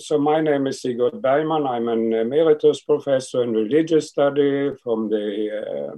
so 0.00 0.18
my 0.18 0.40
name 0.40 0.66
is 0.66 0.80
Sigurd 0.80 1.20
Bergman. 1.20 1.66
I'm 1.66 1.88
an 1.88 2.12
emeritus 2.12 2.80
professor 2.80 3.42
in 3.42 3.52
religious 3.52 4.08
study 4.08 4.70
from 4.82 5.08
the 5.10 5.92
uh, 5.92 5.96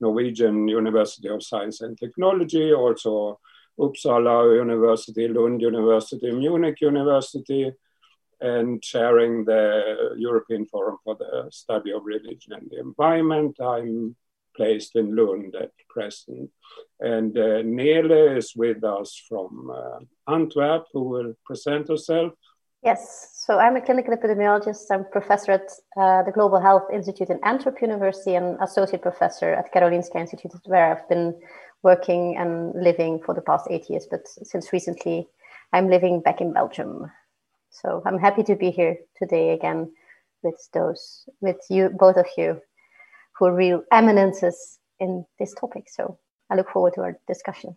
Norwegian 0.00 0.66
University 0.68 1.28
of 1.28 1.42
Science 1.42 1.82
and 1.82 1.98
Technology, 1.98 2.72
also 2.72 3.38
Uppsala 3.78 4.56
University, 4.56 5.28
Lund 5.28 5.60
University, 5.60 6.30
Munich 6.30 6.80
University, 6.80 7.70
and 8.40 8.82
chairing 8.82 9.44
the 9.44 10.14
European 10.16 10.64
Forum 10.66 10.96
for 11.04 11.14
the 11.16 11.48
Study 11.50 11.92
of 11.92 12.04
Religion 12.04 12.54
and 12.54 12.70
the 12.70 12.80
Environment. 12.80 13.54
I'm 13.60 14.16
placed 14.56 14.96
in 14.96 15.14
Lund 15.14 15.54
at 15.54 15.72
present. 15.88 16.50
And 17.00 17.36
uh, 17.36 17.62
Nele 17.62 18.36
is 18.36 18.54
with 18.56 18.82
us 18.82 19.22
from 19.28 19.70
uh, 19.70 20.32
Antwerp, 20.32 20.86
who 20.92 21.02
will 21.04 21.34
present 21.44 21.88
herself. 21.88 22.32
Yes, 22.82 23.32
so 23.34 23.58
I'm 23.58 23.76
a 23.76 23.82
clinical 23.82 24.16
epidemiologist. 24.16 24.86
I'm 24.90 25.04
professor 25.12 25.52
at 25.52 25.70
uh, 25.98 26.22
the 26.22 26.32
Global 26.32 26.60
Health 26.60 26.84
Institute 26.90 27.28
in 27.28 27.38
Antwerp 27.44 27.82
University 27.82 28.36
and 28.36 28.56
associate 28.62 29.02
professor 29.02 29.52
at 29.52 29.70
Karolinska 29.74 30.16
Institute, 30.16 30.52
where 30.64 30.90
I've 30.90 31.06
been 31.06 31.38
working 31.82 32.38
and 32.38 32.72
living 32.74 33.20
for 33.22 33.34
the 33.34 33.42
past 33.42 33.66
eight 33.70 33.90
years. 33.90 34.06
But 34.10 34.26
since 34.26 34.72
recently, 34.72 35.28
I'm 35.74 35.90
living 35.90 36.22
back 36.22 36.40
in 36.40 36.54
Belgium. 36.54 37.12
So 37.68 38.02
I'm 38.06 38.18
happy 38.18 38.42
to 38.44 38.56
be 38.56 38.70
here 38.70 38.96
today 39.18 39.50
again 39.50 39.92
with 40.42 40.56
those, 40.72 41.28
with 41.42 41.58
you, 41.68 41.90
both 41.90 42.16
of 42.16 42.26
you, 42.38 42.62
who 43.38 43.44
are 43.44 43.54
real 43.54 43.82
eminences 43.92 44.78
in 44.98 45.26
this 45.38 45.52
topic. 45.52 45.84
So 45.88 46.18
I 46.48 46.54
look 46.54 46.70
forward 46.70 46.94
to 46.94 47.02
our 47.02 47.18
discussion. 47.28 47.76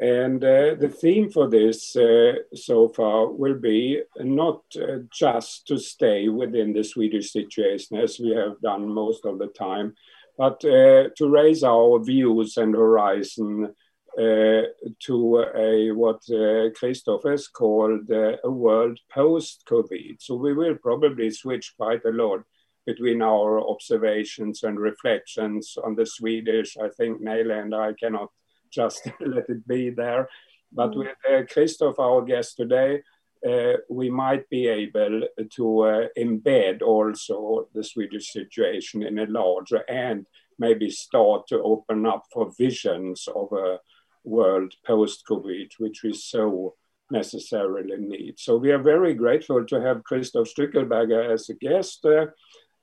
And 0.00 0.44
uh, 0.44 0.76
the 0.78 0.88
theme 0.88 1.28
for 1.28 1.48
this 1.48 1.96
uh, 1.96 2.34
so 2.54 2.88
far 2.88 3.32
will 3.32 3.58
be 3.58 4.00
not 4.18 4.62
uh, 4.76 4.98
just 5.12 5.66
to 5.68 5.78
stay 5.78 6.28
within 6.28 6.72
the 6.72 6.84
Swedish 6.84 7.32
situation 7.32 7.98
as 7.98 8.20
we 8.20 8.30
have 8.30 8.60
done 8.60 8.88
most 8.88 9.24
of 9.24 9.40
the 9.40 9.48
time, 9.48 9.94
but 10.36 10.64
uh, 10.64 11.08
to 11.16 11.28
raise 11.28 11.64
our 11.64 11.98
views 11.98 12.56
and 12.58 12.76
horizon 12.76 13.74
uh, 14.16 14.62
to 15.00 15.44
a, 15.56 15.90
what 15.90 16.20
uh, 16.30 16.70
Christoph 16.76 17.24
has 17.24 17.48
called 17.48 18.08
a 18.10 18.50
world 18.50 19.00
post 19.12 19.64
COVID. 19.68 20.16
So 20.20 20.36
we 20.36 20.54
will 20.54 20.76
probably 20.76 21.30
switch 21.30 21.74
quite 21.76 22.04
a 22.04 22.12
lot 22.12 22.44
between 22.86 23.20
our 23.20 23.60
observations 23.60 24.62
and 24.62 24.78
reflections 24.78 25.76
on 25.82 25.96
the 25.96 26.06
Swedish. 26.06 26.76
I 26.76 26.88
think 26.88 27.20
Nele 27.20 27.50
and 27.50 27.74
I 27.74 27.92
cannot 27.94 28.30
just 28.70 29.08
let 29.20 29.48
it 29.48 29.66
be 29.66 29.90
there. 29.90 30.28
But 30.72 30.92
mm. 30.92 30.98
with 30.98 31.16
uh, 31.28 31.42
Christoph, 31.52 31.98
our 31.98 32.22
guest 32.22 32.56
today, 32.56 33.02
uh, 33.48 33.74
we 33.88 34.10
might 34.10 34.48
be 34.48 34.66
able 34.66 35.22
to 35.54 35.80
uh, 35.80 36.06
embed 36.18 36.82
also 36.82 37.68
the 37.74 37.84
Swedish 37.84 38.32
situation 38.32 39.02
in 39.02 39.18
a 39.18 39.26
larger 39.26 39.84
and 39.88 40.26
maybe 40.58 40.90
start 40.90 41.46
to 41.46 41.62
open 41.62 42.04
up 42.04 42.24
for 42.32 42.52
visions 42.58 43.28
of 43.34 43.52
a 43.52 43.78
world 44.24 44.74
post 44.84 45.24
COVID, 45.28 45.70
which 45.78 46.02
we 46.02 46.12
so 46.12 46.74
necessarily 47.10 47.96
need. 47.96 48.38
So 48.38 48.56
we 48.56 48.70
are 48.72 48.82
very 48.82 49.14
grateful 49.14 49.64
to 49.66 49.80
have 49.80 50.04
Christoph 50.04 50.48
Stückelberger 50.48 51.32
as 51.32 51.48
a 51.48 51.54
guest 51.54 52.04
uh, 52.04 52.26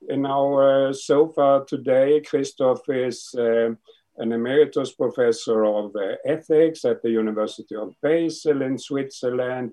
in 0.08 0.26
our 0.26 0.88
uh, 0.88 0.92
sofa 0.92 1.64
today. 1.66 2.20
Christoph 2.20 2.88
is 2.88 3.34
uh, 3.38 3.70
an 4.18 4.32
emeritus 4.32 4.92
professor 4.92 5.64
of 5.64 5.94
uh, 5.96 6.16
ethics 6.24 6.84
at 6.84 7.02
the 7.02 7.10
University 7.10 7.74
of 7.76 7.94
Basel 8.02 8.62
in 8.62 8.78
Switzerland. 8.78 9.72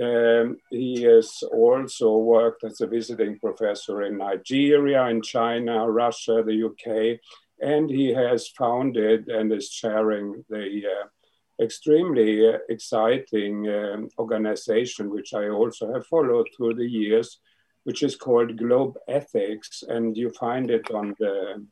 Um, 0.00 0.56
he 0.70 1.02
has 1.02 1.42
also 1.52 2.16
worked 2.16 2.64
as 2.64 2.80
a 2.80 2.86
visiting 2.86 3.38
professor 3.38 4.02
in 4.02 4.18
Nigeria, 4.18 5.06
in 5.06 5.22
China, 5.22 5.88
Russia, 5.88 6.42
the 6.44 6.64
UK, 6.64 7.20
and 7.60 7.88
he 7.88 8.12
has 8.12 8.48
founded 8.48 9.28
and 9.28 9.52
is 9.52 9.70
chairing 9.70 10.44
the 10.48 10.82
uh, 10.86 11.62
extremely 11.62 12.48
uh, 12.48 12.58
exciting 12.68 13.68
um, 13.68 14.08
organization, 14.18 15.10
which 15.10 15.34
I 15.34 15.48
also 15.48 15.92
have 15.92 16.06
followed 16.06 16.48
through 16.56 16.74
the 16.74 16.88
years, 16.88 17.38
which 17.84 18.02
is 18.02 18.16
called 18.16 18.56
Globe 18.56 18.96
Ethics, 19.06 19.84
and 19.86 20.16
you 20.16 20.30
find 20.30 20.70
it 20.70 20.90
on 20.90 21.14
the 21.20 21.64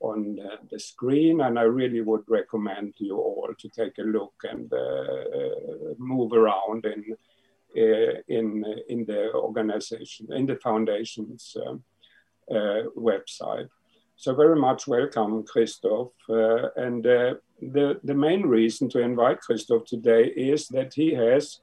on 0.00 0.38
the 0.70 0.78
screen, 0.78 1.40
and 1.40 1.58
I 1.58 1.62
really 1.62 2.00
would 2.00 2.24
recommend 2.28 2.94
you 2.98 3.16
all 3.16 3.50
to 3.58 3.68
take 3.68 3.98
a 3.98 4.02
look 4.02 4.34
and 4.44 4.72
uh, 4.72 5.94
move 5.98 6.32
around 6.32 6.84
in 6.84 7.16
uh, 7.76 8.20
in 8.28 8.64
in 8.88 9.04
the 9.04 9.32
organization, 9.34 10.32
in 10.32 10.46
the 10.46 10.56
foundation's 10.56 11.56
um, 11.66 11.82
uh, 12.50 12.82
website. 12.96 13.68
So 14.16 14.34
very 14.34 14.56
much 14.56 14.86
welcome, 14.88 15.44
Christoph. 15.44 16.12
Uh, 16.28 16.70
and 16.76 17.06
uh, 17.06 17.34
the 17.60 18.00
the 18.04 18.14
main 18.14 18.42
reason 18.42 18.88
to 18.90 19.00
invite 19.00 19.40
Christoph 19.40 19.84
today 19.84 20.24
is 20.24 20.68
that 20.68 20.94
he 20.94 21.14
has 21.14 21.60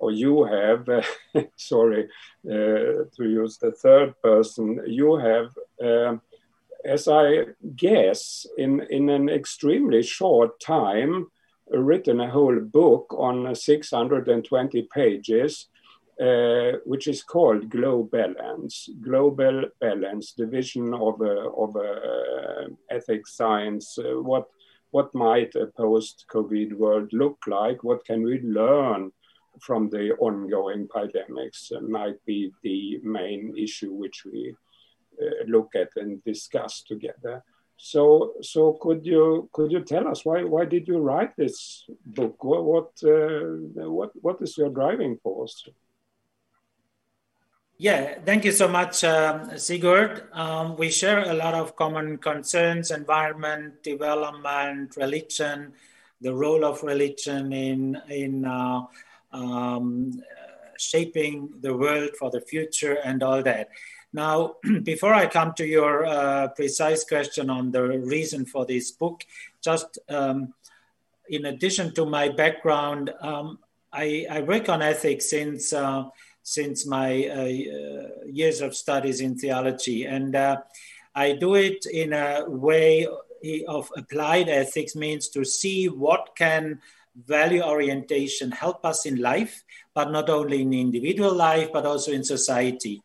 or 0.00 0.10
you 0.10 0.44
have, 0.44 0.88
uh, 0.88 1.02
sorry 1.56 2.08
uh, 2.46 3.04
to 3.14 3.20
use 3.20 3.58
the 3.58 3.70
third 3.70 4.14
person, 4.22 4.82
you 4.86 5.14
have 5.16 5.50
um, 5.82 6.22
as 6.84 7.08
I 7.08 7.46
guess, 7.76 8.46
in, 8.56 8.80
in 8.90 9.08
an 9.08 9.28
extremely 9.28 10.02
short 10.02 10.60
time, 10.60 11.26
written 11.68 12.20
a 12.20 12.30
whole 12.30 12.60
book 12.60 13.14
on 13.16 13.54
620 13.54 14.88
pages, 14.92 15.68
uh, 16.20 16.72
which 16.84 17.06
is 17.06 17.22
called 17.22 17.70
GloBalance, 17.70 18.90
Global 19.00 19.64
Balance, 19.80 20.34
the 20.34 20.46
vision 20.46 20.92
of, 20.92 21.20
a, 21.20 21.48
of 21.50 21.76
a 21.76 22.68
ethics 22.90 23.36
science. 23.36 23.98
Uh, 23.98 24.20
what, 24.20 24.48
what 24.90 25.14
might 25.14 25.54
a 25.54 25.66
post-COVID 25.66 26.72
world 26.72 27.12
look 27.12 27.38
like? 27.46 27.84
What 27.84 28.04
can 28.04 28.22
we 28.22 28.40
learn 28.40 29.12
from 29.60 29.88
the 29.88 30.12
ongoing 30.18 30.88
pandemics? 30.88 31.72
Uh, 31.74 31.80
might 31.80 32.22
be 32.26 32.52
the 32.62 32.98
main 33.02 33.54
issue 33.56 33.92
which 33.92 34.24
we 34.24 34.50
uh, 34.50 34.69
look 35.46 35.70
at 35.74 35.90
and 35.96 36.22
discuss 36.24 36.82
together. 36.82 37.42
So, 37.82 38.34
so 38.42 38.74
could 38.74 39.06
you 39.06 39.48
could 39.52 39.72
you 39.72 39.80
tell 39.80 40.06
us 40.06 40.24
why 40.24 40.44
why 40.44 40.66
did 40.66 40.86
you 40.86 40.98
write 40.98 41.34
this 41.36 41.86
book? 42.04 42.44
What 42.44 42.64
what 42.64 42.90
uh, 43.02 43.88
what, 43.88 44.10
what 44.20 44.42
is 44.42 44.58
your 44.58 44.68
driving 44.68 45.16
force? 45.22 45.64
Yeah, 47.78 48.18
thank 48.26 48.44
you 48.44 48.52
so 48.52 48.68
much, 48.68 49.02
um, 49.04 49.56
Sigurd. 49.56 50.28
Um, 50.34 50.76
we 50.76 50.90
share 50.90 51.20
a 51.30 51.32
lot 51.32 51.54
of 51.54 51.74
common 51.74 52.18
concerns: 52.18 52.90
environment, 52.90 53.82
development, 53.82 54.94
religion, 54.98 55.72
the 56.20 56.34
role 56.34 56.66
of 56.66 56.82
religion 56.82 57.50
in 57.54 57.96
in 58.10 58.44
uh, 58.44 58.82
um, 59.32 60.22
shaping 60.76 61.48
the 61.62 61.74
world 61.74 62.10
for 62.18 62.30
the 62.30 62.42
future, 62.42 62.98
and 63.02 63.22
all 63.22 63.42
that. 63.42 63.70
Now, 64.12 64.56
before 64.82 65.14
I 65.14 65.26
come 65.26 65.52
to 65.54 65.66
your 65.66 66.06
uh, 66.06 66.48
precise 66.48 67.04
question 67.04 67.50
on 67.50 67.70
the 67.70 67.82
reason 67.82 68.44
for 68.46 68.66
this 68.66 68.90
book, 68.90 69.24
just 69.62 69.98
um, 70.08 70.54
in 71.28 71.46
addition 71.46 71.94
to 71.94 72.04
my 72.04 72.28
background, 72.28 73.12
um, 73.20 73.58
I, 73.92 74.26
I, 74.30 74.40
work 74.42 74.68
on 74.68 74.82
ethics 74.82 75.30
since 75.30 75.72
uh, 75.72 76.04
since 76.42 76.86
my 76.86 77.26
uh, 77.26 77.42
uh 77.42 78.08
years 78.26 78.60
of 78.60 78.74
studies 78.74 79.20
in 79.20 79.36
theology, 79.36 80.04
and 80.04 80.34
uh, 80.34 80.58
I 81.14 81.32
do 81.32 81.54
it 81.54 81.86
in 81.86 82.12
a 82.12 82.44
way 82.48 83.06
of 83.66 83.90
applied 83.96 84.48
ethics, 84.48 84.94
means 84.94 85.28
to 85.30 85.44
see 85.44 85.88
what 85.88 86.36
can 86.36 86.80
value 87.26 87.62
orientation 87.62 88.50
help 88.50 88.84
us 88.84 89.06
in 89.06 89.16
life, 89.16 89.64
but 89.94 90.10
not 90.10 90.30
only 90.30 90.62
in 90.62 90.72
individual 90.72 91.34
life, 91.34 91.68
but 91.72 91.84
also 91.84 92.12
in 92.12 92.24
society. 92.24 93.02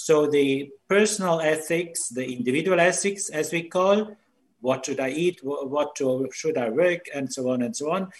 So 0.00 0.26
the 0.26 0.70
personal 0.88 1.40
ethics, 1.40 2.08
the 2.08 2.24
individual 2.24 2.78
ethics, 2.78 3.30
as 3.30 3.52
we 3.52 3.64
call, 3.64 4.16
what 4.60 4.86
should 4.86 5.00
I 5.00 5.10
eat, 5.10 5.40
what 5.42 5.98
should 6.32 6.56
I 6.56 6.70
work, 6.70 7.06
and 7.12 7.32
so 7.32 7.50
on 7.50 7.62
and 7.62 7.76
so 7.76 7.90
on. 7.90 8.12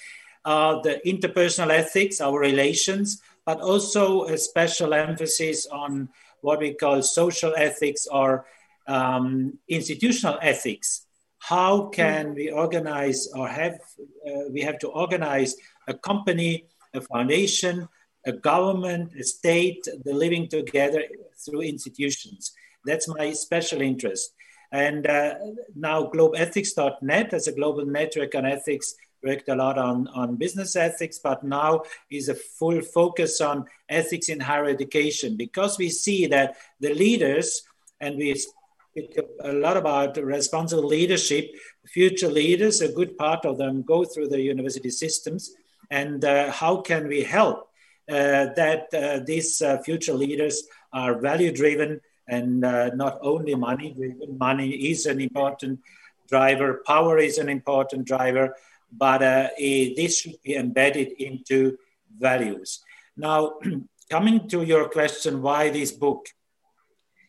Uh, 0.44 0.80
the 0.82 1.00
interpersonal 1.06 1.70
ethics, 1.70 2.20
our 2.20 2.38
relations, 2.38 3.22
but 3.46 3.60
also 3.60 4.24
a 4.24 4.36
special 4.36 4.92
emphasis 4.92 5.66
on 5.66 6.08
what 6.40 6.58
we 6.58 6.74
call 6.74 7.00
social 7.00 7.54
ethics 7.56 8.08
or 8.08 8.44
um, 8.88 9.58
institutional 9.68 10.38
ethics. 10.42 11.06
How 11.38 11.86
can 11.86 12.34
we 12.34 12.50
organize 12.50 13.28
or 13.28 13.46
have 13.46 13.78
uh, 14.26 14.50
we 14.50 14.62
have 14.62 14.78
to 14.80 14.88
organize 14.88 15.54
a 15.86 15.94
company, 15.94 16.66
a 16.92 17.00
foundation, 17.00 17.88
a 18.28 18.32
government, 18.32 19.12
a 19.18 19.24
state, 19.24 19.82
the 20.04 20.14
living 20.24 20.46
together 20.48 21.02
through 21.42 21.62
institutions. 21.62 22.52
That's 22.84 23.08
my 23.08 23.32
special 23.32 23.80
interest. 23.80 24.34
And 24.70 25.06
uh, 25.06 25.34
now 25.74 26.04
globethics.net 26.14 27.32
as 27.32 27.46
a 27.48 27.52
global 27.52 27.86
network 27.86 28.34
on 28.34 28.44
ethics 28.44 28.94
worked 29.24 29.48
a 29.48 29.56
lot 29.56 29.78
on, 29.78 30.06
on 30.08 30.36
business 30.36 30.76
ethics, 30.76 31.18
but 31.18 31.42
now 31.42 31.82
is 32.10 32.28
a 32.28 32.34
full 32.34 32.80
focus 32.82 33.40
on 33.40 33.64
ethics 33.88 34.28
in 34.28 34.40
higher 34.40 34.66
education 34.66 35.36
because 35.36 35.78
we 35.78 35.88
see 35.88 36.26
that 36.26 36.56
the 36.80 36.94
leaders, 36.94 37.62
and 38.00 38.16
we 38.16 38.34
speak 38.34 39.18
a 39.42 39.52
lot 39.52 39.76
about 39.76 40.16
responsible 40.18 40.86
leadership, 40.86 41.50
future 41.86 42.28
leaders, 42.28 42.80
a 42.80 42.92
good 42.92 43.16
part 43.16 43.44
of 43.44 43.58
them 43.58 43.82
go 43.82 44.04
through 44.04 44.28
the 44.28 44.40
university 44.40 44.90
systems. 44.90 45.52
And 45.90 46.24
uh, 46.24 46.52
how 46.52 46.82
can 46.82 47.08
we 47.08 47.22
help 47.22 47.67
that 48.08 48.88
uh, 48.94 49.20
these 49.24 49.60
uh, 49.62 49.78
future 49.82 50.14
leaders 50.14 50.64
are 50.92 51.20
value 51.20 51.52
driven 51.52 52.00
and 52.28 52.64
uh, 52.64 52.90
not 52.94 53.18
only 53.22 53.54
money 53.54 53.92
driven? 53.92 54.38
Money 54.38 54.70
is 54.90 55.06
an 55.06 55.20
important 55.20 55.80
driver, 56.28 56.82
power 56.86 57.18
is 57.18 57.38
an 57.38 57.48
important 57.48 58.06
driver, 58.06 58.54
but 58.92 59.22
uh, 59.22 59.48
this 59.58 60.20
should 60.20 60.40
be 60.42 60.56
embedded 60.56 61.12
into 61.20 61.76
values. 62.18 62.80
Now, 63.16 63.58
coming 64.10 64.48
to 64.48 64.62
your 64.62 64.88
question, 64.88 65.42
why 65.42 65.70
this 65.70 65.92
book? 65.92 66.26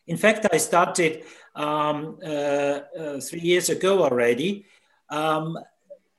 In 0.06 0.16
fact, 0.16 0.46
I 0.52 0.56
started 0.56 1.24
um, 1.54 2.18
uh, 2.24 2.28
uh, 2.28 3.20
three 3.20 3.40
years 3.40 3.68
ago 3.68 4.02
already, 4.02 4.66
um, 5.08 5.58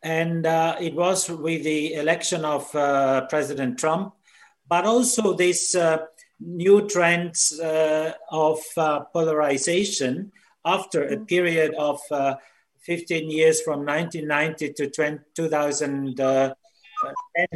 and 0.03 0.45
uh, 0.45 0.75
it 0.79 0.95
was 0.95 1.29
with 1.29 1.63
the 1.63 1.93
election 1.95 2.45
of 2.45 2.73
uh, 2.75 3.25
President 3.27 3.77
Trump, 3.77 4.13
but 4.71 4.85
also 4.85 5.33
this 5.33 5.75
uh, 5.75 5.97
new 6.39 6.87
trends 6.87 7.59
of 8.31 8.57
polarization 9.11 10.31
after 10.63 11.03
a 11.03 11.17
period 11.17 11.75
of 11.75 11.99
15 12.81 13.29
years 13.29 13.61
from 13.61 13.85
1990 13.85 14.73
to 14.73 14.89
20, 14.89 15.23
2010, 15.35 16.55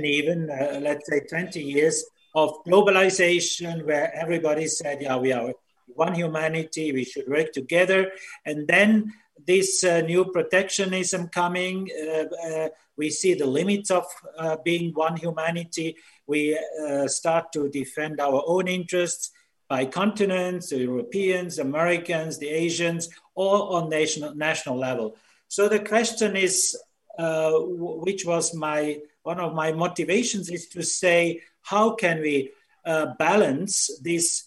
even, 0.04 0.50
uh, 0.50 0.80
let's 0.82 1.10
say 1.10 1.22
20 1.22 1.62
years 1.62 2.06
of 2.36 2.64
globalization 2.68 3.86
where 3.86 4.14
everybody 4.14 4.68
said, 4.68 5.02
yeah, 5.02 5.18
we 5.18 5.32
are 5.32 5.54
one 5.88 6.14
humanity, 6.14 6.92
we 6.92 7.06
should 7.06 7.28
work 7.28 7.52
together. 7.54 8.12
And 8.46 8.68
then 8.68 9.14
this 9.48 9.84
uh, 9.84 10.02
new 10.02 10.26
protectionism 10.26 11.30
coming, 11.30 11.90
uh, 12.02 12.26
uh 12.48 12.70
we 12.98 13.10
see 13.10 13.34
the 13.34 13.46
limits 13.46 13.92
of 13.92 14.06
uh, 14.38 14.56
being 14.64 14.94
one 14.94 15.18
humanity. 15.18 15.98
We 16.28 16.58
uh, 16.58 17.08
start 17.08 17.52
to 17.54 17.70
defend 17.70 18.20
our 18.20 18.44
own 18.46 18.68
interests 18.68 19.32
by 19.68 19.86
continents, 19.86 20.70
the 20.70 20.78
Europeans, 20.80 21.60
Americans, 21.60 22.38
the 22.38 22.50
Asians, 22.50 23.10
all 23.34 23.76
on 23.76 23.90
national, 23.90 24.36
national 24.36 24.78
level. 24.78 25.16
So 25.48 25.68
the 25.68 25.80
question 25.80 26.36
is, 26.36 26.78
uh, 27.18 27.52
which 27.60 28.26
was 28.26 28.54
my 28.54 29.00
one 29.24 29.40
of 29.40 29.56
my 29.56 29.72
motivations 29.72 30.50
is 30.50 30.68
to 30.70 30.84
say, 30.84 31.42
how 31.64 31.96
can 31.96 32.22
we 32.22 32.52
uh, 32.86 33.08
balance 33.18 33.90
this 34.04 34.44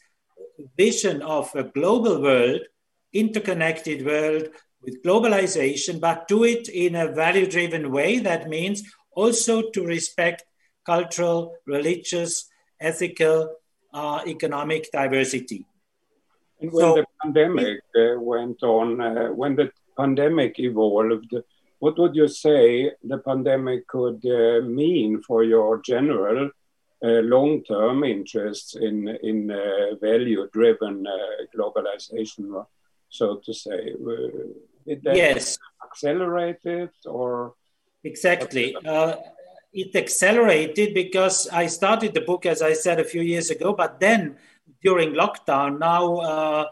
vision 0.76 1.22
of 1.22 1.52
a 1.54 1.64
global 1.64 2.22
world, 2.22 2.60
interconnected 3.12 4.04
world 4.04 4.48
with 4.82 5.02
globalization, 5.02 6.00
but 6.00 6.28
do 6.28 6.44
it 6.44 6.68
in 6.68 6.94
a 6.94 7.12
value-driven 7.12 7.90
way. 7.90 8.18
That 8.18 8.48
means 8.48 8.82
also 9.12 9.70
to 9.70 9.84
respect 9.84 10.44
cultural, 10.92 11.40
religious, 11.66 12.32
ethical, 12.90 13.38
uh, 13.92 14.20
economic 14.34 14.82
diversity. 15.00 15.60
And 16.60 16.72
when 16.72 16.84
so, 16.84 16.94
the 16.98 17.06
pandemic 17.22 17.80
uh, 18.02 18.18
went 18.32 18.62
on, 18.62 18.88
uh, 19.00 19.28
when 19.40 19.54
the 19.60 19.68
pandemic 20.00 20.52
evolved, 20.58 21.32
what 21.82 21.94
would 22.00 22.14
you 22.22 22.28
say 22.46 22.90
the 23.12 23.18
pandemic 23.28 23.80
could 23.94 24.20
uh, 24.26 24.60
mean 24.80 25.10
for 25.26 25.40
your 25.54 25.80
general 25.92 26.50
uh, 27.04 27.20
long-term 27.34 28.02
interests 28.02 28.70
in 28.88 28.96
in 29.30 29.38
uh, 29.50 29.94
value-driven 30.08 30.96
uh, 31.06 31.16
globalization, 31.54 32.44
so 33.18 33.26
to 33.44 33.52
say? 33.64 33.80
Did 34.86 34.98
that 35.04 35.16
yes. 35.16 35.58
accelerate 35.86 36.64
it 36.80 36.94
or? 37.06 37.54
Exactly. 38.04 38.66
Uh, 38.94 39.14
it 39.72 39.94
accelerated 39.94 40.94
because 40.94 41.48
I 41.48 41.66
started 41.66 42.14
the 42.14 42.22
book, 42.22 42.46
as 42.46 42.62
I 42.62 42.72
said, 42.72 43.00
a 43.00 43.04
few 43.04 43.22
years 43.22 43.50
ago, 43.50 43.72
but 43.72 44.00
then 44.00 44.36
during 44.82 45.12
lockdown, 45.12 45.78
now 45.78 46.16
uh, 46.16 46.66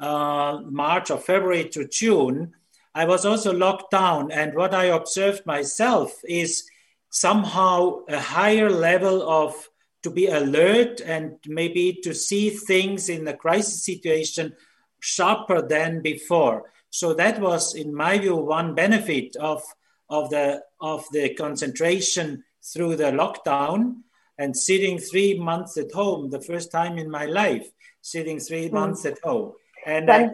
uh, 0.00 0.60
March 0.64 1.10
or 1.10 1.18
February 1.18 1.68
to 1.70 1.86
June, 1.86 2.54
I 2.94 3.04
was 3.04 3.24
also 3.24 3.52
locked 3.52 3.90
down. 3.90 4.32
And 4.32 4.54
what 4.54 4.74
I 4.74 4.86
observed 4.86 5.46
myself 5.46 6.12
is 6.24 6.68
somehow 7.10 8.00
a 8.08 8.18
higher 8.18 8.70
level 8.70 9.28
of 9.28 9.68
to 10.02 10.10
be 10.10 10.26
alert 10.26 11.00
and 11.00 11.36
maybe 11.46 11.98
to 12.02 12.14
see 12.14 12.50
things 12.50 13.08
in 13.08 13.28
a 13.28 13.36
crisis 13.36 13.84
situation 13.84 14.54
sharper 15.00 15.60
than 15.60 16.00
before. 16.00 16.70
So 16.90 17.14
that 17.14 17.40
was, 17.40 17.74
in 17.74 17.94
my 17.94 18.18
view, 18.18 18.36
one 18.36 18.74
benefit 18.74 19.36
of, 19.36 19.62
of, 20.10 20.30
the, 20.30 20.62
of 20.80 21.06
the 21.12 21.34
concentration 21.34 22.44
through 22.62 22.96
the 22.96 23.04
lockdown 23.04 24.02
and 24.38 24.56
sitting 24.56 24.98
three 24.98 25.38
months 25.38 25.76
at 25.76 25.92
home, 25.92 26.30
the 26.30 26.40
first 26.40 26.70
time 26.72 26.98
in 26.98 27.10
my 27.10 27.26
life, 27.26 27.68
sitting 28.02 28.38
three 28.40 28.68
mm. 28.68 28.72
months 28.72 29.06
at 29.06 29.18
home. 29.22 29.52
And 29.86 30.10
I, 30.10 30.30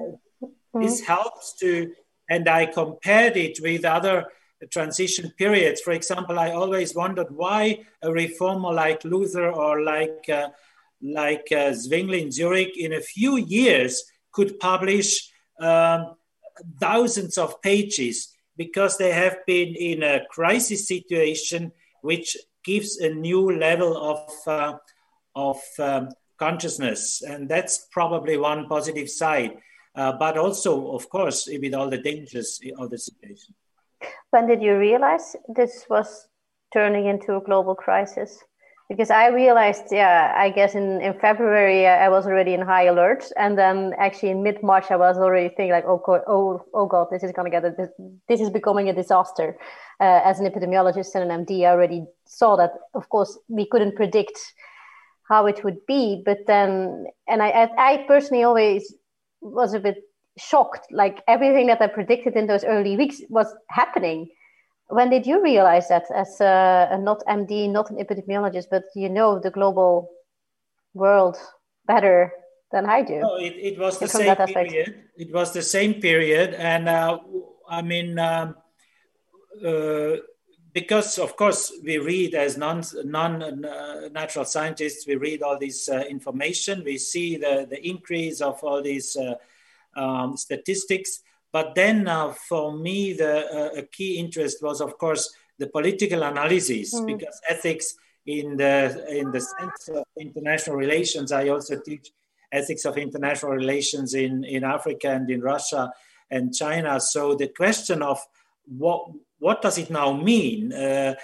this 0.74 1.00
helps 1.00 1.54
to, 1.60 1.92
and 2.28 2.48
I 2.48 2.66
compared 2.66 3.36
it 3.36 3.58
with 3.60 3.84
other 3.84 4.26
transition 4.70 5.32
periods. 5.36 5.80
For 5.80 5.92
example, 5.92 6.38
I 6.38 6.50
always 6.50 6.94
wondered 6.94 7.28
why 7.30 7.84
a 8.02 8.12
reformer 8.12 8.72
like 8.72 9.04
Luther 9.04 9.50
or 9.50 9.82
like 9.82 10.28
uh, 10.32 10.48
like 11.02 11.48
uh, 11.52 11.72
Zwingli 11.74 12.22
in 12.22 12.32
Zurich 12.32 12.76
in 12.76 12.94
a 12.94 13.00
few 13.00 13.36
years 13.36 14.02
could 14.32 14.58
publish 14.58 15.30
um, 15.60 16.14
thousands 16.80 17.36
of 17.36 17.60
pages 17.60 18.35
because 18.56 18.96
they 18.96 19.12
have 19.12 19.38
been 19.46 19.74
in 19.74 20.02
a 20.02 20.20
crisis 20.30 20.88
situation 20.88 21.72
which 22.02 22.36
gives 22.64 22.98
a 22.98 23.10
new 23.10 23.56
level 23.58 23.96
of 23.96 24.20
uh, 24.46 24.72
of 25.34 25.60
um, 25.78 26.08
consciousness, 26.38 27.22
and 27.22 27.48
that's 27.48 27.86
probably 27.90 28.36
one 28.36 28.68
positive 28.68 29.08
side. 29.08 29.52
Uh, 29.94 30.12
but 30.12 30.36
also, 30.36 30.92
of 30.92 31.08
course, 31.08 31.48
with 31.50 31.74
all 31.74 31.88
the 31.88 31.98
dangers 31.98 32.60
of 32.78 32.90
the 32.90 32.98
situation. 32.98 33.54
When 34.30 34.46
did 34.46 34.60
you 34.62 34.76
realize 34.76 35.36
this 35.48 35.86
was 35.88 36.28
turning 36.72 37.06
into 37.06 37.36
a 37.36 37.40
global 37.40 37.74
crisis? 37.74 38.44
Because 38.88 39.10
I 39.10 39.28
realized, 39.28 39.86
yeah, 39.90 40.32
I 40.36 40.50
guess 40.50 40.76
in, 40.76 41.00
in 41.02 41.18
February 41.18 41.86
uh, 41.86 41.90
I 41.90 42.08
was 42.08 42.24
already 42.24 42.54
in 42.54 42.60
high 42.60 42.84
alert, 42.84 43.24
and 43.36 43.58
then 43.58 43.94
actually 43.98 44.30
in 44.30 44.44
mid 44.44 44.62
March 44.62 44.90
I 44.90 44.96
was 44.96 45.18
already 45.18 45.48
thinking 45.48 45.72
like, 45.72 45.84
oh, 45.86 46.00
oh, 46.28 46.64
oh 46.72 46.86
God, 46.86 47.08
this 47.10 47.24
is 47.24 47.32
going 47.32 47.50
to 47.50 47.50
get 47.50 47.64
a, 47.64 47.74
this, 47.76 47.90
this 48.28 48.40
is 48.40 48.48
becoming 48.48 48.88
a 48.88 48.94
disaster. 48.94 49.56
Uh, 49.98 50.20
as 50.24 50.38
an 50.38 50.46
epidemiologist 50.48 51.14
and 51.16 51.30
an 51.30 51.44
MD, 51.44 51.62
I 51.62 51.70
already 51.70 52.04
saw 52.26 52.54
that. 52.56 52.74
Of 52.94 53.08
course, 53.08 53.36
we 53.48 53.66
couldn't 53.66 53.96
predict 53.96 54.38
how 55.28 55.46
it 55.46 55.64
would 55.64 55.84
be, 55.86 56.22
but 56.24 56.38
then, 56.46 57.06
and 57.26 57.42
I, 57.42 57.48
I, 57.48 57.92
I 57.92 58.04
personally 58.06 58.44
always 58.44 58.94
was 59.40 59.74
a 59.74 59.80
bit 59.80 59.96
shocked. 60.38 60.86
Like 60.92 61.22
everything 61.26 61.66
that 61.66 61.80
I 61.80 61.88
predicted 61.88 62.36
in 62.36 62.46
those 62.46 62.64
early 62.64 62.96
weeks 62.96 63.20
was 63.28 63.52
happening. 63.68 64.28
When 64.88 65.10
did 65.10 65.26
you 65.26 65.42
realize 65.42 65.88
that, 65.88 66.04
as 66.14 66.40
a, 66.40 66.88
a 66.92 66.98
not 66.98 67.22
MD, 67.26 67.70
not 67.70 67.90
an 67.90 67.96
epidemiologist, 67.96 68.66
but 68.70 68.84
you 68.94 69.08
know 69.08 69.38
the 69.38 69.50
global 69.50 70.10
world 70.94 71.36
better 71.86 72.32
than 72.70 72.86
I 72.86 73.02
do? 73.02 73.20
No, 73.20 73.36
it, 73.36 73.54
it 73.56 73.78
was 73.78 73.98
the 73.98 74.08
same 74.08 74.36
period. 74.36 75.04
It 75.16 75.32
was 75.32 75.52
the 75.52 75.62
same 75.62 75.94
period, 75.94 76.54
and 76.54 76.88
uh, 76.88 77.18
I 77.68 77.82
mean. 77.82 78.18
Um, 78.18 78.56
uh, 79.64 80.16
because 80.72 81.18
of 81.18 81.34
course 81.36 81.72
we 81.82 81.96
read 81.96 82.34
as 82.34 82.58
non 82.58 82.82
non 83.04 83.64
uh, 83.64 84.08
natural 84.12 84.44
scientists 84.44 85.06
we 85.06 85.16
read 85.16 85.40
all 85.40 85.58
this 85.58 85.88
uh, 85.88 86.04
information 86.10 86.84
we 86.84 86.98
see 86.98 87.38
the 87.38 87.66
the 87.70 87.80
increase 87.88 88.42
of 88.42 88.62
all 88.62 88.82
these 88.82 89.16
uh, 89.16 89.36
um, 89.96 90.36
statistics. 90.36 91.22
But 91.52 91.74
then 91.74 92.06
uh, 92.08 92.32
for 92.32 92.76
me, 92.76 93.12
the 93.12 93.34
uh, 93.78 93.82
key 93.92 94.18
interest 94.18 94.62
was, 94.62 94.80
of 94.80 94.98
course, 94.98 95.32
the 95.58 95.68
political 95.68 96.22
analysis, 96.22 96.94
mm. 96.94 97.06
because 97.06 97.40
ethics 97.48 97.96
in 98.26 98.56
the 98.56 99.06
in 99.08 99.30
the 99.30 99.40
sense 99.40 99.88
of 99.88 100.04
international 100.18 100.76
relations, 100.76 101.32
I 101.32 101.48
also 101.48 101.80
teach 101.80 102.10
ethics 102.52 102.84
of 102.84 102.98
international 102.98 103.52
relations 103.52 104.14
in, 104.14 104.44
in 104.44 104.64
Africa 104.64 105.10
and 105.10 105.30
in 105.30 105.40
Russia 105.40 105.92
and 106.30 106.54
China. 106.54 107.00
So 107.00 107.34
the 107.34 107.48
question 107.48 108.02
of 108.02 108.18
what 108.66 109.08
what 109.38 109.62
does 109.62 109.78
it 109.78 109.90
now 109.90 110.12
mean 110.12 110.72
uh, 110.72 111.14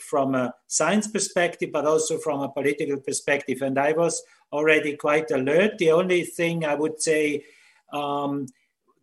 from 0.00 0.34
a 0.34 0.54
science 0.66 1.08
perspective, 1.08 1.70
but 1.72 1.86
also 1.86 2.18
from 2.18 2.40
a 2.40 2.48
political 2.48 2.98
perspective, 2.98 3.62
and 3.62 3.78
I 3.78 3.92
was 3.92 4.22
already 4.52 4.96
quite 4.96 5.30
alert. 5.30 5.78
The 5.78 5.92
only 5.92 6.24
thing 6.24 6.64
I 6.64 6.74
would 6.74 7.00
say 7.00 7.44
um, 7.92 8.46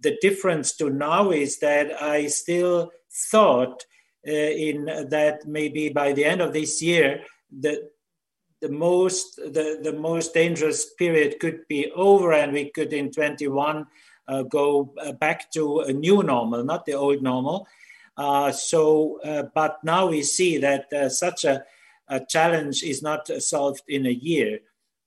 the 0.02 0.18
difference 0.22 0.76
to 0.78 0.90
now 0.90 1.32
is 1.32 1.60
that 1.60 2.02
I 2.02 2.28
still 2.28 2.92
thought 3.32 3.86
in 4.24 4.86
that 4.86 5.46
maybe 5.46 5.90
by 5.90 6.14
the 6.14 6.26
end 6.26 6.42
of 6.42 6.54
this 6.54 6.82
year, 6.82 7.24
the 7.52 7.90
the 8.62 8.70
most 8.70 9.38
the, 9.38 9.80
the 9.82 9.94
most 9.94 10.34
dangerous 10.34 10.94
period 10.94 11.40
could 11.40 11.68
be 11.68 11.92
over 11.96 12.34
and 12.34 12.52
we 12.52 12.70
could 12.72 12.92
in 12.94 13.12
21 13.12 13.86
uh, 14.28 14.44
go 14.44 14.94
uh, 15.02 15.14
back 15.14 15.52
to 15.52 15.80
a 15.82 15.94
new 15.94 16.24
normal 16.24 16.64
not 16.64 16.86
the 16.86 16.94
old 16.94 17.22
normal. 17.22 17.68
Uh, 18.18 18.52
so 18.52 19.20
uh, 19.24 19.44
but 19.56 19.78
now 19.84 20.08
we 20.08 20.22
see 20.22 20.58
that 20.58 20.92
uh, 20.92 21.08
such 21.08 21.46
a, 21.46 21.64
a, 22.10 22.20
challenge 22.26 22.84
is 22.84 23.02
not 23.02 23.28
solved 23.42 23.84
in 23.88 24.06
a 24.06 24.10
year 24.12 24.60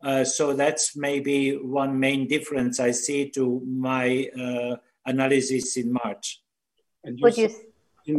uh, 0.02 0.24
so 0.24 0.52
that's 0.52 0.96
maybe 0.96 1.56
one 1.56 1.98
main 1.98 2.26
difference 2.26 2.80
i 2.80 2.90
see 2.90 3.30
to 3.30 3.60
my 3.66 4.28
analysis 5.06 5.76
in 5.76 5.92
march. 5.92 6.40
And 7.04 7.18
you, 7.18 7.24
would 7.24 7.36
you, 7.36 7.50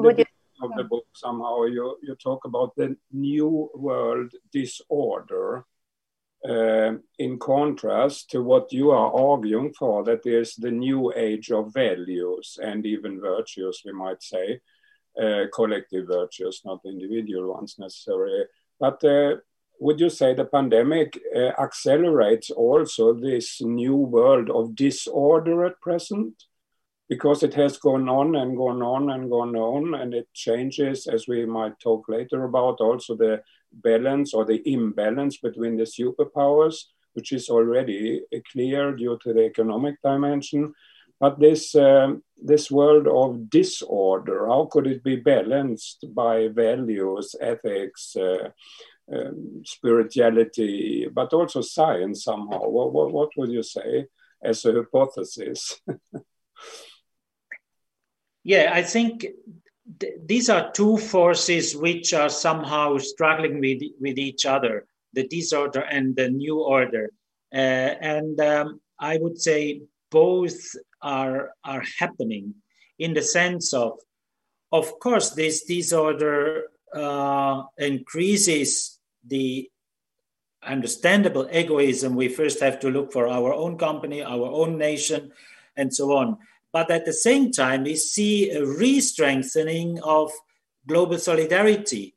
would 0.02 0.18
you 0.20 0.26
of 0.62 0.72
the 0.78 0.84
book 0.84 1.06
somehow 1.14 1.64
you, 1.64 1.98
you 2.02 2.16
talk 2.16 2.46
about 2.46 2.76
the 2.76 2.96
new 3.12 3.70
world 3.76 4.32
disorder 4.52 5.66
uh, 6.48 6.94
in 7.20 7.40
contrast 7.40 8.30
to 8.30 8.44
what 8.44 8.72
you 8.72 8.92
are 8.92 9.14
arguing 9.14 9.74
for 9.74 10.04
that 10.04 10.24
there's 10.24 10.56
the 10.56 10.72
new 10.72 11.12
age 11.16 11.52
of 11.52 11.74
values 11.74 12.58
and 12.62 12.86
even 12.86 13.20
virtues 13.20 13.82
we 13.86 13.92
might 13.92 14.22
say 14.22 14.60
uh, 15.22 15.44
collective 15.54 16.08
virtues 16.08 16.62
not 16.66 16.80
individual 16.86 17.54
ones 17.54 17.76
necessarily. 17.78 18.44
But 18.80 19.04
uh, 19.04 19.38
would 19.84 20.00
you 20.00 20.10
say 20.10 20.34
the 20.34 20.46
pandemic 20.46 21.20
uh, 21.36 21.52
accelerates 21.62 22.50
also 22.50 23.14
this 23.14 23.62
new 23.62 23.96
world 23.96 24.50
of 24.50 24.76
disorder 24.76 25.66
at 25.66 25.82
present 25.82 26.34
because 27.10 27.44
it 27.44 27.54
has 27.54 27.78
gone 27.78 28.08
on 28.08 28.38
and 28.38 28.56
gone 28.56 28.82
on 28.82 29.10
and 29.10 29.30
gone 29.30 29.56
on, 29.58 29.94
and 29.94 30.14
it 30.14 30.28
changes, 30.34 31.06
as 31.06 31.28
we 31.28 31.46
might 31.46 31.78
talk 31.80 32.08
later 32.08 32.46
about, 32.46 32.80
also 32.80 33.14
the 33.18 33.42
balance 33.74 34.34
or 34.34 34.46
the 34.46 34.62
imbalance 34.66 35.38
between 35.38 35.76
the 35.76 35.84
superpowers, 35.84 36.86
which 37.12 37.34
is 37.34 37.50
already 37.50 38.22
clear 38.54 38.96
due 38.96 39.20
to 39.22 39.34
the 39.34 39.44
economic 39.44 39.96
dimension. 40.02 40.74
But 41.20 41.40
this, 41.40 41.76
um, 41.76 42.24
this 42.42 42.72
world 42.72 43.08
of 43.08 43.50
disorder, 43.50 44.48
how 44.48 44.70
could 44.72 44.88
it 44.88 45.04
be 45.04 45.18
balanced 45.18 46.06
by 46.16 46.48
values, 46.48 47.36
ethics, 47.40 48.16
uh, 48.16 48.50
um, 49.12 49.62
spirituality, 49.66 51.08
but 51.12 51.34
also 51.34 51.62
science 51.62 52.24
somehow? 52.24 52.68
What, 52.68 52.94
what, 52.94 53.12
what 53.12 53.30
would 53.38 53.52
you 53.52 53.64
say 53.64 54.06
as 54.44 54.66
a 54.66 54.74
hypothesis? 54.74 55.80
Yeah, 58.44 58.72
I 58.74 58.84
think 58.84 59.26
th- 60.00 60.14
these 60.26 60.50
are 60.50 60.72
two 60.72 60.98
forces 60.98 61.76
which 61.76 62.14
are 62.14 62.30
somehow 62.30 62.98
struggling 62.98 63.60
with, 63.60 63.82
with 64.00 64.18
each 64.18 64.46
other 64.46 64.86
the 65.14 65.28
disorder 65.28 65.82
and 65.82 66.16
the 66.16 66.28
new 66.30 66.60
order. 66.60 67.12
Uh, 67.54 67.94
and 68.02 68.40
um, 68.42 68.82
I 69.00 69.18
would 69.18 69.40
say 69.40 69.84
both 70.10 70.60
are, 71.02 71.52
are 71.64 71.84
happening 72.00 72.56
in 72.98 73.14
the 73.14 73.22
sense 73.22 73.74
of, 73.74 74.00
of 74.72 75.00
course, 75.00 75.30
this 75.32 75.66
disorder 75.66 76.64
uh, 76.96 77.64
increases 77.78 78.93
the 79.28 79.70
understandable 80.66 81.48
egoism. 81.52 82.16
We 82.16 82.30
first 82.30 82.60
have 82.62 82.80
to 82.82 82.90
look 82.90 83.12
for 83.12 83.28
our 83.28 83.54
own 83.54 83.78
company, 83.78 84.24
our 84.24 84.48
own 84.48 84.78
nation, 84.78 85.32
and 85.76 85.94
so 85.94 86.16
on. 86.16 86.38
But 86.72 86.90
at 86.90 87.06
the 87.06 87.14
same 87.14 87.52
time, 87.52 87.84
we 87.84 87.96
see 87.96 88.52
a 88.52 88.66
re 88.66 89.00
strengthening 89.00 90.00
of 90.02 90.32
global 90.88 91.20
solidarity. 91.20 92.16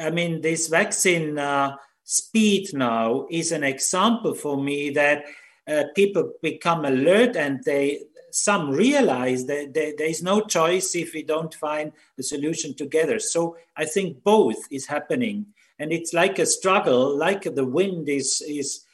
I 0.00 0.10
mean, 0.10 0.40
this 0.40 0.68
vaccine 0.68 1.38
uh, 1.38 1.76
speed 2.04 2.72
now 2.72 3.26
is 3.30 3.52
an 3.52 3.64
example 3.64 4.34
for 4.34 4.56
me 4.56 4.90
that 4.90 5.24
uh, 5.66 5.84
people 5.94 6.32
become 6.42 6.84
alert 6.84 7.36
and 7.36 7.62
they 7.64 8.02
some 8.32 8.70
realize 8.70 9.46
that 9.46 9.74
there 9.74 10.08
is 10.08 10.22
no 10.22 10.40
choice 10.40 10.94
if 10.94 11.14
we 11.14 11.22
don't 11.22 11.54
find 11.54 11.92
a 12.18 12.22
solution 12.22 12.74
together. 12.74 13.18
So 13.18 13.56
I 13.76 13.84
think 13.84 14.22
both 14.22 14.56
is 14.70 14.86
happening, 14.86 15.46
and 15.80 15.92
it's 15.92 16.12
like 16.12 16.38
a 16.38 16.46
struggle, 16.46 17.16
like 17.16 17.42
the 17.42 17.64
wind 17.64 18.08
is 18.08 18.40
is 18.46 18.84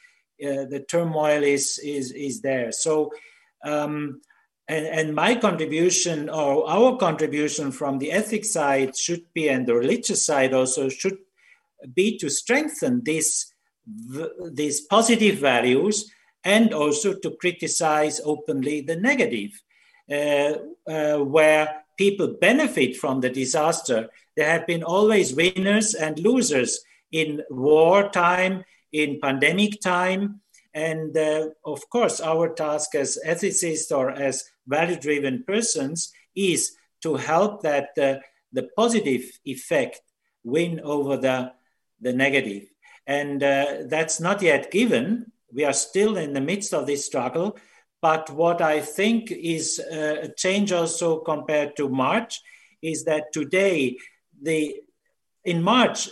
uh, 0.41 0.65
the 0.73 0.83
turmoil 0.89 1.43
is 1.43 1.79
is 1.83 2.11
is 2.11 2.41
there. 2.41 2.71
So 2.71 3.11
um, 3.63 4.21
and, 4.67 4.85
and 4.85 5.15
my 5.15 5.35
contribution 5.35 6.29
or 6.29 6.69
our 6.69 6.97
contribution 6.97 7.71
from 7.71 7.99
the 7.99 8.11
ethics 8.11 8.51
side 8.51 8.95
should 8.97 9.23
be, 9.33 9.49
and 9.49 9.65
the 9.65 9.75
religious 9.75 10.25
side 10.25 10.53
also 10.53 10.89
should 10.89 11.17
be 11.93 12.17
to 12.17 12.29
strengthen 12.29 13.03
these, 13.03 13.53
these 14.51 14.81
positive 14.81 15.37
values 15.37 16.11
and 16.43 16.73
also 16.73 17.13
to 17.13 17.31
criticize 17.39 18.19
openly 18.23 18.81
the 18.81 18.95
negative, 18.95 19.51
uh, 20.11 20.57
uh, 20.91 21.23
where 21.23 21.83
people 21.97 22.35
benefit 22.39 22.95
from 22.95 23.21
the 23.21 23.29
disaster. 23.29 24.09
There 24.35 24.49
have 24.49 24.67
been 24.67 24.83
always 24.83 25.33
winners 25.33 25.93
and 25.93 26.17
losers 26.19 26.79
in 27.11 27.41
wartime, 27.49 28.63
in 28.91 29.19
pandemic 29.19 29.81
time. 29.81 30.41
And 30.73 31.17
uh, 31.17 31.49
of 31.65 31.89
course, 31.89 32.21
our 32.21 32.53
task 32.53 32.95
as 32.95 33.17
ethicists 33.25 33.91
or 33.95 34.11
as 34.11 34.45
value 34.67 34.99
driven 34.99 35.43
persons 35.43 36.11
is 36.35 36.73
to 37.01 37.15
help 37.15 37.63
that 37.63 37.89
uh, 37.97 38.17
the 38.53 38.69
positive 38.75 39.23
effect 39.45 40.01
win 40.43 40.79
over 40.81 41.17
the, 41.17 41.51
the 41.99 42.13
negative. 42.13 42.63
And 43.05 43.41
uh, 43.41 43.65
that's 43.85 44.19
not 44.19 44.41
yet 44.41 44.71
given. 44.71 45.31
We 45.51 45.63
are 45.63 45.73
still 45.73 46.17
in 46.17 46.33
the 46.33 46.41
midst 46.41 46.73
of 46.73 46.85
this 46.85 47.05
struggle. 47.05 47.57
But 48.07 48.29
what 48.29 48.61
I 48.61 48.79
think 48.79 49.31
is 49.31 49.81
uh, 49.81 50.27
a 50.27 50.29
change 50.29 50.71
also 50.71 51.19
compared 51.19 51.75
to 51.75 51.89
March 51.89 52.39
is 52.81 53.03
that 53.03 53.33
today, 53.33 53.97
the 54.41 54.75
in 55.43 55.61
March, 55.61 56.07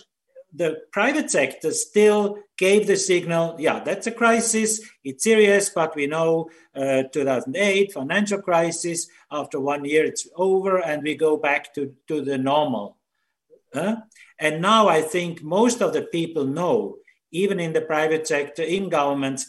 the 0.54 0.82
private 0.92 1.32
sector 1.32 1.72
still 1.72 2.40
gave 2.58 2.86
the 2.86 2.98
signal, 2.98 3.56
yeah, 3.60 3.80
that's 3.80 4.08
a 4.08 4.12
crisis, 4.12 4.82
it's 5.06 5.24
serious, 5.24 5.70
but 5.70 5.96
we 5.96 6.06
know 6.06 6.50
uh, 6.76 7.04
2008 7.14 7.94
financial 7.94 8.42
crisis, 8.42 9.08
after 9.32 9.62
one 9.62 9.86
year 9.86 10.04
it's 10.04 10.28
over 10.36 10.84
and 10.84 11.02
we 11.02 11.16
go 11.16 11.38
back 11.38 11.74
to, 11.76 11.96
to 12.10 12.20
the 12.20 12.38
normal. 12.38 12.98
Uh? 13.74 13.96
And 14.38 14.62
now 14.62 14.90
I 14.90 15.02
think 15.02 15.42
most 15.42 15.82
of 15.82 15.94
the 15.94 16.02
people 16.02 16.44
know, 16.44 16.98
even 17.32 17.58
in 17.62 17.72
the 17.72 17.88
private 17.94 18.28
sector, 18.28 18.64
in 18.64 18.90
governments, 18.90 19.48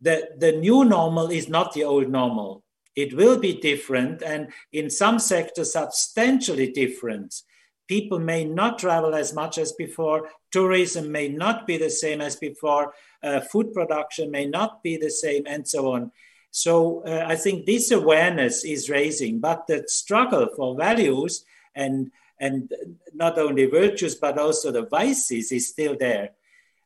that 0.00 0.40
the 0.40 0.52
new 0.52 0.84
normal 0.84 1.30
is 1.30 1.48
not 1.48 1.72
the 1.72 1.84
old 1.84 2.08
normal. 2.08 2.62
It 2.94 3.14
will 3.14 3.38
be 3.38 3.54
different 3.54 4.22
and 4.22 4.48
in 4.72 4.90
some 4.90 5.18
sectors 5.18 5.72
substantially 5.72 6.72
different 6.72 7.42
people 7.88 8.18
may 8.18 8.44
not 8.44 8.78
travel 8.78 9.14
as 9.14 9.32
much 9.32 9.58
as 9.58 9.72
before. 9.72 10.28
Tourism 10.52 11.10
may 11.10 11.28
not 11.28 11.66
be 11.66 11.78
the 11.78 11.90
same 11.90 12.20
as 12.20 12.36
before. 12.36 12.92
Uh, 13.22 13.40
food 13.40 13.72
production 13.72 14.30
may 14.30 14.46
not 14.46 14.82
be 14.82 14.96
the 14.96 15.10
same, 15.10 15.42
and 15.46 15.66
so 15.66 15.92
on. 15.92 16.12
So 16.50 17.02
uh, 17.04 17.24
I 17.26 17.34
think 17.34 17.66
this 17.66 17.90
awareness 17.90 18.64
is 18.64 18.88
raising, 18.88 19.40
but 19.40 19.66
the 19.66 19.84
struggle 19.88 20.48
for 20.54 20.76
values 20.76 21.44
and 21.74 22.12
and 22.40 22.72
not 23.12 23.36
only 23.36 23.66
virtues 23.66 24.14
but 24.14 24.38
also 24.38 24.70
the 24.70 24.86
vices 24.86 25.50
is 25.50 25.68
still 25.68 25.96
there. 25.98 26.30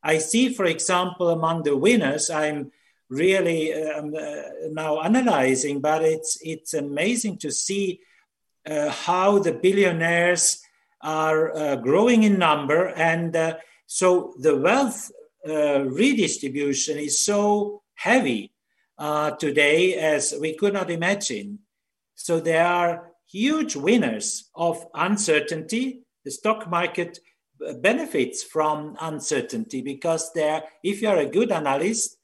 I 0.02 0.18
see, 0.18 0.52
for 0.54 0.64
example, 0.64 1.28
among 1.28 1.62
the 1.62 1.76
winners, 1.76 2.30
I'm 2.30 2.72
really 3.12 3.74
um, 3.74 4.14
uh, 4.14 4.42
now 4.70 5.00
analyzing, 5.02 5.80
but 5.80 6.02
it's 6.02 6.38
it's 6.40 6.72
amazing 6.72 7.36
to 7.38 7.50
see 7.52 8.00
uh, 8.66 8.88
how 8.90 9.38
the 9.38 9.52
billionaires 9.52 10.62
are 11.02 11.54
uh, 11.54 11.76
growing 11.76 12.22
in 12.22 12.38
number. 12.38 12.88
And 12.88 13.56
so 13.86 14.34
the 14.38 14.56
wealth 14.56 15.10
redistribution 15.44 16.98
is 16.98 17.24
so 17.24 17.82
heavy 17.94 18.52
today 19.38 19.94
as 19.94 20.32
we 20.40 20.54
could 20.54 20.72
not 20.72 20.90
imagine. 20.90 21.58
So 22.14 22.38
there 22.38 22.64
are 22.64 23.10
huge 23.26 23.74
winners 23.74 24.48
of 24.54 24.86
uncertainty. 24.94 26.02
The 26.24 26.30
stock 26.30 26.70
market 26.70 27.18
benefits 27.80 28.44
from 28.44 28.96
uncertainty 29.00 29.82
because 29.82 30.32
there, 30.32 30.62
if 30.84 31.02
you 31.02 31.08
are 31.08 31.18
a 31.18 31.26
good 31.26 31.50
analyst, 31.50 32.16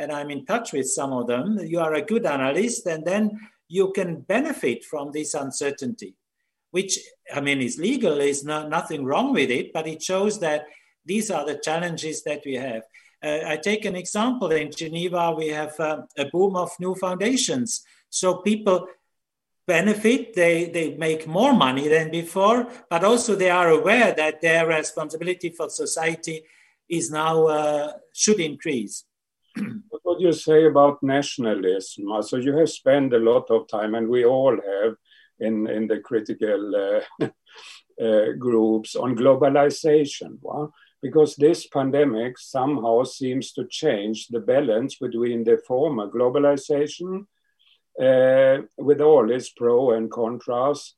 and 0.00 0.10
I'm 0.10 0.30
in 0.30 0.44
touch 0.44 0.72
with 0.72 0.88
some 0.88 1.12
of 1.12 1.26
them, 1.26 1.58
you 1.72 1.80
are 1.80 1.94
a 1.94 2.02
good 2.02 2.26
analyst, 2.26 2.86
and 2.86 3.04
then 3.04 3.38
you 3.68 3.92
can 3.92 4.20
benefit 4.22 4.84
from 4.84 5.12
this 5.12 5.34
uncertainty 5.34 6.16
which 6.70 6.98
I 7.34 7.40
mean 7.40 7.60
is 7.60 7.78
legal, 7.78 8.20
is 8.20 8.44
not, 8.44 8.68
nothing 8.68 9.04
wrong 9.04 9.32
with 9.32 9.50
it, 9.50 9.72
but 9.72 9.86
it 9.86 10.02
shows 10.02 10.38
that 10.40 10.66
these 11.04 11.30
are 11.30 11.44
the 11.44 11.58
challenges 11.58 12.22
that 12.24 12.42
we 12.44 12.54
have. 12.54 12.82
Uh, 13.22 13.40
I 13.46 13.56
take 13.56 13.84
an 13.84 13.96
example 13.96 14.50
in 14.52 14.70
Geneva, 14.70 15.34
we 15.36 15.48
have 15.48 15.78
uh, 15.78 16.02
a 16.16 16.26
boom 16.26 16.56
of 16.56 16.70
new 16.78 16.94
foundations. 16.94 17.82
So 18.08 18.36
people 18.36 18.86
benefit. 19.66 20.34
They, 20.34 20.70
they 20.70 20.96
make 20.96 21.26
more 21.26 21.52
money 21.52 21.88
than 21.88 22.10
before, 22.10 22.68
but 22.88 23.04
also 23.04 23.34
they 23.34 23.50
are 23.50 23.68
aware 23.68 24.12
that 24.14 24.40
their 24.40 24.66
responsibility 24.66 25.50
for 25.50 25.68
society 25.68 26.42
is 26.88 27.10
now 27.10 27.46
uh, 27.46 27.92
should 28.12 28.40
increase. 28.40 29.04
What 30.02 30.18
do 30.18 30.24
you 30.24 30.32
say 30.32 30.66
about 30.66 31.02
nationalism? 31.02 32.22
So 32.22 32.36
you 32.36 32.56
have 32.56 32.70
spent 32.70 33.12
a 33.14 33.18
lot 33.18 33.50
of 33.50 33.68
time, 33.68 33.94
and 33.94 34.08
we 34.08 34.24
all 34.24 34.54
have, 34.54 34.94
in 35.38 35.66
in 35.68 35.86
the 35.86 36.00
critical 36.00 37.02
uh, 37.20 37.26
uh, 38.04 38.32
groups 38.38 38.96
on 38.96 39.16
globalization. 39.16 40.38
Well, 40.40 40.72
because 41.02 41.36
this 41.36 41.66
pandemic 41.66 42.38
somehow 42.38 43.04
seems 43.04 43.52
to 43.52 43.66
change 43.66 44.28
the 44.28 44.40
balance 44.40 44.96
between 44.96 45.44
the 45.44 45.58
former 45.66 46.08
globalization, 46.08 47.26
uh, 48.00 48.62
with 48.78 49.00
all 49.00 49.30
its 49.30 49.50
pro 49.50 49.92
and 49.92 50.10
contras, 50.10 50.92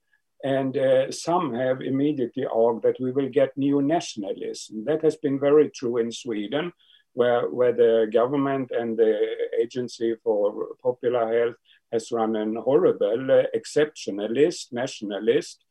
and 0.45 0.77
uh, 0.77 1.11
some 1.11 1.55
have 1.55 1.81
immediately 1.81 2.47
argued 2.47 2.83
that 2.83 3.01
we 3.01 3.13
will 3.13 3.29
get 3.29 3.57
new 3.57 3.81
nationalism. 3.81 4.85
That 4.85 5.03
has 5.03 5.17
been 5.17 5.39
very 5.39 5.71
true 5.71 5.99
in 5.99 6.11
Sweden, 6.11 6.73
where, 7.15 7.49
where 7.49 7.73
the 7.73 8.09
government 8.13 8.71
and 8.71 8.97
the 8.97 9.19
Agency 9.61 10.15
for 10.23 10.75
Popular 10.83 11.33
Health 11.33 11.57
has 11.93 12.11
run 12.11 12.37
an 12.37 12.57
horrible 12.57 13.31
uh, 13.31 13.45
exceptionalist, 13.55 14.73
nationalist 14.73 15.65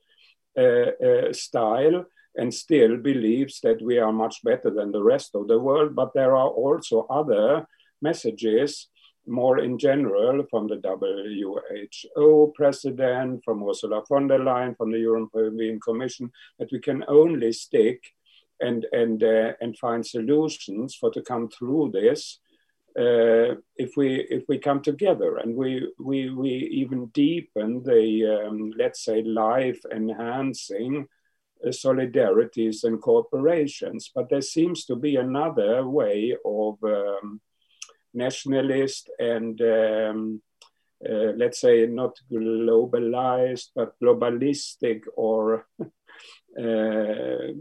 uh, 0.58 0.92
uh, 1.04 1.34
style 1.34 2.06
and 2.36 2.54
still 2.54 2.98
believes 2.98 3.60
that 3.62 3.82
we 3.82 3.98
are 3.98 4.14
much 4.14 4.44
better 4.44 4.70
than 4.70 4.92
the 4.92 5.04
rest 5.04 5.32
of 5.36 5.48
the 5.48 5.60
world. 5.60 5.96
But 5.96 6.14
there 6.14 6.36
are 6.36 6.50
also 6.50 7.06
other 7.10 7.66
messages 8.02 8.88
more 9.28 9.60
in 9.60 9.78
general 9.78 10.46
from 10.50 10.68
the 10.68 10.80
WHO 10.82 12.54
president, 12.56 13.42
from 13.44 13.64
Ursula 13.64 14.04
von 14.08 14.28
der 14.28 14.40
Leyen, 14.40 14.76
from 14.76 14.92
the 14.92 15.00
European 15.00 15.80
Commission, 15.80 16.32
that 16.58 16.72
we 16.72 16.80
can 16.80 17.04
only 17.08 17.52
stick 17.52 18.02
and, 18.62 18.86
and, 18.92 19.24
uh, 19.24 19.54
and 19.62 19.78
find 19.78 20.06
solutions 20.06 20.96
for 20.96 21.12
to 21.12 21.22
come 21.22 21.50
through 21.50 21.92
this 21.94 22.40
uh, 22.98 23.56
if 23.78 23.96
we 23.96 24.28
if 24.30 24.44
we 24.50 24.58
come 24.58 24.82
together 24.82 25.38
and 25.38 25.56
we 25.56 25.90
we 25.98 26.30
we 26.30 26.50
even 26.50 27.06
deepen 27.08 27.82
the 27.84 28.46
um, 28.46 28.74
let's 28.78 29.06
say 29.06 29.24
life 29.24 29.80
enhancing 29.94 31.08
uh, 31.66 31.70
solidarities 31.70 32.84
and 32.84 33.02
corporations. 33.02 34.12
But 34.14 34.30
there 34.30 34.42
seems 34.42 34.86
to 34.86 34.96
be 34.96 35.16
another 35.16 35.88
way 35.88 36.36
of 36.44 36.84
um, 36.84 37.40
nationalist 38.14 39.10
and 39.20 39.62
um, 39.62 40.42
uh, 41.08 41.32
let's 41.38 41.62
say 41.62 41.88
not 41.88 42.16
globalized 42.32 43.70
but 43.74 43.94
globalistic 44.04 45.04
or 45.16 45.66
uh, 46.60 47.54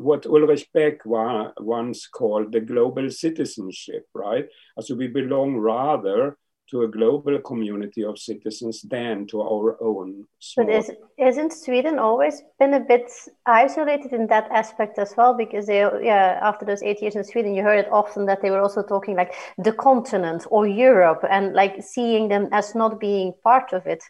what 0.00 0.26
Ulrich 0.26 0.66
Beck 0.72 1.00
once 1.04 2.06
called 2.06 2.52
the 2.52 2.60
global 2.60 3.10
citizenship, 3.10 4.06
right? 4.14 4.46
So 4.80 4.94
we 4.94 5.08
belong 5.08 5.56
rather 5.56 6.36
to 6.70 6.82
a 6.82 6.88
global 6.88 7.38
community 7.40 8.04
of 8.04 8.18
citizens 8.18 8.82
than 8.82 9.26
to 9.26 9.42
our 9.42 9.76
own. 9.82 10.24
Small. 10.38 10.66
But 10.66 10.74
is, 10.74 10.90
isn't 11.18 11.52
Sweden 11.52 11.98
always 11.98 12.42
been 12.58 12.74
a 12.74 12.80
bit 12.80 13.10
isolated 13.44 14.12
in 14.12 14.28
that 14.28 14.48
aspect 14.52 14.98
as 14.98 15.14
well? 15.16 15.34
Because 15.34 15.66
they, 15.66 15.80
yeah, 15.80 16.38
after 16.42 16.64
those 16.64 16.82
eight 16.82 17.02
years 17.02 17.16
in 17.16 17.24
Sweden, 17.24 17.54
you 17.54 17.62
heard 17.62 17.80
it 17.80 17.92
often 17.92 18.26
that 18.26 18.40
they 18.40 18.50
were 18.50 18.60
also 18.60 18.82
talking 18.82 19.16
like 19.16 19.34
the 19.58 19.72
continent 19.72 20.46
or 20.50 20.66
Europe 20.66 21.24
and 21.28 21.54
like 21.54 21.82
seeing 21.82 22.28
them 22.28 22.48
as 22.52 22.74
not 22.74 23.00
being 23.00 23.32
part 23.42 23.72
of 23.72 23.86
it. 23.86 24.02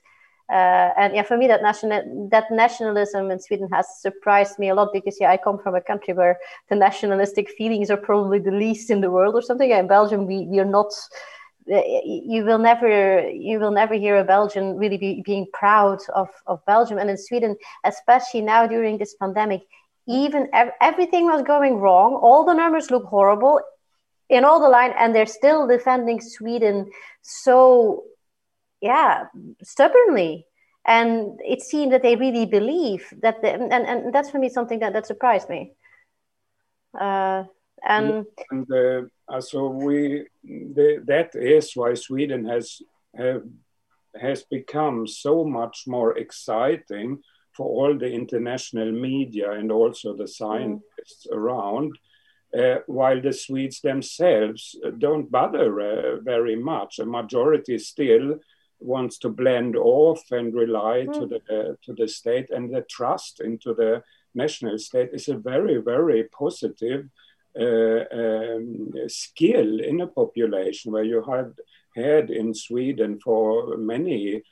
Uh, 0.50 0.90
and 0.96 1.14
yeah, 1.14 1.22
for 1.22 1.36
me, 1.36 1.46
that 1.46 1.62
national 1.62 2.28
that 2.30 2.50
nationalism 2.50 3.30
in 3.30 3.38
Sweden 3.38 3.68
has 3.72 3.86
surprised 4.00 4.58
me 4.58 4.68
a 4.68 4.74
lot 4.74 4.88
because 4.92 5.16
yeah, 5.20 5.30
I 5.30 5.36
come 5.36 5.58
from 5.58 5.76
a 5.76 5.80
country 5.80 6.12
where 6.12 6.38
the 6.68 6.74
nationalistic 6.74 7.50
feelings 7.50 7.88
are 7.90 7.96
probably 7.96 8.40
the 8.40 8.50
least 8.50 8.90
in 8.90 9.00
the 9.00 9.10
world 9.10 9.34
or 9.36 9.42
something. 9.42 9.70
Yeah, 9.70 9.78
in 9.78 9.86
Belgium, 9.86 10.26
we 10.26 10.46
we 10.46 10.58
are 10.58 10.64
not 10.64 10.92
uh, 11.72 11.80
you 12.04 12.44
will 12.44 12.58
never 12.58 13.28
you 13.28 13.60
will 13.60 13.70
never 13.70 13.94
hear 13.94 14.16
a 14.16 14.24
Belgian 14.24 14.76
really 14.76 14.96
be, 14.96 15.22
being 15.24 15.46
proud 15.52 15.98
of, 16.14 16.28
of 16.46 16.64
Belgium 16.66 16.98
and 16.98 17.10
in 17.10 17.18
Sweden 17.18 17.56
especially 17.84 18.40
now 18.40 18.66
during 18.66 18.98
this 18.98 19.14
pandemic 19.14 19.60
even 20.08 20.48
ev- 20.52 20.72
everything 20.80 21.26
was 21.26 21.42
going 21.42 21.76
wrong 21.76 22.14
all 22.14 22.44
the 22.44 22.54
numbers 22.54 22.90
look 22.90 23.04
horrible 23.04 23.60
in 24.30 24.44
all 24.44 24.60
the 24.60 24.68
line 24.68 24.92
and 24.98 25.14
they're 25.14 25.26
still 25.26 25.66
defending 25.66 26.20
Sweden 26.20 26.90
so 27.22 28.04
yeah 28.80 29.24
stubbornly 29.62 30.46
and 30.86 31.38
it 31.44 31.60
seemed 31.60 31.92
that 31.92 32.02
they 32.02 32.16
really 32.16 32.46
believe 32.46 33.12
that 33.20 33.42
the, 33.42 33.52
and, 33.52 33.72
and 33.72 34.14
that's 34.14 34.30
for 34.30 34.38
me 34.38 34.48
something 34.48 34.78
that, 34.78 34.92
that 34.92 35.06
surprised 35.06 35.48
me 35.48 35.72
uh, 36.98 37.44
and, 37.82 38.26
and 38.50 38.72
uh, 38.72 39.02
uh, 39.28 39.40
so 39.40 39.68
we 39.68 40.26
the, 40.44 41.02
that 41.06 41.34
is 41.34 41.72
why 41.74 41.94
Sweden 41.94 42.44
has 42.46 42.82
have, 43.16 43.42
has 44.20 44.42
become 44.42 45.06
so 45.06 45.44
much 45.44 45.84
more 45.86 46.18
exciting 46.18 47.22
for 47.52 47.66
all 47.66 47.98
the 47.98 48.10
international 48.10 48.92
media 48.92 49.52
and 49.52 49.72
also 49.72 50.14
the 50.14 50.28
scientists 50.28 51.26
mm. 51.30 51.36
around. 51.36 51.96
Uh, 52.58 52.78
while 52.88 53.22
the 53.22 53.32
Swedes 53.32 53.80
themselves 53.80 54.74
don't 54.98 55.30
bother 55.30 55.80
uh, 55.80 56.20
very 56.20 56.56
much, 56.56 56.98
a 56.98 57.06
majority 57.06 57.78
still 57.78 58.40
wants 58.80 59.18
to 59.18 59.28
blend 59.28 59.76
off 59.76 60.22
and 60.30 60.54
rely 60.54 61.06
mm. 61.06 61.12
to 61.12 61.26
the 61.26 61.76
to 61.84 61.92
the 61.94 62.08
state, 62.08 62.50
and 62.50 62.74
the 62.74 62.82
trust 62.82 63.40
into 63.40 63.74
the 63.74 64.02
national 64.34 64.78
state 64.78 65.10
is 65.12 65.28
a 65.28 65.36
very 65.36 65.78
very 65.78 66.24
positive 66.24 67.08
uh, 67.58 68.04
um, 68.12 68.92
skill 69.08 69.80
in 69.80 70.00
a 70.00 70.06
population 70.06 70.92
where 70.92 71.04
you 71.04 71.22
had 71.22 71.52
had 71.96 72.30
in 72.30 72.54
Sweden 72.54 73.18
for 73.18 73.76
many 73.76 74.42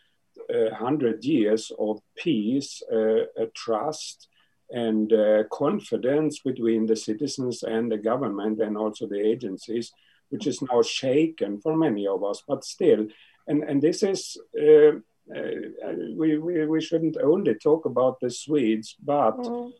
uh, 0.52 0.74
hundred 0.74 1.24
years 1.24 1.70
of 1.78 2.00
peace, 2.16 2.82
uh, 2.92 3.24
trust, 3.54 4.28
and 4.70 5.12
uh, 5.12 5.44
confidence 5.52 6.40
between 6.40 6.86
the 6.86 6.96
citizens 6.96 7.62
and 7.62 7.90
the 7.90 7.96
government 7.96 8.60
and 8.60 8.76
also 8.76 9.06
the 9.06 9.20
agencies, 9.20 9.92
which 10.30 10.46
is 10.46 10.60
now 10.62 10.82
shaken 10.82 11.60
for 11.60 11.76
many 11.76 12.06
of 12.06 12.24
us, 12.24 12.42
but 12.46 12.64
still. 12.64 13.06
And, 13.48 13.64
and 13.64 13.82
this 13.82 14.02
is, 14.02 14.36
uh, 14.56 14.92
uh, 15.34 15.92
we, 16.16 16.38
we, 16.38 16.66
we 16.66 16.80
shouldn't 16.80 17.16
only 17.16 17.54
talk 17.54 17.84
about 17.86 18.20
the 18.20 18.30
Swedes, 18.30 18.94
but 19.02 19.36
mm. 19.38 19.72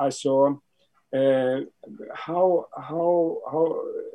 I 0.00 0.08
saw 0.08 0.56
uh, 1.14 1.60
how 2.12 2.66
how 2.76 3.38
how 3.46 3.66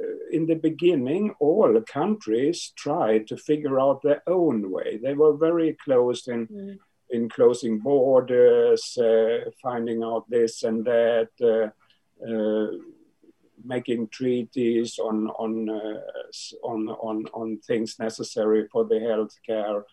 uh, 0.02 0.06
in 0.32 0.46
the 0.46 0.56
beginning 0.56 1.34
all 1.40 1.82
countries 1.88 2.74
tried 2.76 3.26
to 3.28 3.38
figure 3.38 3.80
out 3.80 4.02
their 4.02 4.22
own 4.28 4.70
way. 4.70 5.00
They 5.02 5.14
were 5.14 5.38
very 5.38 5.78
close 5.86 6.28
in 6.28 6.48
mm. 6.48 6.78
in 7.10 7.30
closing 7.30 7.80
borders, 7.80 8.98
uh, 8.98 9.50
finding 9.62 10.04
out 10.04 10.30
this 10.30 10.64
and 10.64 10.84
that, 10.86 11.30
uh, 11.42 11.70
uh 12.30 12.68
making 13.64 14.10
treaties 14.10 15.00
on 15.00 15.28
on, 15.30 15.70
uh, 15.70 16.68
on 16.68 16.90
on 16.90 17.26
on 17.34 17.60
things 17.60 17.98
necessary 18.00 18.68
for 18.72 18.86
the 18.86 18.96
healthcare 18.96 19.84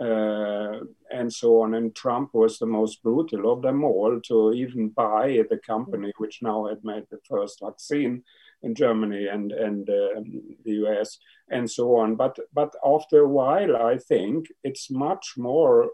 uh, 0.00 0.80
and 1.10 1.32
so 1.32 1.60
on. 1.60 1.74
And 1.74 1.94
Trump 1.94 2.30
was 2.32 2.58
the 2.58 2.66
most 2.66 3.02
brutal 3.02 3.52
of 3.52 3.62
them 3.62 3.84
all 3.84 4.20
to 4.28 4.52
even 4.52 4.88
buy 4.88 5.42
the 5.50 5.58
company 5.58 6.12
which 6.16 6.40
now 6.42 6.66
had 6.68 6.82
made 6.82 7.04
the 7.10 7.18
first 7.28 7.60
vaccine 7.62 8.22
in 8.62 8.74
Germany 8.74 9.26
and 9.26 9.52
and 9.52 9.88
uh, 9.88 10.20
the 10.64 10.72
US 10.86 11.18
and 11.50 11.70
so 11.70 11.96
on. 11.96 12.16
But 12.16 12.38
but 12.52 12.74
after 12.84 13.20
a 13.20 13.28
while, 13.28 13.76
I 13.76 13.98
think 13.98 14.46
it's 14.64 14.90
much 14.90 15.34
more. 15.36 15.90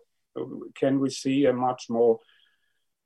Can 0.74 1.00
we 1.00 1.10
see 1.10 1.46
a 1.46 1.52
much 1.52 1.86
more 1.88 2.18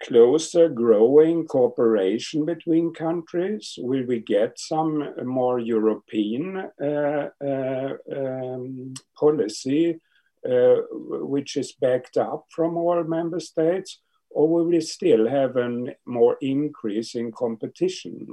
closer 0.02 0.68
growing 0.68 1.46
cooperation 1.46 2.44
between 2.44 2.92
countries? 2.92 3.74
Will 3.78 4.06
we 4.06 4.20
get 4.20 4.58
some 4.58 5.14
more 5.24 5.58
European 5.58 6.56
uh, 6.82 7.28
uh, 7.44 7.92
um, 8.16 8.94
policy 9.18 10.00
uh, 10.48 10.76
which 10.90 11.56
is 11.56 11.72
backed 11.72 12.16
up 12.16 12.46
from 12.48 12.76
all 12.78 13.04
member 13.04 13.38
states, 13.38 14.00
or 14.30 14.48
will 14.48 14.64
we 14.64 14.80
still 14.80 15.28
have 15.28 15.56
a 15.56 15.94
more 16.06 16.38
increase 16.40 17.14
in 17.14 17.30
competition 17.30 18.26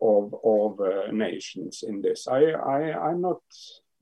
of, 0.00 0.34
of 0.42 0.80
uh, 0.80 1.12
nations 1.12 1.84
in 1.86 2.00
this? 2.00 2.26
I, 2.26 2.44
I, 2.44 3.08
I'm 3.10 3.20
not 3.20 3.42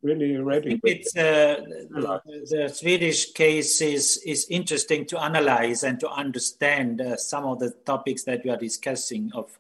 really 0.07 0.37
ready. 0.37 0.81
It's, 0.85 1.17
uh, 1.17 1.57
the, 1.91 2.21
the, 2.51 2.69
Swedish 2.69 3.33
case 3.33 3.81
is, 3.81 4.23
is 4.25 4.47
interesting 4.49 5.05
to 5.07 5.21
analyze 5.21 5.83
and 5.83 5.99
to 6.01 6.09
understand 6.09 7.01
uh, 7.01 7.17
some 7.17 7.45
of 7.45 7.59
the 7.59 7.71
topics 7.85 8.23
that 8.25 8.45
you 8.45 8.53
are 8.53 8.57
discussing 8.57 9.33
of, 9.35 9.59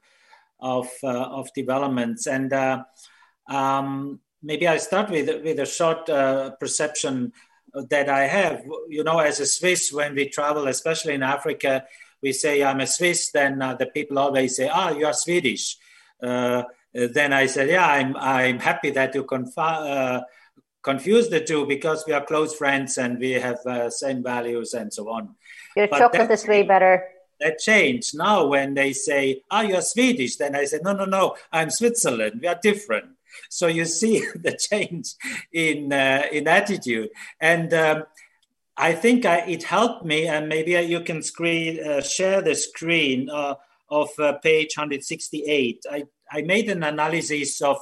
of, 0.61 0.89
uh, 1.03 1.09
of 1.09 1.53
developments. 1.55 2.27
And 2.27 2.53
uh, 2.53 2.85
um, 3.49 4.21
maybe 4.43 4.69
I 4.69 4.77
start 4.79 5.11
with, 5.11 5.29
with 5.43 5.59
a 5.59 5.67
short 5.67 6.07
perception 6.61 7.33
that 7.91 8.09
I 8.09 8.27
have. 8.27 8.65
You 8.89 9.05
know, 9.05 9.19
as 9.19 9.41
a 9.41 9.47
Swiss, 9.47 9.93
when 9.93 10.15
we 10.15 10.29
travel, 10.29 10.69
especially 10.69 11.15
in 11.15 11.23
Africa, 11.23 11.85
we 12.23 12.33
say 12.33 12.63
I'm 12.63 12.81
a 12.81 12.87
Swiss. 12.87 13.31
Then 13.31 13.61
uh, 13.61 13.75
the 13.75 13.87
people 13.87 14.19
always 14.19 14.57
say, 14.57 14.69
"Ah, 14.73 14.91
you 14.91 15.07
are 15.07 15.13
Swedish." 15.13 15.77
Then 16.93 17.33
I 17.33 17.47
said, 17.47 17.69
"Yeah, 17.69 17.87
I'm. 17.87 18.17
I'm 18.17 18.59
happy 18.59 18.91
that 18.91 19.15
you 19.15 19.25
conf- 19.25 19.59
uh, 19.59 20.23
confuse 20.83 21.29
the 21.29 21.41
two 21.41 21.67
because 21.67 22.05
we 22.07 22.13
are 22.13 22.25
close 22.25 22.55
friends 22.55 22.97
and 22.97 23.19
we 23.19 23.33
have 23.33 23.59
uh, 23.67 23.91
same 23.91 24.23
values 24.23 24.73
and 24.73 24.93
so 24.93 25.11
on." 25.11 25.35
Your 25.77 25.89
but 25.89 25.99
chocolate 25.99 26.31
is 26.31 26.47
way 26.47 26.63
better. 26.63 27.05
That 27.39 27.59
changed 27.59 28.17
now 28.17 28.47
when 28.47 28.75
they 28.75 28.93
say, 28.95 29.43
"Ah, 29.51 29.61
you're 29.61 29.83
Swedish." 29.83 30.37
Then 30.37 30.57
I 30.57 30.65
said, 30.65 30.83
"No, 30.85 30.93
no, 30.93 31.05
no. 31.05 31.37
I'm 31.53 31.71
Switzerland. 31.71 32.41
We 32.41 32.49
are 32.49 32.59
different." 32.63 33.17
So 33.51 33.67
you 33.67 33.85
see 34.01 34.25
the 34.35 34.57
change 34.57 35.15
in 35.53 35.93
uh, 35.93 36.23
in 36.33 36.49
attitude, 36.49 37.11
and 37.41 37.73
um, 37.75 38.05
I 38.77 38.93
think 38.93 39.25
I, 39.25 39.39
it 39.41 39.65
helped 39.65 40.05
me. 40.05 40.27
And 40.27 40.49
maybe 40.49 40.73
you 40.73 41.01
can 41.01 41.23
screen 41.23 41.83
uh, 41.83 42.01
share 42.01 42.43
the 42.43 42.55
screen 42.55 43.31
uh, 43.31 43.55
of 43.89 44.11
uh, 44.19 44.35
page 44.39 44.77
168. 44.77 45.85
I 45.91 46.05
I 46.31 46.43
made 46.43 46.69
an 46.71 46.83
analysis 46.83 47.61
of 47.63 47.79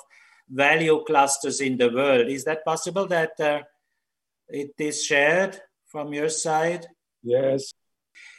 value 0.48 1.02
clusters 1.06 1.60
in 1.60 1.76
the 1.76 1.90
world. 1.90 2.28
Is 2.28 2.44
that 2.44 2.64
possible 2.64 3.06
that 3.06 3.38
uh, 3.40 3.60
it 4.48 4.74
is 4.78 5.04
shared 5.04 5.60
from 5.86 6.12
your 6.12 6.28
side? 6.28 6.86
Yes 7.22 7.72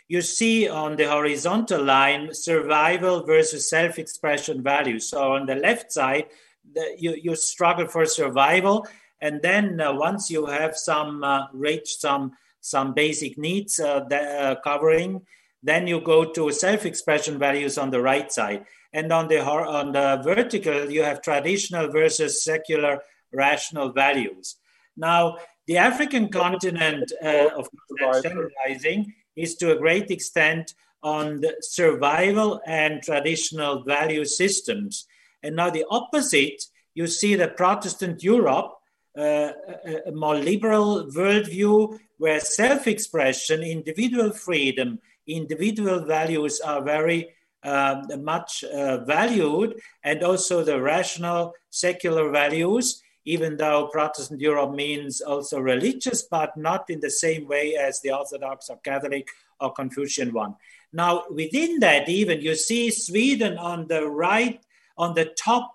you 0.08 0.22
see 0.22 0.68
on 0.68 0.96
the 0.96 1.10
horizontal 1.10 1.84
line 1.84 2.34
survival 2.34 3.24
versus 3.24 3.70
self-expression 3.70 4.62
value. 4.62 5.00
So 5.00 5.34
on 5.34 5.46
the 5.46 5.56
left 5.56 5.92
side, 5.92 6.26
the, 6.74 6.96
you, 6.98 7.16
you 7.22 7.36
struggle 7.36 7.88
for 7.88 8.06
survival. 8.06 8.88
And 9.22 9.42
then 9.42 9.82
uh, 9.82 9.94
once 9.94 10.30
you 10.30 10.46
have 10.46 10.78
some 10.78 11.24
uh, 11.24 11.48
reached 11.54 12.00
some 12.00 12.34
some 12.62 12.96
basic 12.96 13.38
needs 13.38 13.80
uh, 13.80 14.00
uh, 14.10 14.56
covering, 14.64 15.22
then 15.62 15.86
you 15.86 16.02
go 16.02 16.26
to 16.32 16.52
self-expression 16.52 17.38
values 17.38 17.78
on 17.78 17.92
the 17.92 18.02
right 18.02 18.32
side. 18.32 18.66
And 18.96 19.12
on 19.12 19.28
the 19.28 19.44
on 19.44 19.92
the 19.92 20.22
vertical, 20.24 20.90
you 20.90 21.04
have 21.04 21.22
traditional 21.22 21.92
versus 21.92 22.46
secular 22.46 23.02
rational 23.34 23.92
values. 23.92 24.56
Now, 24.96 25.38
the 25.68 25.78
African 25.78 26.30
continent, 26.30 27.12
uh, 27.22 27.50
of 27.58 27.68
course, 28.00 28.22
generalizing, 28.22 29.14
is 29.36 29.56
to 29.58 29.74
a 29.74 29.76
great 29.76 30.12
extent 30.12 30.76
on 31.04 31.42
the 31.42 31.58
survival 31.60 32.62
and 32.66 33.04
traditional 33.04 33.84
value 33.84 34.24
systems. 34.24 35.06
And 35.44 35.58
now 35.58 35.70
the 35.70 35.86
opposite, 35.90 36.64
you 36.94 37.08
see 37.08 37.36
the 37.36 37.50
Protestant 37.50 38.24
Europe, 38.24 38.72
uh, 39.18 39.52
a, 39.92 40.08
a 40.08 40.12
more 40.14 40.36
liberal 40.36 41.08
worldview 41.12 42.00
where 42.18 42.40
self 42.40 42.88
expression, 42.88 43.62
individual 43.62 44.32
freedom, 44.32 45.00
individual 45.28 46.06
values 46.06 46.62
are 46.62 46.82
very 46.82 47.35
uh, 47.66 48.02
much 48.20 48.64
uh, 48.64 49.04
valued, 49.06 49.82
and 50.04 50.24
also 50.24 50.64
the 50.64 50.80
rational 50.82 51.54
secular 51.70 52.30
values, 52.30 53.02
even 53.26 53.58
though 53.58 53.90
Protestant 53.92 54.40
Europe 54.40 54.74
means 54.76 55.20
also 55.22 55.60
religious, 55.60 56.22
but 56.22 56.56
not 56.56 56.90
in 56.90 57.00
the 57.00 57.10
same 57.10 57.48
way 57.48 57.76
as 57.76 58.00
the 58.02 58.12
Orthodox 58.12 58.70
or 58.70 58.78
Catholic 58.78 59.28
or 59.60 59.74
Confucian 59.74 60.32
one. 60.32 60.56
Now, 60.94 61.24
within 61.32 61.80
that, 61.80 62.08
even 62.08 62.42
you 62.42 62.56
see 62.56 62.92
Sweden 62.92 63.58
on 63.58 63.88
the 63.88 64.08
right, 64.08 64.62
on 64.98 65.16
the 65.16 65.26
top 65.26 65.74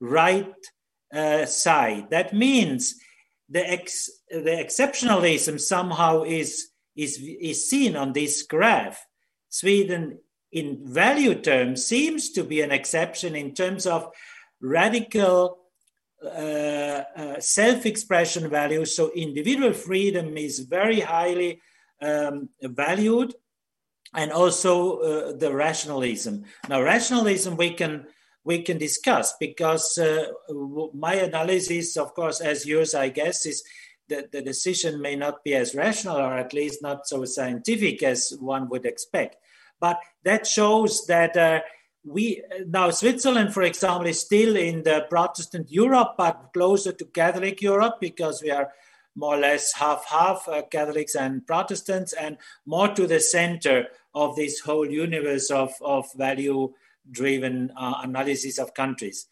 right 0.00 0.54
uh, 1.12 1.46
side. 1.46 2.10
That 2.10 2.32
means 2.32 2.94
the, 3.48 3.68
ex, 3.68 4.08
the 4.30 4.64
exceptionalism 4.64 5.60
somehow 5.60 6.22
is, 6.22 6.68
is, 6.94 7.18
is 7.18 7.68
seen 7.68 7.96
on 7.96 8.12
this 8.12 8.42
graph. 8.42 9.04
Sweden, 9.48 10.20
in 10.52 10.80
value 10.82 11.34
terms, 11.34 11.84
seems 11.84 12.30
to 12.30 12.44
be 12.44 12.60
an 12.62 12.70
exception 12.70 13.36
in 13.36 13.54
terms 13.54 13.86
of 13.86 14.10
radical 14.60 15.58
uh, 16.24 17.02
uh, 17.16 17.40
self 17.40 17.86
expression 17.86 18.48
values. 18.48 18.94
So, 18.96 19.10
individual 19.14 19.72
freedom 19.72 20.36
is 20.36 20.60
very 20.60 21.00
highly 21.00 21.60
um, 22.02 22.48
valued 22.62 23.34
and 24.14 24.32
also 24.32 24.98
uh, 24.98 25.32
the 25.36 25.54
rationalism. 25.54 26.44
Now, 26.68 26.82
rationalism 26.82 27.56
we 27.56 27.74
can 27.74 28.06
we 28.44 28.62
can 28.62 28.78
discuss 28.78 29.34
because 29.38 29.98
uh, 29.98 30.24
my 30.94 31.14
analysis, 31.14 31.96
of 31.96 32.14
course, 32.14 32.40
as 32.40 32.64
yours, 32.64 32.94
I 32.94 33.10
guess, 33.10 33.44
is 33.44 33.62
that 34.08 34.32
the 34.32 34.40
decision 34.40 35.02
may 35.02 35.16
not 35.16 35.44
be 35.44 35.54
as 35.54 35.74
rational 35.74 36.16
or 36.16 36.38
at 36.38 36.54
least 36.54 36.80
not 36.80 37.06
so 37.06 37.24
scientific 37.26 38.02
as 38.02 38.32
one 38.40 38.68
would 38.70 38.86
expect. 38.86 39.36
But 39.80 40.00
that 40.24 40.46
shows 40.46 41.06
that 41.06 41.36
uh, 41.36 41.60
we 42.04 42.42
now 42.66 42.90
Switzerland, 42.90 43.54
for 43.54 43.62
example, 43.62 44.06
is 44.06 44.20
still 44.20 44.56
in 44.56 44.82
the 44.82 45.06
Protestant 45.08 45.70
Europe, 45.70 46.14
but 46.16 46.50
closer 46.52 46.92
to 46.92 47.04
Catholic 47.06 47.60
Europe 47.60 47.96
because 48.00 48.42
we 48.42 48.50
are 48.50 48.72
more 49.14 49.34
or 49.34 49.40
less 49.40 49.74
half 49.74 50.04
half 50.08 50.48
uh, 50.48 50.62
Catholics 50.70 51.14
and 51.14 51.46
Protestants, 51.46 52.12
and 52.12 52.38
more 52.66 52.88
to 52.88 53.06
the 53.06 53.20
center 53.20 53.88
of 54.14 54.36
this 54.36 54.60
whole 54.60 54.88
universe 54.88 55.50
of, 55.50 55.72
of 55.80 56.06
value 56.16 56.72
driven 57.10 57.72
uh, 57.76 57.94
analysis 58.02 58.58
of 58.58 58.74
countries. 58.74 59.26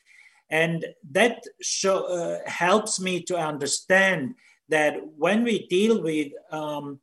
And 0.50 0.85
that 1.11 1.42
show, 1.61 2.04
uh, 2.06 2.38
helps 2.48 3.00
me 3.00 3.22
to 3.24 3.37
understand 3.37 4.35
that 4.68 4.94
when 5.16 5.42
we 5.42 5.66
deal 5.66 6.02
with, 6.02 6.32
um, 6.50 7.00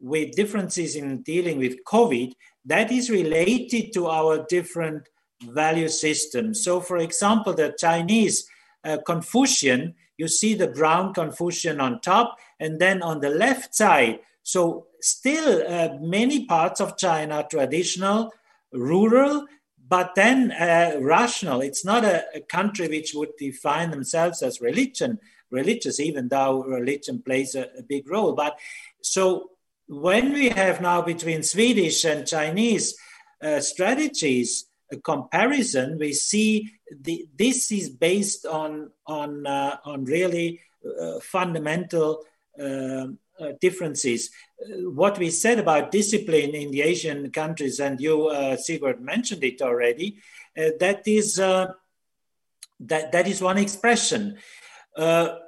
with 0.00 0.32
differences 0.32 0.96
in 0.96 1.22
dealing 1.22 1.58
with 1.58 1.84
COVID, 1.84 2.32
that 2.64 2.90
is 2.90 3.10
related 3.10 3.92
to 3.94 4.06
our 4.06 4.44
different 4.48 5.08
value 5.42 5.88
systems. 5.88 6.62
So, 6.64 6.80
for 6.80 6.98
example, 6.98 7.52
the 7.52 7.74
Chinese 7.78 8.48
uh, 8.84 8.98
Confucian, 9.06 9.94
you 10.16 10.28
see 10.28 10.54
the 10.54 10.68
brown 10.68 11.12
Confucian 11.12 11.80
on 11.80 12.00
top, 12.00 12.38
and 12.60 12.80
then 12.80 13.02
on 13.02 13.20
the 13.20 13.30
left 13.30 13.74
side, 13.74 14.20
so 14.42 14.86
still 15.00 15.62
uh, 15.66 15.96
many 16.00 16.44
parts 16.46 16.80
of 16.80 16.96
China 16.96 17.46
traditional, 17.50 18.32
rural, 18.72 19.46
but 19.86 20.14
then 20.14 20.52
uh, 20.52 20.96
rational. 21.00 21.60
It's 21.60 21.84
not 21.84 22.04
a, 22.04 22.24
a, 22.34 22.40
country 22.40 22.88
which 22.88 23.12
would 23.14 23.36
define 23.38 23.90
themselves 23.90 24.42
as 24.42 24.60
religion, 24.60 25.18
religious, 25.50 26.00
even 26.00 26.28
though 26.28 26.64
religion 26.64 27.22
plays 27.22 27.54
a, 27.54 27.68
a 27.78 27.82
big 27.82 28.08
role. 28.08 28.32
But 28.32 28.58
so 29.02 29.50
when 29.86 30.32
we 30.32 30.48
have 30.48 30.80
now 30.80 31.02
between 31.02 31.42
Swedish 31.42 32.04
and 32.04 32.26
Chinese 32.26 32.96
uh, 33.42 33.60
strategies, 33.60 34.66
a 34.90 34.96
comparison, 34.96 35.98
we 35.98 36.12
see 36.12 36.70
the, 37.00 37.26
this 37.36 37.70
is 37.72 37.88
based 37.88 38.46
on 38.46 38.90
on 39.06 39.46
uh, 39.46 39.76
on 39.84 40.04
really 40.04 40.60
uh, 41.00 41.20
fundamental 41.20 42.24
uh, 42.58 43.06
uh 43.40 43.52
differences. 43.60 44.30
Uh, 44.60 44.90
what 44.90 45.18
we 45.18 45.30
said 45.30 45.58
about 45.58 45.90
discipline 45.90 46.54
in 46.54 46.70
the 46.70 46.82
Asian 46.82 47.30
countries, 47.30 47.80
and 47.80 48.00
you, 48.00 48.28
uh, 48.28 48.56
Sigurd, 48.56 49.00
mentioned 49.00 49.42
it 49.44 49.60
already. 49.62 50.18
that 50.56 51.02
is 51.06 51.36
that 51.36 53.12
that 53.12 53.26
is 53.26 53.40
one 53.40 53.58
expression. 53.58 54.38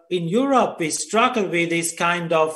in 0.08 0.28
Europe, 0.28 0.78
we 0.78 0.90
struggle 0.90 1.48
with 1.48 1.70
this 1.70 1.94
kind 1.94 2.32
of 2.32 2.52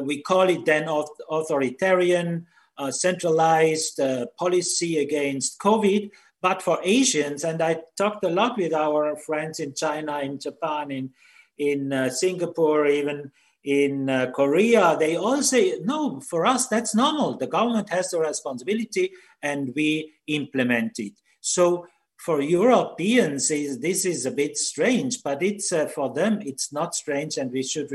we 0.00 0.22
call 0.22 0.48
it 0.48 0.64
then 0.64 0.88
authoritarian 1.30 2.46
uh, 2.78 2.90
centralized 2.90 4.00
uh, 4.00 4.26
policy 4.38 4.98
against 4.98 5.58
COVID. 5.58 6.10
But 6.40 6.62
for 6.62 6.80
Asians, 6.82 7.44
and 7.44 7.62
I 7.62 7.80
talked 7.96 8.24
a 8.24 8.30
lot 8.30 8.56
with 8.56 8.72
our 8.72 9.16
friends 9.16 9.60
in 9.60 9.74
China, 9.74 10.20
in 10.20 10.40
Japan, 10.40 10.90
in, 10.90 11.10
in 11.58 11.92
uh, 11.92 12.10
Singapore, 12.10 12.86
even 12.86 13.30
in 13.64 14.10
uh, 14.10 14.30
Korea, 14.34 14.96
they 14.98 15.16
all 15.16 15.42
say, 15.42 15.78
no, 15.84 16.20
for 16.20 16.44
us, 16.46 16.66
that's 16.66 16.94
normal. 16.94 17.36
The 17.36 17.46
government 17.46 17.90
has 17.90 18.10
the 18.10 18.18
responsibility 18.18 19.12
and 19.40 19.72
we 19.76 20.14
implement 20.26 20.98
it. 20.98 21.12
So 21.40 21.86
for 22.16 22.40
Europeans, 22.40 23.48
this 23.48 24.04
is 24.04 24.26
a 24.26 24.32
bit 24.32 24.56
strange, 24.56 25.22
but 25.22 25.42
it's 25.42 25.72
uh, 25.72 25.86
for 25.86 26.12
them, 26.12 26.40
it's 26.42 26.72
not 26.72 26.94
strange 26.94 27.36
and 27.36 27.52
we 27.52 27.62
should 27.62 27.90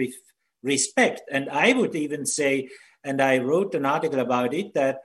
respect. 0.64 1.22
And 1.32 1.50
I 1.50 1.74
would 1.74 1.96
even 1.96 2.26
say 2.26 2.70
and 3.08 3.22
I 3.22 3.38
wrote 3.38 3.74
an 3.74 3.86
article 3.86 4.20
about 4.20 4.54
it 4.54 4.74
that 4.74 4.96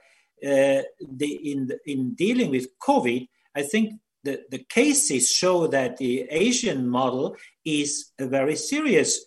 uh, 0.44 0.82
the, 1.00 1.52
in, 1.52 1.70
in 1.86 2.14
dealing 2.14 2.50
with 2.50 2.66
COVID, 2.80 3.28
I 3.54 3.62
think 3.62 4.00
the, 4.24 4.42
the 4.50 4.64
cases 4.68 5.30
show 5.30 5.68
that 5.68 5.98
the 5.98 6.26
Asian 6.30 6.88
model 6.88 7.36
is 7.64 8.12
a 8.18 8.26
very 8.26 8.56
serious, 8.56 9.24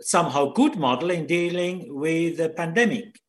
somehow 0.00 0.52
good 0.52 0.76
model 0.76 1.10
in 1.10 1.26
dealing 1.26 1.86
with 1.88 2.38
the 2.38 2.48
pandemic. 2.48 3.20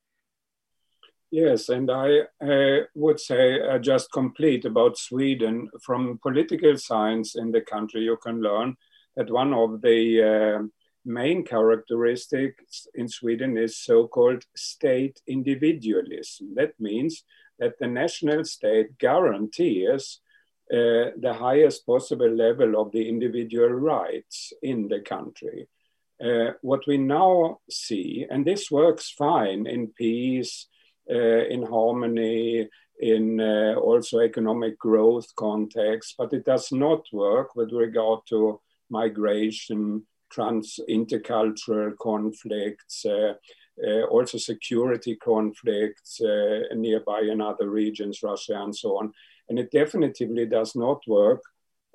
Yes, 1.32 1.70
and 1.70 1.92
I 1.92 2.22
uh, 2.44 2.86
would 2.96 3.20
say 3.20 3.62
uh, 3.62 3.78
just 3.78 4.12
complete 4.12 4.66
about 4.66 4.98
Sweden. 4.98 5.70
From 5.84 6.20
political 6.24 6.76
science 6.78 7.36
in 7.36 7.52
the 7.52 7.62
country, 7.62 8.02
you 8.02 8.18
can 8.18 8.42
learn 8.42 8.76
that 9.16 9.30
one 9.30 9.54
of 9.54 9.82
the 9.82 10.24
uh, 10.24 10.64
main 11.06 11.44
characteristics 11.44 12.88
in 12.94 13.08
Sweden 13.08 13.58
is 13.58 13.78
so-called 13.78 14.44
state 14.56 15.22
individualism. 15.28 16.56
That 16.56 16.74
means 16.80 17.24
that 17.60 17.78
the 17.80 17.88
national 17.88 18.46
state 18.46 18.98
guarantees 18.98 20.20
uh, 20.72 21.10
the 21.18 21.34
highest 21.34 21.84
possible 21.86 22.30
level 22.30 22.80
of 22.80 22.92
the 22.92 23.10
individual 23.10 23.70
rights 23.70 24.54
in 24.62 24.88
the 24.88 25.00
country. 25.00 25.68
Uh, 26.24 26.52
what 26.62 26.86
we 26.86 26.98
now 26.98 27.58
see, 27.72 28.28
and 28.30 28.46
this 28.46 28.70
works 28.70 29.10
fine 29.10 29.66
in 29.66 29.88
peace, 29.88 30.68
uh, 31.10 31.46
in 31.48 31.64
harmony, 31.64 32.70
in 33.00 33.40
uh, 33.40 33.74
also 33.80 34.20
economic 34.20 34.78
growth 34.78 35.34
context, 35.36 36.14
but 36.20 36.34
it 36.34 36.46
does 36.46 36.72
not 36.72 37.04
work 37.12 37.56
with 37.56 37.72
regard 37.72 38.20
to 38.28 38.62
migration, 38.92 40.06
trans 40.30 40.80
intercultural 40.90 41.98
conflicts, 41.98 43.06
uh, 43.06 43.34
uh, 43.86 44.04
also 44.04 44.38
security 44.38 45.16
conflicts 45.16 46.22
uh, 46.22 46.62
nearby 46.76 47.22
in 47.22 47.42
other 47.42 47.70
regions, 47.70 48.24
Russia 48.24 48.62
and 48.62 48.76
so 48.76 48.98
on. 48.98 49.14
And 49.48 49.58
it 49.58 49.72
definitely 49.72 50.46
does 50.46 50.76
not 50.76 51.02
work 51.08 51.42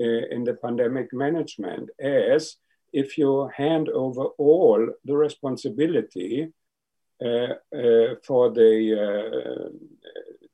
uh, 0.00 0.04
in 0.04 0.44
the 0.44 0.54
pandemic 0.54 1.12
management 1.12 1.90
as 2.00 2.56
if 2.92 3.18
you 3.18 3.50
hand 3.56 3.88
over 3.88 4.24
all 4.38 4.88
the 5.04 5.16
responsibility 5.16 6.52
uh, 7.24 7.54
uh, 7.74 8.14
for 8.26 8.50
the 8.50 9.70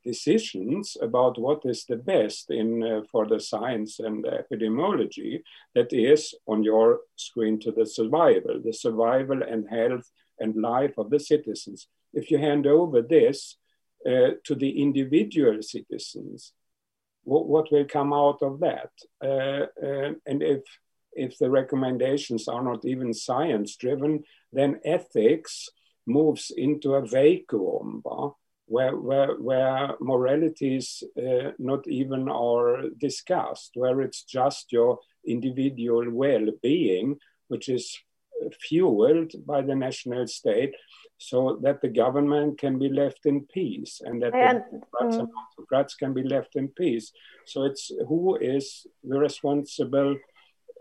decisions 0.05 0.97
about 1.01 1.39
what 1.39 1.63
is 1.65 1.85
the 1.85 1.97
best 1.97 2.51
in 2.51 2.83
uh, 2.83 3.01
for 3.11 3.27
the 3.27 3.41
science 3.41 3.99
and 4.01 4.25
the 4.25 4.43
epidemiology 4.43 5.43
that 5.75 5.93
is 5.93 6.35
on 6.47 6.63
your 6.63 7.01
screen 7.17 7.59
to 7.61 7.71
the 7.73 7.87
survival 7.87 8.61
the 8.65 8.73
survival 8.73 9.43
and 9.43 9.69
health 9.69 10.11
and 10.39 10.57
life 10.57 10.97
of 10.97 11.11
the 11.11 11.21
citizens. 11.21 11.87
If 12.15 12.31
you 12.31 12.39
hand 12.39 12.67
over 12.67 13.03
this 13.03 13.57
uh, 14.07 14.31
to 14.45 14.55
the 14.55 14.83
individual 14.83 15.63
citizens 15.63 16.53
what, 17.25 17.47
what 17.47 17.71
will 17.71 17.85
come 17.85 18.13
out 18.13 18.43
of 18.43 18.61
that? 18.61 18.91
Uh, 19.23 19.67
uh 19.87 20.13
and 20.27 20.43
if 20.43 20.63
if 21.13 21.37
the 21.39 21.51
recommendations 21.51 22.47
are 22.49 22.63
not 22.63 22.85
even 22.85 23.13
science 23.13 23.77
driven 23.77 24.23
then 24.53 24.81
ethics 24.85 25.69
moves 26.07 26.53
into 26.57 26.95
a 26.95 27.07
vacuum 27.07 28.01
where, 28.71 28.97
where, 28.97 29.35
where 29.35 29.95
moralities 30.01 31.03
uh, 31.19 31.51
not 31.59 31.87
even 31.89 32.29
are 32.29 32.89
discussed, 32.99 33.73
where 33.75 34.01
it's 34.01 34.23
just 34.23 34.71
your 34.71 34.99
individual 35.27 36.09
well-being, 36.09 37.17
which 37.49 37.69
is 37.69 37.99
fueled 38.63 39.33
by 39.45 39.61
the 39.61 39.75
national 39.75 40.27
state, 40.29 40.73
so 41.19 41.59
that 41.63 41.83
the 41.83 41.89
government 41.89 42.59
can 42.59 42.79
be 42.79 42.89
left 42.89 43.27
in 43.27 43.45
peace 43.53 44.01
and 44.05 44.23
that 44.23 44.35
and, 44.35 44.63
the 44.71 45.07
mm. 45.07 45.29
autocrats 45.59 45.95
can 45.97 46.15
be 46.15 46.23
left 46.23 46.55
in 46.55 46.69
peace. 46.69 47.13
So 47.47 47.65
it's 47.65 47.91
who 48.09 48.37
is 48.37 48.87
the 49.03 49.19
responsible 49.19 50.17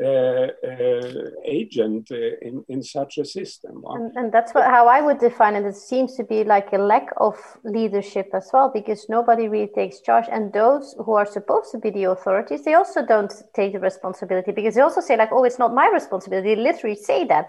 uh, 0.01 0.47
uh, 0.67 1.29
agent 1.45 2.09
uh, 2.11 2.15
in, 2.41 2.63
in 2.69 2.81
such 2.81 3.17
a 3.17 3.25
system. 3.25 3.83
And, 3.89 4.15
and 4.15 4.31
that's 4.31 4.53
what, 4.53 4.65
how 4.65 4.87
I 4.87 5.01
would 5.01 5.19
define 5.19 5.55
it. 5.55 5.65
It 5.65 5.75
seems 5.75 6.15
to 6.15 6.23
be 6.23 6.43
like 6.43 6.71
a 6.71 6.77
lack 6.77 7.09
of 7.17 7.35
leadership 7.63 8.29
as 8.33 8.49
well, 8.53 8.71
because 8.73 9.07
nobody 9.09 9.47
really 9.47 9.71
takes 9.75 9.99
charge. 10.01 10.25
And 10.31 10.53
those 10.53 10.95
who 11.03 11.13
are 11.13 11.25
supposed 11.25 11.71
to 11.71 11.77
be 11.77 11.89
the 11.89 12.05
authorities, 12.05 12.63
they 12.63 12.75
also 12.75 13.05
don't 13.05 13.33
take 13.53 13.73
the 13.73 13.79
responsibility 13.79 14.51
because 14.51 14.75
they 14.75 14.81
also 14.81 15.01
say, 15.01 15.17
like, 15.17 15.31
oh, 15.31 15.43
it's 15.43 15.59
not 15.59 15.73
my 15.73 15.89
responsibility. 15.91 16.55
They 16.55 16.61
literally 16.61 16.95
say 16.95 17.25
that. 17.25 17.47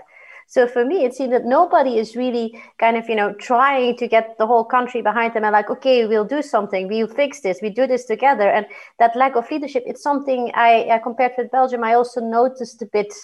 So 0.51 0.67
for 0.67 0.85
me, 0.85 1.05
it 1.05 1.15
seems 1.15 1.31
that 1.31 1.45
nobody 1.45 1.97
is 1.97 2.17
really 2.17 2.61
kind 2.81 2.97
of, 2.97 3.09
you 3.09 3.15
know, 3.15 3.33
trying 3.35 3.97
to 3.99 4.09
get 4.09 4.37
the 4.37 4.49
whole 4.49 4.65
country 4.65 5.01
behind 5.01 5.33
them 5.33 5.45
and 5.45 5.53
like, 5.53 5.71
okay, 5.71 6.09
we'll 6.09 6.25
do 6.25 6.43
something, 6.43 6.89
we'll 6.89 7.07
fix 7.07 7.41
this, 7.41 7.61
we 7.63 7.71
do 7.71 7.87
this 7.87 8.05
together. 8.05 8.51
And 8.51 8.67
that 8.99 9.15
lack 9.15 9.37
of 9.37 9.49
leadership, 9.49 9.85
it's 9.87 10.03
something 10.03 10.51
I, 10.57 10.89
I 10.91 10.99
compared 10.99 11.35
with 11.39 11.53
Belgium, 11.53 11.85
I 11.85 11.95
also 11.95 12.21
noticed 12.21 12.83
a 12.83 12.87
bit 12.87 13.15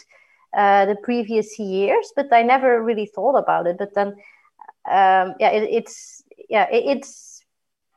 uh, 0.56 0.86
the 0.86 0.94
previous 1.02 1.58
years, 1.58 2.12
but 2.14 2.32
I 2.32 2.42
never 2.42 2.80
really 2.80 3.06
thought 3.06 3.36
about 3.36 3.66
it. 3.66 3.76
But 3.76 3.92
then, 3.96 4.14
um, 4.88 5.34
yeah, 5.40 5.50
it, 5.50 5.68
it's, 5.68 6.22
yeah, 6.48 6.68
it, 6.70 6.84
it's 6.96 7.44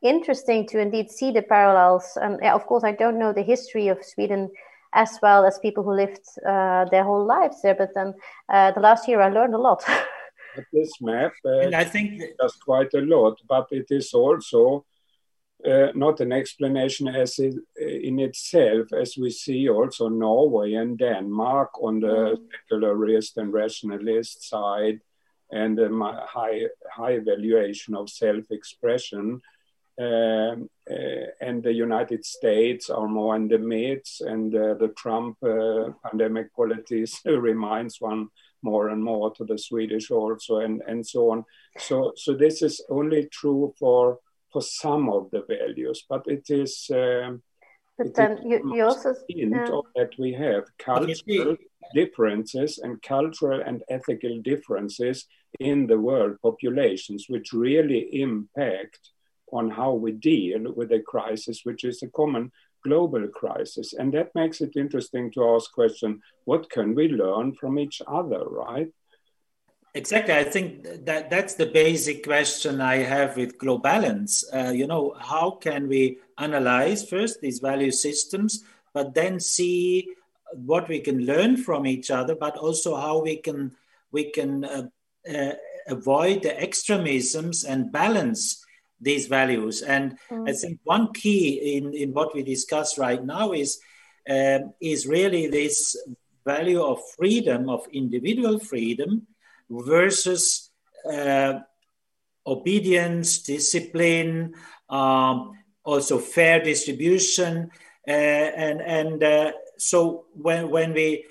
interesting 0.01 0.65
to 0.69 0.79
indeed 0.79 1.11
see 1.11 1.31
the 1.31 1.43
parallels. 1.43 2.17
And 2.19 2.39
yeah, 2.41 2.55
of 2.55 2.65
course, 2.65 2.83
I 2.83 2.93
don't 2.93 3.19
know 3.19 3.31
the 3.31 3.43
history 3.43 3.89
of 3.89 4.03
Sweden 4.03 4.49
as 4.93 5.19
well 5.21 5.45
as 5.45 5.59
people 5.59 5.83
who 5.83 5.93
lived 5.93 6.25
uh, 6.45 6.85
their 6.85 7.03
whole 7.03 7.25
lives 7.25 7.61
there. 7.61 7.75
But 7.75 7.93
then 7.93 8.13
uh, 8.49 8.71
the 8.71 8.79
last 8.79 9.07
year 9.07 9.21
I 9.21 9.29
learned 9.29 9.55
a 9.55 9.59
lot. 9.59 9.83
this 10.73 10.99
map 11.01 11.31
uh, 11.45 11.59
and 11.59 11.75
I 11.75 11.83
think 11.83 12.21
does 12.39 12.55
quite 12.55 12.93
a 12.93 13.01
lot, 13.01 13.39
but 13.47 13.67
it 13.71 13.87
is 13.89 14.13
also 14.13 14.85
uh, 15.65 15.87
not 15.93 16.21
an 16.21 16.31
explanation 16.31 17.07
as 17.07 17.37
it, 17.39 17.55
in 17.77 18.19
itself, 18.19 18.93
as 18.93 19.17
we 19.17 19.29
see 19.29 19.69
also 19.69 20.07
Norway 20.07 20.73
and 20.73 20.97
Denmark 20.97 21.71
on 21.81 21.99
the 21.99 22.07
mm. 22.07 22.37
secularist 22.51 23.37
and 23.37 23.53
rationalist 23.53 24.47
side, 24.49 24.99
and 25.51 25.79
a 25.79 26.25
high 26.27 26.61
high 26.91 27.19
valuation 27.19 27.95
of 27.95 28.09
self-expression. 28.09 29.41
Um, 29.99 30.69
uh, 30.89 31.27
and 31.41 31.61
the 31.61 31.73
United 31.73 32.25
States 32.25 32.89
are 32.89 33.07
more 33.07 33.35
in 33.35 33.49
the 33.49 33.59
midst, 33.59 34.21
and 34.21 34.55
uh, 34.55 34.75
the 34.75 34.93
Trump 34.95 35.37
uh, 35.43 35.89
pandemic 36.05 36.55
policies 36.55 37.19
reminds 37.25 37.99
one 37.99 38.29
more 38.61 38.89
and 38.89 39.03
more 39.03 39.33
to 39.35 39.43
the 39.43 39.57
Swedish 39.57 40.09
also, 40.09 40.59
and, 40.59 40.81
and 40.87 41.05
so 41.05 41.31
on. 41.31 41.43
So, 41.77 42.13
so 42.15 42.33
this 42.33 42.61
is 42.61 42.81
only 42.89 43.27
true 43.27 43.73
for 43.77 44.19
for 44.51 44.61
some 44.61 45.09
of 45.09 45.29
the 45.31 45.43
values, 45.47 46.05
but 46.09 46.25
it 46.27 46.49
is. 46.49 46.89
Um, 46.93 47.43
but 47.97 48.15
then 48.15 48.39
you, 48.45 48.73
you 48.73 48.85
also 48.85 49.13
hint 49.27 49.53
that 49.95 50.11
we 50.17 50.31
have 50.31 50.63
cultural 50.77 51.57
differences 51.93 52.77
and 52.77 53.01
cultural 53.01 53.61
and 53.61 53.83
ethical 53.89 54.39
differences 54.41 55.25
in 55.59 55.85
the 55.87 55.99
world 55.99 56.37
populations, 56.41 57.25
which 57.27 57.51
really 57.51 58.21
impact 58.21 59.11
on 59.51 59.69
how 59.69 59.93
we 59.93 60.11
deal 60.11 60.73
with 60.73 60.91
a 60.91 60.99
crisis, 60.99 61.61
which 61.63 61.83
is 61.83 62.01
a 62.03 62.07
common 62.07 62.51
global 62.83 63.27
crisis. 63.27 63.93
And 63.93 64.13
that 64.13 64.33
makes 64.35 64.61
it 64.61 64.75
interesting 64.75 65.31
to 65.31 65.55
ask 65.55 65.71
question, 65.71 66.21
what 66.45 66.69
can 66.69 66.95
we 66.95 67.09
learn 67.09 67.53
from 67.53 67.77
each 67.77 68.01
other, 68.07 68.43
right? 68.45 68.89
Exactly. 69.95 70.33
I 70.33 70.43
think 70.43 71.05
that 71.05 71.29
that's 71.29 71.55
the 71.55 71.65
basic 71.65 72.23
question 72.23 72.79
I 72.79 72.97
have 72.97 73.35
with 73.35 73.57
GloBalance. 73.57 74.43
Uh, 74.53 74.71
you 74.71 74.85
know, 74.85 75.15
how 75.19 75.51
can 75.51 75.87
we 75.87 76.19
analyze 76.37 77.09
first 77.09 77.41
these 77.41 77.59
value 77.59 77.91
systems, 77.91 78.63
but 78.93 79.15
then 79.15 79.39
see 79.39 80.07
what 80.53 80.87
we 80.87 80.99
can 80.99 81.25
learn 81.25 81.57
from 81.57 81.87
each 81.87 82.11
other, 82.11 82.35
but 82.35 82.55
also 82.57 82.95
how 82.95 83.21
we 83.21 83.37
can 83.37 83.71
we 84.11 84.31
can 84.31 84.63
uh, 84.65 84.87
uh, 85.31 85.53
avoid 85.87 86.43
the 86.43 86.59
extremisms 86.59 87.63
and 87.63 87.91
balance 87.91 88.63
these 89.01 89.27
values. 89.27 89.81
And 89.81 90.17
mm. 90.29 90.49
I 90.49 90.53
think 90.53 90.79
one 90.83 91.13
key 91.13 91.77
in, 91.77 91.93
in 91.93 92.13
what 92.13 92.35
we 92.35 92.43
discuss 92.43 92.97
right 92.97 93.23
now 93.23 93.51
is 93.51 93.79
um, 94.29 94.73
is 94.79 95.07
really 95.07 95.47
this 95.47 95.95
value 96.45 96.81
of 96.81 96.99
freedom, 97.17 97.69
of 97.69 97.87
individual 97.91 98.59
freedom, 98.59 99.25
versus 99.69 100.69
uh, 101.11 101.59
obedience, 102.45 103.39
discipline, 103.39 104.53
um, 104.89 105.53
also 105.83 106.19
fair 106.19 106.61
distribution, 106.61 107.71
uh, 108.07 108.11
and 108.11 108.81
and 108.81 109.23
uh, 109.23 109.51
so 109.77 110.25
when 110.33 110.69
when 110.69 110.93
we 110.93 111.25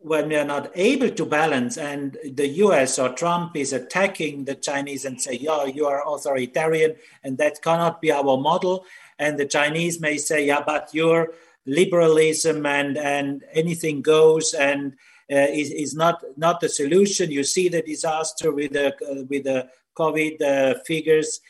when 0.00 0.28
we 0.28 0.36
are 0.36 0.44
not 0.44 0.70
able 0.74 1.10
to 1.10 1.26
balance 1.26 1.76
and 1.76 2.16
the 2.24 2.46
US 2.48 2.98
or 2.98 3.10
Trump 3.10 3.56
is 3.56 3.72
attacking 3.72 4.44
the 4.44 4.54
Chinese 4.54 5.04
and 5.04 5.20
say, 5.20 5.34
yeah, 5.34 5.64
you 5.64 5.86
are 5.86 6.06
authoritarian 6.06 6.94
and 7.24 7.36
that 7.38 7.60
cannot 7.62 8.00
be 8.00 8.12
our 8.12 8.36
model. 8.36 8.84
And 9.18 9.38
the 9.38 9.46
Chinese 9.46 10.00
may 10.00 10.16
say, 10.16 10.46
yeah, 10.46 10.62
but 10.64 10.94
your 10.94 11.34
liberalism 11.66 12.64
and, 12.64 12.96
and 12.96 13.42
anything 13.52 14.00
goes 14.00 14.54
and 14.54 14.92
uh, 15.30 15.50
is, 15.50 15.72
is 15.72 15.94
not, 15.96 16.22
not 16.36 16.60
the 16.60 16.68
solution. 16.68 17.32
You 17.32 17.42
see 17.42 17.68
the 17.68 17.82
disaster 17.82 18.52
with 18.52 18.72
the, 18.72 18.94
uh, 18.94 19.24
with 19.28 19.44
the 19.44 19.68
COVID 19.96 20.40
uh, 20.40 20.78
figures. 20.86 21.40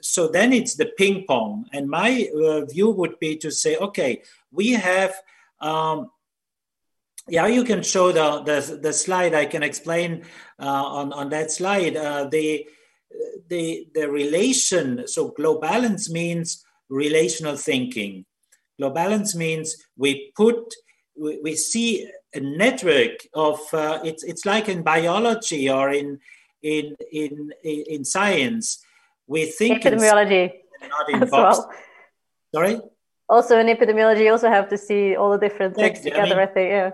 So 0.00 0.28
then 0.28 0.54
it's 0.54 0.76
the 0.76 0.86
ping 0.96 1.24
pong. 1.28 1.66
And 1.74 1.90
my 1.90 2.30
uh, 2.34 2.64
view 2.64 2.90
would 2.90 3.18
be 3.18 3.36
to 3.36 3.50
say, 3.50 3.76
okay, 3.76 4.22
we 4.50 4.72
have 4.72 5.14
um, 5.60 6.10
yeah, 7.28 7.46
you 7.46 7.64
can 7.64 7.82
show 7.82 8.12
the, 8.12 8.42
the, 8.42 8.76
the 8.76 8.92
slide. 8.92 9.34
I 9.34 9.46
can 9.46 9.62
explain 9.62 10.24
uh, 10.60 10.64
on, 10.64 11.12
on 11.12 11.28
that 11.30 11.50
slide. 11.50 11.96
Uh, 11.96 12.28
the, 12.30 12.66
the, 13.48 13.86
the 13.94 14.10
relation, 14.10 15.06
so 15.06 15.30
GloBalance 15.30 16.10
means 16.10 16.64
relational 16.88 17.56
thinking. 17.56 18.24
GloBalance 18.80 19.34
means 19.34 19.76
we 19.96 20.32
put, 20.36 20.74
we, 21.16 21.40
we 21.42 21.56
see 21.56 22.08
a 22.34 22.40
network 22.40 23.26
of 23.34 23.58
uh, 23.72 24.00
it's 24.04 24.22
it's 24.22 24.44
like 24.44 24.68
in 24.68 24.82
biology 24.82 25.70
or 25.70 25.90
in 25.90 26.18
in 26.62 26.96
in 27.12 27.50
in 27.62 28.04
science 28.04 28.84
we 29.26 29.46
think 29.46 29.82
epidemiology 29.82 30.52
not 30.88 31.10
in 31.10 31.28
well. 31.30 31.70
sorry 32.54 32.80
also 33.28 33.58
in 33.58 33.66
epidemiology 33.66 34.24
you 34.24 34.32
also 34.32 34.48
have 34.48 34.68
to 34.68 34.78
see 34.78 35.16
all 35.16 35.30
the 35.30 35.38
different 35.38 35.74
things 35.74 36.00
together 36.00 36.22
I, 36.22 36.28
mean, 36.28 36.38
I, 36.38 36.46
think 36.46 36.70
yeah 36.70 36.90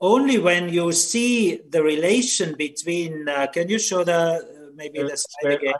only 0.00 0.38
when 0.38 0.68
you 0.68 0.92
see 0.92 1.60
the 1.68 1.82
relation 1.82 2.54
between 2.56 3.28
uh, 3.28 3.46
can 3.52 3.68
you 3.68 3.78
show 3.78 4.04
the 4.04 4.72
maybe 4.74 5.02
the 5.02 5.16
slide 5.16 5.54
again 5.54 5.74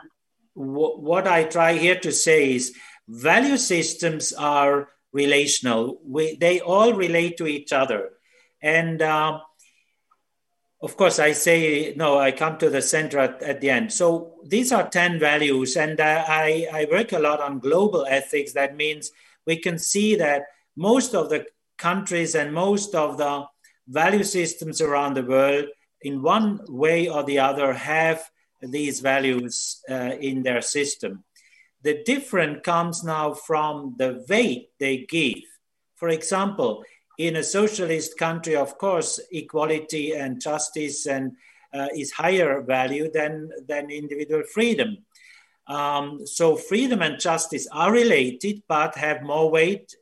what 0.53 1.27
i 1.27 1.43
try 1.43 1.73
here 1.73 1.99
to 1.99 2.11
say 2.11 2.55
is 2.55 2.75
value 3.07 3.57
systems 3.57 4.33
are 4.33 4.89
relational 5.13 5.99
we, 6.05 6.35
they 6.35 6.59
all 6.59 6.93
relate 6.93 7.37
to 7.37 7.47
each 7.47 7.71
other 7.73 8.09
and 8.61 9.01
uh, 9.01 9.39
of 10.81 10.95
course, 10.95 11.17
I 11.17 11.31
say, 11.31 11.93
no, 11.95 12.19
I 12.19 12.31
come 12.31 12.57
to 12.59 12.69
the 12.69 12.83
center 12.83 13.17
at, 13.17 13.41
at 13.41 13.61
the 13.61 13.71
end. 13.71 13.91
So 13.91 14.35
these 14.45 14.71
are 14.71 14.87
10 14.87 15.19
values. 15.19 15.75
And 15.75 15.99
uh, 15.99 16.23
I, 16.27 16.67
I 16.71 16.87
work 16.91 17.13
a 17.13 17.19
lot 17.19 17.41
on 17.41 17.59
global 17.59 18.05
ethics. 18.07 18.53
That 18.53 18.75
means 18.75 19.11
we 19.47 19.57
can 19.57 19.79
see 19.79 20.15
that 20.15 20.43
most 20.75 21.15
of 21.15 21.29
the 21.29 21.45
countries 21.77 22.35
and 22.35 22.53
most 22.53 22.93
of 22.93 23.17
the 23.17 23.45
value 23.87 24.23
systems 24.23 24.81
around 24.81 25.15
the 25.15 25.23
world, 25.23 25.65
in 26.01 26.21
one 26.21 26.59
way 26.67 27.07
or 27.07 27.23
the 27.23 27.39
other, 27.39 27.73
have 27.73 28.29
these 28.61 28.99
values 28.99 29.81
uh, 29.89 30.11
in 30.19 30.43
their 30.43 30.61
system. 30.61 31.23
The 31.83 32.03
difference 32.03 32.59
comes 32.63 33.03
now 33.03 33.33
from 33.33 33.95
the 33.97 34.25
weight 34.29 34.69
they 34.79 35.05
give. 35.09 35.43
For 35.95 36.09
example, 36.09 36.83
in 37.17 37.37
a 37.37 37.43
socialist 37.43 38.17
country, 38.17 38.55
of 38.55 38.77
course, 38.77 39.19
equality 39.31 40.13
and 40.13 40.41
justice 40.41 41.07
and 41.07 41.31
uh, 41.73 41.87
is 41.95 42.11
higher 42.11 42.61
value 42.61 43.09
than, 43.11 43.49
than 43.67 43.89
individual 43.89 44.43
freedom. 44.53 44.97
Um, 45.67 46.25
so 46.25 46.55
freedom 46.55 47.01
and 47.01 47.19
justice 47.19 47.67
are 47.71 47.91
related, 47.91 48.63
but 48.67 48.95
have 48.95 49.21
more 49.21 49.49
weight 49.51 49.95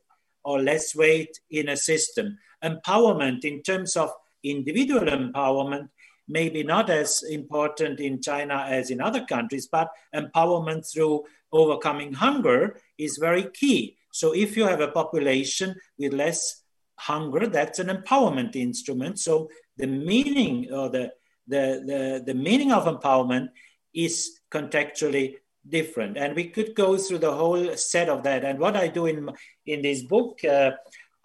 or 0.44 0.60
less 0.60 0.94
weight 0.94 1.40
in 1.50 1.68
a 1.68 1.76
system. 1.76 2.38
Empowerment 2.62 3.44
in 3.44 3.62
terms 3.62 3.96
of 3.96 4.10
individual 4.44 5.02
empowerment 5.02 5.88
maybe 6.28 6.62
not 6.62 6.90
as 6.90 7.22
important 7.22 8.00
in 8.00 8.20
China 8.20 8.66
as 8.68 8.90
in 8.90 9.00
other 9.00 9.24
countries, 9.24 9.68
but 9.70 9.88
empowerment 10.14 10.90
through 10.92 11.24
overcoming 11.52 12.12
hunger 12.12 12.80
is 12.98 13.18
very 13.18 13.48
key. 13.54 13.96
So 14.12 14.34
if 14.34 14.56
you 14.56 14.66
have 14.66 14.80
a 14.80 14.88
population 14.88 15.76
with 15.98 16.12
less 16.12 16.62
hunger, 16.96 17.46
that's 17.46 17.78
an 17.78 17.88
empowerment 17.88 18.56
instrument. 18.56 19.18
So 19.20 19.48
the 19.76 19.86
meaning 19.86 20.72
or 20.72 20.88
the, 20.90 21.12
the, 21.46 21.82
the, 21.86 22.22
the 22.26 22.34
meaning 22.34 22.72
of 22.72 22.86
empowerment 22.86 23.48
is 23.94 24.40
contextually 24.50 25.36
different. 25.68 26.16
And 26.16 26.34
we 26.34 26.48
could 26.48 26.74
go 26.74 26.96
through 26.96 27.18
the 27.18 27.32
whole 27.32 27.76
set 27.76 28.08
of 28.08 28.22
that. 28.24 28.44
And 28.44 28.58
what 28.58 28.76
I 28.76 28.88
do 28.88 29.06
in, 29.06 29.30
in 29.66 29.82
this 29.82 30.02
book, 30.02 30.44
uh, 30.44 30.72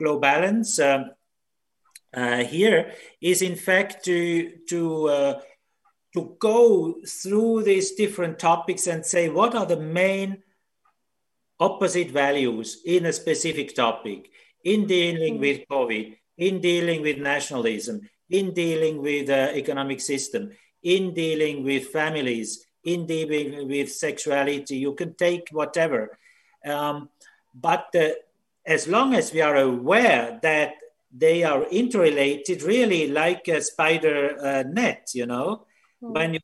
Globalance, 0.01 0.79
uh, 0.79 1.09
uh, 2.13 2.43
here 2.43 2.91
is 3.21 3.41
in 3.41 3.55
fact 3.55 4.03
to, 4.05 4.51
to, 4.69 5.09
uh, 5.09 5.39
to 6.13 6.35
go 6.39 6.95
through 7.07 7.63
these 7.63 7.93
different 7.93 8.37
topics 8.37 8.87
and 8.87 9.05
say 9.05 9.29
what 9.29 9.55
are 9.55 9.65
the 9.65 9.79
main 9.79 10.43
opposite 11.59 12.11
values 12.11 12.81
in 12.85 13.05
a 13.05 13.13
specific 13.13 13.73
topic 13.75 14.29
in 14.63 14.87
dealing 14.87 15.35
mm-hmm. 15.35 15.41
with 15.41 15.67
COVID, 15.69 16.17
in 16.37 16.59
dealing 16.59 17.01
with 17.01 17.17
nationalism, 17.17 18.01
in 18.29 18.53
dealing 18.53 19.01
with 19.01 19.27
the 19.27 19.55
economic 19.55 20.01
system, 20.01 20.51
in 20.83 21.13
dealing 21.13 21.63
with 21.63 21.87
families, 21.87 22.65
in 22.83 23.05
dealing 23.05 23.67
with 23.67 23.91
sexuality. 23.91 24.77
You 24.77 24.93
can 24.93 25.13
take 25.15 25.49
whatever. 25.51 26.17
Um, 26.65 27.09
but 27.53 27.87
uh, 27.95 28.09
as 28.65 28.87
long 28.87 29.13
as 29.13 29.33
we 29.33 29.41
are 29.41 29.57
aware 29.57 30.39
that 30.41 30.75
they 31.15 31.43
are 31.43 31.63
interrelated, 31.69 32.63
really 32.63 33.07
like 33.07 33.47
a 33.47 33.61
spider 33.61 34.37
uh, 34.39 34.63
net, 34.63 35.09
you 35.13 35.25
know, 35.25 35.65
mm. 36.01 36.13
when 36.13 36.35
you, 36.35 36.39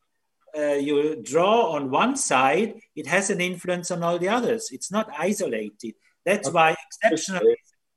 uh, 0.56 0.74
you 0.74 1.22
draw 1.22 1.72
on 1.72 1.90
one 1.90 2.16
side, 2.16 2.74
it 2.94 3.06
has 3.06 3.30
an 3.30 3.40
influence 3.40 3.90
on 3.90 4.02
all 4.02 4.18
the 4.18 4.28
others. 4.28 4.68
It's 4.72 4.90
not 4.90 5.10
isolated. 5.16 5.94
That's 6.24 6.50
why 6.50 6.76
exceptional 6.86 7.54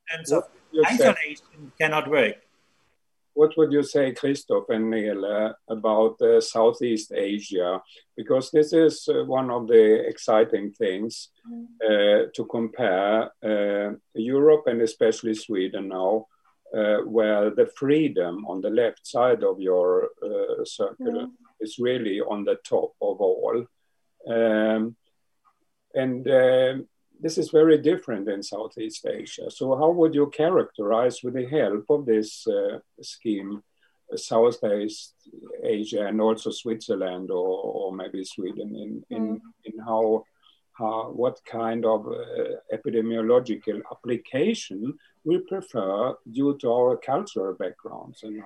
terms 0.09 0.31
of 0.31 0.43
isolation 0.85 1.71
cannot 1.79 2.09
work. 2.09 2.35
What 3.33 3.55
would 3.57 3.71
you 3.71 3.83
say, 3.83 4.11
Christoph 4.11 4.69
and 4.69 4.89
Nele, 4.89 5.25
uh, 5.25 5.53
about 5.67 6.21
uh, 6.21 6.41
Southeast 6.41 7.13
Asia? 7.13 7.81
Because 8.15 8.51
this 8.51 8.73
is 8.73 9.07
uh, 9.07 9.23
one 9.23 9.49
of 9.49 9.67
the 9.67 10.05
exciting 10.07 10.71
things 10.71 11.29
mm. 11.49 11.65
uh, 11.83 12.29
to 12.35 12.45
compare 12.45 13.31
uh, 13.43 13.95
Europe 14.13 14.63
and 14.67 14.81
especially 14.81 15.33
Sweden 15.33 15.87
now, 15.87 16.27
uh, 16.75 16.97
where 17.05 17.49
the 17.51 17.69
freedom 17.75 18.45
on 18.47 18.61
the 18.61 18.69
left 18.69 19.07
side 19.07 19.43
of 19.43 19.61
your 19.61 20.09
circle 20.65 21.27
mm. 21.27 21.31
is 21.61 21.79
really 21.79 22.19
on 22.19 22.43
the 22.43 22.57
top 22.67 22.93
of 23.01 23.21
all. 23.21 23.65
Um, 24.27 24.95
and 25.93 26.25
this 27.21 27.37
is 27.37 27.51
very 27.51 27.77
different 27.77 28.27
in 28.27 28.41
Southeast 28.41 29.05
Asia. 29.05 29.49
So 29.49 29.75
how 29.75 29.91
would 29.91 30.15
you 30.15 30.27
characterize 30.29 31.21
with 31.23 31.35
the 31.35 31.45
help 31.45 31.85
of 31.89 32.05
this 32.05 32.47
uh, 32.47 32.79
scheme, 33.01 33.63
Southeast 34.15 35.13
Asia 35.63 36.05
and 36.07 36.19
also 36.19 36.49
Switzerland 36.51 37.31
or, 37.31 37.59
or 37.63 37.95
maybe 37.95 38.23
Sweden 38.25 38.75
in, 38.75 39.15
in, 39.15 39.35
mm. 39.35 39.39
in 39.65 39.79
how, 39.79 40.25
how, 40.73 41.11
what 41.11 41.39
kind 41.45 41.85
of 41.85 42.07
uh, 42.07 42.75
epidemiological 42.75 43.81
application 43.91 44.93
we 45.23 45.37
prefer 45.47 46.13
due 46.29 46.57
to 46.57 46.71
our 46.71 46.97
cultural 46.97 47.53
backgrounds? 47.53 48.23
And 48.23 48.43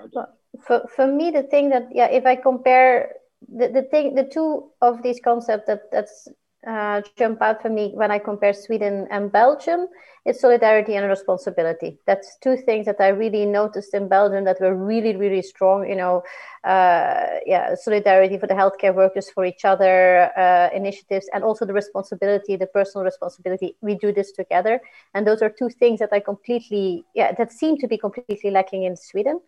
for, 0.68 0.88
for 0.96 1.08
me, 1.08 1.32
the 1.32 1.44
thing 1.44 1.70
that, 1.70 1.88
yeah, 1.92 2.10
if 2.12 2.26
I 2.26 2.36
compare 2.36 3.14
the, 3.48 3.70
the 3.70 3.84
thing, 3.84 4.16
the 4.16 4.26
two 4.26 4.70
of 4.82 5.02
these 5.02 5.20
concepts 5.24 5.68
that 5.68 5.92
that's 5.92 6.28
uh, 6.68 7.02
jump 7.18 7.42
out 7.42 7.62
for 7.62 7.70
me 7.70 7.92
when 7.94 8.12
I 8.12 8.20
compare 8.20 8.54
Sweden 8.54 9.08
and 9.12 9.32
Belgium 9.32 9.88
is 10.26 10.40
solidarity 10.40 10.96
and 10.96 11.08
responsibility. 11.08 12.00
That's 12.08 12.38
two 12.42 12.58
things 12.58 12.86
that 12.88 13.00
I 13.00 13.10
really 13.10 13.46
noticed 13.46 13.94
in 13.94 14.08
Belgium 14.08 14.44
that 14.46 14.60
were 14.60 14.76
really, 14.76 15.16
really 15.16 15.42
strong. 15.42 15.88
You 15.88 15.96
know, 15.96 16.24
uh, 16.64 17.40
yeah, 17.46 17.76
solidarity 17.76 18.38
for 18.38 18.48
the 18.48 18.56
healthcare 18.56 18.94
workers, 18.94 19.30
for 19.30 19.46
each 19.46 19.66
other, 19.66 20.32
uh, 20.38 20.70
initiatives, 20.74 21.30
and 21.34 21.44
also 21.44 21.66
the 21.66 21.74
responsibility, 21.74 22.56
the 22.56 22.68
personal 22.68 23.06
responsibility. 23.06 23.76
We 23.82 23.96
do 23.96 24.12
this 24.12 24.32
together, 24.32 24.82
and 25.14 25.28
those 25.28 25.42
are 25.42 25.50
two 25.50 25.70
things 25.70 26.00
that 26.00 26.10
I 26.12 26.20
completely, 26.20 27.06
yeah, 27.14 27.34
that 27.34 27.52
seem 27.52 27.78
to 27.78 27.88
be 27.88 27.98
completely 27.98 28.50
lacking 28.50 28.84
in 28.84 28.96
Sweden. 28.96 29.40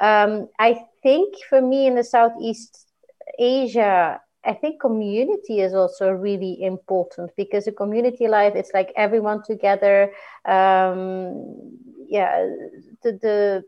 Um, 0.00 0.48
I 0.58 0.84
think 1.02 1.34
for 1.48 1.60
me 1.60 1.86
in 1.86 1.94
the 1.94 2.04
Southeast 2.04 2.86
Asia 3.38 4.20
I 4.44 4.54
think 4.54 4.80
community 4.80 5.60
is 5.60 5.74
also 5.74 6.10
really 6.10 6.62
important 6.62 7.30
because 7.36 7.66
a 7.66 7.72
community 7.72 8.26
life 8.26 8.54
it's 8.56 8.70
like 8.72 8.92
everyone 8.96 9.42
together. 9.42 10.12
Um, 10.46 11.76
yeah, 12.08 12.46
the, 13.02 13.12
the 13.20 13.64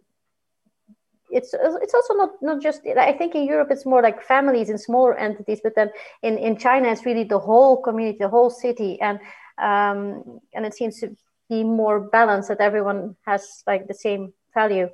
it's 1.31 1.55
it's 1.55 1.95
also 1.95 2.15
not 2.15 2.31
not 2.41 2.63
just 2.63 2.87
I 2.87 3.13
think 3.13 3.35
in 3.35 3.45
Europe 3.45 3.69
it's 3.71 3.87
more 3.87 4.03
like 4.03 4.23
families 4.23 4.71
and 4.71 4.81
smaller 4.81 5.17
entities, 5.17 5.61
but 5.63 5.75
then 5.75 5.91
in 6.23 6.39
in 6.39 6.57
China 6.57 6.89
it's 6.89 7.05
really 7.05 7.25
the 7.25 7.39
whole 7.39 7.83
community, 7.83 8.19
the 8.19 8.29
whole 8.29 8.51
city, 8.51 9.01
and 9.01 9.19
um, 9.59 10.41
and 10.55 10.65
it 10.65 10.75
seems 10.75 11.01
to 11.01 11.17
be 11.51 11.65
more 11.65 12.01
balanced 12.01 12.49
that 12.49 12.61
everyone 12.61 13.17
has 13.27 13.63
like 13.67 13.89
the 13.89 13.95
same 13.95 14.33
value. 14.55 14.89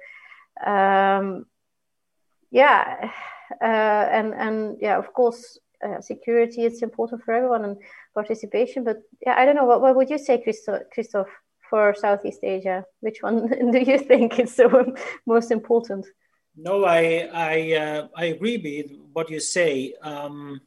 Um, 0.65 1.47
yeah, 2.51 3.11
uh, 3.63 3.65
and 3.65 4.35
and 4.35 4.79
yeah, 4.81 4.99
of 4.99 5.13
course 5.13 5.59
uh, 5.85 6.01
security 6.01 6.65
is 6.65 6.83
important 6.83 7.23
for 7.25 7.33
everyone 7.33 7.65
and 7.65 7.77
participation. 8.15 8.85
But 8.85 8.99
yeah, 9.25 9.35
I 9.37 9.45
don't 9.45 9.57
know. 9.57 9.65
What, 9.65 9.81
what 9.81 9.97
would 9.97 10.11
you 10.11 10.19
say, 10.19 10.43
Christoph, 10.43 11.29
for 11.71 11.95
Southeast 11.95 12.41
Asia? 12.43 12.85
Which 13.01 13.23
one 13.23 13.49
do 13.73 13.79
you 13.79 13.99
think 13.99 14.39
is 14.39 14.57
the 14.57 14.99
most 15.27 15.51
important? 15.51 16.07
No, 16.57 16.85
I 16.85 17.29
I 17.33 17.73
uh, 17.75 18.09
I 18.17 18.25
agree 18.27 18.59
with 18.59 18.99
what 19.13 19.31
you 19.31 19.39
say. 19.41 19.95
Um, 20.03 20.61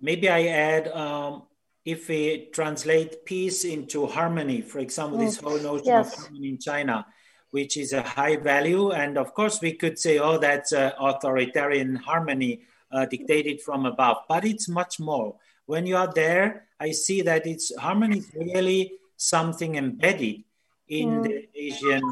maybe 0.00 0.28
I 0.28 0.46
add 0.46 0.88
um, 0.88 1.42
if 1.84 2.08
we 2.08 2.48
translate 2.52 3.24
peace 3.26 3.64
into 3.64 4.06
harmony, 4.06 4.62
for 4.62 4.78
example, 4.78 5.18
this 5.18 5.36
whole 5.36 5.58
notion 5.58 5.86
yes. 5.86 6.12
of 6.12 6.18
harmony 6.24 6.48
in 6.48 6.58
China, 6.58 7.06
which 7.50 7.76
is 7.76 7.92
a 7.92 8.02
high 8.02 8.36
value, 8.36 8.90
and 8.90 9.18
of 9.18 9.34
course 9.34 9.60
we 9.60 9.72
could 9.72 9.98
say, 9.98 10.18
oh, 10.18 10.38
that's 10.38 10.72
uh, 10.72 10.92
authoritarian 10.98 11.96
harmony 11.96 12.62
uh, 12.92 13.06
dictated 13.06 13.60
from 13.60 13.86
above, 13.86 14.18
but 14.28 14.44
it's 14.44 14.68
much 14.68 15.00
more. 15.00 15.36
When 15.66 15.86
you 15.86 15.96
are 15.96 16.12
there, 16.12 16.66
I 16.78 16.92
see 16.92 17.22
that 17.22 17.46
it's 17.46 17.74
harmony 17.76 18.18
is 18.18 18.30
really 18.34 18.92
something 19.16 19.76
embedded 19.76 20.44
in 20.88 21.08
mm. 21.08 21.22
the 21.24 21.48
Asian 21.54 22.02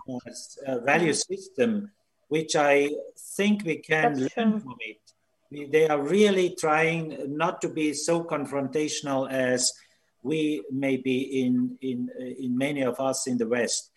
uh, 0.66 0.78
value 0.80 1.12
system. 1.12 1.90
which 2.28 2.56
I 2.56 2.90
think 3.36 3.64
we 3.64 3.76
can 3.76 4.14
That's 4.14 4.36
learn 4.36 4.52
true. 4.52 4.60
from 4.60 4.76
it. 4.80 5.00
We, 5.50 5.66
they 5.66 5.88
are 5.88 6.00
really 6.00 6.56
trying 6.58 7.36
not 7.36 7.60
to 7.62 7.68
be 7.68 7.92
so 7.92 8.24
confrontational 8.24 9.30
as 9.30 9.72
we 10.22 10.64
may 10.70 10.96
be 10.96 11.42
in, 11.44 11.78
in, 11.80 12.08
in 12.18 12.56
many 12.56 12.82
of 12.82 12.98
us 12.98 13.26
in 13.26 13.38
the 13.38 13.46
West. 13.46 13.90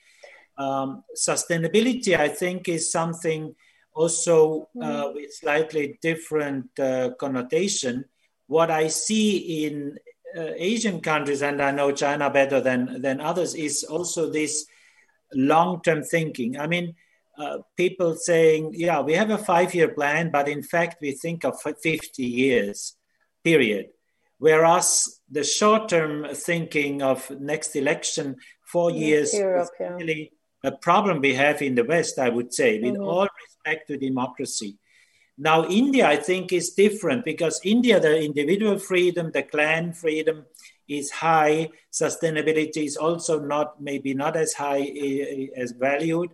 Um, 0.57 1.03
sustainability, 1.15 2.17
I 2.17 2.29
think, 2.29 2.67
is 2.67 2.91
something 2.91 3.55
also 3.97 4.69
uh, 4.79 5.09
with 5.13 5.33
slightly 5.33 5.97
different 6.01 6.67
uh, 6.79 7.09
connotation. 7.19 8.05
What 8.45 8.69
I 8.69 8.89
see 8.89 9.65
in 9.65 9.97
uh, 10.37 10.51
Asian 10.55 11.01
countries, 11.01 11.41
and 11.41 11.59
I 11.61 11.71
know 11.71 11.91
China 11.91 12.29
better 12.29 12.61
than, 12.61 13.01
than 13.01 13.19
others, 13.19 13.55
is 13.55 13.83
also 13.83 14.29
this 14.29 14.67
long 15.33 15.81
term 15.81 16.03
thinking. 16.03 16.59
I 16.59 16.67
mean, 16.67 16.93
uh, 17.39 17.57
people 17.75 18.15
saying, 18.15 18.73
yeah, 18.75 19.01
we 19.01 19.13
have 19.13 19.31
a 19.31 19.37
five 19.37 19.73
year 19.73 19.89
plan, 19.89 20.29
but 20.31 20.47
in 20.47 20.61
fact, 20.61 20.97
we 21.01 21.11
think 21.13 21.43
of 21.43 21.59
50 21.59 22.23
years, 22.23 22.95
period. 23.43 23.87
Whereas 24.37 25.19
the 25.31 25.43
short 25.43 25.89
term 25.89 26.27
thinking 26.33 27.01
of 27.01 27.29
next 27.31 27.75
election, 27.75 28.35
four 28.63 28.91
years, 28.91 29.33
Europe, 29.33 29.69
yeah. 29.79 29.93
really 29.95 30.33
a 30.63 30.71
problem 30.71 31.21
we 31.21 31.33
have 31.33 31.61
in 31.61 31.75
the 31.75 31.83
West, 31.83 32.19
I 32.19 32.29
would 32.29 32.53
say, 32.53 32.79
with 32.79 32.95
Mhm. 32.95 33.07
all 33.07 33.27
respect 33.67 33.87
to 33.87 33.97
democracy. 33.97 34.77
Now, 35.37 35.67
India, 35.67 36.07
I 36.07 36.17
think, 36.17 36.51
is 36.51 36.71
different 36.71 37.23
because 37.23 37.61
India, 37.63 37.99
the 37.99 38.19
individual 38.19 38.79
freedom, 38.79 39.31
the 39.31 39.43
clan 39.43 39.93
freedom 39.93 40.45
is 40.87 41.11
high. 41.11 41.69
Sustainability 41.91 42.85
is 42.85 42.97
also 42.97 43.39
not, 43.39 43.79
maybe 43.79 44.13
not 44.13 44.35
as 44.35 44.53
high 44.53 44.81
eh, 44.81 45.47
as 45.55 45.73
valued 45.73 46.31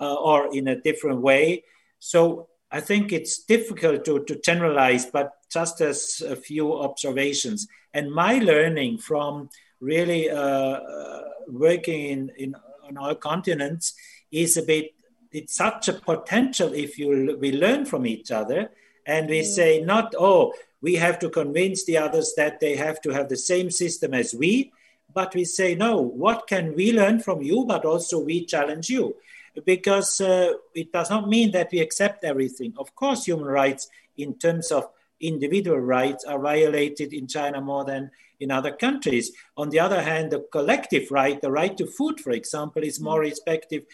uh, 0.00 0.14
or 0.14 0.52
in 0.52 0.68
a 0.68 0.80
different 0.80 1.20
way. 1.20 1.62
So 2.00 2.48
I 2.72 2.80
think 2.80 3.12
it's 3.12 3.44
difficult 3.44 4.04
to, 4.06 4.24
to 4.24 4.40
generalize, 4.40 5.06
but 5.06 5.30
just 5.48 5.80
as 5.80 6.22
a 6.26 6.34
few 6.34 6.74
observations. 6.74 7.68
And 7.94 8.10
my 8.10 8.38
learning 8.38 8.98
from 8.98 9.48
really 9.80 10.28
uh, 10.28 10.36
uh, 10.38 11.22
working 11.48 12.00
in, 12.10 12.30
in 12.36 12.54
on 12.82 12.96
all 12.96 13.14
continents 13.14 13.94
is 14.32 14.56
a 14.56 14.62
bit 14.62 14.90
it's 15.32 15.56
such 15.56 15.88
a 15.88 15.92
potential 15.92 16.72
if 16.72 16.98
you 16.98 17.36
we 17.40 17.52
learn 17.52 17.84
from 17.84 18.06
each 18.06 18.30
other 18.30 18.70
and 19.06 19.28
we 19.28 19.42
say 19.42 19.80
not 19.80 20.14
oh 20.18 20.52
we 20.82 20.94
have 20.94 21.18
to 21.18 21.28
convince 21.28 21.84
the 21.84 21.96
others 21.96 22.32
that 22.36 22.60
they 22.60 22.74
have 22.76 23.00
to 23.00 23.10
have 23.10 23.28
the 23.28 23.36
same 23.36 23.70
system 23.70 24.14
as 24.14 24.34
we 24.34 24.72
but 25.14 25.34
we 25.34 25.44
say 25.44 25.74
no 25.74 26.00
what 26.00 26.46
can 26.46 26.74
we 26.74 26.92
learn 26.92 27.20
from 27.20 27.42
you 27.42 27.64
but 27.66 27.84
also 27.84 28.18
we 28.18 28.44
challenge 28.44 28.88
you? 28.88 29.16
Because 29.64 30.20
uh, 30.20 30.52
it 30.74 30.92
does 30.92 31.10
not 31.10 31.28
mean 31.28 31.50
that 31.52 31.70
we 31.72 31.80
accept 31.80 32.24
everything. 32.24 32.72
Of 32.78 32.94
course 32.94 33.24
human 33.24 33.46
rights 33.46 33.88
in 34.16 34.34
terms 34.34 34.70
of 34.70 34.88
individual 35.20 35.80
rights 35.80 36.24
are 36.24 36.38
violated 36.38 37.12
in 37.12 37.26
china 37.26 37.60
more 37.60 37.84
than 37.84 38.10
in 38.38 38.50
other 38.50 38.72
countries. 38.72 39.32
On 39.56 39.68
the 39.68 39.80
other 39.80 40.02
hand 40.02 40.30
the 40.30 40.46
collective 40.52 41.10
right 41.10 41.40
the 41.40 41.50
right 41.50 41.76
to 41.76 41.86
food 41.86 42.20
for 42.20 42.30
example 42.30 42.82
is 42.82 43.00
more 43.00 43.20
respective 43.20 43.84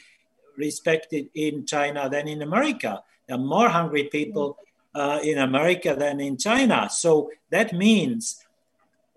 respected 0.56 1.28
in 1.34 1.66
China 1.66 2.08
than 2.08 2.28
in 2.28 2.42
America. 2.42 3.02
There 3.26 3.36
are 3.36 3.40
more 3.40 3.68
hungry 3.68 4.04
people 4.04 4.58
uh, 4.94 5.20
in 5.22 5.38
America 5.38 5.94
than 5.98 6.20
in 6.20 6.36
China. 6.36 6.88
So 6.90 7.30
that 7.50 7.72
means 7.72 8.42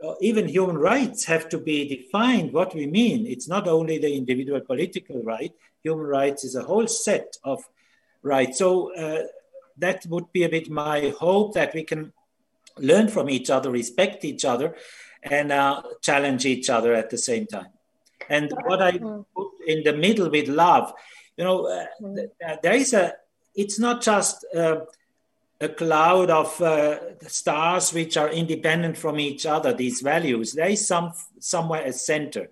uh, 0.04 0.14
even 0.22 0.48
human 0.48 0.78
rights 0.78 1.26
have 1.26 1.50
to 1.50 1.58
be 1.58 1.88
defined 1.88 2.54
what 2.54 2.74
we 2.74 2.88
mean. 2.88 3.26
It's 3.28 3.48
not 3.48 3.68
only 3.68 3.98
the 3.98 4.14
individual 4.14 4.62
political 4.62 5.22
right, 5.24 5.54
human 5.84 6.06
rights 6.06 6.44
is 6.44 6.56
a 6.56 6.64
whole 6.64 6.88
set 6.88 7.38
of 7.44 7.64
rights. 8.22 8.58
So 8.58 8.94
uh, 8.96 9.24
that 9.78 10.06
would 10.08 10.32
be 10.32 10.44
a 10.44 10.50
bit 10.50 10.70
my 10.70 11.14
hope 11.20 11.54
that 11.54 11.74
we 11.74 11.84
can 11.84 12.14
learn 12.78 13.08
from 13.10 13.30
each 13.30 13.50
other, 13.50 13.72
respect 13.72 14.24
each 14.24 14.46
other, 14.46 14.76
and 15.24 15.52
uh, 15.52 15.82
challenge 16.02 16.46
each 16.46 16.70
other 16.70 16.94
at 16.94 17.10
the 17.10 17.18
same 17.18 17.46
time. 17.46 17.68
And 18.30 18.54
what 18.66 18.82
I 18.82 18.98
put 18.98 19.48
in 19.66 19.84
the 19.84 19.94
middle 19.94 20.30
with 20.30 20.48
love, 20.48 20.94
you 21.40 21.46
know, 21.46 21.68
uh, 21.68 21.86
th- 22.16 22.60
there 22.62 22.74
is 22.74 22.94
a, 22.94 23.14
it's 23.56 23.80
not 23.80 24.02
just 24.02 24.46
uh, 24.54 24.82
a 25.62 25.70
cloud 25.70 26.30
of 26.30 26.62
uh, 26.62 27.18
stars 27.28 27.94
which 27.94 28.18
are 28.18 28.30
independent 28.30 28.98
from 28.98 29.22
each 29.22 29.46
other, 29.46 29.72
these 29.74 30.02
values. 30.02 30.52
There 30.52 30.68
is 30.68 30.86
some 30.86 31.14
somewhere 31.40 31.86
a 31.86 31.94
center. 31.94 32.50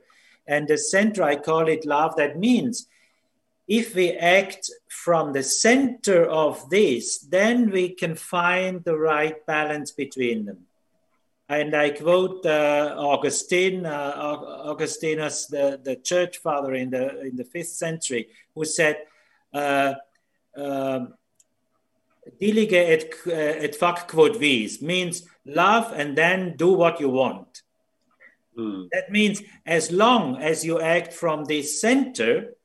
And 0.48 0.70
the 0.70 0.78
center, 0.78 1.24
I 1.24 1.36
call 1.36 1.68
it 1.68 1.86
love. 1.86 2.16
That 2.16 2.40
means 2.40 2.88
if 3.68 3.94
we 3.94 4.14
act 4.14 4.72
from 4.88 5.34
the 5.34 5.44
center 5.44 6.26
of 6.26 6.70
this, 6.70 7.20
then 7.20 7.70
we 7.70 7.90
can 7.90 8.16
find 8.16 8.86
the 8.86 8.98
right 8.98 9.46
balance 9.46 9.92
between 9.92 10.46
them. 10.46 10.67
And 11.50 11.76
I 11.76 11.92
quote 11.92 12.46
uh, 12.46 12.96
Augustine, 12.98 13.86
uh, 13.86 14.38
Augustinus, 14.66 15.48
the, 15.48 15.80
the 15.82 15.96
church 15.96 16.40
father 16.40 16.74
in 16.74 16.90
the, 16.90 17.22
in 17.22 17.38
the 17.38 17.46
fifth 17.46 17.70
century, 17.70 18.28
who 18.54 18.66
said, 18.66 18.98
uh, 19.54 19.94
um, 20.58 21.14
dilige 22.42 22.74
et, 22.74 23.14
et 23.28 23.76
fac 23.76 24.10
quod 24.10 24.36
vis 24.36 24.82
means 24.82 25.24
love 25.46 25.94
and 25.96 26.18
then 26.18 26.58
do 26.58 26.74
what 26.74 27.00
you 27.00 27.10
want. 27.10 27.62
Mm. 28.58 28.90
That 28.92 29.10
means 29.10 29.42
as 29.66 29.92
long 29.92 30.38
as 30.42 30.66
you 30.66 30.82
act 30.82 31.14
from 31.14 31.46
the 31.46 31.62
center, 31.62 32.56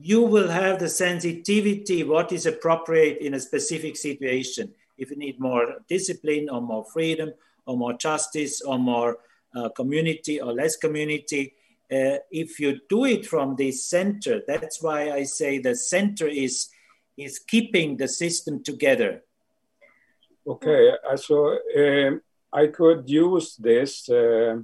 you 0.00 0.22
will 0.22 0.48
have 0.48 0.78
the 0.78 0.88
sensitivity 0.88 2.02
what 2.02 2.32
is 2.32 2.46
appropriate 2.46 3.18
in 3.18 3.34
a 3.34 3.40
specific 3.40 3.96
situation. 3.96 4.74
If 4.98 5.10
you 5.10 5.16
need 5.16 5.38
more 5.38 5.76
discipline 5.88 6.48
or 6.48 6.60
more 6.60 6.84
freedom 6.92 7.32
or 7.66 7.76
more 7.76 7.94
justice 7.94 8.60
or 8.62 8.78
more 8.78 9.18
uh, 9.54 9.68
community 9.70 10.40
or 10.40 10.52
less 10.52 10.76
community, 10.76 11.54
uh, 11.92 12.18
if 12.30 12.58
you 12.58 12.80
do 12.88 13.04
it 13.04 13.26
from 13.26 13.56
the 13.56 13.70
center, 13.72 14.42
that's 14.46 14.82
why 14.82 15.10
I 15.10 15.24
say 15.24 15.58
the 15.58 15.74
center 15.74 16.26
is 16.26 16.68
is 17.16 17.38
keeping 17.38 17.96
the 17.96 18.08
system 18.08 18.62
together. 18.62 19.22
Okay, 20.46 20.92
uh, 21.10 21.16
so 21.16 21.58
um, 21.76 22.20
I 22.52 22.68
could 22.68 23.08
use 23.08 23.56
this, 23.56 24.08
uh, 24.08 24.56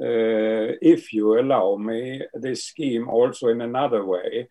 uh, 0.00 0.68
if 0.80 1.12
you 1.12 1.40
allow 1.40 1.76
me, 1.76 2.22
this 2.34 2.64
scheme 2.64 3.08
also 3.08 3.48
in 3.48 3.60
another 3.60 4.04
way. 4.04 4.48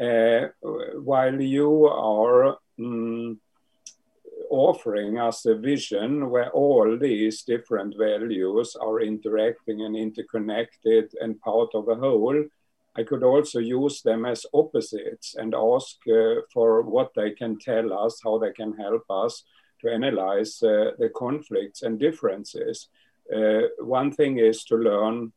Uh, 0.00 0.48
while 0.94 1.40
you 1.40 1.86
are 1.86 2.56
um, 2.78 3.38
offering 4.52 5.18
us 5.18 5.46
a 5.46 5.54
vision 5.54 6.28
where 6.28 6.50
all 6.50 6.98
these 6.98 7.42
different 7.42 7.96
values 7.96 8.76
are 8.78 9.00
interacting 9.00 9.80
and 9.80 9.96
interconnected 9.96 11.10
and 11.22 11.40
part 11.40 11.70
of 11.74 11.88
a 11.88 11.94
whole, 11.94 12.44
I 12.94 13.02
could 13.02 13.22
also 13.22 13.60
use 13.60 14.02
them 14.02 14.26
as 14.26 14.44
opposites 14.52 15.36
and 15.36 15.54
ask 15.54 15.96
uh, 16.06 16.42
for 16.52 16.82
what 16.82 17.12
they 17.16 17.30
can 17.30 17.58
tell 17.58 17.94
us, 17.94 18.20
how 18.22 18.36
they 18.38 18.52
can 18.52 18.74
help 18.76 19.04
us 19.08 19.42
to 19.80 19.90
analyze 19.90 20.62
uh, 20.62 20.90
the 20.98 21.10
conflicts 21.16 21.80
and 21.80 21.98
differences. 21.98 22.88
Uh, 23.34 23.62
one 23.78 24.12
thing 24.12 24.36
is 24.36 24.64
to 24.64 24.76
learn 24.76 25.32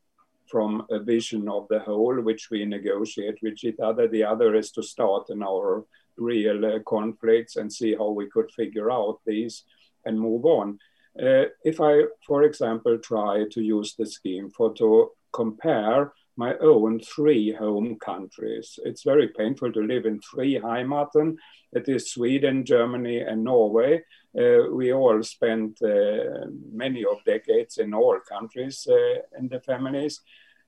from 0.47 0.85
a 0.91 0.99
vision 0.99 1.47
of 1.47 1.67
the 1.69 1.79
whole, 1.79 2.19
which 2.19 2.49
we 2.51 2.65
negotiate 2.65 3.37
with 3.41 3.63
each 3.63 3.79
other. 3.79 4.09
The 4.09 4.25
other 4.25 4.55
is 4.55 4.71
to 4.71 4.83
start 4.83 5.29
in 5.29 5.41
our 5.41 5.85
real 6.17 6.65
uh, 6.65 6.79
conflicts 6.87 7.55
and 7.55 7.71
see 7.71 7.95
how 7.95 8.09
we 8.09 8.29
could 8.29 8.51
figure 8.51 8.91
out 8.91 9.19
these 9.25 9.63
and 10.05 10.19
move 10.19 10.45
on. 10.45 10.79
Uh, 11.19 11.45
if 11.63 11.79
I, 11.79 12.03
for 12.27 12.43
example, 12.43 12.97
try 12.97 13.45
to 13.51 13.61
use 13.61 13.95
the 13.95 14.05
scheme 14.05 14.49
for 14.49 14.73
to 14.75 15.11
compare 15.31 16.11
my 16.37 16.55
own 16.57 16.99
three 16.99 17.53
home 17.53 17.97
countries. 17.99 18.77
It's 18.83 19.03
very 19.03 19.29
painful 19.29 19.71
to 19.71 19.79
live 19.79 20.05
in 20.05 20.19
three 20.19 20.59
Heimaten. 20.59 21.37
It 21.71 21.87
is 21.87 22.11
Sweden, 22.11 22.65
Germany, 22.65 23.19
and 23.19 23.43
Norway. 23.43 24.03
Uh, 24.37 24.69
we 24.71 24.91
all 24.91 25.23
spent 25.23 25.81
uh, 25.81 26.47
many 26.71 27.05
of 27.05 27.23
decades 27.25 27.77
in 27.77 27.93
all 27.93 28.19
countries 28.27 28.85
uh, 28.89 29.19
in 29.39 29.47
the 29.47 29.61
families, 29.61 30.21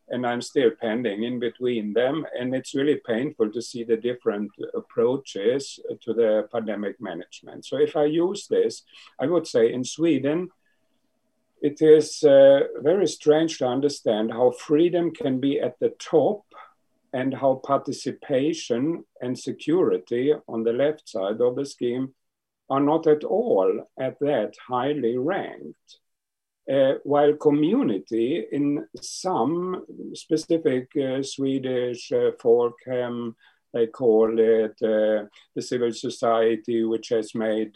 and 0.10 0.26
I'm 0.26 0.42
still 0.42 0.72
pending 0.72 1.24
in 1.24 1.40
between 1.40 1.94
them. 1.94 2.26
And 2.40 2.56
it's 2.56 2.76
really 2.76 3.02
painful 3.06 3.52
to 3.52 3.62
see 3.62 3.84
the 3.84 3.98
different 3.98 4.52
approaches 4.74 5.80
to 6.02 6.14
the 6.14 6.48
pandemic 6.52 7.00
management. 7.02 7.66
So 7.66 7.78
if 7.78 7.96
I 7.96 8.06
use 8.06 8.48
this, 8.48 8.84
I 9.20 9.28
would 9.28 9.48
say 9.48 9.74
in 9.74 9.84
Sweden, 9.84 10.50
it 11.62 11.82
is 11.82 12.24
uh, 12.24 12.60
very 12.82 13.08
strange 13.08 13.58
to 13.58 13.68
understand 13.68 14.32
how 14.32 14.52
freedom 14.52 15.12
can 15.12 15.40
be 15.40 15.60
at 15.60 15.80
the 15.80 15.90
top 16.00 16.44
and 17.14 17.34
how 17.34 17.62
participation 17.66 19.04
and 19.22 19.38
security 19.38 20.34
on 20.48 20.64
the 20.64 20.74
left 20.74 21.10
side 21.10 21.42
of 21.42 21.56
the 21.56 21.66
scheme 21.66 22.14
are 22.70 22.82
not 22.82 23.08
at 23.08 23.24
all 23.24 23.90
at 24.00 24.20
that 24.20 24.54
highly 24.68 25.18
ranked. 25.18 26.00
Uh, 26.72 26.96
while 27.04 27.34
community 27.34 28.46
in 28.52 28.86
some 29.02 29.86
specific 30.14 30.90
uh, 30.98 31.24
Swedish 31.24 32.12
uh, 32.12 32.32
they 33.74 33.88
call 33.88 34.38
it, 34.38 34.76
the 34.80 35.62
civil 35.62 35.94
society, 35.94 36.84
which 36.84 37.10
has 37.10 37.36
made 37.36 37.72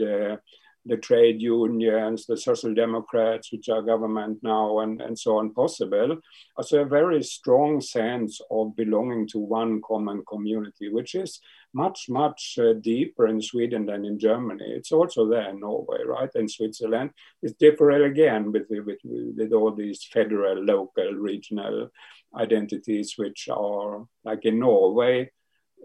the 0.85 0.97
trade 0.97 1.41
unions, 1.41 2.25
the 2.25 2.35
social 2.35 2.73
democrats, 2.73 3.51
which 3.51 3.69
are 3.69 3.81
government 3.81 4.39
now, 4.41 4.79
and, 4.79 5.01
and 5.01 5.17
so 5.17 5.37
on, 5.37 5.53
possible. 5.53 6.17
Also, 6.57 6.81
a 6.81 6.85
very 6.85 7.21
strong 7.23 7.81
sense 7.81 8.41
of 8.49 8.75
belonging 8.75 9.27
to 9.27 9.39
one 9.39 9.81
common 9.87 10.23
community, 10.27 10.89
which 10.89 11.15
is 11.15 11.39
much, 11.73 12.07
much 12.09 12.57
uh, 12.61 12.73
deeper 12.73 13.27
in 13.27 13.41
Sweden 13.41 13.85
than 13.85 14.05
in 14.05 14.19
Germany. 14.19 14.65
It's 14.67 14.91
also 14.91 15.27
there 15.27 15.49
in 15.49 15.59
Norway, 15.59 15.99
right? 16.05 16.29
And 16.35 16.49
Switzerland. 16.49 17.11
It's 17.41 17.53
different 17.53 18.03
again 18.05 18.51
with, 18.51 18.67
with, 18.69 18.99
with 19.03 19.53
all 19.53 19.73
these 19.73 20.03
federal, 20.03 20.63
local, 20.63 21.13
regional 21.13 21.89
identities, 22.35 23.15
which 23.17 23.49
are 23.51 24.05
like 24.23 24.45
in 24.45 24.59
Norway 24.59 25.31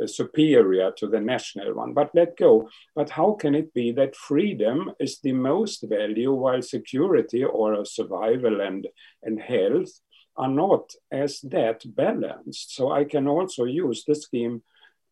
superior 0.04 0.92
to 0.98 1.06
the 1.06 1.20
national 1.20 1.74
one. 1.74 1.94
But 1.94 2.10
let 2.14 2.36
go. 2.36 2.68
But 2.94 3.10
how 3.10 3.32
can 3.32 3.54
it 3.54 3.72
be 3.72 3.92
that 3.92 4.16
freedom 4.16 4.92
is 5.00 5.20
the 5.20 5.32
most 5.32 5.84
value 5.88 6.32
while 6.32 6.62
security 6.62 7.44
or 7.44 7.84
survival 7.84 8.60
and, 8.60 8.86
and 9.22 9.40
health 9.40 10.00
are 10.36 10.50
not 10.50 10.90
as 11.10 11.40
that 11.42 11.82
balanced? 11.86 12.74
So 12.74 12.92
I 12.92 13.04
can 13.04 13.26
also 13.26 13.64
use 13.64 14.04
the 14.04 14.14
scheme 14.14 14.62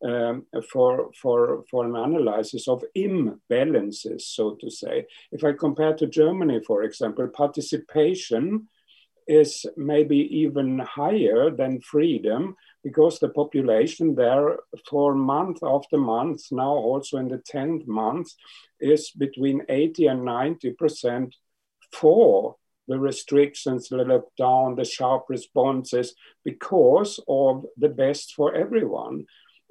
um, 0.03 0.45
for, 0.71 1.11
for, 1.19 1.63
for 1.69 1.85
an 1.85 1.95
analysis 1.95 2.67
of 2.67 2.83
imbalances, 2.95 4.21
so 4.21 4.55
to 4.55 4.69
say. 4.69 5.05
If 5.31 5.43
I 5.43 5.53
compare 5.53 5.95
to 5.95 6.07
Germany, 6.07 6.61
for 6.65 6.83
example, 6.83 7.27
participation 7.27 8.67
is 9.27 9.65
maybe 9.75 10.17
even 10.17 10.79
higher 10.79 11.49
than 11.49 11.81
freedom 11.81 12.55
because 12.83 13.17
the 13.17 13.29
population 13.29 14.13
there 14.13 14.59
for 14.87 15.15
month 15.15 15.59
after 15.63 15.97
month, 15.97 16.43
now 16.51 16.69
also 16.69 17.17
in 17.17 17.27
the 17.27 17.39
10th 17.51 17.87
month, 17.87 18.29
is 18.79 19.09
between 19.11 19.63
80 19.67 20.07
and 20.07 20.21
90% 20.21 21.33
for 21.91 22.57
the 22.87 22.99
restrictions, 22.99 23.89
the 23.89 23.97
lockdown, 23.97 24.75
the 24.75 24.85
sharp 24.85 25.25
responses, 25.29 26.13
because 26.43 27.19
of 27.27 27.65
the 27.77 27.89
best 27.89 28.33
for 28.35 28.53
everyone. 28.53 29.25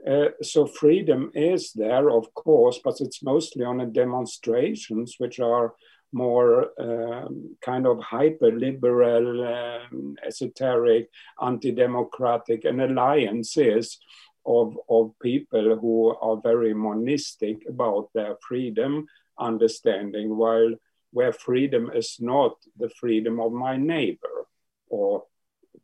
Uh, 0.06 0.28
so 0.42 0.66
freedom 0.66 1.30
is 1.34 1.72
there, 1.72 2.10
of 2.10 2.32
course, 2.34 2.78
but 2.84 3.00
it's 3.00 3.22
mostly 3.22 3.64
on 3.64 3.92
demonstrations, 3.92 5.14
which 5.18 5.40
are 5.40 5.74
more 6.12 6.70
um, 6.78 7.56
kind 7.62 7.86
of 7.86 7.98
hyper 8.00 8.52
liberal, 8.52 9.46
um, 9.46 10.14
esoteric, 10.24 11.08
anti 11.42 11.72
democratic, 11.72 12.64
and 12.64 12.82
alliances 12.82 13.98
of, 14.46 14.76
of 14.88 15.12
people 15.22 15.76
who 15.80 16.14
are 16.20 16.40
very 16.42 16.74
monistic 16.74 17.66
about 17.68 18.10
their 18.14 18.36
freedom 18.46 19.06
understanding, 19.38 20.36
while 20.36 20.74
where 21.12 21.32
freedom 21.32 21.90
is 21.94 22.16
not 22.20 22.56
the 22.78 22.90
freedom 22.90 23.40
of 23.40 23.52
my 23.52 23.76
neighbor 23.76 24.46
or 24.88 25.24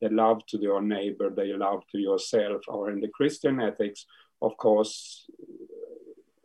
the 0.01 0.09
love 0.09 0.45
to 0.47 0.59
your 0.59 0.81
neighbor, 0.81 1.31
the 1.31 1.57
love 1.57 1.83
to 1.93 1.99
yourself, 1.99 2.63
or 2.69 2.91
in 2.91 3.01
the 3.01 3.09
Christian 3.09 3.61
ethics, 3.61 4.07
of 4.43 4.57
course, 4.57 5.29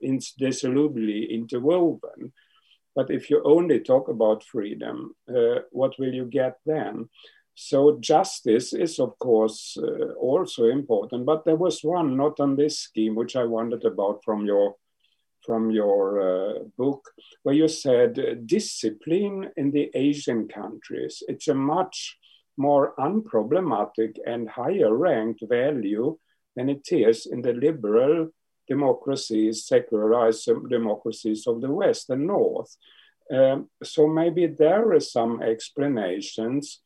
indissolubly 0.02 1.30
interwoven. 1.32 2.34
But 2.96 3.12
if 3.12 3.30
you 3.30 3.42
only 3.44 3.80
talk 3.80 4.08
about 4.08 4.44
freedom, 4.44 5.16
uh, 5.28 5.60
what 5.72 6.00
will 6.00 6.14
you 6.14 6.26
get 6.26 6.58
then? 6.66 7.10
So 7.56 7.98
justice 8.00 8.74
is, 8.74 9.00
of 9.00 9.18
course, 9.20 9.78
uh, 9.82 10.14
also 10.14 10.66
important. 10.66 11.26
But 11.26 11.46
there 11.46 11.56
was 11.56 11.84
one 11.84 12.18
not 12.18 12.40
on 12.40 12.56
this 12.56 12.80
scheme, 12.80 13.16
which 13.16 13.36
I 13.36 13.46
wondered 13.46 13.86
about 13.86 14.24
from 14.24 14.46
your 14.46 14.76
from 15.46 15.70
your 15.70 16.22
uh, 16.22 16.60
book, 16.76 17.08
where 17.44 17.54
you 17.54 17.68
said 17.68 18.18
uh, 18.18 18.34
discipline 18.46 19.52
in 19.56 19.70
the 19.72 19.92
Asian 19.94 20.48
countries. 20.48 21.22
It's 21.28 21.48
a 21.48 21.54
much 21.54 22.18
more 22.58 22.94
unproblematic 22.98 24.18
and 24.26 24.50
higher 24.50 24.94
ranked 24.96 25.44
value 25.48 26.18
than 26.56 26.70
it 26.70 26.88
is 26.92 27.26
in 27.26 27.42
the 27.42 27.54
liberal 27.54 28.30
democracies, 28.68 29.66
secularized 29.66 30.50
democracies 30.70 31.46
of 31.48 31.62
the 31.62 31.72
West 31.72 32.10
and 32.10 32.28
North. 32.28 32.76
Um, 33.32 33.70
so 33.84 34.08
maybe 34.08 34.48
there 34.48 34.94
are 34.94 35.00
some 35.00 35.42
explanations 35.42 36.82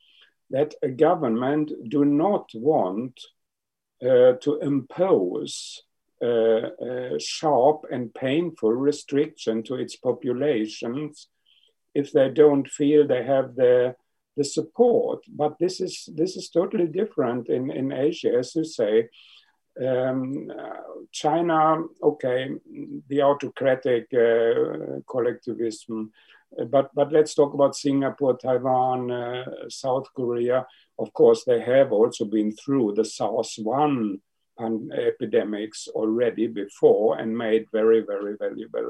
that 0.50 0.74
a 0.82 0.90
government 0.90 1.72
do 1.90 2.06
not 2.06 2.50
want 2.54 3.20
uh, 4.02 4.34
to 4.42 4.60
impose 4.62 5.84
uh, 6.22 6.26
uh, 6.26 7.20
sharp 7.20 7.86
and 7.92 8.14
painful 8.14 8.72
restriction 8.72 9.64
to 9.64 9.76
its 9.76 9.96
populations 9.96 11.28
if 11.94 12.12
they 12.12 12.30
don't 12.30 12.68
feel 12.68 13.08
they 13.08 13.24
have 13.24 13.56
the 13.56 13.96
the 14.40 14.46
support. 14.46 15.20
But 15.28 15.60
this 15.60 15.82
is 15.82 16.10
this 16.20 16.38
is 16.40 16.50
totally 16.50 16.88
different 16.88 17.50
in, 17.50 17.70
in 17.70 17.92
Asia, 17.92 18.32
as 18.40 18.56
you 18.56 18.64
say. 18.64 19.10
Um, 19.88 20.52
China, 21.12 21.62
okay, 22.02 22.42
the 23.10 23.22
autocratic 23.22 24.06
uh, 24.14 25.02
collectivism, 25.14 26.12
but 26.76 26.88
but 26.96 27.12
let's 27.12 27.36
talk 27.36 27.54
about 27.54 27.76
Singapore, 27.76 28.38
Taiwan, 28.38 29.12
uh, 29.12 29.46
South 29.68 30.08
Korea. 30.16 30.66
Of 30.98 31.12
course, 31.14 31.44
they 31.44 31.62
have 31.74 31.92
also 31.92 32.26
been 32.26 32.52
through 32.54 32.94
the 32.96 33.06
SARS 33.06 33.60
one 33.62 34.20
epidemics 35.10 35.88
already 36.00 36.48
before 36.48 37.18
and 37.20 37.38
made 37.46 37.64
very 37.72 38.02
very 38.12 38.36
valuable 38.44 38.90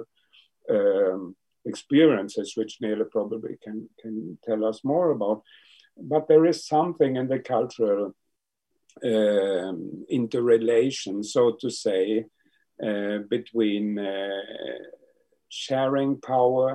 um, 0.75 1.35
experiences, 1.72 2.57
which 2.57 2.80
Nele 2.82 3.05
probably 3.17 3.55
can 3.65 3.78
can 4.01 4.15
tell 4.47 4.61
us 4.70 4.80
more 4.84 5.09
about. 5.11 5.39
But 6.13 6.28
there 6.28 6.45
is 6.51 6.67
something 6.76 7.17
in 7.22 7.28
the 7.28 7.39
cultural 7.55 8.03
um, 9.13 10.05
interrelation, 10.20 11.24
so 11.24 11.41
to 11.61 11.70
say, 11.70 12.26
uh, 12.88 13.17
between 13.36 13.99
uh, 13.99 14.43
sharing 15.49 16.11
power 16.34 16.67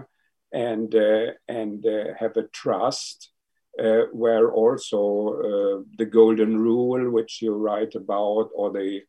and 0.71 0.95
uh, 0.95 1.27
and 1.61 1.79
uh, 1.87 2.15
have 2.21 2.37
a 2.37 2.49
trust. 2.63 3.31
Uh, 3.77 4.07
where 4.23 4.53
also 4.63 5.01
uh, 5.51 5.77
the 5.99 6.09
golden 6.19 6.53
rule, 6.69 7.11
which 7.11 7.43
you 7.43 7.53
write 7.67 7.95
about, 7.97 8.47
or 8.55 8.71
the 8.71 9.03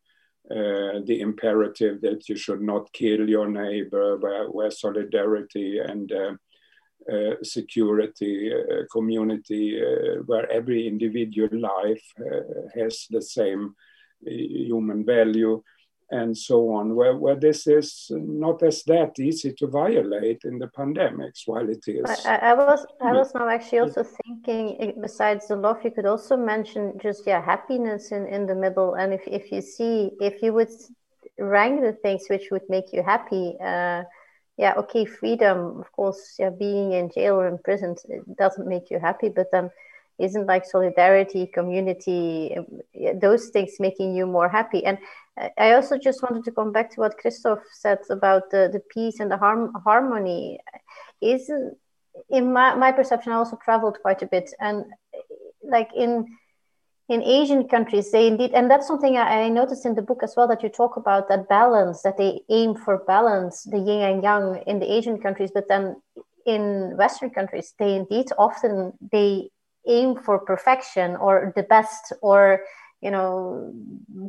the 0.49 1.17
imperative 1.21 2.01
that 2.01 2.29
you 2.29 2.35
should 2.35 2.61
not 2.61 2.91
kill 2.93 3.27
your 3.27 3.47
neighbor, 3.47 4.17
where, 4.17 4.47
where 4.49 4.71
solidarity 4.71 5.79
and 5.79 6.11
uh, 7.07 7.35
security 7.43 8.51
uh, 8.51 8.81
community 8.91 9.79
uh, 9.79 10.23
where 10.25 10.51
every 10.51 10.87
individual 10.87 11.49
life 11.53 12.03
has 12.73 13.05
the 13.11 13.21
same 13.21 13.75
human 14.25 15.05
value 15.05 15.61
and 16.11 16.37
so 16.37 16.69
on, 16.69 16.95
where, 16.95 17.15
where 17.15 17.35
this 17.35 17.65
is 17.67 18.07
not 18.11 18.61
as 18.61 18.83
that 18.83 19.17
easy 19.19 19.53
to 19.53 19.67
violate 19.67 20.41
in 20.43 20.59
the 20.59 20.67
pandemics, 20.67 21.41
while 21.45 21.67
it 21.67 21.83
is. 21.87 22.05
I, 22.25 22.35
I 22.35 22.53
was 22.53 22.85
I 23.01 23.11
was 23.11 23.33
now 23.33 23.49
actually 23.49 23.79
also 23.79 24.03
thinking, 24.03 24.77
eh, 24.79 24.91
besides 25.01 25.47
the 25.47 25.55
love, 25.55 25.83
you 25.83 25.91
could 25.91 26.05
also 26.05 26.37
mention 26.37 26.93
just 27.01 27.25
yeah 27.25 27.43
happiness 27.43 28.11
in, 28.11 28.27
in 28.27 28.45
the 28.45 28.55
middle. 28.55 28.95
And 28.95 29.13
if, 29.13 29.21
if 29.25 29.51
you 29.51 29.61
see, 29.61 30.11
if 30.21 30.43
you 30.43 30.53
would 30.53 30.69
rank 31.39 31.81
the 31.81 31.93
things 31.93 32.25
which 32.29 32.49
would 32.51 32.69
make 32.69 32.93
you 32.93 33.01
happy, 33.01 33.55
uh, 33.59 34.03
yeah, 34.57 34.73
okay, 34.77 35.05
freedom, 35.05 35.79
of 35.79 35.91
course, 35.91 36.35
yeah, 36.39 36.49
being 36.49 36.93
in 36.93 37.09
jail 37.09 37.35
or 37.35 37.47
in 37.47 37.57
prison 37.57 37.95
it 38.07 38.37
doesn't 38.37 38.67
make 38.67 38.89
you 38.89 38.99
happy, 38.99 39.29
but 39.29 39.47
then 39.51 39.69
isn't 40.19 40.47
like 40.47 40.65
solidarity, 40.65 41.47
community, 41.47 42.55
um, 42.57 43.19
those 43.19 43.49
things 43.49 43.73
making 43.79 44.15
you 44.15 44.25
more 44.25 44.49
happy. 44.49 44.85
And 44.85 44.97
I 45.57 45.73
also 45.73 45.97
just 45.97 46.23
wanted 46.23 46.43
to 46.45 46.51
come 46.51 46.71
back 46.71 46.91
to 46.91 47.01
what 47.01 47.17
Christoph 47.17 47.59
said 47.73 47.99
about 48.09 48.49
the, 48.51 48.69
the 48.71 48.81
peace 48.89 49.19
and 49.19 49.29
the 49.29 49.37
harm, 49.37 49.73
harmony. 49.83 50.59
isn't 51.21 51.77
in 52.29 52.53
my, 52.53 52.75
my 52.75 52.91
perception, 52.91 53.33
I 53.33 53.35
also 53.35 53.57
traveled 53.63 53.97
quite 54.01 54.21
a 54.21 54.27
bit, 54.27 54.53
and 54.59 54.85
like 55.63 55.89
in 55.95 56.25
in 57.07 57.21
Asian 57.21 57.67
countries, 57.67 58.11
they 58.11 58.25
indeed, 58.25 58.51
and 58.53 58.69
that's 58.69 58.87
something 58.87 59.15
I, 59.15 59.43
I, 59.43 59.49
noticed 59.49 59.85
in 59.85 59.93
the 59.93 60.01
book 60.01 60.23
as 60.23 60.33
well 60.35 60.47
that 60.47 60.63
you 60.63 60.69
talk 60.69 60.97
about 60.97 61.29
that 61.29 61.47
balance, 61.47 62.01
that 62.01 62.17
they 62.17 62.41
aim 62.49 62.73
for 62.73 62.97
balance, 63.05 63.61
the 63.63 63.77
yin 63.77 64.01
and 64.01 64.23
yang 64.23 64.63
in 64.65 64.79
the 64.79 64.91
Asian 64.91 65.19
countries, 65.19 65.51
but 65.53 65.67
then 65.67 66.01
in 66.47 66.97
Western 66.97 67.29
countries, 67.29 67.75
they 67.77 67.93
indeed 67.95 68.27
often 68.39 68.93
they 69.11 69.49
aim 69.87 70.15
for 70.15 70.39
perfection 70.39 71.15
or 71.15 71.53
the 71.55 71.63
best 71.63 72.13
or 72.21 72.61
you 73.01 73.11
know 73.11 73.73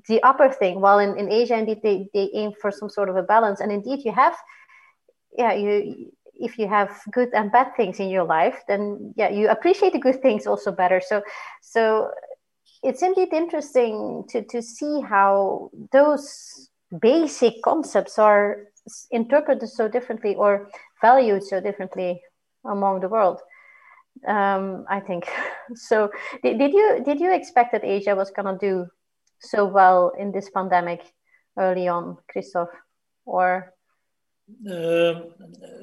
the 0.08 0.22
upper 0.22 0.50
thing. 0.50 0.80
While 0.80 0.98
in, 0.98 1.16
in 1.18 1.30
Asia, 1.30 1.56
indeed, 1.56 1.80
they, 1.82 2.08
they 2.12 2.30
aim 2.34 2.52
for 2.60 2.70
some 2.70 2.90
sort 2.90 3.08
of 3.08 3.16
a 3.16 3.22
balance, 3.22 3.60
and 3.60 3.72
indeed, 3.72 4.04
you 4.04 4.12
have, 4.12 4.36
yeah, 5.36 5.52
you 5.52 6.12
if 6.38 6.58
you 6.58 6.68
have 6.68 7.00
good 7.12 7.30
and 7.32 7.50
bad 7.50 7.74
things 7.76 7.98
in 7.98 8.10
your 8.10 8.24
life 8.24 8.62
then 8.68 9.14
yeah 9.16 9.30
you 9.30 9.48
appreciate 9.48 9.94
the 9.94 9.98
good 9.98 10.20
things 10.20 10.46
also 10.46 10.70
better 10.70 11.00
so 11.00 11.22
so 11.62 12.10
it's 12.82 13.02
indeed 13.02 13.32
interesting 13.32 14.22
to, 14.28 14.42
to 14.44 14.60
see 14.60 15.00
how 15.00 15.70
those 15.92 16.68
basic 17.00 17.54
concepts 17.62 18.18
are 18.18 18.66
interpreted 19.10 19.68
so 19.68 19.88
differently 19.88 20.34
or 20.34 20.70
valued 21.00 21.42
so 21.42 21.60
differently 21.60 22.22
among 22.64 23.00
the 23.00 23.08
world. 23.08 23.40
Um, 24.26 24.84
I 24.88 25.00
think 25.00 25.26
so. 25.74 26.10
Did, 26.42 26.58
did 26.58 26.72
you 26.72 27.02
did 27.04 27.20
you 27.20 27.32
expect 27.32 27.72
that 27.72 27.84
Asia 27.84 28.14
was 28.14 28.30
gonna 28.30 28.58
do 28.58 28.86
so 29.40 29.66
well 29.66 30.12
in 30.18 30.32
this 30.32 30.50
pandemic 30.50 31.02
early 31.58 31.88
on, 31.88 32.18
Christoph, 32.28 32.70
or? 33.24 33.72
Uh, 34.70 35.22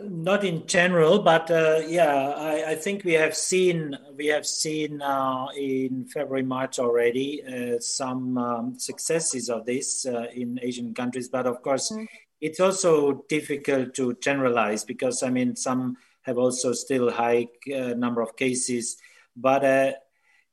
not 0.04 0.46
in 0.46 0.66
general, 0.66 1.20
but 1.20 1.52
uh, 1.52 1.82
yeah, 1.86 2.30
I, 2.30 2.72
I, 2.72 2.76
think 2.76 3.04
we 3.04 3.12
have 3.12 3.36
seen 3.36 3.98
we 4.16 4.28
have 4.28 4.46
seen 4.46 5.02
uh, 5.02 5.48
in 5.58 6.06
February 6.06 6.44
March 6.44 6.80
already 6.80 7.44
uh, 7.44 7.78
some 7.82 8.38
um, 8.38 8.80
successes 8.80 9.50
of 9.50 9.66
this 9.66 10.06
uh, 10.06 10.28
in 10.34 10.60
Asian 10.62 10.94
countries. 10.94 11.28
But 11.28 11.46
of 11.46 11.62
course, 11.62 11.92
mm. 11.92 12.08
it's 12.40 12.62
also 12.62 13.26
difficult 13.28 13.96
to 13.96 14.14
generalize 14.22 14.86
because 14.86 15.24
I 15.24 15.30
mean 15.30 15.58
some 15.58 15.98
have 16.24 16.38
also 16.38 16.74
still 16.74 17.12
high 17.12 17.48
uh, 17.74 17.94
number 17.96 18.22
of 18.22 18.36
cases, 18.36 18.98
but 19.36 19.64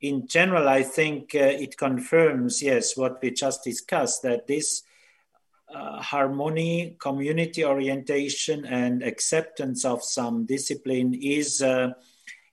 in 0.00 0.26
general, 0.26 0.68
I 0.68 0.82
think 0.82 1.34
it 1.34 1.76
confirms 1.76 2.62
yes 2.62 2.96
what 2.96 3.20
we 3.22 3.30
just 3.30 3.62
discussed 3.62 4.22
that 4.22 4.46
this 4.46 4.82
uh, 5.72 6.02
harmony, 6.02 6.96
community 6.98 7.64
orientation, 7.64 8.64
and 8.64 9.02
acceptance 9.02 9.84
of 9.84 10.02
some 10.02 10.44
discipline 10.44 11.14
is 11.14 11.62
uh, 11.62 11.90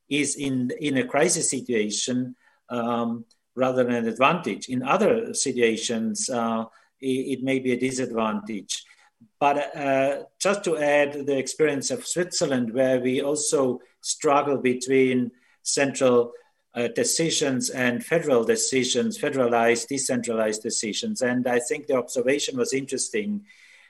is 0.10 0.36
in 0.36 0.72
in 0.80 0.98
a 0.98 1.08
crisis 1.08 1.50
situation 1.50 2.36
um, 2.70 3.26
rather 3.56 3.84
than 3.84 3.96
an 3.96 4.08
advantage. 4.08 4.70
In 4.70 4.84
other 4.84 5.34
situations, 5.34 6.30
uh, 6.30 6.66
it, 7.02 7.40
it, 7.40 7.44
may 7.44 7.58
be 7.58 7.72
a 7.72 7.80
disadvantage. 7.80 8.84
But 9.40 9.76
uh, 9.76 10.24
just 10.40 10.64
to 10.64 10.78
add 10.78 11.26
the 11.26 11.38
experience 11.38 11.92
of 11.92 12.08
Switzerland, 12.08 12.74
where 12.74 13.00
we 13.00 13.22
also 13.22 13.80
struggle 14.02 14.58
between 14.58 15.32
central 15.62 16.32
uh, 16.74 16.88
decisions 16.96 17.70
and 17.70 18.04
federal 18.04 18.44
decisions, 18.44 19.18
federalized, 19.18 19.88
decentralized 19.88 20.64
decisions. 20.64 21.22
And 21.22 21.48
I 21.48 21.60
think 21.60 21.88
the 21.88 21.98
observation 21.98 22.58
was 22.58 22.74
interesting. 22.74 23.46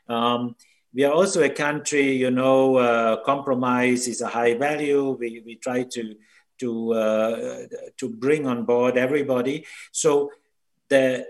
Um, 0.10 0.56
we 0.94 1.04
are 1.04 1.14
also 1.14 1.44
a 1.44 1.50
country, 1.50 2.12
you 2.12 2.32
know, 2.32 2.78
uh, 2.78 3.24
compromise 3.24 4.08
is 4.08 4.22
a 4.22 4.28
high 4.28 4.56
value. 4.56 5.12
We, 5.12 5.44
we 5.46 5.56
try 5.56 5.84
to, 5.84 6.16
to, 6.60 6.94
uh, 6.94 7.58
to 7.98 8.10
bring 8.10 8.48
on 8.48 8.64
board 8.66 8.98
everybody. 8.98 9.66
So 9.92 10.32
the, 10.90 11.28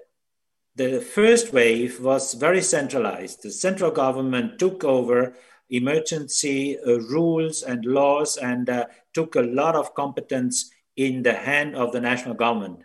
the 0.77 1.01
first 1.01 1.53
wave 1.53 1.99
was 1.99 2.35
very 2.35 2.61
centralized. 2.61 3.41
The 3.41 3.51
central 3.51 3.89
government 3.89 4.59
took 4.59 4.83
over 4.83 5.33
emergency 5.71 6.77
uh, 6.79 6.99
rules 6.99 7.63
and 7.63 7.83
laws 7.83 8.37
and 8.37 8.69
uh, 8.69 8.85
took 9.13 9.35
a 9.35 9.41
lot 9.41 9.75
of 9.75 9.95
competence 9.95 10.69
in 10.95 11.23
the 11.23 11.33
hand 11.33 11.75
of 11.75 11.91
the 11.91 11.99
national 11.99 12.35
government. 12.35 12.79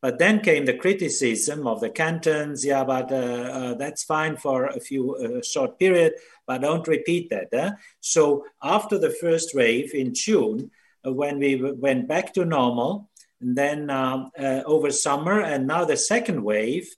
But 0.00 0.18
then 0.18 0.40
came 0.40 0.64
the 0.64 0.78
criticism 0.78 1.66
of 1.66 1.80
the 1.80 1.90
cantons. 1.90 2.64
Yeah, 2.64 2.84
but 2.84 3.12
uh, 3.12 3.16
uh, 3.16 3.74
that's 3.74 4.04
fine 4.04 4.36
for 4.36 4.66
a 4.66 4.80
few 4.80 5.14
uh, 5.16 5.42
short 5.42 5.78
period, 5.78 6.14
but 6.46 6.62
don't 6.62 6.88
repeat 6.88 7.28
that. 7.30 7.48
Eh? 7.52 7.72
So 8.00 8.46
after 8.62 8.96
the 8.96 9.10
first 9.10 9.54
wave 9.54 9.94
in 9.94 10.14
June, 10.14 10.70
uh, 11.04 11.12
when 11.12 11.38
we 11.38 11.56
went 11.56 12.08
back 12.08 12.32
to 12.34 12.44
normal, 12.44 13.10
and 13.40 13.56
then 13.56 13.90
um, 13.90 14.30
uh, 14.38 14.62
over 14.66 14.90
summer, 14.90 15.40
and 15.40 15.66
now 15.66 15.84
the 15.84 15.96
second 15.96 16.42
wave 16.42 16.88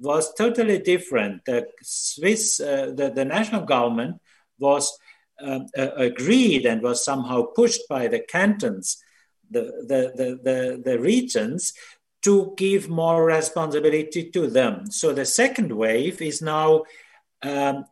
was 0.00 0.32
totally 0.34 0.78
different. 0.78 1.44
The 1.44 1.66
Swiss, 1.82 2.60
uh, 2.60 2.92
the, 2.94 3.10
the 3.10 3.24
national 3.24 3.64
government 3.64 4.20
was 4.58 4.96
um, 5.40 5.66
agreed 5.76 6.66
and 6.66 6.82
was 6.82 7.04
somehow 7.04 7.42
pushed 7.54 7.82
by 7.88 8.08
the 8.08 8.20
cantons 8.20 9.02
the, 9.50 9.62
the, 9.86 10.12
the, 10.16 10.38
the, 10.42 10.82
the 10.84 10.98
regions 10.98 11.72
to 12.22 12.54
give 12.56 12.88
more 12.88 13.24
responsibility 13.24 14.30
to 14.30 14.48
them. 14.48 14.90
So 14.90 15.12
the 15.12 15.24
second 15.24 15.72
wave 15.72 16.20
is 16.20 16.42
now 16.42 16.84
um, 17.42 17.84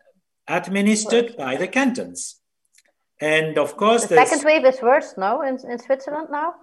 administered 0.49 1.37
by 1.37 1.57
the 1.57 1.69
cantons. 1.69 2.41
And 3.21 3.57
of 3.59 3.77
course, 3.77 4.05
the 4.07 4.27
second 4.27 4.45
wave 4.45 4.65
is 4.67 4.83
worse 4.83 5.15
now 5.17 5.41
in, 5.43 5.59
in 5.71 5.79
Switzerland 5.79 6.29
now. 6.31 6.55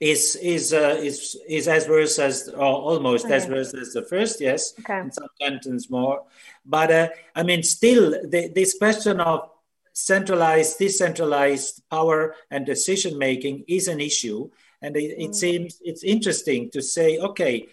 Is 0.00 0.36
is 0.36 0.72
uh, 0.72 0.98
is 1.00 1.36
is 1.48 1.68
as 1.68 1.88
worse 1.88 2.18
as 2.18 2.48
or 2.48 2.64
almost 2.64 3.26
okay. 3.26 3.34
as 3.34 3.46
worse 3.46 3.72
as 3.74 3.92
the 3.92 4.02
first? 4.02 4.40
Yes, 4.40 4.74
okay. 4.80 5.00
in 5.00 5.12
some 5.12 5.28
cantons 5.40 5.88
more. 5.88 6.24
But 6.66 6.90
uh, 6.90 7.08
I 7.36 7.44
mean, 7.44 7.62
still, 7.62 8.10
the, 8.10 8.50
this 8.52 8.76
question 8.76 9.20
of 9.20 9.48
centralized, 9.92 10.78
decentralized 10.78 11.82
power 11.90 12.34
and 12.50 12.66
decision 12.66 13.18
making 13.18 13.64
is 13.68 13.86
an 13.86 14.00
issue. 14.00 14.50
And 14.82 14.96
it, 14.96 15.14
it 15.16 15.30
mm. 15.30 15.34
seems 15.34 15.78
it's 15.82 16.02
interesting 16.02 16.70
to 16.72 16.82
say, 16.82 17.18
okay, 17.18 17.68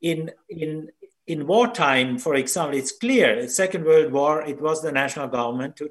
in 0.00 0.30
in 0.48 0.90
in 1.26 1.46
wartime, 1.46 2.18
for 2.18 2.36
example, 2.36 2.78
it's 2.78 2.92
clear. 2.92 3.42
The 3.42 3.48
Second 3.48 3.84
World 3.84 4.12
War, 4.12 4.42
it 4.42 4.60
was 4.60 4.80
the 4.80 4.92
national 4.92 5.28
government 5.28 5.78
who, 5.78 5.90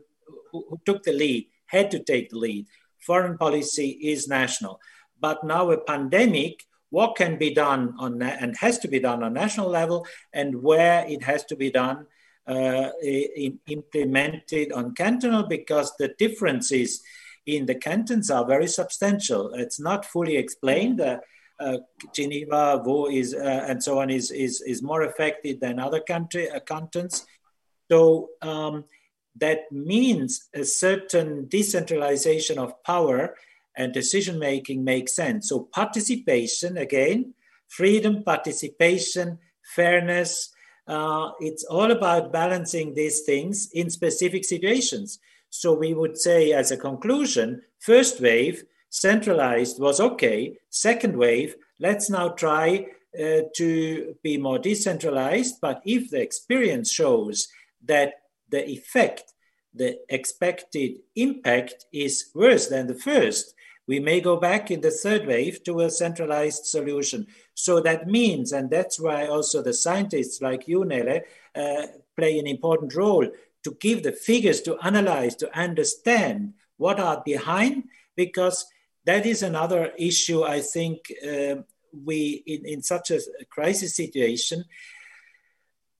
who, 0.52 0.66
who 0.70 0.80
took 0.86 1.04
the 1.04 1.12
lead, 1.12 1.48
had 1.66 1.92
to 1.92 2.00
take 2.00 2.30
the 2.30 2.38
lead. 2.38 2.68
Foreign 3.00 3.38
policy 3.38 3.90
is 3.90 4.28
national. 4.28 4.80
But 5.24 5.38
now 5.46 5.72
a 5.72 5.78
pandemic, 5.78 6.66
what 6.90 7.16
can 7.16 7.38
be 7.38 7.52
done 7.54 7.96
on 7.98 8.22
and 8.22 8.52
has 8.58 8.76
to 8.80 8.90
be 8.90 9.00
done 9.00 9.24
on 9.24 9.32
national 9.34 9.70
level, 9.70 10.06
and 10.34 10.62
where 10.62 11.00
it 11.08 11.24
has 11.24 11.42
to 11.46 11.56
be 11.56 11.70
done 11.72 12.00
uh, 12.46 12.90
implemented 13.68 14.74
on 14.74 14.94
cantonal 14.94 15.44
because 15.58 15.96
the 15.98 16.10
differences 16.24 17.02
in 17.46 17.66
the 17.66 17.76
cantons 17.76 18.30
are 18.30 18.46
very 18.46 18.68
substantial. 18.68 19.54
It's 19.54 19.80
not 19.80 20.06
fully 20.06 20.36
explained. 20.36 21.00
Uh, 21.00 21.20
uh, 21.60 21.78
Geneva, 22.14 22.82
Vaud 22.84 23.08
is, 23.14 23.34
uh, 23.34 23.66
and 23.70 23.82
so 23.82 24.00
on 24.02 24.10
is, 24.10 24.32
is, 24.32 24.62
is 24.62 24.82
more 24.82 25.04
affected 25.04 25.62
than 25.62 25.80
other 25.80 26.02
country, 26.02 26.50
uh, 26.50 26.60
cantons. 26.60 27.26
So 27.90 28.30
um, 28.42 28.86
that 29.38 29.72
means 29.72 30.50
a 30.54 30.66
certain 30.66 31.48
decentralization 31.48 32.58
of 32.60 32.84
power 32.84 33.36
and 33.78 33.94
decision 33.94 34.40
making 34.40 34.84
makes 34.84 35.16
sense. 35.16 35.50
So 35.50 35.68
participation, 35.74 36.78
again, 36.78 37.34
freedom, 37.68 38.24
participation, 38.24 39.40
fairness, 39.76 40.50
uh, 40.88 41.32
it's 41.40 41.64
all 41.64 41.92
about 41.92 42.34
balancing 42.34 42.94
these 42.94 43.22
things 43.22 43.70
in 43.74 43.90
specific 43.90 44.44
situations. 44.44 45.20
So 45.50 45.74
we 45.74 45.94
would 45.94 46.18
say, 46.18 46.52
as 46.52 46.72
a 46.72 46.78
conclusion, 46.78 47.62
first 47.80 48.20
wave, 48.20 48.64
centralized 48.90 49.80
was 49.80 50.00
okay. 50.00 50.58
Second 50.70 51.18
wave, 51.18 51.56
let's 51.80 52.10
now 52.10 52.30
try 52.30 52.88
uh, 53.18 53.42
to 53.56 54.16
be 54.24 54.38
more 54.38 54.60
decentralized. 54.60 55.56
But 55.62 55.82
if 55.86 56.10
the 56.10 56.22
experience 56.22 56.92
shows 56.92 57.48
that 57.86 58.14
the 58.50 58.68
effect, 58.68 59.34
the 59.74 60.00
expected 60.10 60.98
impact 61.16 61.86
is 61.94 62.30
worse 62.36 62.68
than 62.68 62.88
the 62.88 62.96
first, 62.96 63.53
we 63.88 64.00
may 64.00 64.22
go 64.22 64.38
back 64.38 64.72
in 64.72 64.82
the 64.82 64.92
third 64.92 65.26
wave 65.26 65.64
to 65.64 65.82
a 65.82 65.90
centralized 65.90 66.66
solution. 66.66 67.28
So 67.54 67.82
that 67.82 68.08
means, 68.08 68.54
and 68.54 68.70
that's 68.70 69.00
why 69.00 69.28
also 69.28 69.62
the 69.62 69.74
scientists 69.74 70.42
like 70.42 70.68
you, 70.68 70.86
Nele, 70.86 71.22
uh, 71.56 71.88
play 72.16 72.40
an 72.40 72.48
important 72.48 72.96
role 72.96 73.30
to 73.64 73.78
give 73.80 74.04
the 74.04 74.12
figures, 74.12 74.62
to 74.62 74.78
analyze, 74.80 75.36
to 75.38 75.58
understand 75.58 76.54
what 76.78 77.00
are 77.00 77.22
behind, 77.26 77.86
because 78.16 78.66
that 79.06 79.26
is 79.26 79.44
another 79.44 79.92
issue 79.98 80.44
I 80.44 80.62
think 80.62 81.00
uh, 81.26 81.56
we, 82.06 82.44
in, 82.46 82.66
in 82.66 82.82
such 82.82 83.12
a 83.12 83.20
crisis 83.50 83.96
situation, 83.96 84.64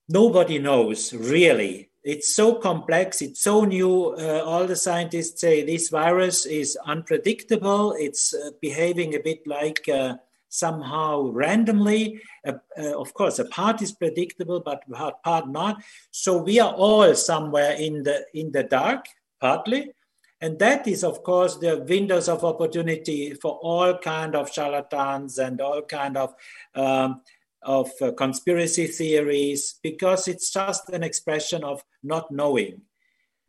nobody 0.08 0.58
knows 0.58 1.12
really 1.12 1.90
it's 2.04 2.34
so 2.34 2.54
complex 2.54 3.22
it's 3.22 3.40
so 3.40 3.64
new 3.64 4.14
uh, 4.18 4.42
all 4.44 4.66
the 4.66 4.76
scientists 4.76 5.40
say 5.40 5.64
this 5.64 5.88
virus 5.88 6.44
is 6.46 6.76
unpredictable 6.86 7.94
it's 7.98 8.34
uh, 8.34 8.50
behaving 8.60 9.14
a 9.14 9.20
bit 9.20 9.46
like 9.46 9.88
uh, 9.88 10.14
somehow 10.54 11.30
randomly. 11.30 12.20
Uh, 12.46 12.52
uh, 12.78 12.98
of 12.98 13.12
course 13.14 13.38
a 13.38 13.44
part 13.46 13.82
is 13.82 13.92
predictable 13.92 14.60
but 14.60 14.82
part 15.22 15.48
not. 15.48 15.82
So 16.10 16.42
we 16.42 16.60
are 16.60 16.72
all 16.72 17.14
somewhere 17.14 17.72
in 17.72 18.04
the 18.04 18.24
in 18.32 18.52
the 18.52 18.62
dark 18.62 19.06
partly. 19.40 19.92
And 20.40 20.58
that 20.58 20.86
is 20.86 21.04
of 21.04 21.22
course 21.22 21.56
the 21.56 21.84
windows 21.88 22.28
of 22.28 22.44
opportunity 22.44 23.34
for 23.34 23.58
all 23.62 23.98
kind 23.98 24.36
of 24.36 24.52
charlatans 24.52 25.38
and 25.38 25.60
all 25.60 25.82
kind 25.82 26.16
of 26.16 26.34
um, 26.74 27.22
of 27.62 27.90
uh, 28.02 28.12
conspiracy 28.12 28.86
theories 28.86 29.80
because 29.82 30.28
it's 30.28 30.52
just 30.52 30.90
an 30.90 31.02
expression 31.02 31.64
of 31.64 31.82
not 32.04 32.30
knowing. 32.30 32.82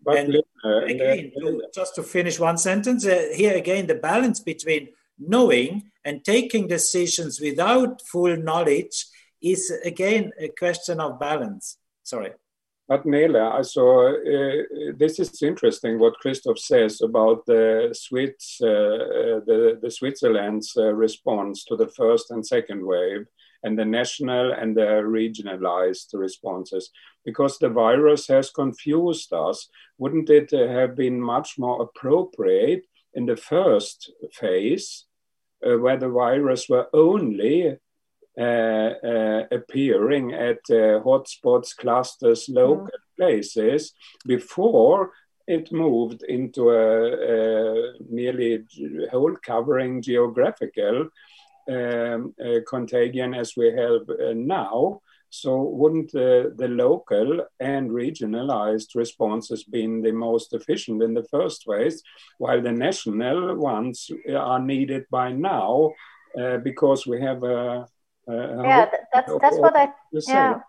But 0.01 0.17
and 0.17 0.35
uh, 0.63 0.85
again, 0.85 1.31
to, 1.37 1.63
just 1.73 1.95
to 1.95 2.03
finish 2.03 2.39
one 2.39 2.57
sentence, 2.57 3.05
uh, 3.05 3.29
here 3.33 3.55
again, 3.55 3.87
the 3.87 3.95
balance 3.95 4.39
between 4.39 4.89
knowing 5.17 5.91
and 6.03 6.23
taking 6.23 6.67
decisions 6.67 7.39
without 7.39 8.01
full 8.01 8.35
knowledge 8.37 9.05
is 9.41 9.71
again 9.83 10.31
a 10.39 10.49
question 10.49 10.99
of 10.99 11.19
balance. 11.19 11.77
Sorry. 12.03 12.31
but 12.87 13.05
Nele, 13.05 13.37
I 13.37 13.63
saw 13.63 14.09
uh, 14.09 14.61
this 14.95 15.19
is 15.19 15.41
interesting 15.41 15.97
what 15.97 16.19
Christoph 16.19 16.59
says 16.59 17.01
about 17.01 17.45
the 17.47 17.89
Swiss, 17.93 18.61
uh, 18.61 19.41
the, 19.47 19.79
the 19.81 19.89
Switzerland's 19.89 20.77
uh, 20.77 20.93
response 20.93 21.63
to 21.65 21.75
the 21.75 21.87
first 21.87 22.29
and 22.29 22.45
second 22.45 22.85
wave, 22.85 23.25
and 23.65 23.77
the 23.77 23.89
national 23.99 24.53
and 24.53 24.71
the 24.77 24.91
regionalized 25.19 26.09
responses, 26.13 26.91
because 27.25 27.57
the 27.57 27.69
virus 27.69 28.27
has 28.27 28.51
confused 28.61 29.33
us. 29.33 29.57
Wouldn't 29.97 30.29
it 30.29 30.51
have 30.51 30.95
been 30.95 31.19
much 31.19 31.49
more 31.57 31.81
appropriate 31.81 32.83
in 33.17 33.25
the 33.25 33.37
first 33.37 34.11
phase, 34.39 35.05
uh, 35.65 35.77
where 35.83 35.97
the 35.97 36.09
virus 36.09 36.69
were 36.69 36.87
only 36.93 37.77
uh, 38.37 38.91
uh, 39.11 39.41
appearing 39.51 40.33
at 40.33 40.59
uh, 40.69 40.99
hotspots, 41.07 41.75
clusters, 41.75 42.49
local 42.49 42.85
mm. 42.85 43.17
places 43.17 43.93
before 44.27 45.11
it 45.47 45.71
moved 45.71 46.21
into 46.23 46.69
a, 46.69 46.87
a 47.33 47.93
nearly 48.09 48.65
whole 49.11 49.35
covering 49.41 50.01
geographical 50.01 51.09
um, 51.69 52.33
contagion 52.67 53.33
as 53.33 53.53
we 53.57 53.71
have 53.71 54.01
now. 54.35 55.01
So 55.29 55.63
wouldn't 55.63 56.11
the, 56.13 56.53
the 56.55 56.69
local 56.69 57.45
and 57.59 57.89
regionalized 57.89 58.95
responses 58.95 59.65
been 59.65 60.01
the 60.01 60.13
most 60.13 60.53
efficient 60.53 61.03
in 61.03 61.13
the 61.13 61.27
first 61.29 61.65
place, 61.65 62.01
while 62.37 62.61
the 62.61 62.71
national 62.71 63.55
ones 63.55 64.09
are 64.29 64.59
needed 64.59 65.05
by 65.11 65.33
now 65.33 65.91
uh, 66.39 66.57
because 66.57 67.05
we 67.05 67.21
have 67.21 67.43
a, 67.43 67.85
uh, 68.27 68.63
yeah, 68.63 68.89
that's 69.13 69.31
that's 69.41 69.57
what 69.57 69.75
I 69.75 69.89
yeah. 70.27 70.59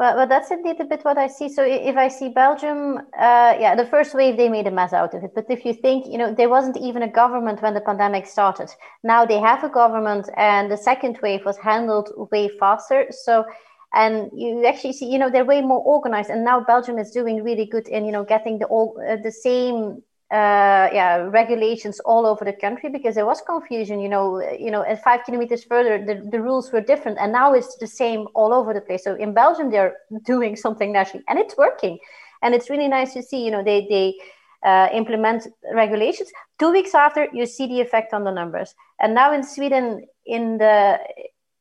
Well, 0.00 0.16
well, 0.16 0.26
that's 0.26 0.50
indeed 0.50 0.80
a 0.80 0.86
bit 0.86 1.04
what 1.04 1.18
I 1.18 1.26
see. 1.26 1.50
So 1.50 1.62
if 1.62 1.94
I 1.94 2.08
see 2.08 2.30
Belgium, 2.30 2.96
uh, 3.18 3.52
yeah, 3.60 3.74
the 3.74 3.84
first 3.84 4.14
wave 4.14 4.38
they 4.38 4.48
made 4.48 4.66
a 4.66 4.70
mess 4.70 4.94
out 4.94 5.12
of 5.12 5.22
it. 5.22 5.32
But 5.34 5.44
if 5.50 5.62
you 5.66 5.74
think, 5.74 6.06
you 6.06 6.16
know, 6.16 6.32
there 6.32 6.48
wasn't 6.48 6.78
even 6.78 7.02
a 7.02 7.08
government 7.08 7.60
when 7.60 7.74
the 7.74 7.82
pandemic 7.82 8.24
started. 8.26 8.70
Now 9.04 9.26
they 9.26 9.38
have 9.38 9.62
a 9.62 9.68
government, 9.68 10.30
and 10.38 10.70
the 10.70 10.78
second 10.78 11.18
wave 11.22 11.44
was 11.44 11.58
handled 11.58 12.08
way 12.32 12.48
faster. 12.48 13.08
So, 13.10 13.44
and 13.92 14.30
you 14.34 14.64
actually 14.64 14.94
see, 14.94 15.12
you 15.12 15.18
know, 15.18 15.28
they're 15.28 15.44
way 15.44 15.60
more 15.60 15.82
organized. 15.82 16.30
And 16.30 16.46
now 16.46 16.64
Belgium 16.64 16.98
is 16.98 17.10
doing 17.10 17.44
really 17.44 17.66
good 17.66 17.86
in, 17.86 18.06
you 18.06 18.12
know, 18.12 18.24
getting 18.24 18.58
the 18.58 18.64
all 18.68 18.98
uh, 19.06 19.16
the 19.22 19.30
same 19.30 20.02
uh, 20.32 20.86
yeah 20.92 21.16
regulations 21.16 21.98
all 22.00 22.24
over 22.24 22.44
the 22.44 22.52
country 22.52 22.88
because 22.88 23.16
there 23.16 23.26
was 23.26 23.40
confusion 23.40 23.98
you 23.98 24.08
know 24.08 24.40
you 24.56 24.70
know 24.70 24.82
at 24.82 25.02
five 25.02 25.24
kilometers 25.24 25.64
further 25.64 25.98
the, 25.98 26.24
the 26.30 26.40
rules 26.40 26.70
were 26.72 26.80
different 26.80 27.18
and 27.18 27.32
now 27.32 27.52
it's 27.52 27.76
the 27.78 27.86
same 27.86 28.28
all 28.34 28.52
over 28.52 28.72
the 28.72 28.80
place. 28.80 29.02
So 29.02 29.14
in 29.16 29.34
belgium 29.34 29.70
they're 29.70 29.96
doing 30.24 30.54
something 30.54 30.92
nationally 30.92 31.24
and 31.28 31.38
it's 31.38 31.56
working. 31.56 31.98
And 32.42 32.54
it's 32.54 32.70
really 32.70 32.88
nice 32.88 33.12
to 33.14 33.22
see 33.22 33.44
you 33.44 33.50
know 33.50 33.64
they 33.64 33.86
they 33.90 34.14
uh, 34.62 34.88
implement 34.92 35.48
regulations. 35.74 36.30
Two 36.58 36.70
weeks 36.70 36.94
after 36.94 37.26
you 37.32 37.44
see 37.46 37.66
the 37.66 37.80
effect 37.80 38.14
on 38.14 38.24
the 38.24 38.30
numbers. 38.30 38.74
And 39.00 39.14
now 39.14 39.32
in 39.32 39.42
sweden 39.42 40.06
in 40.26 40.58
the 40.58 41.00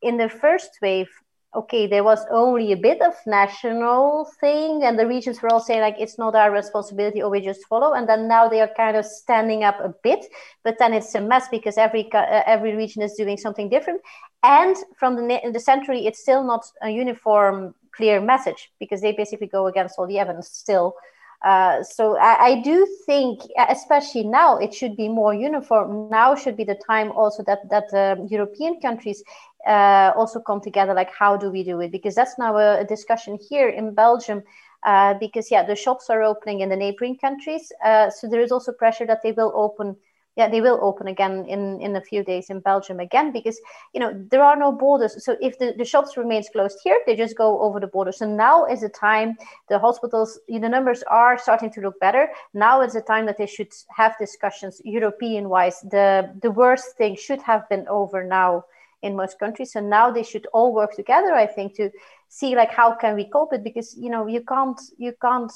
in 0.01 0.17
the 0.17 0.29
first 0.29 0.77
wave 0.81 1.09
okay, 1.55 1.87
there 1.87 2.03
was 2.03 2.25
only 2.31 2.71
a 2.71 2.77
bit 2.77 3.01
of 3.01 3.13
national 3.25 4.29
thing, 4.39 4.83
and 4.83 4.99
the 4.99 5.07
regions 5.07 5.41
were 5.41 5.51
all 5.51 5.59
saying 5.59 5.81
like 5.81 5.95
it's 5.99 6.17
not 6.17 6.35
our 6.35 6.51
responsibility, 6.51 7.21
or 7.21 7.29
we 7.29 7.41
just 7.41 7.65
follow. 7.67 7.93
And 7.93 8.07
then 8.07 8.27
now 8.27 8.47
they 8.47 8.61
are 8.61 8.71
kind 8.77 8.95
of 8.95 9.05
standing 9.05 9.63
up 9.63 9.79
a 9.79 9.93
bit, 10.03 10.25
but 10.63 10.77
then 10.79 10.93
it's 10.93 11.13
a 11.15 11.21
mess 11.21 11.47
because 11.49 11.77
every 11.77 12.11
uh, 12.13 12.43
every 12.45 12.75
region 12.75 13.01
is 13.01 13.13
doing 13.13 13.37
something 13.37 13.69
different. 13.69 14.01
And 14.43 14.75
from 14.97 15.15
the 15.15 15.45
in 15.45 15.53
the 15.53 15.59
century, 15.59 16.05
it's 16.05 16.19
still 16.19 16.43
not 16.43 16.65
a 16.81 16.89
uniform, 16.89 17.73
clear 17.95 18.21
message 18.21 18.71
because 18.79 19.01
they 19.01 19.11
basically 19.11 19.47
go 19.47 19.67
against 19.67 19.95
all 19.97 20.07
the 20.07 20.19
evidence 20.19 20.49
still. 20.49 20.95
Uh, 21.41 21.81
so 21.83 22.17
I, 22.17 22.47
I, 22.47 22.61
do 22.61 22.85
think, 23.05 23.41
especially 23.69 24.25
now, 24.25 24.57
it 24.57 24.73
should 24.73 24.97
be 24.97 25.07
more 25.07 25.33
uniform. 25.33 26.09
Now 26.09 26.35
should 26.35 26.57
be 26.57 26.65
the 26.65 26.75
time 26.75 27.11
also 27.13 27.43
that 27.43 27.69
that 27.69 28.27
European 28.29 28.81
countries 28.81 29.23
uh, 29.65 30.11
also 30.17 30.41
come 30.41 30.59
together. 30.59 30.93
Like, 30.93 31.11
how 31.13 31.37
do 31.37 31.49
we 31.49 31.63
do 31.63 31.79
it? 31.79 31.91
Because 31.93 32.13
that's 32.13 32.37
now 32.37 32.57
a, 32.57 32.81
a 32.81 32.83
discussion 32.83 33.39
here 33.49 33.69
in 33.69 33.93
Belgium. 33.93 34.43
Uh, 34.83 35.13
because 35.13 35.51
yeah, 35.51 35.63
the 35.63 35.75
shops 35.75 36.09
are 36.09 36.23
opening 36.23 36.61
in 36.61 36.69
the 36.69 36.75
neighboring 36.75 37.17
countries, 37.17 37.69
uh, 37.83 38.09
so 38.09 38.29
there 38.29 38.39
is 38.39 38.51
also 38.51 38.71
pressure 38.71 39.05
that 39.05 39.21
they 39.21 39.33
will 39.33 39.51
open 39.53 39.95
yeah, 40.39 40.47
they 40.47 40.61
will 40.61 40.79
open 40.81 41.07
again 41.07 41.43
in, 41.49 41.81
in 41.81 41.97
a 41.97 42.01
few 42.01 42.23
days 42.23 42.49
in 42.49 42.61
Belgium 42.61 43.01
again 43.01 43.33
because 43.33 43.59
you 43.93 43.99
know 43.99 44.13
there 44.31 44.41
are 44.41 44.55
no 44.55 44.71
borders. 44.71 45.21
So 45.25 45.35
if 45.41 45.59
the, 45.59 45.73
the 45.77 45.83
shops 45.83 46.15
remains 46.15 46.47
closed 46.47 46.79
here, 46.81 46.97
they 47.05 47.17
just 47.17 47.37
go 47.37 47.59
over 47.59 47.77
the 47.81 47.87
border. 47.87 48.13
So 48.13 48.25
now 48.25 48.65
is 48.65 48.79
the 48.79 48.87
time 48.87 49.35
the 49.67 49.77
hospitals, 49.77 50.39
the 50.47 50.59
numbers 50.59 51.03
are 51.09 51.37
starting 51.37 51.69
to 51.71 51.81
look 51.81 51.99
better. 51.99 52.29
Now 52.53 52.81
is 52.81 52.93
the 52.93 53.01
time 53.01 53.25
that 53.25 53.37
they 53.37 53.47
should 53.47 53.73
have 53.89 54.17
discussions 54.17 54.81
European 54.85 55.49
wise. 55.49 55.81
The 55.81 56.33
the 56.41 56.51
worst 56.51 56.95
thing 56.95 57.17
should 57.17 57.41
have 57.41 57.67
been 57.67 57.85
over 57.89 58.23
now 58.23 58.63
in 59.01 59.17
most 59.17 59.39
countries. 59.39 59.73
So 59.73 59.81
now 59.81 60.09
they 60.09 60.23
should 60.23 60.47
all 60.53 60.73
work 60.73 60.95
together, 60.95 61.33
I 61.33 61.47
think, 61.47 61.75
to 61.75 61.91
see 62.29 62.55
like 62.55 62.71
how 62.71 62.95
can 62.95 63.15
we 63.15 63.25
cope 63.25 63.51
it 63.51 63.63
because 63.63 63.97
you 63.97 64.09
know 64.09 64.25
you 64.25 64.41
can't 64.45 64.79
you 64.97 65.13
can't 65.21 65.51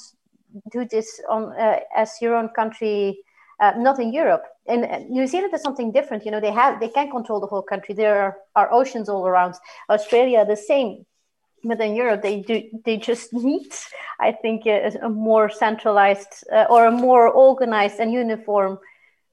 do 0.70 0.84
this 0.84 1.22
on 1.30 1.52
uh, 1.58 1.80
as 1.96 2.10
your 2.20 2.34
own 2.36 2.48
country 2.50 3.24
uh, 3.60 3.72
not 3.76 3.98
in 4.00 4.12
Europe. 4.12 4.44
In 4.66 4.84
uh, 4.84 5.00
New 5.08 5.26
Zealand 5.26 5.54
is 5.54 5.62
something 5.62 5.92
different. 5.92 6.24
You 6.24 6.30
know, 6.30 6.40
they 6.40 6.50
have 6.52 6.80
they 6.80 6.88
can 6.88 7.10
control 7.10 7.40
the 7.40 7.46
whole 7.46 7.62
country. 7.62 7.94
There 7.94 8.20
are, 8.22 8.36
are 8.56 8.72
oceans 8.72 9.08
all 9.08 9.26
around. 9.26 9.54
Australia 9.88 10.44
the 10.44 10.56
same, 10.56 11.06
but 11.62 11.80
in 11.80 11.94
Europe 11.94 12.22
they 12.22 12.40
do 12.40 12.62
they 12.84 12.96
just 12.96 13.32
need, 13.48 13.72
I 14.20 14.32
think, 14.32 14.66
a, 14.66 14.90
a 15.02 15.08
more 15.08 15.48
centralized 15.50 16.44
uh, 16.52 16.66
or 16.70 16.86
a 16.86 16.90
more 16.90 17.28
organized 17.28 18.00
and 18.00 18.12
uniform 18.12 18.78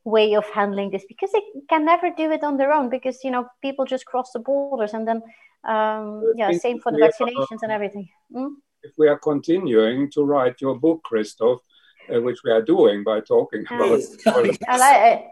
way 0.04 0.34
of 0.36 0.46
handling 0.50 0.90
this 0.90 1.06
because 1.08 1.32
they 1.32 1.44
can 1.70 1.86
never 1.86 2.10
do 2.18 2.32
it 2.32 2.44
on 2.44 2.58
their 2.58 2.74
own 2.74 2.90
because 2.90 3.24
you 3.24 3.30
know 3.30 3.46
people 3.62 3.86
just 3.86 4.04
cross 4.04 4.32
the 4.32 4.40
borders 4.40 4.94
and 4.94 5.08
then 5.08 5.22
um, 5.64 6.34
yeah 6.36 6.52
same 6.52 6.80
for 6.80 6.92
the 6.92 6.98
vaccinations 6.98 7.60
and 7.62 7.72
everything. 7.72 8.10
Mm? 8.36 8.56
If 8.84 8.94
we 8.98 9.08
are 9.08 9.20
continuing 9.20 10.10
to 10.12 10.24
write 10.24 10.60
your 10.60 10.80
book, 10.80 11.04
Christoph, 11.04 11.62
uh, 12.14 12.22
which 12.22 12.40
we 12.44 12.52
are 12.52 12.62
doing 12.62 13.04
by 13.04 13.20
talking 13.22 13.66
about. 13.70 14.00
I 14.28 14.78
like 14.78 15.24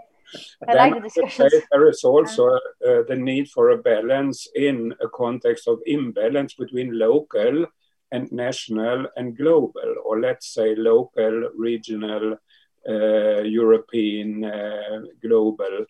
I 0.67 0.73
like 0.73 0.93
the 0.95 0.99
discussions. 1.01 1.63
There 1.71 1.89
is 1.89 2.03
also 2.03 2.47
uh, 2.47 3.03
the 3.07 3.15
need 3.15 3.49
for 3.49 3.71
a 3.71 3.77
balance 3.77 4.47
in 4.55 4.93
a 5.01 5.09
context 5.09 5.67
of 5.67 5.79
imbalance 5.85 6.53
between 6.53 6.97
local 6.97 7.65
and 8.11 8.31
national 8.31 9.07
and 9.15 9.37
global, 9.37 9.95
or 10.03 10.19
let's 10.19 10.53
say 10.53 10.75
local, 10.75 11.49
regional, 11.55 12.37
uh, 12.87 13.41
European, 13.41 14.43
uh, 14.45 15.01
global. 15.21 15.85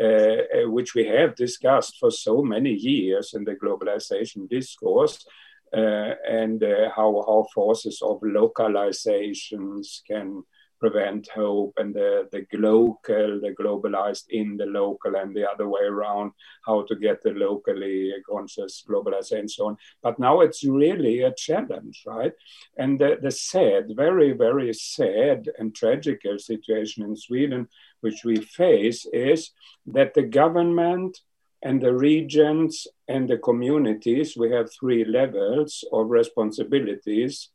Uh, 0.00 0.64
which 0.64 0.94
we 0.94 1.04
have 1.04 1.34
discussed 1.34 1.98
for 2.00 2.10
so 2.10 2.42
many 2.42 2.72
years 2.72 3.34
in 3.34 3.44
the 3.44 3.54
globalization 3.54 4.48
discourse, 4.48 5.26
uh, 5.26 5.30
and 5.72 6.62
uh, 6.62 6.90
how, 6.94 7.24
how 7.26 7.46
forces 7.54 8.00
of 8.02 8.20
localizations 8.20 10.00
can 10.06 10.42
prevent 10.80 11.28
hope 11.28 11.74
and 11.76 11.94
the, 11.94 12.26
the 12.32 12.46
local, 12.54 13.38
the 13.40 13.54
globalized 13.60 14.24
in 14.30 14.56
the 14.56 14.64
local 14.64 15.14
and 15.14 15.36
the 15.36 15.48
other 15.48 15.68
way 15.68 15.82
around, 15.82 16.32
how 16.66 16.82
to 16.86 16.96
get 16.96 17.22
the 17.22 17.30
locally 17.30 18.12
conscious 18.28 18.82
globalized 18.88 19.32
and 19.32 19.50
so 19.50 19.66
on. 19.66 19.76
But 20.02 20.18
now 20.18 20.40
it's 20.40 20.64
really 20.64 21.20
a 21.22 21.34
challenge, 21.34 22.02
right? 22.06 22.32
And 22.78 22.98
the, 22.98 23.18
the 23.20 23.30
sad, 23.30 23.92
very, 23.94 24.32
very 24.32 24.72
sad 24.72 25.50
and 25.58 25.74
tragical 25.74 26.38
situation 26.38 27.04
in 27.04 27.14
Sweden, 27.14 27.68
which 28.00 28.24
we 28.24 28.40
face, 28.40 29.06
is 29.12 29.50
that 29.86 30.14
the 30.14 30.22
government 30.22 31.20
and 31.62 31.80
the 31.80 31.92
regions 31.92 32.86
and 33.08 33.28
the 33.28 33.38
communities, 33.38 34.36
we 34.36 34.50
have 34.50 34.72
three 34.72 35.04
levels 35.04 35.84
of 35.92 36.08
responsibilities, 36.08 37.50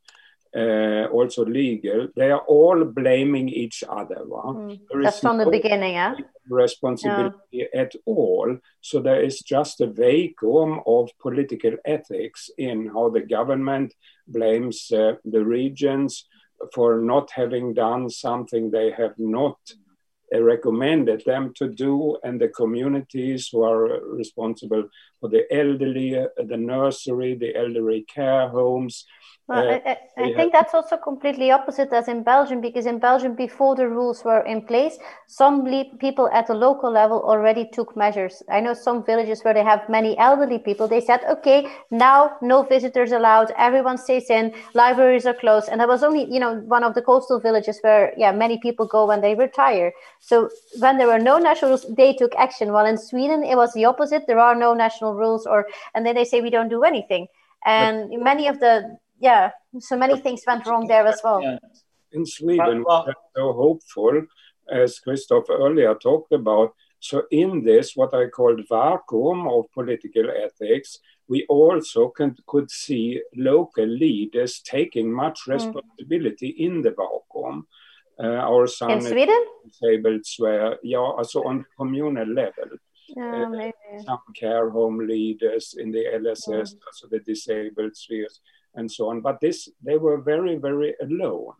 uh, 0.56 1.06
also 1.12 1.44
legal, 1.44 2.08
they 2.16 2.30
are 2.30 2.44
all 2.46 2.84
blaming 2.84 3.48
each 3.48 3.82
other. 3.88 4.24
Mm. 4.24 4.80
That's 5.02 5.20
from 5.20 5.38
no 5.38 5.44
the 5.44 5.50
beginning, 5.50 5.94
yeah? 5.94 6.14
Responsibility 6.48 7.36
yeah. 7.50 7.66
at 7.74 7.92
all. 8.06 8.56
So 8.80 9.00
there 9.00 9.20
is 9.20 9.40
just 9.40 9.80
a 9.80 9.86
vacuum 9.86 10.80
of 10.86 11.10
political 11.20 11.72
ethics 11.84 12.48
in 12.56 12.88
how 12.88 13.10
the 13.10 13.20
government 13.20 13.92
blames 14.28 14.90
uh, 14.92 15.14
the 15.24 15.44
regions 15.44 16.26
for 16.72 17.00
not 17.00 17.30
having 17.32 17.74
done 17.74 18.08
something 18.08 18.70
they 18.70 18.90
have 18.92 19.14
not 19.18 19.58
recommended 20.38 21.22
them 21.24 21.52
to 21.56 21.68
do, 21.68 22.16
and 22.24 22.40
the 22.40 22.48
communities 22.48 23.48
who 23.50 23.62
are 23.62 24.00
responsible 24.06 24.88
for 25.20 25.28
the 25.28 25.44
elderly, 25.52 26.18
uh, 26.18 26.26
the 26.36 26.56
nursery, 26.56 27.34
the 27.34 27.54
elderly 27.56 28.02
care 28.02 28.48
homes, 28.48 29.04
well, 29.48 29.60
uh, 29.60 29.78
I, 29.86 29.96
I, 30.16 30.24
I 30.24 30.30
think 30.34 30.52
that's 30.52 30.74
also 30.74 30.96
completely 30.96 31.52
opposite 31.52 31.92
as 31.92 32.08
in 32.08 32.24
Belgium, 32.24 32.60
because 32.60 32.86
in 32.86 32.98
Belgium, 32.98 33.34
before 33.34 33.76
the 33.76 33.86
rules 33.86 34.24
were 34.24 34.40
in 34.40 34.62
place, 34.62 34.98
some 35.28 35.64
le- 35.64 35.84
people 36.00 36.28
at 36.32 36.48
the 36.48 36.54
local 36.54 36.90
level 36.90 37.22
already 37.22 37.68
took 37.72 37.96
measures. 37.96 38.42
I 38.50 38.60
know 38.60 38.74
some 38.74 39.04
villages 39.04 39.42
where 39.42 39.54
they 39.54 39.62
have 39.62 39.88
many 39.88 40.18
elderly 40.18 40.58
people, 40.58 40.88
they 40.88 41.00
said, 41.00 41.20
okay, 41.30 41.68
now 41.92 42.36
no 42.42 42.64
visitors 42.64 43.12
allowed, 43.12 43.52
everyone 43.56 43.98
stays 43.98 44.30
in, 44.30 44.52
libraries 44.74 45.26
are 45.26 45.34
closed. 45.34 45.68
And 45.68 45.80
that 45.80 45.88
was 45.88 46.02
only, 46.02 46.24
you 46.28 46.40
know, 46.40 46.56
one 46.56 46.82
of 46.82 46.94
the 46.94 47.02
coastal 47.02 47.38
villages 47.38 47.78
where, 47.82 48.12
yeah, 48.16 48.32
many 48.32 48.58
people 48.58 48.86
go 48.86 49.06
when 49.06 49.20
they 49.20 49.36
retire. 49.36 49.92
So 50.18 50.50
when 50.80 50.98
there 50.98 51.06
were 51.06 51.20
no 51.20 51.38
national 51.38 51.70
rules, 51.70 51.86
they 51.96 52.14
took 52.14 52.34
action. 52.36 52.72
While 52.72 52.86
in 52.86 52.98
Sweden, 52.98 53.44
it 53.44 53.56
was 53.56 53.72
the 53.74 53.84
opposite. 53.84 54.26
There 54.26 54.40
are 54.40 54.56
no 54.56 54.74
national 54.74 55.14
rules, 55.14 55.46
or 55.46 55.66
and 55.94 56.04
then 56.04 56.16
they 56.16 56.24
say 56.24 56.40
we 56.40 56.50
don't 56.50 56.68
do 56.68 56.82
anything. 56.82 57.28
And 57.64 58.10
many 58.22 58.48
of 58.48 58.60
the 58.60 58.98
yeah, 59.18 59.50
so 59.78 59.96
many 59.96 60.18
things 60.20 60.42
went 60.46 60.66
wrong 60.66 60.86
there 60.86 61.06
as 61.06 61.20
well. 61.22 61.42
Yeah. 61.42 61.58
In 62.12 62.26
Sweden, 62.26 62.84
well, 62.86 63.04
we're 63.06 63.14
so 63.34 63.52
hopeful, 63.52 64.22
as 64.70 64.98
Christoph 64.98 65.50
earlier 65.50 65.94
talked 65.94 66.32
about. 66.32 66.74
So, 67.00 67.24
in 67.30 67.62
this, 67.62 67.94
what 67.94 68.14
I 68.14 68.26
called 68.28 68.60
vacuum 68.68 69.46
of 69.46 69.66
political 69.72 70.30
ethics, 70.30 70.98
we 71.28 71.44
also 71.48 72.08
can, 72.08 72.36
could 72.46 72.70
see 72.70 73.20
local 73.36 73.86
leaders 73.86 74.60
taking 74.60 75.12
much 75.12 75.40
hmm. 75.44 75.52
responsibility 75.52 76.52
mm. 76.52 76.66
in 76.66 76.82
the 76.82 76.90
vacuum. 76.90 77.66
Uh, 78.18 78.28
our 78.28 78.66
son 78.66 78.92
in 78.92 79.00
Sweden? 79.02 79.44
disabled 79.68 80.24
swear, 80.24 80.78
yeah, 80.82 80.98
also 80.98 81.42
on 81.44 81.66
communal 81.76 82.26
level. 82.26 82.78
Yeah, 83.08 83.44
uh, 83.44 84.02
some 84.04 84.20
care 84.34 84.70
home 84.70 85.06
leaders 85.06 85.74
in 85.78 85.92
the 85.92 86.04
LSS, 86.14 86.48
mm. 86.48 86.78
also 86.86 87.08
the 87.10 87.20
disabled 87.20 87.94
spheres 87.94 88.40
and 88.76 88.90
so 88.90 89.08
on. 89.08 89.20
But 89.20 89.40
this, 89.40 89.68
they 89.82 89.96
were 89.96 90.18
very, 90.18 90.56
very 90.56 90.94
alone. 91.02 91.52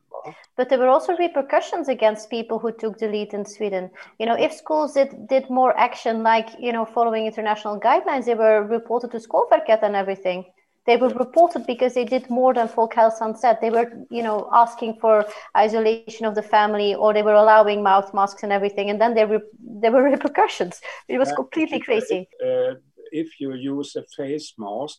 But 0.57 0.69
there 0.69 0.79
were 0.79 0.89
also 0.89 1.17
repercussions 1.17 1.89
against 1.89 2.31
people 2.31 2.59
who 2.59 2.73
took 2.73 2.99
the 2.99 3.09
lead 3.09 3.33
in 3.33 3.45
Sweden. 3.45 3.91
You 4.19 4.27
know, 4.27 4.35
if 4.35 4.53
schools 4.53 4.95
did, 4.95 5.29
did 5.29 5.49
more 5.51 5.77
action, 5.79 6.23
like, 6.23 6.49
you 6.59 6.73
know, 6.73 6.85
following 6.85 7.27
international 7.27 7.79
guidelines, 7.79 8.25
they 8.25 8.35
were 8.35 8.63
reported 8.63 9.11
to 9.13 9.19
Skolverket 9.19 9.83
and 9.83 9.95
everything. 9.95 10.45
They 10.87 10.97
were 10.97 11.09
reported 11.09 11.67
because 11.67 11.95
they 11.95 12.05
did 12.05 12.31
more 12.31 12.55
than 12.55 12.69
Folkhälsan 12.69 13.37
said. 13.37 13.59
They 13.61 13.71
were, 13.71 13.91
you 14.09 14.23
know, 14.23 14.49
asking 14.53 14.99
for 15.01 15.27
isolation 15.57 16.27
of 16.27 16.37
the 16.37 16.43
family, 16.43 16.95
or 16.95 17.13
they 17.13 17.23
were 17.23 17.35
allowing 17.35 17.83
mouth 17.83 18.15
masks 18.15 18.45
and 18.45 18.53
everything. 18.53 18.89
And 18.91 19.01
then 19.01 19.15
there 19.15 19.27
were 19.27 19.43
there 19.59 19.91
were 19.91 20.05
repercussions. 20.15 20.81
It 21.09 21.19
was 21.19 21.33
completely 21.33 21.81
crazy. 21.81 22.29
Uh, 22.41 22.75
if 23.11 23.41
you 23.41 23.55
use 23.55 23.97
a 23.97 24.05
face 24.17 24.55
mask, 24.59 24.99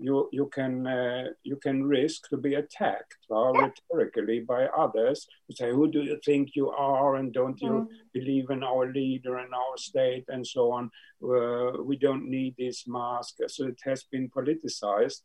you 0.00 0.28
you 0.32 0.46
can 0.46 0.86
uh, 0.86 1.24
you 1.42 1.56
can 1.56 1.84
risk 1.84 2.28
to 2.30 2.36
be 2.36 2.54
attacked 2.54 3.18
uh, 3.30 3.52
rhetorically 3.52 4.40
by 4.40 4.64
others 4.66 5.26
who 5.46 5.54
say 5.54 5.70
who 5.70 5.90
do 5.90 6.02
you 6.02 6.18
think 6.24 6.56
you 6.56 6.70
are 6.70 7.16
and 7.16 7.32
don't 7.32 7.60
you 7.60 7.70
mm. 7.70 7.86
believe 8.14 8.48
in 8.50 8.62
our 8.64 8.90
leader 8.92 9.36
and 9.36 9.52
our 9.54 9.76
state 9.76 10.24
and 10.28 10.46
so 10.46 10.72
on? 10.72 10.90
Uh, 11.22 11.82
we 11.82 11.96
don't 11.96 12.28
need 12.28 12.54
this 12.58 12.84
mask. 12.86 13.36
So 13.48 13.66
it 13.66 13.80
has 13.84 14.04
been 14.04 14.30
politicized 14.30 15.22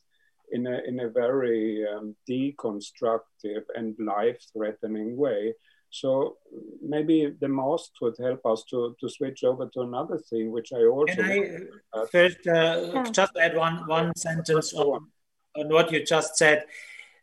in 0.51 0.67
a 0.67 0.82
in 0.88 0.99
a 0.99 1.09
very 1.09 1.86
um, 1.88 2.15
deconstructive 2.30 3.63
and 3.76 3.95
life 3.99 4.41
threatening 4.53 5.15
way 5.15 5.53
so 5.95 6.35
maybe 6.81 7.33
the 7.39 7.47
mask 7.47 7.91
would 8.01 8.17
help 8.19 8.45
us 8.45 8.65
to, 8.69 8.97
to 8.99 9.07
switch 9.07 9.45
over 9.45 9.69
to 9.73 9.81
another 9.81 10.17
thing, 10.17 10.51
which 10.51 10.73
I 10.73 10.83
also. 10.83 11.15
Can 11.15 11.69
I 11.93 12.05
first 12.11 12.45
uh, 12.47 13.09
just 13.11 13.31
add 13.41 13.55
one 13.55 13.87
one 13.87 14.13
sentence 14.17 14.73
on, 14.73 15.07
on 15.55 15.69
what 15.69 15.93
you 15.93 16.03
just 16.03 16.35
said? 16.35 16.65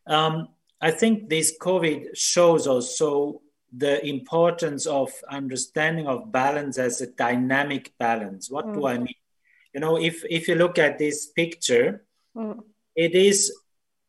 Um, 0.07 0.49
I 0.81 0.91
think 0.91 1.29
this 1.29 1.55
COVID 1.61 2.17
shows 2.17 2.67
also 2.67 3.43
the 3.77 4.05
importance 4.07 4.87
of 4.87 5.13
understanding 5.29 6.07
of 6.07 6.33
balance 6.33 6.79
as 6.79 7.03
a 7.03 7.09
dynamic 7.09 7.93
balance. 7.99 8.51
What 8.51 8.67
mm. 8.67 8.75
do 8.75 8.87
I 8.87 8.97
mean? 8.97 9.21
You 9.75 9.81
know, 9.81 9.99
if 9.99 10.25
if 10.31 10.49
you 10.49 10.55
look 10.55 10.79
at 10.79 10.99
this 10.99 11.27
picture, 11.27 12.07
mm. 12.35 12.59
it 12.97 13.15
is 13.15 13.53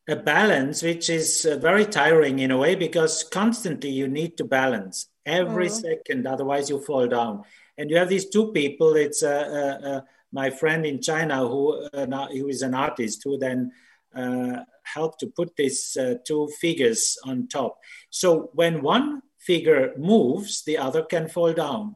a 0.08 0.16
balance 0.16 0.84
which 0.84 1.10
is 1.10 1.46
uh, 1.46 1.58
very 1.58 1.86
tiring 1.86 2.40
in 2.40 2.52
a 2.52 2.58
way 2.58 2.76
because 2.76 3.24
constantly 3.24 3.90
you 3.90 4.08
need 4.08 4.38
to 4.38 4.44
balance 4.44 5.08
every 5.26 5.68
mm. 5.68 5.82
second 5.82 6.28
otherwise 6.28 6.70
you 6.70 6.80
fall 6.80 7.08
down. 7.08 7.44
And 7.78 7.90
you 7.90 7.98
have 7.98 8.10
these 8.10 8.30
two 8.30 8.52
people 8.52 8.96
it's 8.96 9.24
uh, 9.24 9.80
uh, 9.84 9.88
uh 9.88 10.02
my 10.32 10.50
friend 10.50 10.86
in 10.86 11.02
china 11.02 11.48
who 11.48 11.74
uh, 11.94 12.28
who 12.28 12.48
is 12.48 12.62
an 12.62 12.74
artist 12.74 13.22
who 13.24 13.38
then 13.38 13.72
uh, 14.16 14.64
helped 14.84 15.20
to 15.22 15.28
put 15.28 15.56
these 15.56 15.98
two 16.26 16.50
figures 16.60 17.18
on 17.24 17.48
top. 17.48 17.80
So 18.10 18.50
when 18.54 18.82
one 18.82 19.22
figure 19.40 19.94
moves 19.98 20.64
the 20.64 20.78
other 20.78 21.04
can 21.04 21.30
fall 21.30 21.54
down 21.54 21.96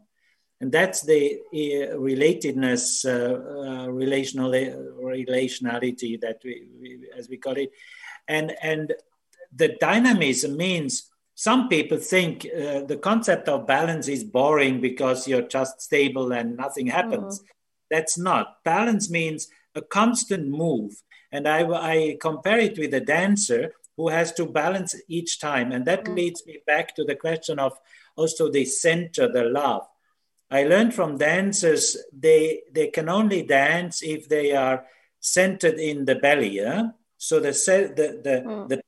and 0.59 0.71
that's 0.71 1.01
the 1.01 1.39
relatedness 1.53 3.05
relational 3.91 4.51
relationality 4.51 6.19
that 6.19 6.39
we, 6.43 6.67
we, 6.79 6.99
as 7.17 7.29
we 7.29 7.37
call 7.37 7.53
it 7.53 7.71
and 8.27 8.55
and 8.61 8.93
the 9.53 9.77
dynamism 9.79 10.57
means 10.57 11.09
some 11.39 11.69
people 11.69 11.99
think 11.99 12.45
uh, 12.45 12.81
the 12.81 12.99
concept 13.01 13.47
of 13.47 13.67
balance 13.67 14.07
is 14.07 14.23
boring 14.23 14.81
because 14.81 15.27
you're 15.27 15.47
just 15.47 15.79
stable 15.81 16.31
and 16.31 16.57
nothing 16.57 16.87
happens. 16.87 17.39
Mm-hmm. 17.39 17.47
That's 17.91 18.17
not. 18.17 18.63
Balance 18.63 19.11
means 19.11 19.47
a 19.75 19.83
constant 19.83 20.47
move. 20.47 21.03
And 21.31 21.47
I, 21.47 21.61
I, 21.69 22.17
compare 22.19 22.57
it 22.57 22.79
with 22.79 22.91
a 22.95 23.01
dancer 23.01 23.73
who 23.97 24.09
has 24.09 24.33
to 24.33 24.47
balance 24.47 24.95
each 25.07 25.39
time. 25.39 25.71
And 25.71 25.85
that 25.85 26.05
mm-hmm. 26.05 26.15
leads 26.15 26.43
me 26.47 26.57
back 26.65 26.95
to 26.95 27.03
the 27.03 27.15
question 27.15 27.59
of 27.59 27.77
also 28.15 28.49
the 28.49 28.65
center, 28.65 29.31
the 29.31 29.43
love. 29.43 29.85
I 30.49 30.63
learned 30.63 30.93
from 30.93 31.17
dancers 31.17 31.97
they, 32.11 32.61
they 32.71 32.87
can 32.87 33.09
only 33.09 33.43
dance 33.43 34.01
if 34.01 34.29
they 34.29 34.53
are 34.53 34.85
centered 35.19 35.79
in 35.79 36.05
the 36.05 36.15
belly. 36.15 36.49
Yeah? 36.49 36.89
So 37.17 37.39
the 37.39 37.51
the 37.51 38.21
the, 38.23 38.43
mm. 38.47 38.69
the 38.69 38.81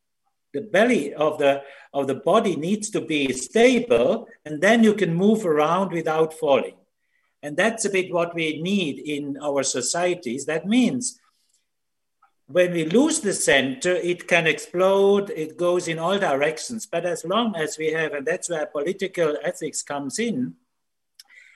the 0.53 0.61
belly 0.61 1.13
of 1.13 1.37
the 1.37 1.63
of 1.93 2.07
the 2.07 2.15
body 2.15 2.55
needs 2.55 2.89
to 2.91 3.01
be 3.01 3.33
stable, 3.33 4.27
and 4.45 4.61
then 4.61 4.83
you 4.83 4.93
can 4.93 5.13
move 5.13 5.45
around 5.45 5.91
without 5.91 6.33
falling. 6.33 6.75
And 7.41 7.55
that's 7.55 7.85
a 7.85 7.89
bit 7.89 8.13
what 8.13 8.35
we 8.35 8.61
need 8.61 8.99
in 8.99 9.37
our 9.41 9.63
societies. 9.63 10.45
That 10.45 10.65
means 10.67 11.19
when 12.47 12.73
we 12.73 12.85
lose 12.85 13.21
the 13.21 13.33
center, 13.33 13.93
it 13.93 14.27
can 14.27 14.45
explode, 14.45 15.29
it 15.29 15.57
goes 15.57 15.87
in 15.87 15.99
all 15.99 16.19
directions. 16.19 16.85
But 16.85 17.05
as 17.05 17.23
long 17.23 17.55
as 17.55 17.77
we 17.77 17.91
have, 17.93 18.13
and 18.13 18.25
that's 18.25 18.49
where 18.49 18.65
political 18.65 19.37
ethics 19.43 19.81
comes 19.81 20.19
in, 20.19 20.55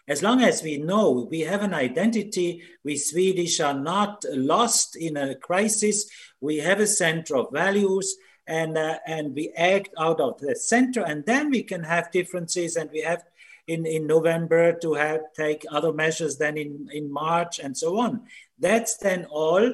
as 0.07 0.21
long 0.21 0.41
as 0.41 0.61
we 0.61 0.77
know 0.77 1.27
we 1.29 1.41
have 1.41 1.61
an 1.61 1.73
identity, 1.73 2.61
we 2.83 2.97
Swedish 2.97 3.59
are 3.59 3.73
not 3.73 4.25
lost 4.29 4.95
in 4.95 5.15
a 5.15 5.35
crisis, 5.35 6.09
we 6.41 6.57
have 6.57 6.79
a 6.79 6.87
center 6.87 7.37
of 7.37 7.51
values, 7.51 8.15
and, 8.45 8.77
uh, 8.77 8.99
and 9.07 9.33
we 9.33 9.53
act 9.55 9.89
out 9.97 10.19
of 10.19 10.39
the 10.39 10.55
center, 10.55 11.01
and 11.01 11.25
then 11.25 11.49
we 11.49 11.63
can 11.63 11.83
have 11.83 12.11
differences, 12.11 12.75
and 12.75 12.89
we 12.91 13.01
have 13.01 13.23
in, 13.67 13.85
in 13.85 14.05
November 14.05 14.73
to 14.73 14.93
have 14.93 15.21
take 15.37 15.65
other 15.71 15.93
measures 15.93 16.37
than 16.37 16.57
in, 16.57 16.89
in 16.91 17.11
March, 17.11 17.59
and 17.59 17.77
so 17.77 17.97
on. 17.97 18.23
That's 18.59 18.97
then 18.97 19.25
all 19.29 19.73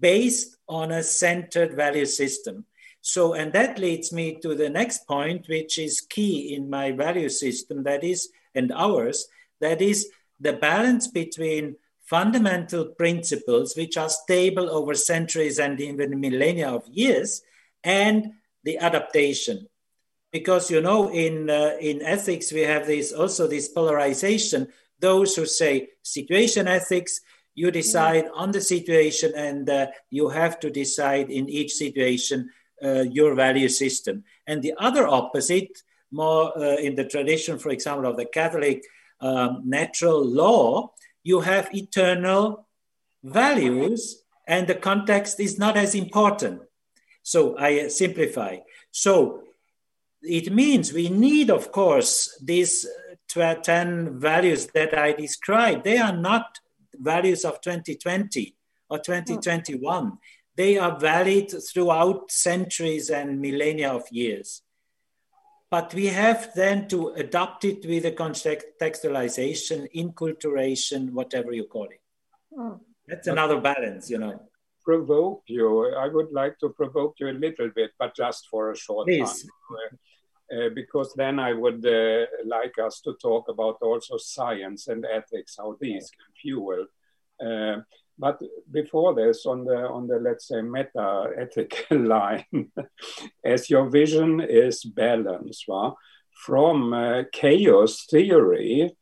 based 0.00 0.56
on 0.68 0.92
a 0.92 1.02
centered 1.02 1.74
value 1.74 2.06
system. 2.06 2.64
So, 3.00 3.34
and 3.34 3.52
that 3.52 3.78
leads 3.78 4.12
me 4.12 4.38
to 4.40 4.54
the 4.54 4.70
next 4.70 5.06
point, 5.06 5.46
which 5.48 5.78
is 5.78 6.00
key 6.00 6.54
in 6.54 6.70
my 6.70 6.92
value 6.92 7.28
system, 7.28 7.82
that 7.84 8.02
is, 8.02 8.30
and 8.54 8.72
ours, 8.72 9.28
that 9.60 9.82
is 9.82 10.08
the 10.40 10.52
balance 10.52 11.08
between 11.08 11.76
fundamental 12.08 12.86
principles, 12.86 13.76
which 13.76 13.96
are 13.96 14.08
stable 14.08 14.70
over 14.70 14.94
centuries 14.94 15.58
and 15.58 15.80
even 15.80 16.18
millennia 16.20 16.70
of 16.70 16.86
years, 16.88 17.42
and 17.84 18.32
the 18.64 18.78
adaptation. 18.78 19.68
Because 20.32 20.70
you 20.70 20.80
know, 20.80 21.10
in 21.10 21.50
uh, 21.50 21.76
in 21.80 22.02
ethics, 22.02 22.52
we 22.52 22.60
have 22.60 22.86
this 22.86 23.12
also 23.12 23.46
this 23.46 23.68
polarization. 23.68 24.68
Those 25.00 25.36
who 25.36 25.46
say 25.46 25.88
situation 26.02 26.66
ethics, 26.66 27.20
you 27.54 27.70
decide 27.70 28.24
mm. 28.26 28.30
on 28.34 28.50
the 28.52 28.60
situation, 28.60 29.32
and 29.36 29.68
uh, 29.68 29.86
you 30.10 30.28
have 30.28 30.60
to 30.60 30.70
decide 30.70 31.30
in 31.30 31.48
each 31.48 31.72
situation 31.74 32.50
uh, 32.82 33.04
your 33.10 33.34
value 33.34 33.68
system. 33.68 34.24
And 34.46 34.62
the 34.62 34.74
other 34.78 35.06
opposite, 35.06 35.82
more 36.10 36.56
uh, 36.56 36.76
in 36.76 36.94
the 36.94 37.04
tradition, 37.04 37.58
for 37.58 37.70
example, 37.70 38.10
of 38.10 38.16
the 38.16 38.26
Catholic 38.26 38.82
um, 39.20 39.62
natural 39.64 40.24
law, 40.24 40.92
you 41.22 41.40
have 41.40 41.68
eternal 41.74 42.66
values, 43.22 44.22
and 44.46 44.66
the 44.66 44.74
context 44.74 45.40
is 45.40 45.58
not 45.58 45.76
as 45.76 45.94
important. 45.94 46.62
So 47.22 47.58
I 47.58 47.88
simplify. 47.88 48.58
So 48.90 49.42
it 50.22 50.52
means 50.52 50.92
we 50.92 51.08
need, 51.08 51.50
of 51.50 51.70
course, 51.72 52.40
these 52.42 52.86
10 53.28 54.18
values 54.18 54.66
that 54.68 54.96
I 54.96 55.12
described. 55.12 55.84
They 55.84 55.98
are 55.98 56.16
not 56.16 56.58
values 56.94 57.44
of 57.44 57.60
2020. 57.60 58.54
or 58.90 58.98
2021. 58.98 60.18
They 60.56 60.78
are 60.78 60.98
valid 60.98 61.52
throughout 61.62 62.30
centuries 62.30 63.10
and 63.10 63.40
millennia 63.40 63.92
of 63.92 64.04
years. 64.10 64.62
But 65.70 65.92
we 65.92 66.06
have 66.06 66.54
then 66.54 66.88
to 66.88 67.08
adapt 67.08 67.64
it 67.64 67.84
with 67.86 68.06
a 68.06 68.12
contextualization, 68.12 69.92
inculturation, 69.94 71.10
whatever 71.12 71.52
you 71.52 71.64
call 71.64 71.84
it. 71.84 72.00
Mm. 72.56 72.80
That's 73.06 73.26
another 73.26 73.60
balance, 73.60 74.08
you 74.10 74.18
know. 74.18 74.40
Provoke 74.84 75.42
you. 75.46 75.94
I 75.94 76.08
would 76.08 76.32
like 76.32 76.58
to 76.60 76.70
provoke 76.70 77.16
you 77.20 77.28
a 77.28 77.32
little 77.32 77.70
bit, 77.74 77.90
but 77.98 78.16
just 78.16 78.48
for 78.50 78.70
a 78.70 78.76
short 78.76 79.06
Please. 79.06 79.42
time. 79.42 79.98
Uh, 80.50 80.70
because 80.74 81.12
then 81.14 81.38
I 81.38 81.52
would 81.52 81.84
uh, 81.84 82.24
like 82.46 82.78
us 82.78 83.02
to 83.02 83.14
talk 83.20 83.50
about 83.50 83.76
also 83.82 84.16
science 84.16 84.88
and 84.88 85.04
ethics, 85.04 85.56
how 85.58 85.76
these 85.78 86.10
can 86.10 86.32
fuel. 86.40 86.86
Uh, 87.38 87.82
but 88.18 88.40
before 88.70 89.14
this, 89.14 89.46
on 89.46 89.64
the 89.64 89.76
on 89.88 90.06
the 90.06 90.16
let's 90.16 90.48
say 90.48 90.62
meta 90.62 91.30
ethical 91.36 91.98
line, 92.16 92.72
as 93.44 93.70
your 93.70 93.88
vision 93.88 94.40
is 94.40 94.82
balance, 94.84 95.64
well, 95.68 95.96
from 96.32 96.92
uh, 96.92 97.22
chaos 97.32 98.06
theory, 98.10 98.92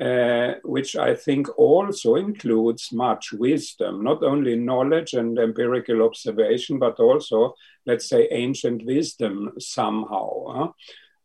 uh, 0.00 0.54
which 0.64 0.96
I 0.96 1.14
think 1.14 1.48
also 1.58 2.14
includes 2.14 2.92
much 2.92 3.32
wisdom, 3.32 4.02
not 4.02 4.22
only 4.22 4.56
knowledge 4.56 5.12
and 5.12 5.38
empirical 5.38 6.02
observation, 6.02 6.78
but 6.78 6.98
also, 6.98 7.54
let's 7.84 8.08
say, 8.08 8.28
ancient 8.30 8.86
wisdom 8.86 9.52
somehow. 9.58 10.30
Huh? 10.48 10.68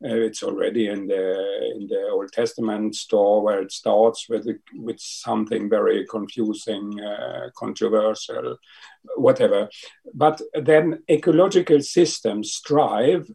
Uh, 0.03 0.13
it's 0.13 0.43
already 0.43 0.87
in 0.87 1.07
the 1.07 1.71
in 1.75 1.87
the 1.87 2.09
Old 2.11 2.31
Testament 2.31 2.95
store 2.95 3.41
where 3.41 3.61
it 3.61 3.71
starts 3.71 4.29
with 4.29 4.47
with 4.75 4.99
something 4.99 5.69
very 5.69 6.05
confusing, 6.05 6.99
uh, 6.99 7.49
controversial, 7.55 8.57
whatever. 9.15 9.67
But 10.13 10.39
then 10.53 11.03
ecological 11.09 11.81
systems 11.81 12.53
strive 12.53 13.27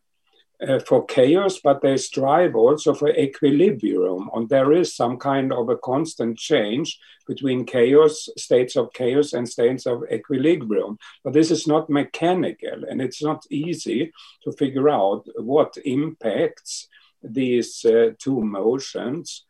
uh, 0.68 0.78
for 0.80 1.04
chaos, 1.06 1.60
but 1.62 1.82
they 1.82 1.96
strive 1.96 2.54
also 2.54 2.94
for 2.94 3.10
equilibrium. 3.10 4.30
And 4.34 4.48
there 4.48 4.72
is 4.72 4.94
some 4.94 5.18
kind 5.18 5.52
of 5.52 5.68
a 5.68 5.76
constant 5.76 6.38
change 6.38 6.98
between 7.26 7.64
chaos, 7.64 8.28
states 8.36 8.76
of 8.76 8.92
chaos, 8.92 9.32
and 9.32 9.48
states 9.48 9.86
of 9.86 10.04
equilibrium. 10.10 10.98
But 11.24 11.32
this 11.32 11.50
is 11.50 11.66
not 11.66 11.90
mechanical, 11.90 12.84
and 12.88 13.00
it's 13.00 13.22
not 13.22 13.44
easy 13.50 14.12
to 14.44 14.52
figure 14.52 14.88
out 14.88 15.26
what 15.36 15.76
impacts 15.84 16.88
these 17.22 17.84
uh, 17.84 18.10
two 18.18 18.40
motions 18.40 19.44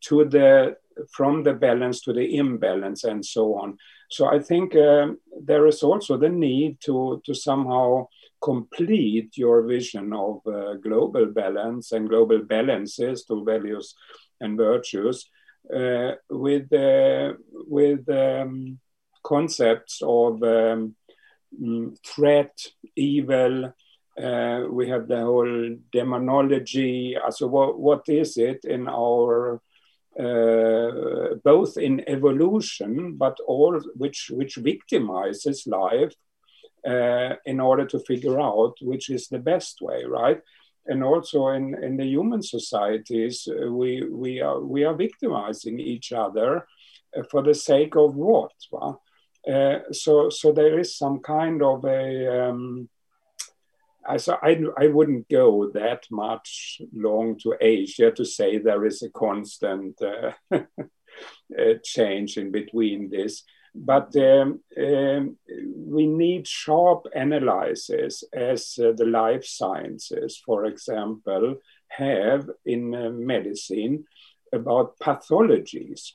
to 0.00 0.24
the 0.24 0.76
from 1.12 1.42
the 1.42 1.52
balance 1.52 2.00
to 2.00 2.12
the 2.12 2.36
imbalance 2.36 3.04
and 3.04 3.24
so 3.24 3.54
on. 3.54 3.78
So 4.10 4.26
I 4.26 4.40
think 4.40 4.74
uh, 4.74 5.08
there 5.40 5.66
is 5.66 5.82
also 5.82 6.16
the 6.16 6.28
need 6.28 6.80
to 6.86 7.22
to 7.24 7.34
somehow 7.34 8.08
complete 8.40 9.36
your 9.36 9.62
vision 9.62 10.12
of 10.12 10.40
uh, 10.46 10.74
global 10.74 11.26
balance 11.26 11.92
and 11.92 12.08
global 12.08 12.40
balances 12.44 13.24
to 13.24 13.44
values 13.44 13.94
and 14.40 14.56
virtues 14.56 15.28
uh, 15.74 16.12
with 16.30 16.72
uh, 16.72 17.32
with 17.66 18.08
um, 18.08 18.78
concepts 19.22 20.00
of 20.02 20.42
um, 20.42 20.94
mm, 21.60 21.96
threat, 22.06 22.56
evil. 22.96 23.72
Uh, 24.20 24.64
we 24.70 24.88
have 24.88 25.06
the 25.06 25.20
whole 25.20 25.76
demonology. 25.92 27.16
So, 27.30 27.46
what, 27.46 27.78
what 27.78 28.08
is 28.08 28.36
it 28.36 28.64
in 28.64 28.88
our 28.88 29.60
uh, 30.18 31.34
both 31.44 31.76
in 31.76 32.08
evolution, 32.08 33.14
but 33.16 33.38
all 33.46 33.80
which 33.94 34.30
which 34.34 34.56
victimizes 34.56 35.66
life 35.66 36.14
uh, 36.86 37.34
in 37.44 37.60
order 37.60 37.86
to 37.86 37.98
figure 38.00 38.40
out 38.40 38.74
which 38.80 39.10
is 39.10 39.28
the 39.28 39.38
best 39.38 39.80
way, 39.80 40.04
right? 40.04 40.40
And 40.86 41.04
also 41.04 41.48
in, 41.48 41.76
in 41.82 41.96
the 41.96 42.06
human 42.06 42.42
societies, 42.42 43.46
uh, 43.48 43.70
we, 43.70 44.02
we, 44.10 44.40
are, 44.40 44.60
we 44.60 44.84
are 44.84 44.94
victimizing 44.94 45.78
each 45.78 46.12
other 46.12 46.66
uh, 47.16 47.22
for 47.30 47.42
the 47.42 47.54
sake 47.54 47.94
of 47.96 48.14
what? 48.14 48.52
Well, 48.72 49.02
uh, 49.50 49.80
so, 49.92 50.30
so 50.30 50.52
there 50.52 50.78
is 50.78 50.96
some 50.96 51.20
kind 51.20 51.62
of 51.62 51.84
a. 51.84 52.48
Um, 52.48 52.88
I, 54.06 54.16
so 54.16 54.38
I, 54.42 54.58
I 54.78 54.86
wouldn't 54.86 55.28
go 55.28 55.70
that 55.74 56.04
much 56.10 56.80
long 56.94 57.38
to 57.40 57.56
Asia 57.60 58.10
to 58.12 58.24
say 58.24 58.56
there 58.56 58.86
is 58.86 59.02
a 59.02 59.10
constant 59.10 60.00
uh, 60.00 60.32
change 61.84 62.38
in 62.38 62.50
between 62.50 63.10
this 63.10 63.44
but 63.84 64.14
um, 64.16 64.60
um, 64.76 65.36
we 65.86 66.06
need 66.06 66.46
sharp 66.46 67.06
analysis 67.14 68.24
as 68.32 68.78
uh, 68.78 68.92
the 68.92 69.04
life 69.04 69.44
sciences, 69.44 70.40
for 70.44 70.64
example, 70.64 71.56
have 71.88 72.50
in 72.66 72.94
uh, 72.94 73.10
medicine 73.10 74.04
about 74.52 74.98
pathologies. 74.98 76.10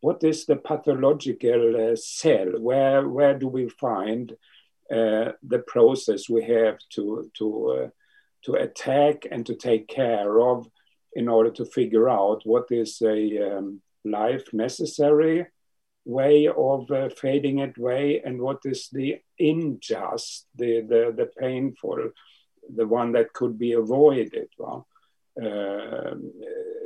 What 0.00 0.24
is 0.24 0.46
the 0.46 0.56
pathological 0.56 1.92
uh, 1.92 1.96
cell? 1.96 2.52
Where, 2.58 3.08
where 3.08 3.38
do 3.38 3.46
we 3.48 3.68
find 3.68 4.32
uh, 4.90 5.32
the 5.42 5.62
process 5.66 6.28
we 6.28 6.44
have 6.44 6.78
to, 6.94 7.30
to, 7.38 7.70
uh, 7.70 7.88
to 8.44 8.54
attack 8.54 9.26
and 9.30 9.44
to 9.46 9.54
take 9.54 9.86
care 9.88 10.40
of 10.40 10.68
in 11.14 11.28
order 11.28 11.50
to 11.50 11.64
figure 11.64 12.08
out 12.08 12.40
what 12.44 12.66
is 12.70 13.02
a 13.02 13.56
um, 13.56 13.82
life 14.04 14.52
necessary 14.52 15.46
way 16.04 16.48
of 16.48 16.90
uh, 16.90 17.08
fading 17.10 17.62
away 17.62 18.20
and 18.24 18.40
what 18.40 18.58
is 18.64 18.88
the 18.92 19.18
unjust, 19.38 20.46
the, 20.56 20.80
the, 20.80 21.14
the 21.16 21.30
painful, 21.38 22.10
the 22.74 22.86
one 22.86 23.12
that 23.12 23.32
could 23.32 23.58
be 23.58 23.72
avoided. 23.72 24.48
Well, 24.58 24.86
uh, 25.40 26.14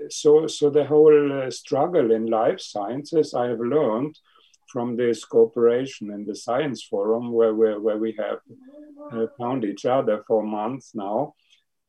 so, 0.08 0.46
so 0.46 0.70
the 0.70 0.84
whole 0.84 1.42
uh, 1.42 1.50
struggle 1.50 2.12
in 2.12 2.26
life 2.26 2.60
sciences, 2.60 3.34
I 3.34 3.48
have 3.48 3.60
learned 3.60 4.16
from 4.68 4.96
this 4.96 5.24
cooperation 5.24 6.10
in 6.10 6.24
the 6.24 6.34
Science 6.34 6.82
Forum, 6.84 7.32
where, 7.32 7.54
where, 7.54 7.80
where 7.80 7.98
we 7.98 8.16
have 8.18 8.38
uh, 9.12 9.26
found 9.38 9.64
each 9.64 9.86
other 9.86 10.22
for 10.26 10.42
months 10.42 10.92
now, 10.94 11.34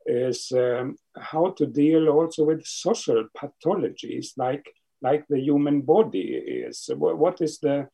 is 0.06 0.52
um, 0.56 0.96
how 1.18 1.52
to 1.58 1.66
deal 1.66 2.08
also 2.08 2.46
with 2.46 2.66
social 2.66 3.28
pathologies 3.36 4.32
like 4.38 4.66
like 5.02 5.26
the 5.28 5.40
human 5.40 5.82
body 5.82 6.34
is. 6.34 6.90
What 6.96 7.42
is 7.42 7.60
the 7.60 7.90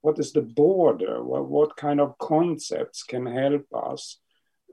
what 0.00 0.18
is 0.18 0.32
the 0.32 0.42
border? 0.42 1.24
What, 1.24 1.48
what 1.48 1.76
kind 1.76 1.98
of 1.98 2.18
concepts 2.18 3.02
can 3.04 3.24
help 3.24 3.64
us 3.74 4.20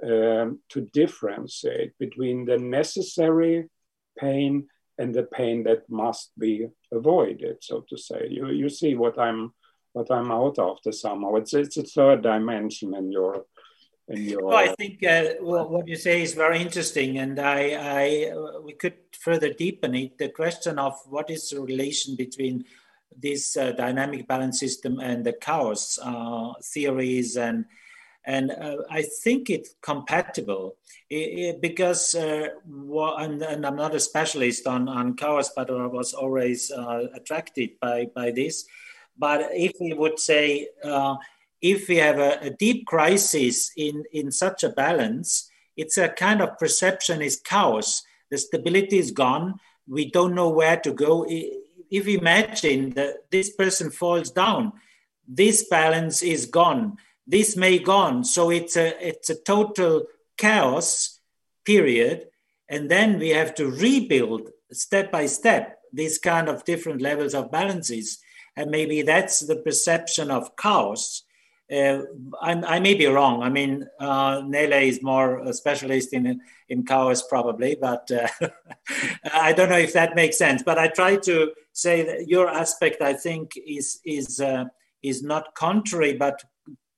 um, 0.04 0.60
to 0.70 0.82
differentiate 0.94 1.98
between 1.98 2.44
the 2.44 2.58
necessary 2.58 3.70
pain 4.20 4.68
and 4.98 5.16
the 5.16 5.24
pain 5.24 5.64
that 5.64 5.90
must 5.90 6.32
be 6.38 6.68
avoided, 6.92 7.58
so 7.62 7.86
to 7.90 7.98
say? 7.98 8.28
You 8.30 8.48
you 8.50 8.70
see 8.70 8.96
what 8.96 9.18
I'm 9.18 9.54
what 9.94 10.12
I'm 10.12 10.32
out 10.32 10.60
after 10.60 10.92
somehow. 10.92 11.36
It's 11.36 11.54
it's 11.54 11.78
a 11.78 11.84
third 11.84 12.24
dimension 12.24 12.94
in 12.96 13.12
your 13.12 13.46
your... 14.18 14.46
Well, 14.46 14.58
I 14.58 14.76
think 14.76 15.04
uh, 15.04 15.34
what 15.40 15.88
you 15.88 15.96
say 15.96 16.22
is 16.22 16.34
very 16.34 16.62
interesting, 16.62 17.18
and 17.18 17.40
I, 17.40 17.76
I 17.80 18.34
we 18.64 18.74
could 18.74 18.96
further 19.20 19.54
deepen 19.54 19.96
it. 19.96 20.18
The 20.18 20.30
question 20.30 20.80
of 20.80 20.94
what 21.10 21.30
is 21.30 21.50
the 21.50 21.62
relation 21.62 22.16
between 22.16 22.66
this 23.18 23.58
uh, 23.58 23.72
dynamic 23.72 24.28
balance 24.28 24.60
system 24.60 25.00
and 25.00 25.26
the 25.26 25.34
chaos 25.34 26.00
uh, 26.02 26.54
theories, 26.64 27.38
and 27.38 27.66
and 28.26 28.52
uh, 28.52 28.78
I 28.90 29.02
think 29.02 29.50
it's 29.50 29.76
compatible 29.82 30.78
it, 31.10 31.16
it, 31.16 31.62
because 31.62 32.14
uh, 32.16 32.50
and, 32.66 33.42
and, 33.42 33.66
I'm 33.66 33.76
not 33.76 33.96
a 33.96 34.00
specialist 34.00 34.68
on 34.68 34.88
on 34.88 35.16
chaos, 35.16 35.52
but 35.56 35.70
I 35.70 35.88
was 35.88 36.14
always 36.14 36.72
attracted 36.72 37.80
by 37.80 38.08
by 38.14 38.32
this. 38.32 38.66
But 39.18 39.50
if 39.52 39.74
we 39.80 39.94
would 39.94 40.20
say 40.20 40.70
if 41.62 41.88
we 41.88 41.98
have 41.98 42.20
a, 42.20 42.40
a, 42.42 42.50
deep 42.50 42.88
crisis 42.88 43.72
in, 43.78 44.04
in 44.12 44.32
such 44.32 44.64
a 44.64 44.70
balance, 44.70 45.50
it's 45.78 45.98
a 45.98 46.10
kind 46.10 46.42
of 46.42 46.58
perception 46.58 47.22
is 47.22 47.40
chaos. 47.40 48.04
The 48.30 48.38
stability 48.38 48.98
is 48.98 49.12
gone. 49.12 49.60
We 49.88 50.10
don't 50.10 50.36
know 50.36 50.50
where 50.50 50.78
to 50.78 50.92
go. 50.92 51.26
If 51.28 52.06
we 52.06 52.18
imagine 52.18 52.92
that 52.92 53.30
this 53.30 53.52
person 53.52 53.92
falls 53.92 54.32
down, 54.32 54.74
this 55.28 55.68
balance 55.70 56.22
is 56.24 56.46
gone. 56.46 56.98
This 57.28 57.56
may 57.56 57.78
gone. 57.80 58.24
So 58.24 58.50
it's 58.50 58.76
a 58.76 59.08
it's 59.08 59.30
a 59.30 59.36
total 59.36 60.06
chaos 60.38 61.20
period. 61.66 62.28
And 62.68 62.90
then 62.90 63.20
we 63.20 63.30
have 63.30 63.54
to 63.56 63.70
rebuild 63.70 64.50
step 64.72 65.12
by 65.12 65.26
step 65.28 65.80
these 65.94 66.18
kind 66.18 66.48
of 66.48 66.64
different 66.64 67.02
levels 67.02 67.34
of 67.34 67.52
balances. 67.52 68.20
And 68.56 68.72
maybe 68.72 69.02
that's 69.02 69.42
the 69.42 69.58
perception 69.58 70.32
of 70.32 70.56
chaos 70.56 71.24
uh, 71.72 72.02
I, 72.42 72.80
may 72.80 72.96
be 72.96 73.06
wrong. 73.06 73.44
I 73.44 73.50
mean, 73.50 73.88
uh, 74.00 74.42
Nele 74.46 74.82
is 74.88 75.02
more 75.02 75.40
a 75.40 75.54
specialist 75.54 76.14
in 76.14 76.42
in 76.70 76.86
chaos 76.86 77.22
probably, 77.28 77.78
but 77.80 78.10
uh, 78.12 78.28
I 79.34 79.54
don't 79.54 79.70
know 79.70 79.78
if 79.78 79.94
that 79.94 80.16
makes 80.16 80.38
sense. 80.38 80.64
But 80.64 80.78
I 80.78 80.88
try 80.88 81.16
to 81.18 81.52
say 81.74 82.04
that 82.04 82.28
your 82.28 82.50
aspect, 82.50 83.02
I 83.02 83.14
think, 83.14 83.54
is 83.56 84.00
is 84.06 84.40
uh, 84.40 84.66
is 85.02 85.24
not 85.24 85.56
contrary, 85.56 86.14
but 86.14 86.44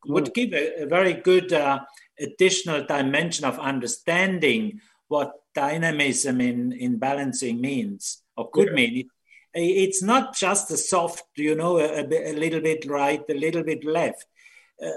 would 0.05 0.25
mm. 0.25 0.33
give 0.33 0.53
a, 0.53 0.83
a, 0.83 0.85
very 0.85 1.13
good 1.13 1.53
uh, 1.53 1.79
additional 2.19 2.85
dimension 2.85 3.45
of 3.45 3.59
understanding 3.59 4.79
what 5.07 5.33
dynamism 5.55 6.41
in, 6.41 6.71
in 6.73 6.97
balancing 6.97 7.61
means 7.61 8.21
or 8.35 8.49
could 8.49 8.69
yeah. 8.69 8.73
mean. 8.73 8.97
It, 8.97 9.07
it's 9.55 10.01
not 10.01 10.35
just 10.35 10.71
a 10.71 10.77
soft, 10.77 11.23
you 11.37 11.55
know, 11.55 11.77
a, 11.77 12.01
a, 12.01 12.33
little 12.33 12.61
bit 12.61 12.85
right, 12.85 13.21
a 13.29 13.33
little 13.33 13.63
bit 13.63 13.85
left. 13.85 14.25
Uh, 14.81 14.89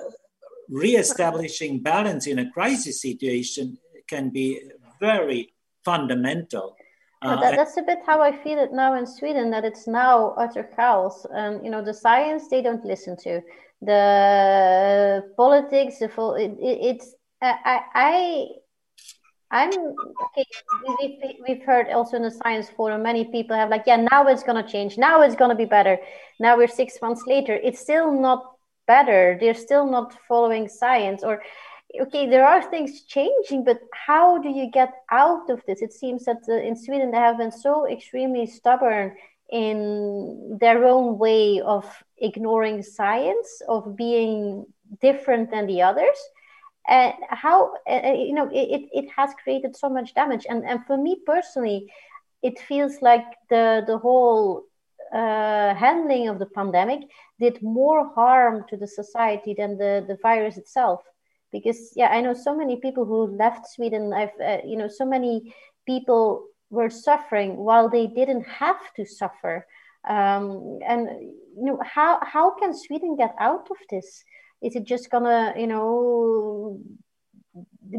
re-establishing 0.69 1.81
balance 1.81 2.27
in 2.27 2.39
a 2.41 2.51
crisis 2.51 3.01
situation 3.01 3.79
can 4.09 4.31
be 4.31 4.61
very 5.01 5.55
fundamental. 5.85 6.77
Uh, 7.23 7.41
that, 7.41 7.57
that's 7.57 7.77
a 7.77 7.83
bit 7.83 7.99
how 8.07 8.21
I 8.21 8.37
feel 8.43 8.59
it 8.59 8.73
now 8.73 8.95
in 8.95 9.07
Sweden. 9.07 9.51
That 9.51 9.65
it's 9.65 9.87
now 9.87 10.35
utter 10.37 10.65
chaos, 10.77 11.27
and 11.31 11.65
you 11.65 11.71
know 11.71 11.83
the 11.83 11.95
science 11.95 12.49
they 12.49 12.63
don't 12.63 12.85
listen 12.85 13.17
to, 13.25 13.41
the 13.81 15.23
politics, 15.37 15.99
the 15.99 16.09
full. 16.09 16.35
It, 16.35 16.53
it, 16.61 16.79
it's 16.83 17.15
I 17.41 17.81
I 17.95 18.47
I'm 19.51 19.71
okay. 19.71 20.45
We've, 21.01 21.19
we've 21.47 21.63
heard 21.63 21.89
also 21.89 22.17
in 22.17 22.23
the 22.23 22.31
science 22.31 22.69
forum, 22.77 23.03
many 23.03 23.25
people 23.27 23.57
have 23.57 23.71
like, 23.71 23.85
yeah, 23.87 24.05
now 24.11 24.27
it's 24.27 24.43
going 24.43 24.63
to 24.63 24.69
change. 24.69 24.99
Now 24.99 25.23
it's 25.23 25.37
going 25.37 25.51
to 25.51 25.57
be 25.57 25.65
better. 25.65 25.99
Now 26.41 26.57
we're 26.57 26.69
six 26.69 27.01
months 27.01 27.23
later. 27.27 27.55
It's 27.55 27.81
still 27.81 28.13
not 28.13 28.56
better. 28.87 29.37
They're 29.41 29.55
still 29.55 29.91
not 29.91 30.17
following 30.29 30.69
science. 30.69 31.23
Or, 31.23 31.43
okay, 32.01 32.29
there 32.29 32.47
are 32.47 32.63
things 32.63 33.03
changing, 33.03 33.65
but 33.65 33.81
how 33.93 34.39
do 34.39 34.49
you 34.49 34.71
get 34.71 34.93
out 35.11 35.51
of 35.51 35.63
this? 35.67 35.83
It 35.83 35.93
seems 35.93 36.25
that 36.25 36.43
uh, 36.49 36.55
in 36.55 36.77
Sweden 36.77 37.11
they 37.11 37.19
have 37.19 37.39
been 37.39 37.53
so 37.53 37.87
extremely 37.87 38.47
stubborn 38.47 39.17
in 39.51 40.59
their 40.61 40.85
own 40.85 41.19
way 41.19 41.61
of 41.61 41.85
ignoring 42.19 42.83
science, 42.83 43.63
of 43.69 43.97
being 43.97 44.67
different 45.01 45.51
than 45.51 45.67
the 45.67 45.83
others 45.83 46.19
and 46.89 47.15
how 47.31 47.73
uh, 47.91 48.13
you 48.13 48.33
know 48.33 48.49
it, 48.53 48.89
it 48.93 49.11
has 49.17 49.31
created 49.43 49.77
so 49.77 49.89
much 49.89 50.15
damage 50.15 50.47
and 50.49 50.65
and 50.65 50.85
for 50.87 50.97
me 50.97 51.17
personally 51.27 51.93
it 52.43 52.59
feels 52.61 53.03
like 53.03 53.25
the 53.51 53.83
the 53.87 53.99
whole 53.99 54.65
uh, 55.13 55.75
handling 55.75 56.29
of 56.29 56.39
the 56.39 56.47
pandemic 56.47 57.01
did 57.41 57.63
more 57.63 58.13
harm 58.15 58.65
to 58.69 58.77
the 58.77 58.87
society 58.87 59.55
than 59.57 59.79
the 59.79 60.05
the 60.07 60.19
virus 60.23 60.57
itself. 60.57 61.03
Because 61.53 61.93
yeah 61.95 62.09
i 62.09 62.21
know 62.21 62.35
so 62.35 62.55
many 62.55 62.77
people 62.77 63.05
who 63.05 63.37
left 63.37 63.67
sweden. 63.69 64.13
I've 64.13 64.39
uh, 64.41 64.59
you 64.65 64.77
know 64.77 64.89
so 64.89 65.05
many 65.05 65.55
people 65.87 66.47
were 66.71 66.91
suffering 66.91 67.57
while 67.57 67.89
they 67.89 68.07
didn't 68.07 68.45
have 68.45 68.81
to 68.97 69.05
suffer. 69.05 69.67
Um, 70.09 70.79
and 70.87 71.09
you 71.57 71.65
know 71.65 71.81
how 71.83 72.19
how 72.23 72.55
can 72.59 72.75
sweden 72.75 73.17
get 73.17 73.35
out 73.39 73.69
of 73.71 73.77
this? 73.91 74.25
Is 74.63 74.77
it 74.77 74.85
just 74.85 75.11
gonna 75.11 75.55
you 75.57 75.67
know 75.67 76.81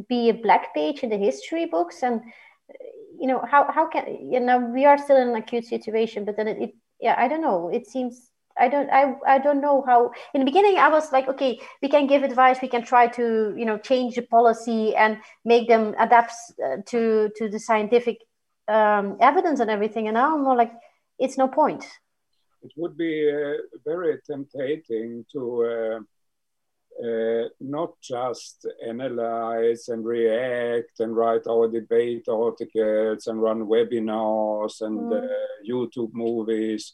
be 0.09 0.29
a 0.29 0.33
black 0.33 0.73
page 0.73 1.03
in 1.03 1.09
the 1.09 1.17
history 1.17 1.65
books? 1.65 2.03
And 2.03 2.21
you 3.19 3.27
know 3.27 3.43
how, 3.49 3.71
how 3.71 3.87
can 3.87 4.05
you 4.31 4.39
know 4.39 4.59
we 4.59 4.85
are 4.85 4.97
still 4.97 5.17
in 5.17 5.29
an 5.29 5.35
acute 5.35 5.65
situation 5.65 6.25
but 6.25 6.35
then 6.37 6.47
it, 6.47 6.57
it 6.61 6.71
yeah 6.99 7.15
i 7.17 7.27
don't 7.27 7.41
know. 7.41 7.69
It 7.69 7.87
seems 7.87 8.31
I 8.59 8.69
don't 8.69 8.89
I, 8.89 9.13
I 9.27 9.37
don't 9.37 9.61
know 9.61 9.83
how 9.85 10.11
in 10.33 10.41
the 10.41 10.45
beginning 10.45 10.77
I 10.79 10.89
was 10.89 11.11
like 11.11 11.27
okay 11.27 11.59
we 11.81 11.89
can 11.89 12.07
give 12.07 12.23
advice 12.23 12.57
we 12.59 12.67
can 12.67 12.83
try 12.83 13.05
to 13.19 13.53
you 13.55 13.65
know 13.65 13.77
change 13.77 14.15
the 14.15 14.23
policy 14.23 14.95
and 14.95 15.19
make 15.45 15.67
them 15.67 15.93
adapt 15.99 16.33
uh, 16.63 16.77
to 16.87 17.29
to 17.35 17.49
the 17.49 17.59
scientific 17.59 18.17
um, 18.67 19.17
evidence 19.19 19.59
and 19.59 19.69
everything. 19.69 20.07
And 20.07 20.15
now 20.15 20.35
I'm 20.35 20.43
more 20.43 20.55
like 20.55 20.71
it's 21.19 21.37
no 21.37 21.47
point. 21.47 21.85
It 22.63 22.71
would 22.75 22.97
be 22.97 23.31
uh, 23.31 23.61
very 23.85 24.17
tempting 24.29 25.25
to 25.33 25.99
uh, 27.03 27.07
uh, 27.07 27.49
not 27.59 27.93
just 28.01 28.65
analyze 28.85 29.89
and 29.89 30.05
react 30.05 30.99
and 30.99 31.15
write 31.15 31.47
our 31.47 31.67
debate 31.67 32.27
articles 32.27 33.27
and 33.27 33.41
run 33.41 33.65
webinars 33.65 34.81
and 34.81 34.99
mm. 34.99 35.23
uh, 35.23 35.27
YouTube 35.67 36.13
movies 36.13 36.93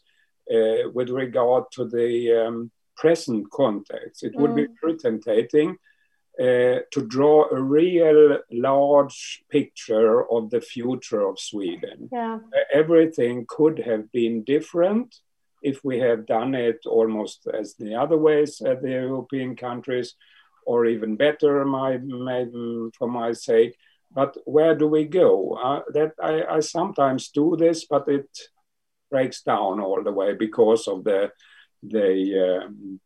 uh, 0.52 0.90
with 0.92 1.10
regard 1.10 1.64
to 1.72 1.86
the 1.86 2.46
um, 2.46 2.70
present 2.96 3.50
context. 3.50 4.24
It 4.24 4.34
would 4.36 4.52
mm. 4.52 4.56
be 4.56 4.66
very 4.80 4.96
tempting 4.96 5.76
uh, 6.38 6.80
to 6.92 7.06
draw 7.06 7.48
a 7.50 7.62
real 7.62 8.38
large 8.50 9.44
picture 9.50 10.30
of 10.30 10.50
the 10.50 10.60
future 10.60 11.26
of 11.26 11.38
Sweden. 11.38 12.08
Yeah. 12.12 12.38
everything 12.72 13.46
could 13.48 13.78
have 13.78 14.10
been 14.12 14.44
different 14.44 15.14
if 15.64 15.82
we 15.82 15.98
have 15.98 16.26
done 16.26 16.54
it 16.54 16.80
almost 16.86 17.48
as 17.60 17.74
the 17.74 17.94
other 17.94 18.18
ways 18.18 18.60
at 18.60 18.82
the 18.82 18.90
European 18.90 19.56
countries, 19.56 20.14
or 20.66 20.86
even 20.86 21.16
better, 21.16 21.64
my, 21.64 21.98
my, 21.98 22.46
for 22.98 23.08
my 23.08 23.32
sake. 23.32 23.74
But 24.14 24.36
where 24.44 24.74
do 24.74 24.86
we 24.86 25.04
go? 25.04 25.54
Uh, 25.54 25.82
that 25.92 26.12
I, 26.22 26.56
I 26.56 26.60
sometimes 26.60 27.30
do 27.30 27.56
this, 27.56 27.86
but 27.86 28.08
it 28.08 28.28
breaks 29.10 29.42
down 29.42 29.80
all 29.80 30.02
the 30.02 30.12
way 30.12 30.34
because 30.34 30.86
of 30.88 31.04
the 31.04 31.32
the 31.82 32.64
um, 32.64 33.00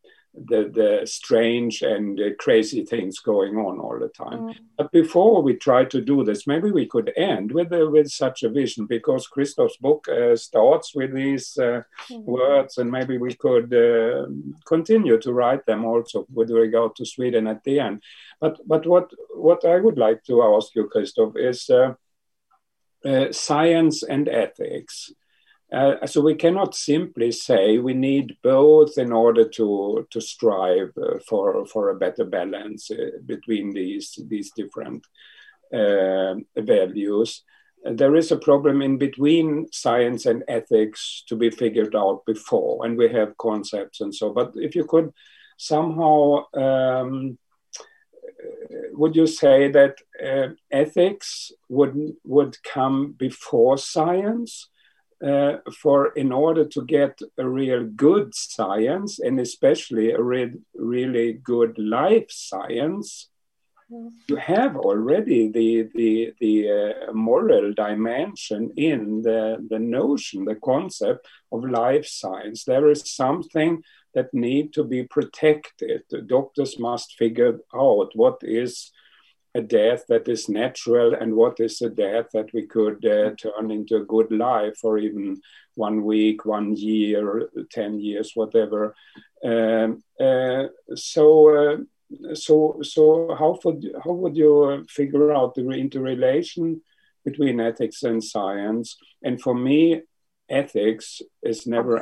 the, 0.47 0.71
the 0.73 1.07
strange 1.07 1.83
and 1.83 2.19
uh, 2.21 2.35
crazy 2.39 2.85
things 2.85 3.19
going 3.19 3.57
on 3.57 3.79
all 3.79 3.99
the 3.99 4.09
time. 4.09 4.39
Mm. 4.39 4.55
But 4.77 4.93
before 4.93 5.43
we 5.43 5.55
try 5.55 5.85
to 5.85 6.01
do 6.01 6.25
this, 6.25 6.47
maybe 6.47 6.71
we 6.71 6.87
could 6.87 7.13
end 7.17 7.53
with 7.53 7.73
uh, 7.73 7.89
with 7.91 8.11
such 8.11 8.43
a 8.43 8.49
vision 8.49 8.87
because 8.87 9.27
Christoph's 9.27 9.77
book 9.77 10.09
uh, 10.09 10.37
starts 10.37 10.95
with 10.95 11.13
these 11.15 11.57
uh, 11.59 11.83
mm. 12.11 12.25
words, 12.25 12.79
and 12.79 12.91
maybe 12.91 13.19
we 13.19 13.35
could 13.35 13.73
uh, 13.75 14.27
continue 14.67 15.19
to 15.19 15.33
write 15.33 15.67
them 15.67 15.85
also 15.85 16.27
with 16.33 16.51
regard 16.51 16.97
to 16.97 17.07
Sweden 17.07 17.47
at 17.47 17.65
the 17.65 17.81
end. 17.81 18.03
But 18.41 18.59
but 18.67 18.87
what 18.87 19.11
what 19.35 19.65
I 19.65 19.77
would 19.81 19.99
like 19.99 20.25
to 20.25 20.43
ask 20.43 20.75
you, 20.75 20.89
Christoph, 20.89 21.37
is 21.37 21.71
uh, 21.71 23.33
science 23.33 24.03
and 24.03 24.29
ethics. 24.29 25.13
Uh, 25.71 26.07
so 26.07 26.23
we 26.23 26.35
cannot 26.35 26.75
simply 26.75 27.31
say 27.31 27.77
we 27.77 27.93
need 27.93 28.37
both 28.43 28.97
in 28.97 29.13
order 29.13 29.47
to 29.47 30.07
to 30.11 30.21
strive 30.21 30.91
uh, 30.97 31.19
for 31.29 31.67
for 31.67 31.91
a 31.91 31.99
better 31.99 32.25
balance 32.25 32.91
uh, 32.91 33.19
between 33.27 33.73
these 33.73 34.19
these 34.29 34.51
different 34.57 35.05
uh, 35.75 36.35
values. 36.57 37.45
There 37.85 38.17
is 38.17 38.33
a 38.33 38.39
problem 38.39 38.83
in 38.83 38.99
between 38.99 39.69
science 39.71 40.27
and 40.27 40.43
ethics 40.49 41.23
to 41.29 41.37
be 41.37 41.51
figured 41.51 41.95
out 41.95 42.25
before, 42.27 42.85
and 42.85 42.97
we 42.97 43.09
have 43.13 43.37
concepts 43.37 44.01
and 44.01 44.15
so. 44.15 44.33
But 44.33 44.53
if 44.55 44.75
you 44.75 44.85
could 44.85 45.13
somehow 45.59 46.47
um, 46.55 47.39
would 48.93 49.15
you 49.15 49.27
say 49.27 49.71
that 49.71 49.97
uh, 50.25 50.55
ethics 50.71 51.53
would 51.69 52.17
would 52.25 52.57
come 52.63 53.13
before 53.13 53.79
science? 53.79 54.69
Uh, 55.25 55.57
for 55.81 56.13
in 56.13 56.33
order 56.33 56.65
to 56.65 56.85
get 56.85 57.19
a 57.39 57.49
real 57.49 57.85
good 57.85 58.35
science 58.35 59.19
and 59.19 59.41
especially 59.41 60.13
a 60.13 60.23
re 60.23 60.53
really 60.75 61.33
good 61.33 61.77
life 61.79 62.31
science 62.31 63.29
you 63.91 64.37
have 64.37 64.77
already 64.77 65.51
the 65.51 65.89
the 65.95 66.35
the 66.41 66.71
uh, 67.09 67.13
moral 67.13 67.73
dimension 67.73 68.71
in 68.77 69.23
the 69.23 69.67
the 69.71 69.79
notion 69.79 70.45
the 70.45 70.57
concept 70.57 71.27
of 71.53 71.65
life 71.65 72.07
science. 72.07 72.65
There 72.65 72.89
is 72.91 73.11
something 73.11 73.83
that 74.15 74.35
need 74.35 74.75
to 74.75 74.85
be 74.85 75.05
protected. 75.05 76.03
The 76.11 76.21
doctors 76.21 76.79
must 76.79 77.17
figure 77.17 77.61
out 77.75 78.11
what 78.15 78.39
is 78.43 78.93
a 79.59 79.63
death 79.63 80.05
that 80.09 80.29
is 80.29 80.49
natural 80.49 81.15
and 81.15 81.35
what 81.35 81.61
is 81.61 81.83
a 81.83 81.91
death 81.91 82.27
that 82.33 82.51
we 82.55 82.63
could 82.67 83.05
uh, 83.05 83.35
turn 83.43 83.71
into 83.71 83.97
a 83.97 84.09
good 84.15 84.31
life 84.31 84.79
or 84.83 84.99
even 84.99 85.41
one 85.75 86.05
week, 86.05 86.45
one 86.45 86.75
year, 86.77 87.51
10 87.71 88.01
years, 88.01 88.33
whatever. 88.35 88.95
Um, 89.45 90.03
uh, 90.21 90.65
so, 90.95 91.25
uh, 91.57 91.77
so, 92.35 92.79
so 92.83 93.35
how, 93.39 93.59
would, 93.65 93.81
how 94.05 94.13
would 94.13 94.37
you 94.37 94.87
figure 94.89 95.33
out 95.33 95.55
the 95.55 95.69
interrelation 95.71 96.81
between 97.25 97.61
ethics 97.61 98.03
and 98.05 98.23
science? 98.23 98.97
And 99.23 99.41
for 99.41 99.55
me, 99.55 100.03
ethics 100.49 101.21
is 101.43 101.67
never 101.67 101.97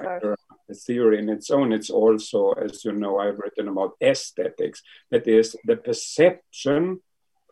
a 0.68 0.74
theory 0.74 1.18
in 1.18 1.28
its 1.28 1.50
own. 1.50 1.72
It's 1.72 1.90
also, 1.90 2.52
as 2.52 2.84
you 2.84 2.92
know, 2.92 3.18
I've 3.18 3.38
written 3.38 3.68
about 3.68 3.96
aesthetics, 4.00 4.82
that 5.10 5.26
is 5.26 5.56
the 5.64 5.76
perception 5.76 7.00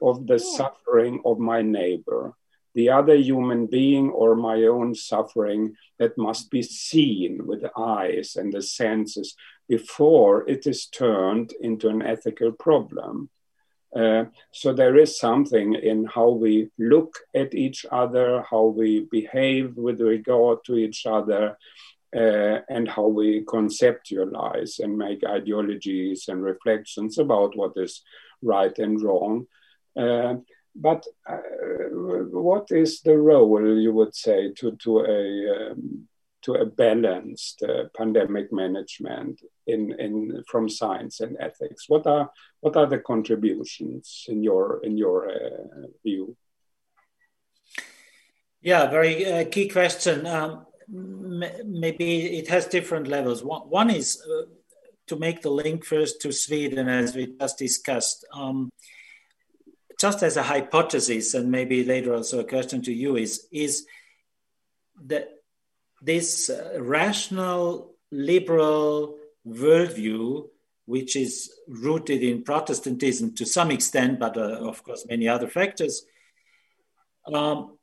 of 0.00 0.26
the 0.26 0.38
yeah. 0.38 0.56
suffering 0.56 1.20
of 1.24 1.38
my 1.38 1.62
neighbor, 1.62 2.34
the 2.74 2.90
other 2.90 3.14
human 3.14 3.66
being 3.66 4.10
or 4.10 4.34
my 4.34 4.64
own 4.64 4.94
suffering 4.94 5.76
that 5.98 6.18
must 6.18 6.50
be 6.50 6.62
seen 6.62 7.46
with 7.46 7.62
the 7.62 7.70
eyes 7.78 8.36
and 8.36 8.52
the 8.52 8.62
senses 8.62 9.36
before 9.68 10.48
it 10.48 10.66
is 10.66 10.86
turned 10.86 11.52
into 11.60 11.88
an 11.88 12.02
ethical 12.02 12.52
problem. 12.52 13.30
Uh, 13.94 14.24
so 14.50 14.72
there 14.72 14.96
is 14.96 15.18
something 15.18 15.74
in 15.74 16.04
how 16.04 16.28
we 16.28 16.68
look 16.78 17.16
at 17.32 17.54
each 17.54 17.86
other, 17.92 18.44
how 18.50 18.64
we 18.64 19.06
behave 19.10 19.76
with 19.76 20.00
regard 20.00 20.58
to 20.64 20.74
each 20.74 21.06
other, 21.06 21.56
uh, 22.14 22.58
and 22.68 22.88
how 22.88 23.06
we 23.06 23.44
conceptualize 23.44 24.80
and 24.80 24.98
make 24.98 25.24
ideologies 25.24 26.28
and 26.28 26.42
reflections 26.42 27.18
about 27.18 27.56
what 27.56 27.72
is 27.76 28.02
right 28.42 28.78
and 28.78 29.00
wrong. 29.02 29.46
Uh, 29.96 30.36
but 30.74 31.06
uh, 31.28 31.36
what 32.30 32.70
is 32.70 33.00
the 33.00 33.16
role, 33.16 33.78
you 33.78 33.92
would 33.92 34.14
say, 34.14 34.52
to, 34.54 34.72
to 34.82 35.00
a 35.00 35.70
um, 35.70 36.08
to 36.42 36.54
a 36.54 36.66
balanced 36.66 37.62
uh, 37.62 37.84
pandemic 37.96 38.52
management 38.52 39.40
in, 39.66 39.98
in 39.98 40.44
from 40.46 40.68
science 40.68 41.20
and 41.20 41.36
ethics? 41.40 41.88
What 41.88 42.06
are 42.06 42.30
what 42.60 42.76
are 42.76 42.86
the 42.86 42.98
contributions 42.98 44.26
in 44.28 44.42
your 44.42 44.80
in 44.84 44.98
your 44.98 45.30
uh, 45.30 45.86
view? 46.02 46.36
Yeah, 48.60 48.90
very 48.90 49.26
uh, 49.26 49.44
key 49.50 49.68
question. 49.68 50.26
Um, 50.26 50.66
maybe 50.88 52.38
it 52.38 52.48
has 52.48 52.66
different 52.66 53.08
levels. 53.08 53.42
One, 53.42 53.62
one 53.62 53.90
is 53.90 54.22
uh, 54.22 54.46
to 55.06 55.16
make 55.16 55.42
the 55.42 55.50
link 55.50 55.84
first 55.84 56.20
to 56.22 56.32
Sweden, 56.32 56.88
as 56.88 57.14
we 57.14 57.34
just 57.40 57.58
discussed. 57.58 58.26
Um, 58.32 58.70
just 60.00 60.22
as 60.22 60.36
a 60.36 60.42
hypothesis, 60.42 61.34
and 61.34 61.50
maybe 61.50 61.84
later 61.84 62.14
also 62.14 62.40
a 62.40 62.44
question 62.44 62.82
to 62.82 62.92
you, 62.92 63.16
is 63.16 63.46
is 63.50 63.86
that 65.06 65.28
this 66.02 66.50
uh, 66.50 66.78
rational 66.80 67.94
liberal 68.10 69.18
worldview, 69.46 70.48
which 70.86 71.16
is 71.16 71.52
rooted 71.68 72.22
in 72.22 72.42
Protestantism 72.42 73.34
to 73.34 73.46
some 73.46 73.70
extent, 73.70 74.18
but 74.18 74.36
uh, 74.36 74.68
of 74.68 74.82
course 74.82 75.06
many 75.08 75.28
other 75.28 75.48
factors, 75.48 76.04
um, 77.32 77.78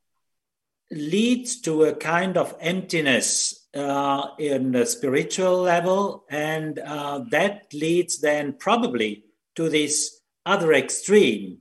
leads 0.91 1.61
to 1.61 1.83
a 1.83 1.95
kind 1.95 2.37
of 2.37 2.55
emptiness 2.59 3.67
uh, 3.73 4.27
in 4.37 4.71
the 4.71 4.85
spiritual 4.85 5.61
level, 5.61 6.25
and 6.29 6.79
uh, 6.79 7.23
that 7.31 7.73
leads 7.73 8.19
then 8.19 8.53
probably 8.53 9.23
to 9.55 9.69
this 9.69 10.21
other 10.45 10.73
extreme 10.73 11.60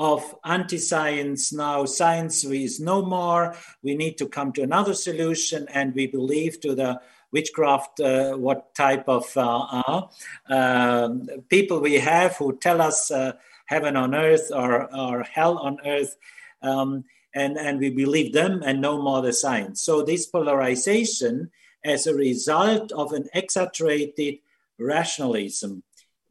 of 0.00 0.34
anti-science. 0.46 1.52
Now 1.52 1.84
science 1.84 2.42
is 2.42 2.80
no 2.80 3.04
more. 3.04 3.54
We 3.82 3.94
need 3.94 4.16
to 4.16 4.26
come 4.26 4.50
to 4.54 4.62
another 4.62 4.94
solution 4.94 5.68
and 5.74 5.94
we 5.94 6.06
believe 6.06 6.58
to 6.62 6.74
the 6.74 7.02
witchcraft 7.32 8.00
uh, 8.00 8.32
what 8.32 8.74
type 8.74 9.06
of 9.06 9.30
uh, 9.36 10.06
uh, 10.48 11.08
people 11.50 11.80
we 11.80 11.96
have 11.96 12.34
who 12.38 12.56
tell 12.56 12.80
us 12.80 13.10
uh, 13.10 13.32
heaven 13.66 13.94
on 13.94 14.14
earth 14.14 14.50
or, 14.54 14.88
or 14.96 15.22
hell 15.22 15.58
on 15.58 15.76
earth 15.84 16.16
um, 16.62 17.04
and, 17.34 17.58
and 17.58 17.78
we 17.78 17.90
believe 17.90 18.32
them 18.32 18.62
and 18.64 18.80
no 18.80 19.02
more 19.02 19.20
the 19.20 19.34
science. 19.34 19.82
So 19.82 20.02
this 20.02 20.24
polarization 20.24 21.50
as 21.84 22.06
a 22.06 22.14
result 22.14 22.90
of 22.92 23.12
an 23.12 23.28
exaggerated 23.34 24.38
rationalism 24.78 25.82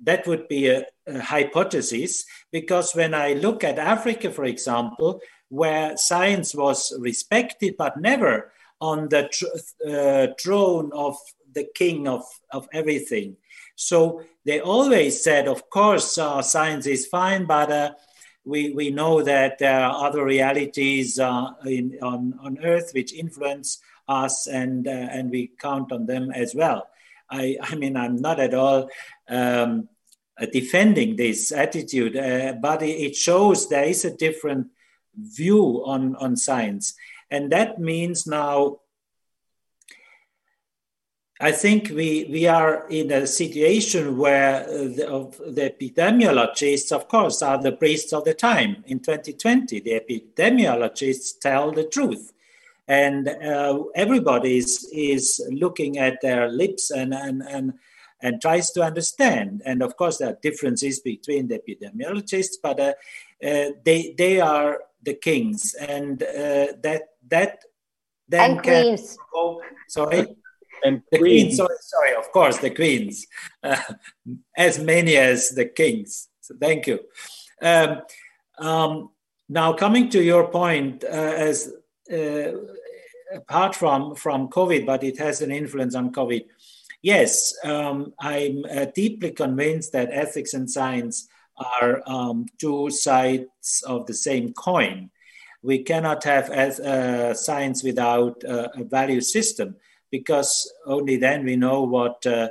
that 0.03 0.25
would 0.27 0.47
be 0.47 0.67
a, 0.67 0.85
a, 1.07 1.19
hypothesis 1.19 2.25
because 2.51 2.93
when 2.93 3.13
I 3.13 3.33
look 3.33 3.63
at 3.63 3.79
Africa, 3.79 4.31
for 4.31 4.45
example, 4.45 5.21
where 5.49 5.97
science 5.97 6.55
was 6.55 6.93
respected 6.99 7.75
but 7.77 7.99
never 7.99 8.51
on 8.79 9.09
the 9.09 9.29
tr- 9.31 9.89
uh, 9.89 10.27
throne 10.41 10.91
of 10.93 11.17
the 11.53 11.67
king 11.75 12.07
of, 12.07 12.23
of 12.51 12.67
everything. 12.73 13.35
So 13.75 14.23
they 14.45 14.59
always 14.59 15.23
said, 15.23 15.47
of 15.47 15.69
course, 15.69 16.17
uh, 16.17 16.41
science 16.41 16.85
is 16.85 17.07
fine, 17.07 17.45
but 17.45 17.71
uh, 17.71 17.91
we, 18.45 18.73
we 18.73 18.89
know 18.89 19.21
that 19.23 19.59
there 19.59 19.79
are 19.81 20.07
other 20.07 20.23
realities 20.23 21.19
uh, 21.19 21.51
in, 21.65 21.97
on, 22.01 22.37
on 22.41 22.63
earth 22.63 22.91
which 22.93 23.13
influence 23.13 23.79
us 24.07 24.47
and, 24.47 24.87
uh, 24.87 24.91
and 24.91 25.29
we 25.29 25.51
count 25.59 25.91
on 25.91 26.05
them 26.05 26.31
as 26.31 26.55
well. 26.55 26.87
I, 27.29 27.57
I 27.61 27.75
mean, 27.75 27.95
I'm 27.95 28.15
not 28.15 28.39
at 28.39 28.53
all 28.53 28.89
um, 29.29 29.89
uh, 30.39 30.45
defending 30.51 31.15
this 31.15 31.51
attitude, 31.51 32.15
uh, 32.15 32.53
but 32.61 32.81
it 32.81 33.15
shows 33.15 33.67
there 33.67 33.83
is 33.83 34.05
a 34.05 34.15
different 34.15 34.67
view 35.15 35.83
on, 35.85 36.15
on 36.15 36.35
science. 36.35 36.93
And 37.29 37.51
that 37.51 37.79
means 37.79 38.25
now, 38.25 38.79
I 41.41 41.51
think 41.53 41.89
we, 41.89 42.27
we 42.29 42.47
are 42.47 42.87
in 42.89 43.11
a 43.11 43.25
situation 43.25 44.17
where 44.17 44.65
the, 44.65 45.31
the 45.47 45.69
epidemiologists, 45.69 46.91
of 46.91 47.07
course, 47.07 47.41
are 47.41 47.61
the 47.61 47.71
priests 47.71 48.11
of 48.11 48.25
the 48.25 48.33
time. 48.33 48.83
In 48.87 48.99
2020, 48.99 49.79
the 49.79 50.01
epidemiologists 50.01 51.39
tell 51.39 51.71
the 51.71 51.85
truth 51.85 52.33
and 52.89 53.29
uh, 53.29 53.83
everybody 53.95 54.57
is, 54.57 54.89
is 54.91 55.39
looking 55.51 55.99
at 55.99 56.19
their 56.21 56.49
lips 56.49 56.89
and, 56.89 57.13
and, 57.13 57.43
and, 57.43 57.73
and 58.21 58.41
tries 58.41 58.71
to 58.71 58.81
understand. 58.83 59.61
And 59.65 59.81
of 59.81 59.95
course, 59.95 60.17
there 60.17 60.29
are 60.29 60.37
differences 60.41 60.99
between 60.99 61.47
the 61.47 61.59
epidemiologists, 61.59 62.55
but 62.61 62.79
uh, 62.79 62.93
uh, 63.43 63.71
they, 63.83 64.13
they 64.17 64.39
are 64.39 64.81
the 65.01 65.13
kings. 65.13 65.73
And 65.73 66.21
uh, 66.21 66.73
that, 66.83 67.03
that 67.29 67.59
then 68.27 68.51
and 68.51 68.63
can, 68.63 68.83
queens. 68.83 69.17
Oh, 69.33 69.61
sorry? 69.87 70.27
And 70.83 71.01
the 71.11 71.17
queens. 71.17 71.57
queens, 71.57 71.57
sorry, 71.57 71.75
sorry, 71.81 72.15
of 72.15 72.31
course, 72.31 72.57
the 72.59 72.69
queens, 72.69 73.25
uh, 73.63 73.81
as 74.57 74.79
many 74.79 75.17
as 75.17 75.49
the 75.49 75.65
kings. 75.65 76.29
So 76.41 76.55
thank 76.59 76.87
you. 76.87 76.99
Um, 77.61 78.01
um, 78.59 79.09
now, 79.49 79.73
coming 79.73 80.09
to 80.09 80.21
your 80.21 80.47
point, 80.47 81.03
uh, 81.03 81.07
as 81.07 81.73
uh, 82.11 82.51
apart 83.33 83.75
from, 83.75 84.15
from 84.15 84.47
COVID, 84.49 84.85
but 84.85 85.03
it 85.03 85.17
has 85.17 85.41
an 85.41 85.51
influence 85.51 85.95
on 85.95 86.11
COVID. 86.11 86.45
Yes, 87.01 87.53
um, 87.63 88.13
I'm 88.19 88.65
uh, 88.69 88.85
deeply 88.93 89.31
convinced 89.31 89.93
that 89.93 90.09
ethics 90.11 90.53
and 90.53 90.69
science 90.69 91.27
are 91.57 92.01
um, 92.05 92.45
two 92.59 92.89
sides 92.89 93.83
of 93.85 94.05
the 94.05 94.13
same 94.13 94.53
coin. 94.53 95.09
We 95.61 95.83
cannot 95.83 96.23
have 96.23 96.49
as, 96.49 96.79
uh, 96.79 97.33
science 97.33 97.83
without 97.83 98.43
uh, 98.43 98.69
a 98.75 98.83
value 98.83 99.21
system 99.21 99.75
because 100.11 100.71
only 100.85 101.17
then 101.17 101.45
we 101.45 101.55
know 101.55 101.83
what 101.83 102.25
uh, 102.25 102.49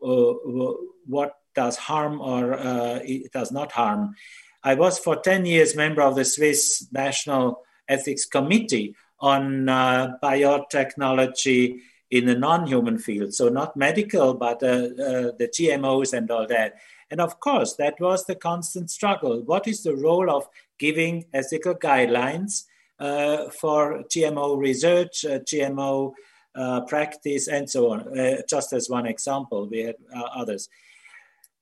what 0.00 1.32
does 1.54 1.76
harm 1.76 2.20
or 2.20 2.54
uh, 2.54 3.00
it 3.02 3.32
does 3.32 3.52
not 3.52 3.72
harm. 3.72 4.14
I 4.62 4.74
was 4.74 4.98
for 4.98 5.16
10 5.16 5.46
years 5.46 5.76
member 5.76 6.02
of 6.02 6.16
the 6.16 6.24
Swiss 6.24 6.88
National 6.92 7.62
Ethics 7.88 8.24
Committee, 8.26 8.94
on 9.20 9.68
uh, 9.68 10.16
biotechnology 10.22 11.80
in 12.14 12.26
the 12.26 12.34
non-human 12.36 12.96
field, 12.96 13.34
so 13.34 13.48
not 13.48 13.76
medical, 13.76 14.34
but 14.34 14.62
uh, 14.62 14.66
uh, 14.66 15.32
the 15.36 15.50
GMOs 15.52 16.12
and 16.12 16.30
all 16.30 16.46
that. 16.46 16.76
And 17.10 17.20
of 17.20 17.40
course, 17.40 17.74
that 17.74 17.98
was 17.98 18.24
the 18.24 18.36
constant 18.36 18.88
struggle. 18.88 19.42
What 19.42 19.66
is 19.66 19.82
the 19.82 19.96
role 19.96 20.30
of 20.30 20.46
giving 20.78 21.24
ethical 21.34 21.74
guidelines 21.74 22.66
uh, 23.00 23.50
for 23.50 24.04
GMO 24.04 24.56
research, 24.56 25.24
uh, 25.24 25.40
GMO 25.40 26.12
uh, 26.54 26.82
practice, 26.82 27.48
and 27.48 27.68
so 27.68 27.90
on? 27.90 28.44
just 28.48 28.72
as 28.72 28.88
one 28.88 29.06
example, 29.06 29.68
we 29.68 29.80
had 29.80 29.96
others. 30.14 30.68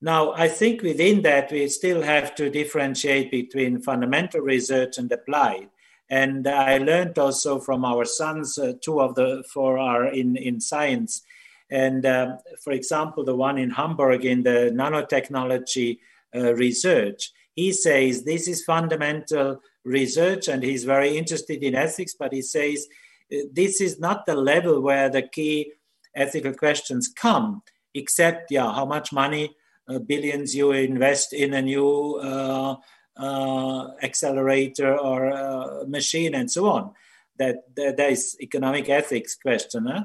Now, 0.03 0.33
I 0.33 0.49
think 0.49 0.83
within 0.83 1.23
that, 1.23 1.51
we 1.51 1.67
still 1.69 2.03
have 2.03 2.35
to 2.35 2.51
differentiate 2.51 3.31
between 3.31 3.81
fundamental 3.81 4.43
research 4.43 4.99
and 4.99 5.11
applied. 5.11 5.69
And 6.13 6.47
I 6.47 6.77
learned 6.77 7.19
also 7.19 7.59
from 7.59 7.87
our 7.87 8.05
sons, 8.05 8.59
uh, 8.59 8.75
two 8.83 9.01
of 9.01 9.15
the 9.15 9.43
four 9.51 9.79
are 9.79 10.09
in, 10.09 10.37
in 10.37 10.61
science. 10.61 11.23
And 11.71 12.05
um, 12.05 12.37
for 12.63 12.75
example, 12.75 13.25
the 13.25 13.35
one 13.35 13.57
in 13.57 13.71
Hamburg 13.71 14.27
in 14.27 14.43
the 14.43 14.71
nanotechnology 14.75 16.01
uh, 16.37 16.53
research, 16.55 17.31
he 17.57 17.73
says 17.73 18.25
this 18.25 18.47
is 18.47 18.63
fundamental 18.63 19.63
research 19.85 20.49
and 20.49 20.63
he's 20.63 20.85
very 20.85 21.17
interested 21.17 21.63
in 21.63 21.75
ethics, 21.75 22.15
but 22.15 22.31
he 22.31 22.43
says 22.43 22.87
uh, 23.33 23.39
this 23.51 23.81
is 23.81 23.99
not 23.99 24.27
the 24.27 24.37
level 24.37 24.83
where 24.83 25.09
the 25.09 25.23
key 25.23 25.73
ethical 26.15 26.53
questions 26.53 27.09
come, 27.09 27.63
except, 27.95 28.51
yeah, 28.51 28.71
how 28.71 28.85
much 28.85 29.15
money, 29.15 29.57
uh, 29.89 29.99
billions 29.99 30.55
you 30.55 30.73
invest 30.73 31.33
in 31.33 31.55
a 31.55 31.63
new 31.63 32.21
uh, 32.23 32.73
uh, 32.73 32.77
accelerator 33.19 34.97
or 34.97 35.33
uh, 35.33 35.85
machine 35.87 36.35
and 36.35 36.51
so 36.51 36.69
on. 36.69 36.93
That, 37.39 37.65
that 37.77 37.97
there 37.97 38.11
is 38.11 38.37
economic 38.41 38.89
ethics 38.89 39.35
question, 39.35 39.87
huh? 39.87 40.05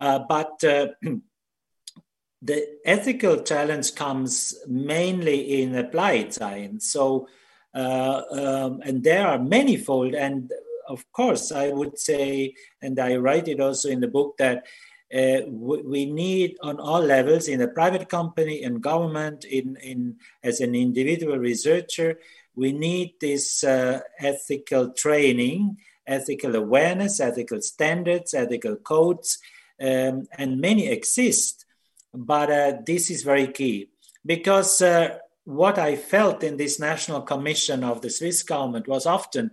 uh, 0.00 0.20
but 0.28 0.62
uh, 0.62 0.88
the 2.42 2.66
ethical 2.84 3.42
challenge 3.42 3.94
comes 3.94 4.54
mainly 4.66 5.62
in 5.62 5.74
applied 5.74 6.32
science. 6.34 6.92
So, 6.92 7.28
uh, 7.74 8.22
um, 8.30 8.80
and 8.84 9.02
there 9.02 9.26
are 9.26 9.38
manifold, 9.38 10.14
and 10.14 10.52
of 10.88 11.04
course, 11.12 11.52
I 11.52 11.68
would 11.70 11.98
say, 11.98 12.54
and 12.80 12.98
I 12.98 13.16
write 13.16 13.48
it 13.48 13.60
also 13.60 13.88
in 13.88 14.00
the 14.00 14.08
book 14.08 14.36
that 14.38 14.66
uh, 15.14 15.40
we 15.48 16.04
need 16.04 16.56
on 16.62 16.78
all 16.78 17.00
levels 17.00 17.48
in 17.48 17.62
a 17.62 17.68
private 17.68 18.08
company 18.08 18.62
in 18.62 18.80
government 18.80 19.44
in, 19.44 19.76
in 19.82 20.16
as 20.42 20.60
an 20.60 20.74
individual 20.74 21.38
researcher 21.38 22.18
we 22.58 22.72
need 22.72 23.14
this 23.20 23.64
uh, 23.64 24.00
ethical 24.18 24.90
training 24.90 25.76
ethical 26.06 26.56
awareness 26.56 27.20
ethical 27.20 27.60
standards 27.60 28.34
ethical 28.34 28.76
codes 28.76 29.38
um, 29.80 30.26
and 30.36 30.60
many 30.60 30.88
exist. 30.88 31.64
But 32.12 32.50
uh, 32.50 32.72
this 32.86 33.10
is 33.10 33.22
very 33.22 33.48
key 33.48 33.90
because 34.24 34.82
uh, 34.82 35.18
what 35.44 35.78
I 35.78 35.96
felt 35.96 36.42
in 36.42 36.56
this 36.56 36.80
national 36.80 37.22
commission 37.22 37.84
of 37.84 38.00
the 38.00 38.10
Swiss 38.10 38.42
government 38.42 38.88
was 38.88 39.06
often 39.06 39.50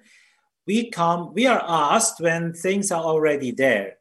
we 0.68 0.90
come, 0.90 1.34
we 1.34 1.46
are 1.46 1.64
asked 1.64 2.20
when 2.20 2.54
things 2.54 2.92
are 2.92 3.04
already 3.04 3.52
there. 3.52 3.98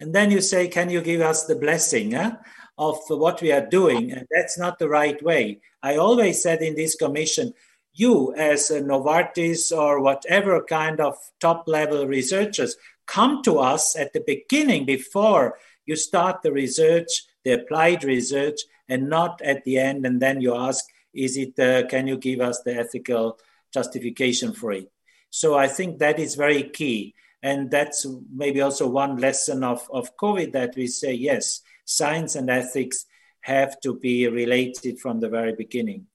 And 0.00 0.12
then 0.14 0.30
you 0.30 0.40
say, 0.40 0.68
Can 0.68 0.90
you 0.90 1.00
give 1.00 1.20
us 1.20 1.44
the 1.44 1.54
blessing 1.54 2.14
eh, 2.14 2.32
of 2.76 2.98
what 3.08 3.40
we 3.40 3.52
are 3.52 3.66
doing? 3.66 4.12
And 4.12 4.26
that's 4.30 4.58
not 4.58 4.78
the 4.78 4.88
right 4.88 5.20
way. 5.22 5.60
I 5.82 5.96
always 5.96 6.42
said 6.42 6.60
in 6.60 6.74
this 6.74 6.96
commission, 6.96 7.54
you 7.98 8.34
as 8.34 8.70
a 8.70 8.80
Novartis 8.80 9.76
or 9.76 10.00
whatever 10.00 10.62
kind 10.62 11.00
of 11.00 11.16
top 11.40 11.64
level 11.66 12.06
researchers 12.06 12.76
come 13.06 13.42
to 13.42 13.58
us 13.58 13.96
at 13.96 14.12
the 14.12 14.22
beginning 14.26 14.84
before 14.84 15.58
you 15.86 15.96
start 15.96 16.42
the 16.42 16.52
research, 16.52 17.24
the 17.44 17.52
applied 17.52 18.04
research, 18.04 18.60
and 18.88 19.08
not 19.08 19.40
at 19.42 19.64
the 19.64 19.78
end. 19.78 20.04
And 20.06 20.20
then 20.20 20.40
you 20.40 20.54
ask, 20.54 20.84
is 21.14 21.36
it, 21.36 21.58
uh, 21.58 21.86
can 21.86 22.06
you 22.06 22.18
give 22.18 22.40
us 22.40 22.60
the 22.62 22.76
ethical 22.76 23.38
justification 23.72 24.52
for 24.52 24.72
it? 24.72 24.90
So 25.30 25.56
I 25.56 25.68
think 25.68 25.98
that 25.98 26.18
is 26.18 26.34
very 26.34 26.64
key. 26.64 27.14
And 27.42 27.70
that's 27.70 28.06
maybe 28.34 28.60
also 28.60 28.88
one 28.88 29.16
lesson 29.16 29.62
of, 29.64 29.88
of 29.92 30.16
COVID 30.16 30.52
that 30.52 30.74
we 30.76 30.86
say, 30.88 31.12
yes, 31.14 31.62
science 31.84 32.34
and 32.34 32.50
ethics 32.50 33.06
have 33.40 33.80
to 33.80 33.94
be 33.94 34.28
related 34.28 34.98
from 34.98 35.20
the 35.20 35.28
very 35.28 35.54
beginning. 35.54 36.07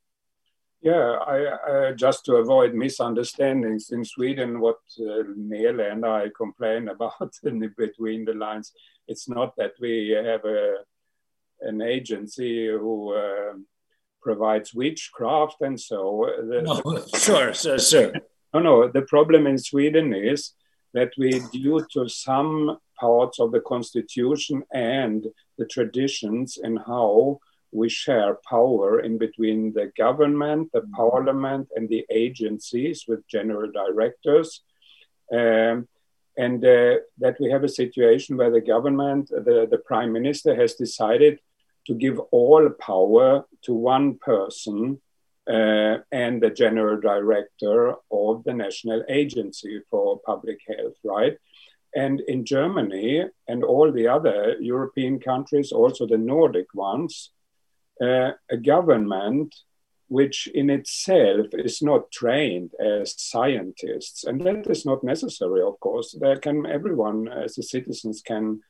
Yeah, 0.84 1.18
I, 1.26 1.88
I, 1.88 1.92
just 1.94 2.26
to 2.26 2.36
avoid 2.36 2.74
misunderstandings 2.74 3.92
in 3.92 4.04
Sweden, 4.04 4.60
what 4.60 4.80
uh, 5.00 5.24
Nele 5.34 5.80
and 5.80 6.06
I 6.06 6.28
complain 6.36 6.90
about 6.96 7.32
in 7.44 7.74
between 7.78 8.26
the 8.26 8.34
lines, 8.34 8.74
it's 9.08 9.30
not 9.30 9.56
that 9.56 9.74
we 9.80 10.10
have 10.10 10.44
a, 10.44 10.76
an 11.62 11.82
agency 11.82 12.68
who 12.68 13.14
uh, 13.14 13.54
provides 14.22 14.74
witchcraft 14.74 15.62
and 15.62 15.80
so. 15.80 16.30
The, 16.50 16.62
no, 16.62 17.06
sure, 17.18 17.54
sure, 17.54 17.80
sure. 17.80 18.12
No, 18.54 18.60
no. 18.60 18.88
The 18.90 19.04
problem 19.04 19.48
in 19.48 19.58
Sweden 19.58 20.14
is 20.14 20.52
that 20.94 21.14
we, 21.18 21.40
due 21.54 21.86
to 21.94 22.10
some 22.10 22.78
parts 23.00 23.40
of 23.40 23.54
the 23.54 23.62
constitution 23.62 24.64
and 24.74 25.26
the 25.58 25.66
traditions 25.66 26.58
and 26.62 26.78
how 26.86 27.40
we 27.74 27.90
share 27.90 28.38
power 28.50 29.00
in 29.00 29.18
between 29.18 29.74
the 29.74 29.92
government, 29.98 30.72
the 30.74 30.82
parliament, 30.96 31.68
and 31.76 31.90
the 31.90 32.06
agencies 32.10 33.06
with 33.08 33.28
general 33.28 33.72
directors. 33.72 34.62
Um, 35.32 35.88
and 36.38 36.66
uh, 36.66 36.96
that 37.20 37.38
we 37.40 37.52
have 37.52 37.64
a 37.64 37.70
situation 37.70 38.38
where 38.38 38.52
the 38.52 38.62
government, 38.62 39.30
the, 39.30 39.68
the 39.70 39.78
prime 39.78 40.12
minister, 40.12 40.56
has 40.56 40.74
decided 40.74 41.40
to 41.88 41.94
give 41.94 42.20
all 42.32 42.70
power 42.70 43.46
to 43.64 43.74
one 43.74 44.18
person 44.18 45.00
uh, 45.48 45.98
and 46.12 46.42
the 46.42 46.50
general 46.50 47.00
director 47.00 47.96
of 48.12 48.44
the 48.46 48.54
National 48.54 49.04
Agency 49.10 49.82
for 49.90 50.20
Public 50.26 50.60
Health, 50.68 50.96
right? 51.04 51.38
And 51.96 52.22
in 52.22 52.46
Germany 52.46 53.26
and 53.48 53.64
all 53.64 53.92
the 53.92 54.08
other 54.08 54.56
European 54.60 55.20
countries, 55.20 55.72
also 55.72 56.08
the 56.08 56.18
Nordic 56.18 56.74
ones, 56.74 57.32
uh, 58.02 58.32
a 58.50 58.58
government 58.58 59.56
which 60.08 60.48
in 60.54 60.70
itself 60.70 61.48
is 61.54 61.82
not 61.82 62.12
trained 62.12 62.72
as 62.80 63.16
scientists, 63.18 64.24
and 64.26 64.42
that 64.42 64.70
is 64.70 64.86
not 64.86 65.04
necessary, 65.04 65.62
of 65.62 65.80
course. 65.80 66.16
There 66.20 66.38
can 66.38 66.66
everyone, 66.66 67.28
as 67.28 67.56
the 67.56 67.64
citizens, 67.64 68.22
can 68.22 68.62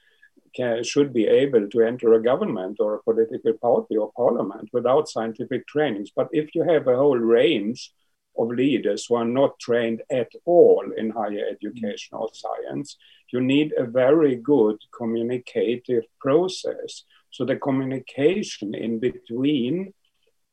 can, 0.56 0.84
should 0.84 1.12
be 1.14 1.28
able 1.28 1.68
to 1.68 1.82
enter 1.82 2.14
a 2.14 2.22
government 2.22 2.78
or 2.80 2.96
a 2.96 3.04
political 3.04 3.54
party 3.54 3.98
or 3.98 4.12
parliament 4.16 4.70
without 4.72 5.10
scientific 5.10 5.68
trainings. 5.68 6.12
But 6.16 6.30
if 6.32 6.54
you 6.54 6.64
have 6.64 6.88
a 6.88 6.96
whole 6.96 7.18
range 7.18 7.92
of 8.38 8.50
leaders 8.50 9.06
who 9.06 9.16
are 9.16 9.26
not 9.26 9.60
trained 9.60 10.02
at 10.12 10.32
all 10.46 10.84
in 10.98 11.10
higher 11.10 11.46
education 11.50 12.18
or 12.18 12.30
science, 12.34 12.98
you 13.32 13.42
need 13.42 13.74
a 13.78 13.86
very 13.86 14.36
good 14.36 14.78
communicative 14.96 16.04
process. 16.20 17.04
So 17.34 17.46
the 17.46 17.56
communication 17.56 18.76
in 18.76 19.00
between 19.00 19.94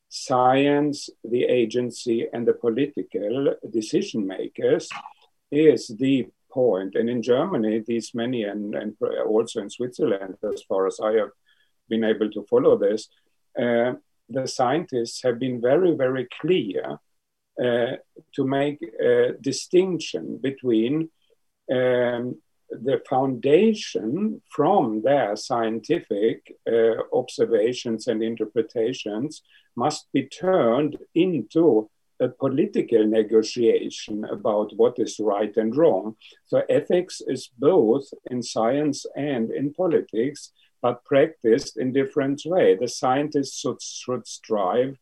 science, 0.09 1.11
the 1.23 1.45
agency, 1.45 2.27
and 2.33 2.49
the 2.49 2.55
political 2.55 3.55
decision 3.71 4.27
makers 4.27 4.89
is 5.53 5.89
the 5.99 6.27
point. 6.51 6.95
And 6.95 7.11
in 7.11 7.23
Germany, 7.23 7.85
these 7.87 8.15
many, 8.15 8.45
and, 8.45 8.75
and 8.75 8.97
also 9.27 9.61
in 9.61 9.69
Switzerland, 9.69 10.37
as 10.43 10.63
far 10.63 10.87
as 10.87 10.99
I 11.01 11.13
have 11.21 11.33
been 11.91 12.03
able 12.03 12.31
to 12.31 12.47
follow 12.49 12.79
this, 12.79 13.09
uh, 13.61 13.93
the 14.31 14.47
scientists 14.47 15.23
have 15.23 15.39
been 15.39 15.61
very, 15.61 15.95
very 15.95 16.29
clear 16.41 16.99
uh, 17.63 17.97
to 18.37 18.47
make 18.47 18.79
a 18.83 19.35
distinction 19.39 20.39
between 20.43 21.11
um, 21.71 22.41
the 22.71 23.01
foundation 23.09 24.41
from 24.49 25.03
their 25.03 25.37
scientific 25.37 26.57
uh, 26.71 26.95
observations 27.13 28.07
and 28.07 28.23
interpretations 28.23 29.43
must 29.77 30.07
be 30.13 30.27
turned 30.27 30.97
into 31.15 31.91
a 32.21 32.29
political 32.29 33.07
negotiation 33.07 34.25
about 34.25 34.73
what 34.77 34.99
is 34.99 35.19
right 35.19 35.57
and 35.57 35.75
wrong. 35.75 36.17
So 36.47 36.63
ethics 36.69 37.23
is 37.27 37.49
both 37.59 38.07
in 38.31 38.43
science 38.43 39.07
and 39.17 39.51
in 39.51 39.73
politics, 39.73 40.53
but 40.83 41.05
practiced 41.05 41.79
in 41.79 41.93
different 41.93 42.43
way. 42.45 42.77
The 42.77 42.89
scientists 42.89 43.59
should, 43.61 43.81
should 43.83 44.27
strive 44.27 44.99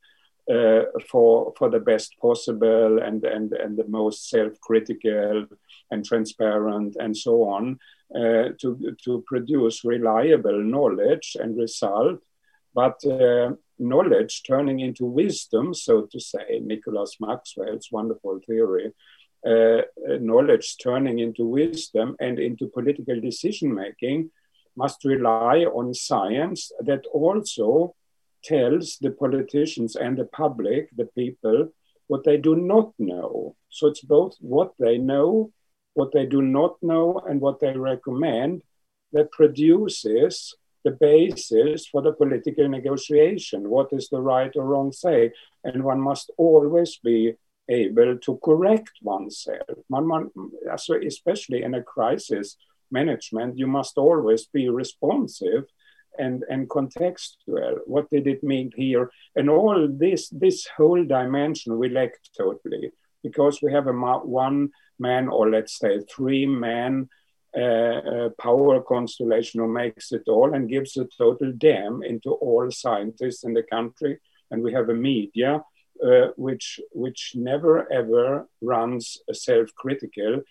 uh, 0.50 0.84
for 1.10 1.52
for 1.58 1.68
the 1.68 1.80
best 1.80 2.16
possible 2.20 3.02
and 3.02 3.22
and 3.24 3.52
and 3.52 3.76
the 3.76 3.86
most 3.86 4.30
self-critical 4.30 5.46
and 5.90 6.05
transparent 6.05 6.97
and 6.98 7.16
so 7.16 7.44
on 7.44 7.78
uh, 8.15 8.51
to 8.60 8.97
to 9.05 9.23
produce 9.27 9.85
reliable 9.85 10.62
knowledge 10.62 11.36
and 11.40 11.56
result 11.56 12.20
but 12.74 13.05
uh, 13.06 13.52
knowledge 13.78 14.43
turning 14.47 14.81
into 14.81 15.05
wisdom, 15.05 15.74
so 15.74 16.06
to 16.12 16.20
say, 16.20 16.60
Nicholas 16.62 17.16
Maxwell's 17.20 17.89
wonderful 17.90 18.40
theory, 18.47 18.93
uh, 19.47 19.82
knowledge 20.20 20.77
turning 20.82 21.19
into 21.20 21.44
wisdom 21.44 22.16
and 22.20 22.39
into 22.39 22.69
political 22.69 23.20
decision 23.20 23.74
making 23.74 24.31
must 24.77 25.05
rely 25.05 25.65
on 25.65 25.94
science 25.94 26.70
that 26.81 27.05
also 27.12 27.94
tells 28.44 28.98
the 29.01 29.10
politicians 29.10 29.97
and 29.97 30.16
the 30.16 30.27
public, 30.27 30.89
the 30.97 31.06
people, 31.16 31.69
what 32.06 32.24
they 32.24 32.36
do 32.36 32.55
not 32.55 32.93
know. 32.98 33.56
So 33.70 33.89
it's 33.89 34.02
both 34.02 34.36
what 34.40 34.73
they 34.78 34.98
know, 34.98 35.52
what 35.98 36.12
they 36.12 36.26
do 36.26 36.40
not 36.42 36.74
know, 36.80 37.06
and 37.28 37.40
what 37.40 37.58
they 37.58 37.74
recommend 37.76 38.62
that 39.14 39.32
produces 39.32 40.54
the 40.84 40.92
basis 40.92 41.88
for 41.90 42.00
the 42.02 42.12
political 42.12 42.68
negotiation. 42.68 43.68
What 43.68 43.88
is 43.98 44.08
the 44.08 44.20
right 44.20 44.52
or 44.54 44.64
wrong 44.64 44.92
say? 44.92 45.32
And 45.64 45.82
one 45.82 46.00
must 46.00 46.30
always 46.36 46.92
be 47.10 47.34
able 47.68 48.16
to 48.16 48.40
correct 48.44 48.94
oneself. 49.02 49.76
One, 49.88 50.08
one, 50.08 50.30
especially 51.12 51.64
in 51.64 51.74
a 51.74 51.82
crisis 51.82 52.56
management, 52.92 53.58
you 53.58 53.66
must 53.66 53.98
always 53.98 54.46
be 54.46 54.68
responsive 54.68 55.64
and, 56.16 56.44
and 56.48 56.68
contextual. 56.68 57.72
What 57.86 58.08
did 58.10 58.26
it 58.28 58.44
mean 58.44 58.70
here? 58.76 59.10
And 59.34 59.50
all 59.50 59.88
this, 59.90 60.28
this 60.28 60.66
whole 60.76 61.04
dimension 61.04 61.76
we 61.76 61.88
lack 61.88 62.12
totally 62.36 62.92
because 63.24 63.60
we 63.62 63.72
have 63.72 63.88
a 63.88 63.92
one 63.92 64.70
man 64.98 65.28
or 65.28 65.50
let's 65.50 65.78
say 65.78 66.00
three 66.00 66.46
man 66.46 67.08
uh, 67.56 68.28
power 68.38 68.80
constellation 68.80 69.60
who 69.60 69.68
makes 69.68 70.12
it 70.12 70.22
all 70.28 70.54
and 70.54 70.68
gives 70.68 70.96
a 70.96 71.06
total 71.16 71.52
dam 71.52 72.02
into 72.02 72.32
all 72.32 72.70
scientists 72.70 73.44
in 73.44 73.54
the 73.54 73.62
country. 73.62 74.18
And 74.50 74.62
we 74.62 74.72
have 74.72 74.88
a 74.88 74.94
media 74.94 75.62
uh, 76.04 76.28
which 76.36 76.80
which 76.92 77.32
never 77.34 77.90
ever 77.92 78.48
runs 78.60 79.18
a 79.28 79.34
self-critical 79.34 80.42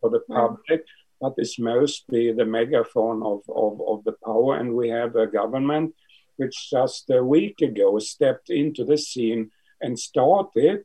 for 0.00 0.10
the 0.10 0.20
public, 0.20 0.84
but 1.20 1.34
is 1.38 1.58
mostly 1.58 2.32
the 2.32 2.44
megaphone 2.44 3.22
of, 3.22 3.40
of, 3.48 3.80
of 3.80 4.04
the 4.04 4.16
power. 4.24 4.56
And 4.56 4.74
we 4.74 4.88
have 4.90 5.16
a 5.16 5.26
government 5.26 5.94
which 6.36 6.70
just 6.70 7.10
a 7.10 7.22
week 7.24 7.60
ago 7.60 7.98
stepped 7.98 8.50
into 8.50 8.84
the 8.84 8.98
scene 8.98 9.50
and 9.80 9.98
started 9.98 10.84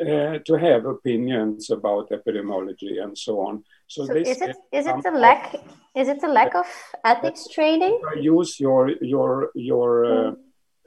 uh, 0.00 0.38
to 0.44 0.54
have 0.54 0.86
opinions 0.86 1.70
about 1.70 2.10
epidemiology 2.10 3.02
and 3.02 3.16
so 3.16 3.40
on. 3.40 3.64
So, 3.86 4.06
so 4.06 4.14
is 4.14 4.40
it 4.40 4.56
is 4.72 4.86
it 4.86 5.04
a 5.04 5.10
lack 5.10 5.54
is 5.94 6.08
it 6.08 6.22
a 6.22 6.28
lack 6.28 6.54
of 6.54 6.66
ethics 7.04 7.48
training? 7.48 8.00
Use 8.20 8.60
your 8.60 8.90
your 9.00 9.50
your 9.54 10.04
uh, 10.04 10.32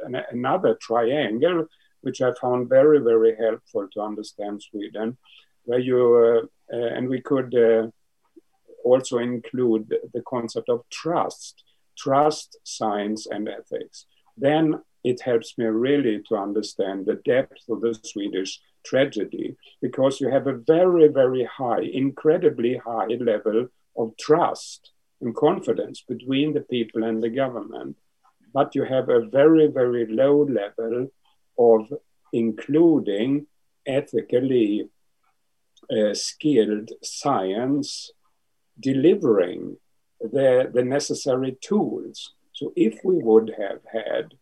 mm. 0.06 0.24
another 0.32 0.78
triangle, 0.82 1.66
which 2.02 2.22
I 2.22 2.32
found 2.40 2.70
very 2.70 3.00
very 3.00 3.36
helpful 3.36 3.88
to 3.94 4.02
understand 4.02 4.62
Sweden, 4.62 5.18
where 5.64 5.80
you 5.80 6.00
uh, 6.72 6.76
uh 6.76 6.96
and 6.96 7.10
we 7.10 7.22
could. 7.22 7.56
Uh, 7.56 7.88
also 8.84 9.20
include 9.20 9.94
the 10.14 10.24
concept 10.28 10.70
of 10.70 10.82
trust, 10.90 11.64
trust, 11.98 12.58
science, 12.64 13.28
and 13.28 13.48
ethics. 13.48 14.06
Then 14.38 14.82
it 15.04 15.22
helps 15.22 15.58
me 15.58 15.66
really 15.66 16.22
to 16.30 16.36
understand 16.36 17.06
the 17.06 17.22
depth 17.26 17.62
of 17.70 17.82
the 17.82 17.94
Swedish 18.04 18.60
tragedy 18.84 19.56
because 19.82 20.20
you 20.20 20.30
have 20.30 20.48
a 20.48 20.58
very, 20.58 21.08
very 21.08 21.46
high, 21.46 21.82
incredibly 21.82 22.78
high 22.78 23.14
level 23.20 23.68
of 23.98 24.16
trust 24.18 24.92
and 25.22 25.36
confidence 25.36 26.02
between 26.08 26.54
the 26.54 26.62
people 26.62 27.04
and 27.04 27.22
the 27.22 27.30
government. 27.30 27.98
But 28.54 28.76
you 28.76 28.84
have 28.84 29.10
a 29.10 29.26
very, 29.26 29.68
very 29.68 30.06
low 30.08 30.44
level 30.44 31.12
of 31.58 31.94
including 32.34 33.48
ethically 33.86 34.90
uh, 35.90 36.14
skilled 36.14 36.92
science 37.04 38.12
delivering 38.80 39.78
the, 40.20 40.70
the 40.74 40.84
necessary 40.84 41.58
tools. 41.62 42.34
So, 42.54 42.74
if 42.76 43.00
we 43.04 43.16
would 43.18 43.54
have 43.58 43.80
had 43.92 44.36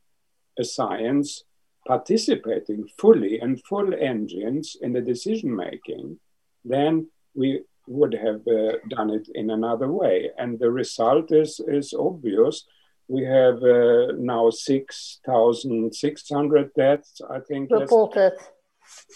a 0.57 0.64
science 0.64 1.44
participating 1.90 2.88
fully 2.99 3.40
and 3.40 3.66
full 3.66 3.94
engines 3.99 4.78
in 4.80 4.94
the 4.94 5.02
decision 5.02 5.56
making, 5.56 6.20
then 6.64 7.10
we 7.34 7.64
would 7.88 8.14
have 8.14 8.48
uh, 8.48 8.74
done 8.90 9.10
it 9.10 9.28
in 9.34 9.49
another 9.49 9.91
way. 9.91 10.30
And 10.38 10.60
the 10.60 10.70
result 10.70 11.32
is, 11.32 11.60
is 11.68 11.91
obvious. 11.94 12.68
We 13.07 13.24
have 13.24 13.64
uh, 13.64 14.11
now 14.20 14.52
6,600 14.52 16.74
deaths, 16.76 17.22
I 17.28 17.40
think. 17.40 17.72
Reported. 17.72 18.34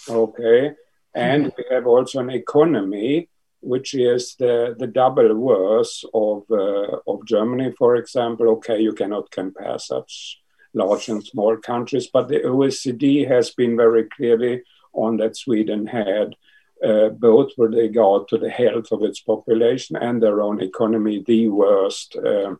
Okay. 0.10 0.72
And 1.14 1.54
we 1.56 1.66
have 1.70 1.86
also 1.86 2.22
an 2.22 2.32
economy 2.32 3.30
which 3.60 3.94
is 3.94 4.36
the, 4.40 4.76
the 4.80 4.88
double 4.88 5.36
worse 5.36 6.04
of, 6.14 6.44
uh, 6.52 6.98
of 7.08 7.26
Germany, 7.26 7.72
for 7.78 7.96
example. 7.96 8.50
Okay, 8.50 8.82
you 8.82 8.94
cannot 8.94 9.32
compare 9.32 9.80
such 9.80 10.43
large 10.74 11.10
and 11.10 11.24
small 11.24 11.58
countries, 11.58 12.08
but 12.12 12.28
the 12.28 12.40
OECD 12.40 13.28
has 13.28 13.52
been 13.52 13.78
very 13.78 14.06
clearly 14.06 14.64
on 14.94 15.18
that 15.18 15.38
Sweden 15.38 15.88
had 15.88 16.36
uh, 16.84 17.10
both 17.10 17.52
with 17.58 17.74
regard 17.74 18.28
to 18.28 18.38
the 18.38 18.50
health 18.50 18.92
of 18.92 19.04
its 19.04 19.22
population 19.22 19.96
and 19.96 20.22
their 20.22 20.42
own 20.42 20.62
economy, 20.62 21.24
the 21.26 21.48
worst 21.48 22.16
uh, 22.18 22.56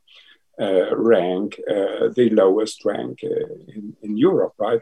uh, 0.60 0.96
rank, 0.96 1.60
uh, 1.70 2.08
the 2.16 2.30
lowest 2.32 2.86
rank 2.86 3.20
uh, 3.24 3.54
in, 3.68 3.96
in 4.02 4.18
Europe, 4.18 4.54
right? 4.58 4.82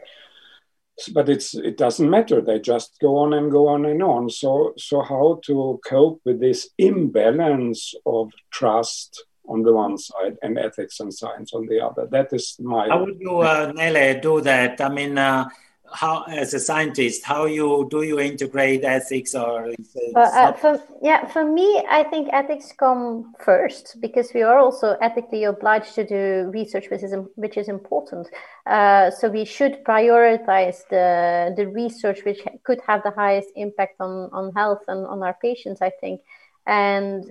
But 1.12 1.28
it's 1.28 1.54
it 1.54 1.78
doesn't 1.78 2.10
matter. 2.10 2.40
They 2.40 2.60
just 2.60 2.98
go 3.00 3.16
on 3.16 3.32
and 3.32 3.50
go 3.50 3.66
on 3.66 3.86
and 3.86 4.02
on. 4.02 4.28
So 4.28 4.74
so 4.76 5.00
how 5.00 5.40
to 5.46 5.80
cope 5.84 6.20
with 6.24 6.38
this 6.38 6.68
imbalance 6.78 7.94
of 8.04 8.30
trust 8.50 9.24
on 9.52 9.62
the 9.62 9.72
one 9.72 9.96
side 9.98 10.36
and 10.42 10.58
ethics 10.58 11.00
and 11.00 11.12
science 11.12 11.52
on 11.52 11.66
the 11.66 11.80
other? 11.80 12.06
That 12.10 12.32
is 12.32 12.56
my. 12.60 12.88
How 12.88 13.04
would 13.04 13.20
you, 13.20 13.38
uh, 13.40 13.72
Nele, 13.74 14.20
do 14.20 14.40
that? 14.40 14.80
I 14.80 14.88
mean, 14.88 15.18
uh, 15.18 15.48
how 15.94 16.22
as 16.22 16.54
a 16.54 16.60
scientist 16.60 17.24
how 17.24 17.44
you 17.44 17.86
do 17.90 18.02
you 18.02 18.18
integrate 18.18 18.84
ethics 18.84 19.34
or 19.34 19.68
uh, 20.16 20.18
uh, 20.18 20.52
for, 20.52 20.80
yeah 21.02 21.26
for 21.26 21.44
me 21.44 21.84
i 21.90 22.02
think 22.02 22.28
ethics 22.32 22.72
come 22.78 23.32
first 23.44 23.96
because 24.00 24.32
we 24.34 24.42
are 24.42 24.58
also 24.58 24.96
ethically 25.00 25.44
obliged 25.44 25.94
to 25.94 26.06
do 26.06 26.50
research 26.52 26.88
which 26.90 27.02
is 27.02 27.14
which 27.34 27.56
is 27.56 27.68
important 27.68 28.26
uh, 28.66 29.10
so 29.10 29.28
we 29.28 29.44
should 29.44 29.84
prioritize 29.84 30.78
the 30.88 31.52
the 31.56 31.66
research 31.68 32.24
which 32.24 32.40
could 32.64 32.80
have 32.86 33.02
the 33.02 33.10
highest 33.10 33.48
impact 33.56 33.96
on 34.00 34.30
on 34.32 34.52
health 34.54 34.82
and 34.88 35.06
on 35.06 35.22
our 35.22 35.36
patients 35.42 35.82
i 35.82 35.90
think 36.00 36.20
and 36.66 37.24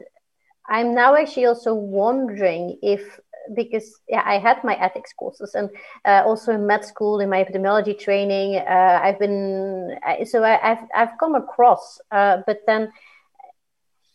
i'm 0.72 0.96
now 0.96 1.16
actually 1.16 1.46
also 1.46 1.74
wondering 1.74 2.78
if 2.82 3.20
because 3.56 4.00
yeah, 4.08 4.24
I 4.26 4.38
had 4.38 4.64
my 4.64 4.76
ethics 4.76 5.14
courses 5.14 5.56
and 5.56 5.70
uh, 6.06 6.24
also 6.26 6.54
in 6.54 6.68
med 6.68 6.86
school 6.86 7.20
in 7.20 7.30
my 7.30 7.44
epidemiology 7.44 7.98
training. 7.98 8.58
Uh, 8.58 9.00
I've 9.04 9.20
been 9.20 9.98
so 10.26 10.44
I, 10.44 10.58
have 10.62 10.88
I've 10.96 11.18
come 11.20 11.36
across, 11.36 12.00
uh, 12.12 12.38
but 12.46 12.60
then 12.68 12.92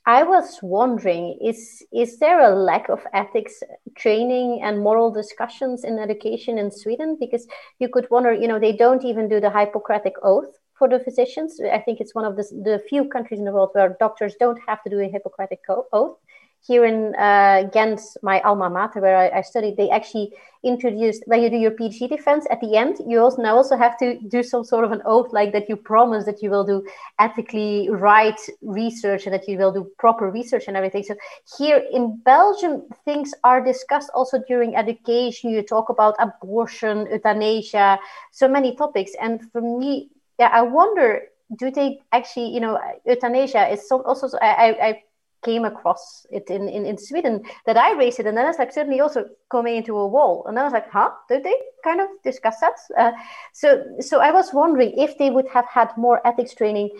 I 0.06 0.22
was 0.22 0.60
wondering 0.62 1.38
is 1.42 1.84
is 1.92 2.18
there 2.18 2.40
a 2.40 2.54
lack 2.54 2.88
of 2.88 3.04
ethics 3.12 3.62
training 3.96 4.62
and 4.62 4.80
moral 4.80 5.10
discussions 5.10 5.84
in 5.84 5.98
education 5.98 6.58
in 6.58 6.70
Sweden? 6.70 7.16
Because 7.18 7.46
you 7.78 7.88
could 7.88 8.08
wonder, 8.10 8.32
you 8.32 8.48
know, 8.48 8.58
they 8.58 8.72
don't 8.72 9.04
even 9.04 9.28
do 9.28 9.40
the 9.40 9.50
Hippocratic 9.50 10.14
oath 10.22 10.52
for 10.78 10.88
the 10.88 11.00
physicians. 11.00 11.58
I 11.60 11.78
think 11.78 12.00
it's 12.00 12.14
one 12.14 12.24
of 12.24 12.36
the, 12.36 12.44
the 12.64 12.82
few 12.88 13.08
countries 13.08 13.40
in 13.40 13.46
the 13.46 13.52
world 13.52 13.70
where 13.72 13.96
doctors 13.98 14.34
don't 14.38 14.60
have 14.68 14.82
to 14.84 14.90
do 14.90 15.00
a 15.00 15.08
Hippocratic 15.08 15.60
oath 15.68 16.18
here 16.66 16.84
in 16.84 17.14
uh, 17.16 17.64
Ghent, 17.72 18.00
my 18.22 18.40
alma 18.40 18.68
mater, 18.68 19.00
where 19.00 19.16
I, 19.16 19.38
I, 19.38 19.42
studied, 19.42 19.76
they 19.76 19.88
actually 19.90 20.32
introduced 20.64 21.22
when 21.26 21.42
you 21.42 21.48
do 21.48 21.56
your 21.56 21.70
PhD 21.70 22.08
defense 22.08 22.46
at 22.50 22.60
the 22.60 22.76
end, 22.76 22.96
you 23.06 23.20
also 23.20 23.40
now 23.42 23.56
also 23.56 23.76
have 23.76 23.96
to 23.98 24.18
do 24.28 24.42
some 24.42 24.64
sort 24.64 24.84
of 24.84 24.90
an 24.90 25.00
oath, 25.04 25.32
like 25.32 25.52
that 25.52 25.68
you 25.68 25.76
promise 25.76 26.24
that 26.24 26.42
you 26.42 26.50
will 26.50 26.64
do 26.64 26.84
ethically 27.20 27.88
right 27.90 28.38
research 28.62 29.26
and 29.26 29.34
that 29.34 29.46
you 29.46 29.58
will 29.58 29.72
do 29.72 29.90
proper 29.98 30.30
research 30.30 30.64
and 30.66 30.76
everything. 30.76 31.04
So 31.04 31.14
here 31.58 31.82
in 31.92 32.20
Belgium, 32.24 32.82
things 33.04 33.32
are 33.44 33.64
discussed 33.64 34.10
also 34.14 34.42
during 34.48 34.74
education. 34.74 35.50
You 35.50 35.62
talk 35.62 35.88
about 35.88 36.16
abortion, 36.18 37.06
euthanasia, 37.10 37.98
so 38.32 38.48
many 38.48 38.74
topics. 38.74 39.12
And 39.20 39.40
for 39.52 39.60
me, 39.60 40.10
yeah, 40.38 40.50
I 40.52 40.62
wonder 40.62 41.22
do 41.58 41.70
they 41.70 42.00
actually 42.10 42.48
you 42.48 42.58
know 42.58 42.76
euthanasia 43.06 43.68
is 43.68 43.88
so 43.88 44.02
also 44.02 44.28
I, 44.42 44.74
I 44.82 45.02
came 45.44 45.64
across 45.64 46.26
it 46.30 46.50
in, 46.50 46.68
in, 46.68 46.86
in 46.86 46.98
Sweden 46.98 47.42
that 47.66 47.76
I 47.76 47.92
raised 47.92 48.20
it. 48.20 48.26
And 48.26 48.36
then 48.36 48.48
it's 48.48 48.58
like 48.58 48.72
suddenly 48.72 49.00
also 49.00 49.26
coming 49.50 49.76
into 49.76 49.96
a 49.96 50.06
wall. 50.06 50.44
And 50.46 50.58
I 50.58 50.64
was 50.64 50.72
like, 50.72 50.90
huh? 50.90 51.10
Did 51.28 51.44
they 51.44 51.54
kind 51.84 52.00
of 52.00 52.08
discuss 52.24 52.60
that? 52.60 52.74
Uh, 52.96 53.12
so, 53.52 53.84
so 54.00 54.20
I 54.20 54.32
was 54.32 54.52
wondering 54.52 54.98
if 54.98 55.18
they 55.18 55.30
would 55.30 55.48
have 55.48 55.66
had 55.66 55.96
more 55.96 56.26
ethics 56.26 56.54
training, 56.54 56.90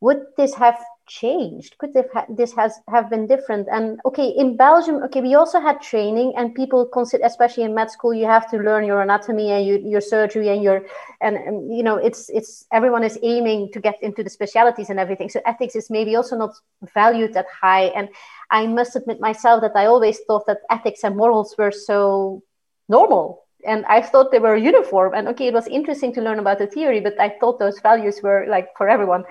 would 0.00 0.22
this 0.36 0.54
have 0.54 0.78
changed? 1.10 1.76
Could 1.78 1.92
this 2.28 2.52
has 2.54 2.80
have 2.88 3.10
been 3.10 3.26
different? 3.26 3.68
And 3.70 4.00
okay, 4.06 4.28
in 4.28 4.56
Belgium, 4.56 5.02
okay, 5.04 5.20
we 5.20 5.34
also 5.34 5.60
had 5.60 5.82
training, 5.82 6.32
and 6.36 6.54
people 6.54 6.86
consider, 6.86 7.24
especially 7.26 7.64
in 7.64 7.74
med 7.74 7.90
school, 7.90 8.14
you 8.14 8.26
have 8.26 8.48
to 8.52 8.56
learn 8.58 8.86
your 8.86 9.02
anatomy 9.02 9.50
and 9.50 9.66
you, 9.66 9.82
your 9.84 10.00
surgery 10.00 10.48
and 10.48 10.62
your 10.62 10.86
and, 11.20 11.36
and 11.36 11.76
you 11.76 11.82
know 11.82 11.96
it's 11.96 12.30
it's 12.30 12.64
everyone 12.72 13.04
is 13.04 13.18
aiming 13.22 13.70
to 13.72 13.80
get 13.80 14.00
into 14.02 14.22
the 14.22 14.30
specialities 14.30 14.88
and 14.88 15.00
everything. 15.00 15.28
So 15.28 15.40
ethics 15.44 15.74
is 15.74 15.90
maybe 15.90 16.14
also 16.16 16.36
not 16.36 16.54
valued 16.94 17.34
that 17.34 17.46
high. 17.60 17.86
And 17.96 18.08
I 18.50 18.66
must 18.66 18.96
admit 18.96 19.20
myself 19.20 19.60
that 19.62 19.76
I 19.76 19.86
always 19.86 20.20
thought 20.26 20.46
that 20.46 20.58
ethics 20.70 21.04
and 21.04 21.16
morals 21.16 21.54
were 21.58 21.72
so 21.72 22.42
normal 22.88 23.44
and 23.66 23.84
I 23.86 24.00
thought 24.00 24.32
they 24.32 24.38
were 24.38 24.56
uniform. 24.56 25.12
And 25.14 25.28
okay, 25.28 25.48
it 25.48 25.54
was 25.54 25.66
interesting 25.66 26.14
to 26.14 26.22
learn 26.22 26.38
about 26.38 26.58
the 26.58 26.66
theory, 26.66 27.00
but 27.00 27.20
I 27.20 27.36
thought 27.40 27.58
those 27.58 27.78
values 27.80 28.20
were 28.22 28.46
like 28.48 28.68
for 28.76 28.88
everyone 28.88 29.24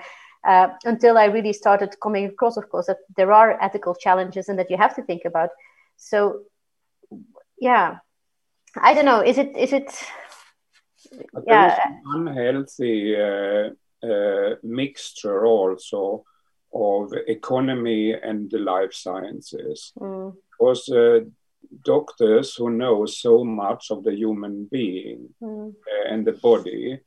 uh, 0.46 0.68
until 0.84 1.18
I 1.18 1.26
really 1.26 1.52
started 1.52 1.96
coming 2.00 2.26
across, 2.26 2.56
of 2.56 2.68
course, 2.68 2.86
that 2.86 2.98
there 3.16 3.32
are 3.32 3.62
ethical 3.62 3.94
challenges 3.94 4.48
and 4.48 4.58
that 4.58 4.70
you 4.70 4.76
have 4.76 4.94
to 4.96 5.02
think 5.02 5.24
about. 5.24 5.50
So, 5.96 6.42
yeah, 7.58 7.98
I 8.76 8.94
don't 8.94 9.04
know. 9.04 9.20
Is 9.20 9.38
it 9.38 9.56
is 9.56 9.72
it? 9.72 9.92
Yeah, 11.46 11.78
unhealthy 12.06 13.16
uh, 13.16 13.70
uh, 14.06 14.54
mixture 14.62 15.44
also 15.46 16.24
of 16.72 17.12
economy 17.26 18.12
and 18.12 18.50
the 18.50 18.58
life 18.58 18.92
sciences, 18.92 19.92
mm. 19.98 20.34
because 20.50 20.88
uh, 20.88 21.20
doctors 21.84 22.54
who 22.54 22.70
know 22.70 23.06
so 23.06 23.44
much 23.44 23.90
of 23.90 24.04
the 24.04 24.14
human 24.14 24.68
being 24.70 25.28
mm. 25.42 25.74
and 26.08 26.24
the 26.24 26.32
body 26.32 27.00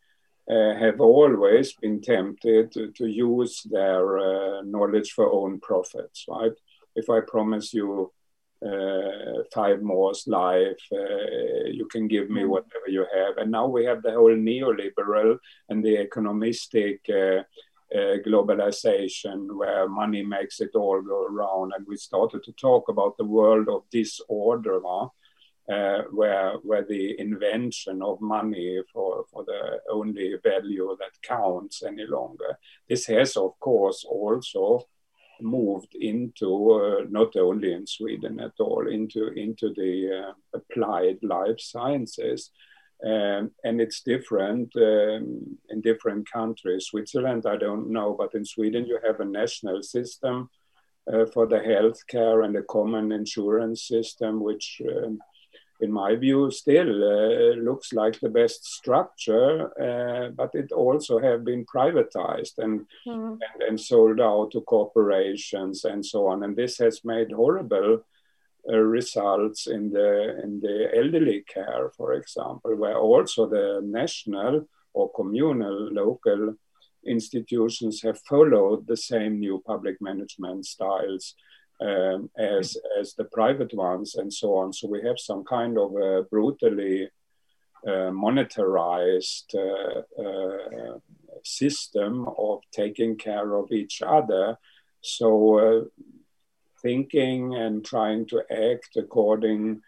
uh, 0.50 0.76
have 0.76 1.00
always 1.00 1.74
been 1.74 2.02
tempted 2.02 2.72
to, 2.74 2.92
to 2.92 3.08
use 3.08 3.64
their 3.72 4.20
uh, 4.20 4.62
knowledge 4.64 5.14
for 5.14 5.32
own 5.32 5.60
profits, 5.62 6.26
right? 6.28 6.52
If 6.96 7.10
I 7.10 7.22
promise 7.22 7.74
you 7.74 8.12
uh, 8.62 9.44
five 9.54 9.82
more 9.82 10.12
life, 10.28 10.84
uh, 10.92 11.66
you 11.68 11.88
can 11.90 12.08
give 12.08 12.30
me 12.30 12.42
mm. 12.42 12.50
whatever 12.50 12.88
you 12.88 13.06
have. 13.16 13.38
And 13.38 13.52
now 13.52 13.68
we 13.68 13.86
have 13.86 14.02
the 14.02 14.12
whole 14.12 14.36
neoliberal 14.36 15.38
and 15.70 15.84
the 15.84 16.06
economistic 16.06 17.00
globalization 18.26 19.56
where 19.56 19.88
money 19.88 20.24
makes 20.24 20.60
it 20.60 20.72
all 20.76 21.02
go 21.02 21.26
around. 21.26 21.72
And 21.76 21.86
we 21.88 21.96
started 21.96 22.44
to 22.44 22.52
talk 22.54 22.90
about 22.90 23.18
the 23.18 23.26
world 23.26 23.70
of 23.70 23.84
disorder. 23.92 24.82
Huh? 24.86 25.08
Uh, 25.72 26.04
where 26.12 26.54
where 26.64 26.84
the 26.84 27.20
invention 27.20 28.02
of 28.02 28.20
money 28.20 28.82
for, 28.92 29.26
for 29.32 29.46
the 29.46 29.80
only 29.90 30.36
value 30.44 30.96
that 31.00 31.22
counts 31.22 31.84
any 31.84 32.06
longer. 32.06 32.58
This 32.90 33.06
has, 33.08 33.38
of 33.38 33.58
course, 33.60 34.06
also 34.08 34.88
moved 35.42 35.96
into 35.96 36.72
uh, 36.72 37.06
not 37.10 37.36
only 37.36 37.74
in 37.74 37.88
Sweden 37.88 38.40
at 38.40 38.60
all 38.60 38.88
into 38.88 39.28
into 39.34 39.74
the 39.74 40.28
uh, 40.28 40.34
applied 40.54 41.20
life 41.22 41.60
sciences. 41.60 42.52
Um, 43.06 43.52
and 43.66 43.82
it's 43.82 44.02
different 44.02 44.72
um, 44.78 45.58
in 45.70 45.82
different 45.82 46.30
countries. 46.32 46.86
Switzerland, 46.86 47.46
I 47.46 47.58
don't 47.58 47.90
know, 47.90 48.16
but 48.18 48.34
in 48.34 48.46
Sweden, 48.46 48.86
you 48.86 48.98
have 49.06 49.20
a 49.20 49.26
national 49.26 49.84
system 49.84 50.50
uh, 51.12 51.26
for 51.34 51.46
the 51.46 51.60
health 51.60 52.00
care 52.08 52.44
and 52.44 52.56
the 52.56 52.62
common 52.62 53.12
insurance 53.12 53.88
system, 53.88 54.42
which 54.42 54.82
um, 54.90 55.20
in 55.84 55.92
my 55.92 56.16
view, 56.16 56.50
still 56.52 56.92
uh, 57.16 57.56
looks 57.68 57.94
like 57.94 58.20
the 58.20 58.30
best 58.30 58.66
structure, 58.66 59.54
uh, 59.88 60.30
but 60.30 60.52
it 60.56 60.72
also 60.72 61.20
have 61.20 61.44
been 61.44 61.66
privatized 61.66 62.58
and, 62.58 62.86
mm. 63.06 63.38
and, 63.48 63.62
and 63.68 63.80
sold 63.80 64.20
out 64.22 64.52
to 64.52 64.62
corporations 64.62 65.86
and 65.86 66.06
so 66.06 66.28
on. 66.28 66.44
And 66.44 66.56
this 66.56 66.78
has 66.78 67.04
made 67.04 67.32
horrible 67.32 68.04
uh, 68.72 68.78
results 68.78 69.68
in 69.68 69.92
the 69.92 70.40
in 70.44 70.62
the 70.62 70.78
elderly 70.96 71.44
care, 71.54 71.92
for 71.98 72.14
example, 72.14 72.74
where 72.76 72.98
also 72.98 73.42
the 73.46 73.82
national 73.84 74.66
or 74.94 75.12
communal 75.12 75.78
local 75.92 76.56
institutions 77.06 78.02
have 78.02 78.20
followed 78.22 78.88
the 78.88 78.96
same 78.96 79.40
new 79.40 79.62
public 79.66 79.98
management 80.00 80.66
styles 80.66 81.36
um, 81.82 82.30
as 82.38 82.78
as 83.00 83.14
the 83.14 83.26
private 83.26 83.74
ones 83.74 84.16
and 84.16 84.32
so 84.32 84.56
on. 84.56 84.74
So 84.74 84.88
we 84.88 85.02
have 85.04 85.20
some 85.20 85.44
kind 85.44 85.78
of 85.78 85.96
a 85.96 86.24
brutally 86.24 87.10
uh, 87.86 88.12
monetarized 88.12 89.54
uh, 89.56 90.22
uh, 90.22 90.98
system 91.44 92.28
of 92.38 92.60
taking 92.72 93.18
care 93.18 93.56
of 93.56 93.72
each 93.72 94.02
other. 94.02 94.58
So 95.02 95.60
uh, 95.60 95.82
thinking 96.82 97.56
and 97.56 97.84
trying 97.84 98.28
to 98.28 98.44
act 98.52 98.96
according 98.98 99.82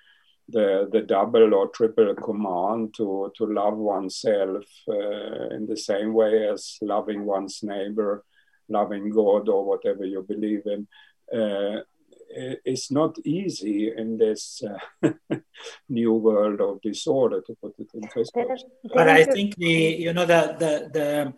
the 0.50 0.88
the 0.92 1.02
double 1.02 1.54
or 1.54 1.68
triple 1.70 2.14
command 2.16 2.94
to 2.96 3.32
to 3.36 3.46
love 3.46 3.78
oneself 3.78 4.66
uh, 4.88 5.50
in 5.56 5.66
the 5.68 5.78
same 5.78 6.14
way 6.14 6.48
as 6.48 6.78
loving 6.82 7.26
one's 7.26 7.64
neighbor 7.64 8.24
loving 8.70 9.10
god 9.10 9.50
or 9.50 9.66
whatever 9.66 10.06
you 10.06 10.22
believe 10.22 10.62
in 10.66 10.88
it's 11.32 12.92
not 12.92 13.18
easy 13.24 13.92
in 13.96 14.18
this 14.18 14.62
uh, 15.04 15.12
new 15.90 16.14
world 16.14 16.62
of 16.62 16.82
disorder 16.82 17.42
to 17.42 17.56
put 17.62 17.74
it 17.80 17.88
in 17.94 18.02
perspective. 18.08 18.58
But 18.94 19.10
I 19.10 19.24
think 19.24 19.56
the 19.56 19.96
you 20.00 20.14
know 20.14 20.26
the 20.26 20.56
the 20.60 20.90
the 20.94 21.34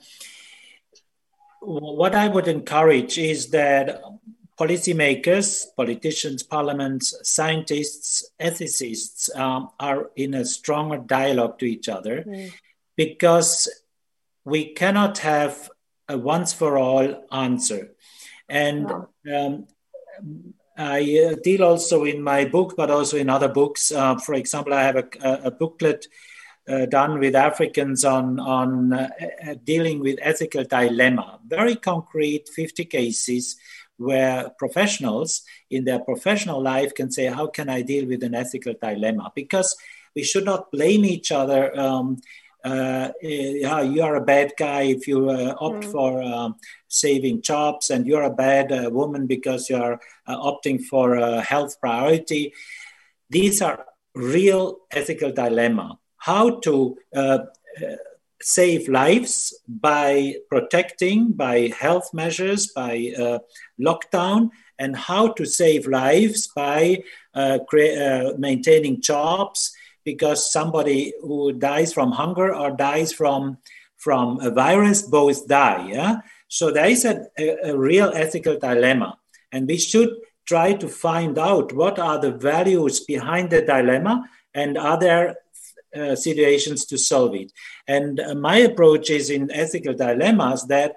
what 1.61 2.15
I 2.15 2.27
would 2.27 2.47
encourage 2.47 3.18
is 3.18 3.49
that 3.49 4.01
policymakers, 4.59 5.65
politicians, 5.76 6.43
parliaments, 6.43 7.14
scientists, 7.23 8.31
ethicists 8.39 9.35
um, 9.38 9.69
are 9.80 10.09
in 10.15 10.34
a 10.34 10.45
stronger 10.45 10.97
dialogue 10.97 11.59
to 11.59 11.65
each 11.65 11.88
other 11.88 12.23
mm. 12.23 12.51
because 12.95 13.69
we 14.45 14.73
cannot 14.73 15.19
have 15.19 15.69
a 16.09 16.18
once 16.18 16.53
for 16.53 16.77
all 16.77 17.26
answer. 17.31 17.91
And 18.49 18.89
um, 19.31 19.68
I 20.77 21.31
uh, 21.31 21.35
deal 21.44 21.64
also 21.64 22.03
in 22.03 22.22
my 22.22 22.45
book, 22.45 22.76
but 22.77 22.91
also 22.91 23.18
in 23.18 23.30
other 23.30 23.48
books. 23.48 23.91
Uh, 23.91 24.18
for 24.18 24.35
example, 24.35 24.73
I 24.73 24.84
have 24.84 24.95
a, 24.98 25.07
a 25.45 25.52
booklet 25.52 26.06
uh, 26.69 26.85
done 26.85 27.19
with 27.19 27.35
Africans 27.35 28.03
on, 28.06 28.39
on 28.39 28.94
uh, 28.94 29.10
uh, 29.48 29.56
dealing 29.64 29.99
with 29.99 30.19
ethical 30.22 30.65
dilemma. 30.65 31.39
Very 31.48 31.76
concrete, 31.76 32.49
50 32.49 32.85
cases 32.85 33.56
where 33.98 34.52
professionals 34.60 35.41
in 35.72 35.85
their 35.85 35.99
professional 35.99 36.61
life 36.61 36.94
can 36.94 37.10
say, 37.10 37.26
How 37.26 37.48
can 37.48 37.69
I 37.69 37.81
deal 37.81 38.06
with 38.06 38.22
an 38.22 38.35
ethical 38.35 38.76
dilemma? 38.80 39.31
Because 39.34 39.76
we 40.15 40.23
should 40.23 40.45
not 40.45 40.72
blame 40.72 41.06
each 41.06 41.31
other. 41.31 41.77
Um, 41.80 42.18
uh, 42.68 43.11
yeah, 43.22 43.81
you 43.81 44.02
are 44.02 44.15
a 44.15 44.27
bad 44.34 44.53
guy 44.57 44.84
if 44.95 45.07
you 45.07 45.30
uh, 45.30 45.56
opt 45.60 45.85
mm. 45.85 45.91
for 45.91 46.22
um, 46.22 46.56
saving 46.88 47.41
jobs, 47.41 47.89
and 47.89 48.06
you're 48.07 48.23
a 48.23 48.34
bad 48.48 48.72
uh, 48.72 48.89
woman 48.91 49.27
because 49.27 49.69
you're 49.69 49.99
uh, 50.27 50.38
opting 50.38 50.84
for 50.84 51.15
a 51.15 51.41
health 51.41 51.80
priority. 51.80 52.53
These 53.30 53.61
are 53.61 53.85
real 54.15 54.80
ethical 54.91 55.31
dilemma. 55.31 55.99
How 56.18 56.60
to 56.65 56.98
uh, 57.15 57.39
save 58.41 58.88
lives 58.88 59.53
by 59.68 60.35
protecting, 60.49 61.31
by 61.31 61.72
health 61.80 62.14
measures, 62.14 62.68
by 62.68 63.14
uh, 63.18 63.39
lockdown, 63.80 64.49
and 64.80 64.95
how 64.95 65.30
to 65.34 65.45
save 65.45 65.88
lives 65.88 66.48
by 66.48 67.03
uh, 67.34 67.60
cre- 67.68 67.98
uh, 67.99 68.34
maintaining 68.38 69.02
jobs 69.02 69.76
because 70.07 70.49
somebody 70.49 71.11
who 71.21 71.51
dies 71.51 71.91
from 71.91 72.13
hunger 72.13 72.55
or 72.55 72.71
dies 72.71 73.11
from 73.11 73.57
from 73.97 74.39
a 74.39 74.49
virus 74.63 75.01
both 75.01 75.39
die. 75.47 75.89
Yeah? 75.91 76.13
So 76.47 76.71
there 76.71 76.89
is 76.95 77.03
a, 77.03 77.27
a, 77.38 77.71
a 77.71 77.77
real 77.77 78.09
ethical 78.15 78.57
dilemma, 78.57 79.19
and 79.51 79.67
we 79.67 79.77
should 79.77 80.11
try 80.45 80.69
to 80.81 80.88
find 80.88 81.38
out 81.38 81.73
what 81.73 81.99
are 81.99 82.19
the 82.21 82.31
values 82.31 83.01
behind 83.01 83.49
the 83.49 83.61
dilemma 83.73 84.15
and 84.53 84.77
are 84.77 84.97
there 84.97 85.35
uh, 85.93 86.15
situations 86.15 86.85
to 86.85 86.97
solve 86.97 87.35
it. 87.35 87.51
And 87.85 88.19
uh, 88.21 88.34
my 88.35 88.57
approach 88.69 89.09
is 89.09 89.29
in 89.29 89.51
ethical 89.51 89.93
dilemmas 89.93 90.67
that 90.67 90.95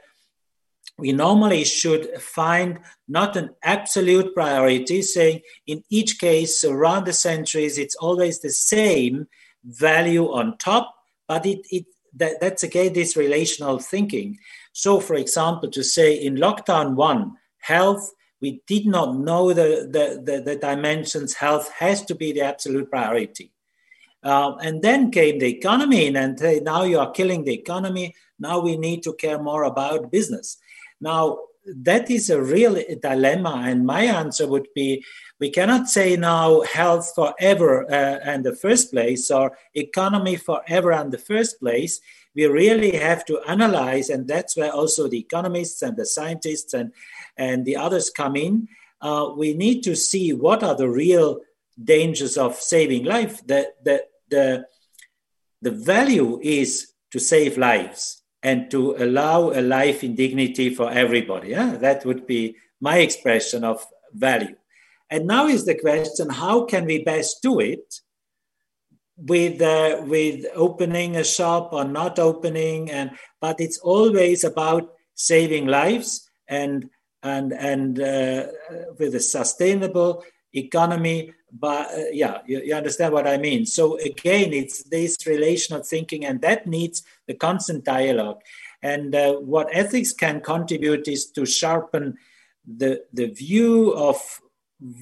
we 1.00 1.12
normally 1.12 1.64
should 1.64 2.20
find 2.20 2.78
not 3.08 3.36
an 3.36 3.50
absolute 3.62 4.34
priority, 4.34 5.02
saying 5.02 5.40
in 5.66 5.82
each 5.90 6.18
case 6.18 6.62
around 6.64 7.06
the 7.06 7.12
centuries, 7.12 7.78
it's 7.78 7.96
always 7.96 8.40
the 8.40 8.50
same 8.50 9.26
value 9.64 10.30
on 10.32 10.56
top, 10.58 10.94
but 11.26 11.44
it, 11.46 11.60
it 11.70 11.86
that, 12.14 12.40
that's 12.40 12.62
again 12.62 12.92
this 12.92 13.16
relational 13.16 13.78
thinking. 13.78 14.38
So, 14.72 15.00
for 15.00 15.14
example, 15.14 15.70
to 15.70 15.82
say 15.82 16.14
in 16.14 16.36
lockdown 16.36 16.94
one, 16.94 17.36
health, 17.58 18.12
we 18.40 18.62
did 18.66 18.86
not 18.86 19.16
know 19.16 19.52
the, 19.52 19.88
the, 19.90 20.22
the, 20.22 20.40
the 20.40 20.56
dimensions, 20.56 21.34
health 21.34 21.70
has 21.78 22.04
to 22.06 22.14
be 22.14 22.32
the 22.32 22.40
absolute 22.42 22.90
priority. 22.90 23.52
Uh, 24.22 24.54
and 24.62 24.82
then 24.82 25.10
came 25.10 25.38
the 25.38 25.46
economy, 25.46 26.14
and 26.14 26.38
now 26.62 26.82
you 26.82 26.98
are 26.98 27.10
killing 27.10 27.44
the 27.44 27.54
economy. 27.54 28.14
Now 28.38 28.60
we 28.60 28.76
need 28.76 29.02
to 29.04 29.14
care 29.14 29.42
more 29.42 29.64
about 29.64 30.10
business. 30.10 30.58
Now, 31.00 31.38
that 31.66 32.10
is 32.10 32.30
a 32.30 32.42
real 32.42 32.82
dilemma. 33.00 33.64
And 33.66 33.86
my 33.86 34.02
answer 34.02 34.46
would 34.46 34.68
be 34.74 35.04
we 35.38 35.50
cannot 35.50 35.88
say 35.88 36.16
now 36.16 36.60
health 36.62 37.12
forever 37.14 37.90
uh, 37.90 38.30
in 38.30 38.42
the 38.42 38.54
first 38.54 38.90
place 38.90 39.30
or 39.30 39.56
economy 39.74 40.36
forever 40.36 40.92
in 40.92 41.10
the 41.10 41.18
first 41.18 41.60
place. 41.60 42.00
We 42.34 42.46
really 42.46 42.96
have 42.96 43.24
to 43.24 43.40
analyze, 43.40 44.08
and 44.10 44.28
that's 44.28 44.56
where 44.56 44.70
also 44.70 45.08
the 45.08 45.18
economists 45.18 45.82
and 45.82 45.96
the 45.96 46.06
scientists 46.06 46.74
and, 46.74 46.92
and 47.36 47.64
the 47.64 47.76
others 47.76 48.10
come 48.10 48.36
in. 48.36 48.68
Uh, 49.00 49.30
we 49.36 49.54
need 49.54 49.82
to 49.84 49.96
see 49.96 50.32
what 50.32 50.62
are 50.62 50.76
the 50.76 50.88
real 50.88 51.40
dangers 51.82 52.36
of 52.36 52.54
saving 52.56 53.04
life. 53.04 53.44
The, 53.46 53.72
the, 53.82 54.04
the, 54.28 54.66
the 55.62 55.70
value 55.70 56.38
is 56.42 56.92
to 57.10 57.18
save 57.18 57.58
lives 57.58 58.19
and 58.42 58.70
to 58.70 58.96
allow 58.96 59.50
a 59.50 59.60
life 59.60 60.02
in 60.02 60.14
dignity 60.14 60.74
for 60.74 60.90
everybody. 60.90 61.50
Yeah? 61.50 61.76
That 61.76 62.04
would 62.04 62.26
be 62.26 62.56
my 62.80 62.98
expression 62.98 63.64
of 63.64 63.86
value. 64.12 64.56
And 65.10 65.26
now 65.26 65.46
is 65.46 65.64
the 65.66 65.74
question 65.74 66.30
how 66.30 66.64
can 66.64 66.86
we 66.86 67.02
best 67.02 67.42
do 67.42 67.60
it? 67.60 68.00
with 69.20 69.60
uh, 69.60 70.02
with 70.06 70.46
opening 70.54 71.16
a 71.16 71.24
shop 71.24 71.72
or 71.72 71.84
not 71.84 72.18
opening 72.18 72.90
and 72.90 73.10
but 73.40 73.60
it's 73.60 73.78
always 73.78 74.44
about 74.44 74.94
saving 75.14 75.66
lives 75.66 76.28
and 76.48 76.88
and 77.22 77.52
and 77.52 78.00
uh, 78.00 78.46
with 78.98 79.14
a 79.14 79.20
sustainable 79.20 80.24
economy 80.54 81.32
but 81.52 81.90
uh, 81.92 82.04
yeah 82.12 82.38
you, 82.46 82.62
you, 82.62 82.74
understand 82.74 83.12
what 83.12 83.26
i 83.26 83.36
mean 83.36 83.66
so 83.66 83.98
again 83.98 84.52
it's 84.52 84.82
this 84.84 85.26
relational 85.26 85.82
thinking 85.82 86.24
and 86.24 86.40
that 86.40 86.66
needs 86.66 87.02
the 87.30 87.38
constant 87.46 87.84
dialogue 87.84 88.40
and 88.82 89.14
uh, 89.14 89.34
what 89.52 89.68
ethics 89.82 90.12
can 90.12 90.40
contribute 90.40 91.06
is 91.14 91.22
to 91.36 91.44
sharpen 91.46 92.04
the 92.82 92.92
the 93.12 93.28
view 93.44 93.92
of 94.08 94.16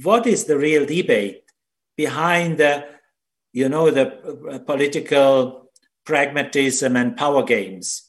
what 0.03 0.27
is 0.27 0.45
the 0.45 0.59
real 0.67 0.85
debate 0.97 1.45
behind 1.97 2.59
the 2.59 2.75
you 3.61 3.69
know 3.69 3.87
the 3.91 4.07
uh, 4.53 4.59
political 4.73 5.71
pragmatism 6.05 6.97
and 6.97 7.17
power 7.17 7.43
games 7.43 8.09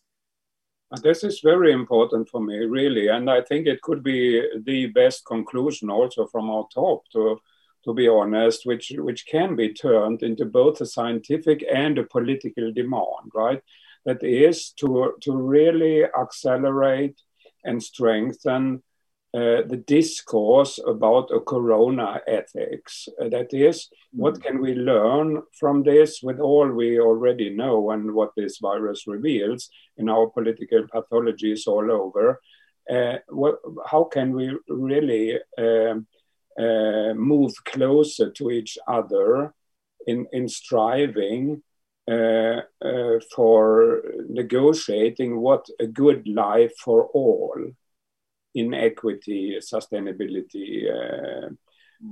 this 1.03 1.23
is 1.23 1.41
very 1.41 1.71
important 1.71 2.29
for 2.29 2.41
me, 2.41 2.57
really, 2.65 3.09
and 3.09 3.29
I 3.29 3.41
think 3.41 3.67
it 3.67 3.81
could 3.81 4.01
be 4.03 4.43
the 4.63 4.87
best 4.87 5.23
conclusion 5.25 5.89
also 5.89 6.25
from 6.25 6.49
our 6.49 6.67
talk. 6.73 7.03
To 7.13 7.39
to 7.85 7.93
be 7.93 8.07
honest, 8.07 8.65
which 8.65 8.91
which 8.97 9.25
can 9.27 9.55
be 9.55 9.73
turned 9.73 10.23
into 10.23 10.45
both 10.45 10.81
a 10.81 10.85
scientific 10.85 11.63
and 11.71 11.97
a 11.97 12.03
political 12.03 12.71
demand, 12.71 13.31
right? 13.33 13.61
That 14.05 14.23
is 14.23 14.71
to 14.79 15.13
to 15.21 15.35
really 15.35 16.03
accelerate 16.05 17.19
and 17.63 17.83
strengthen 17.83 18.83
uh, 19.33 19.61
the 19.67 19.83
discourse 19.85 20.79
about 20.87 21.29
a 21.31 21.39
corona 21.39 22.21
ethics. 22.25 23.07
Uh, 23.21 23.29
that 23.29 23.53
is, 23.53 23.85
mm-hmm. 23.85 24.21
what 24.21 24.41
can 24.41 24.59
we 24.59 24.73
learn 24.73 25.43
from 25.59 25.83
this 25.83 26.21
with 26.23 26.39
all 26.39 26.67
we 26.67 26.99
already 26.99 27.49
know 27.51 27.91
and 27.91 28.11
what 28.13 28.31
this 28.35 28.57
virus 28.57 29.05
reveals 29.05 29.69
in 29.97 30.09
our 30.09 30.27
political 30.27 30.83
pathologies 30.87 31.67
all 31.67 31.91
over? 31.91 32.39
uh, 32.89 33.17
what, 33.27 33.59
how 33.85 34.03
can 34.03 34.33
we 34.33 34.57
really 34.67 35.39
um, 35.57 36.07
uh, 36.57 37.13
move 37.13 37.53
closer 37.65 38.31
to 38.31 38.51
each 38.51 38.77
other 38.87 39.53
in, 40.07 40.25
in 40.33 40.47
striving 40.47 41.61
uh, 42.09 42.61
uh, 42.81 43.19
for 43.35 44.01
negotiating 44.29 45.39
what 45.39 45.67
a 45.79 45.85
good 45.85 46.27
life 46.27 46.73
for 46.77 47.05
all 47.13 47.55
in 48.55 48.73
equity, 48.73 49.57
sustainability, 49.61 50.89
uh, 50.89 51.49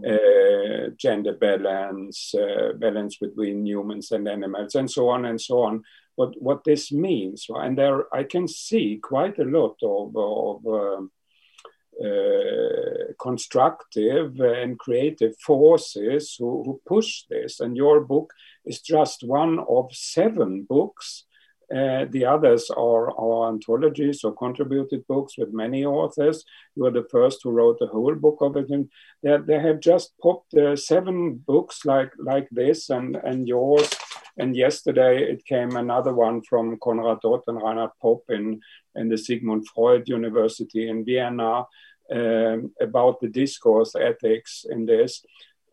uh, 0.06 0.90
gender 0.98 1.34
balance, 1.34 2.36
uh, 2.36 2.74
balance 2.74 3.18
between 3.18 3.65
humans 3.65 4.11
and 4.11 4.28
animals, 4.28 4.76
and 4.76 4.91
so 4.91 5.10
on 5.10 5.26
and 5.26 5.40
so 5.40 5.61
on. 5.61 5.84
What 6.15 6.40
what 6.41 6.64
this 6.64 6.91
means, 6.91 7.48
and 7.49 7.78
there 7.78 8.14
I 8.14 8.24
can 8.24 8.48
see 8.48 8.99
quite 9.02 9.40
a 9.40 9.45
lot 9.45 9.78
of, 9.82 10.15
of 10.15 10.65
um, 10.65 11.11
uh, 12.03 13.14
constructive 13.19 14.40
and 14.40 14.78
creative 14.78 15.36
forces 15.40 16.36
who, 16.38 16.64
who, 16.64 16.82
push 16.86 17.24
this. 17.30 17.60
And 17.60 17.76
your 17.76 18.02
book 18.02 18.34
is 18.68 18.81
just 18.81 19.23
one 19.23 19.60
of 19.68 19.94
seven 19.94 20.64
books. 20.64 21.23
Uh, 21.69 22.06
the 22.11 22.23
others 22.23 22.69
are, 22.69 23.11
are 23.19 23.49
anthologies 23.49 24.23
or 24.23 24.34
contributed 24.34 25.06
books 25.07 25.38
with 25.38 25.52
many 25.52 25.84
authors. 25.84 26.45
You 26.76 26.85
are 26.85 26.91
the 26.91 27.07
first 27.11 27.41
who 27.44 27.52
wrote 27.52 27.80
a 27.81 27.88
whole 27.88 28.15
book 28.15 28.38
of 28.39 28.56
it. 28.56 28.69
And 28.69 28.89
they, 29.22 29.38
they 29.45 29.60
have 29.60 29.81
just 29.81 30.14
popped 30.22 30.53
uh, 30.53 30.77
seven 30.77 31.35
books 31.35 31.84
like, 31.84 32.14
like 32.18 32.48
this 32.52 32.89
and, 32.89 33.18
and 33.18 33.48
yours. 33.48 33.89
And 34.38 34.56
yesterday 34.56 35.23
it 35.23 35.44
came 35.45 35.76
another 35.76 36.14
one 36.14 36.41
from 36.41 36.77
Konrad 36.77 37.26
Ott 37.26 37.44
and 37.48 37.61
Reinhard 37.61 37.91
Popp 38.02 38.23
in, 38.30 38.61
in 38.95 39.10
the 39.10 39.18
Sigmund 39.18 39.68
Freud 39.68 40.07
University 40.07 40.89
in 40.89 41.03
Vienna 41.03 41.65
um, 42.10 42.72
about 42.80 43.19
the 43.19 43.27
discourse 43.27 43.94
ethics 43.95 44.65
in 44.69 44.85
this. 44.85 45.26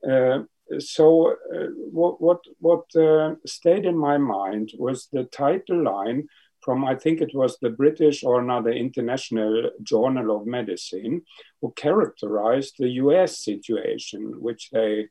Uh, 0.08 0.40
so 0.78 1.32
uh, 1.54 1.66
what 1.90 2.20
what, 2.20 2.40
what 2.58 2.84
uh, 2.96 3.34
stayed 3.46 3.84
in 3.84 3.96
my 3.96 4.18
mind 4.18 4.72
was 4.78 5.08
the 5.12 5.24
title 5.24 5.82
line 5.82 6.28
from 6.64 6.84
I 6.84 6.94
think 6.94 7.20
it 7.20 7.34
was 7.34 7.58
the 7.58 7.70
British 7.70 8.24
or 8.24 8.40
another 8.40 8.70
international 8.70 9.70
journal 9.82 10.36
of 10.36 10.46
medicine, 10.46 11.22
who 11.60 11.72
characterized 11.76 12.76
the 12.78 12.88
U.S. 13.04 13.44
situation, 13.44 14.40
which 14.40 14.70
they 14.70 15.08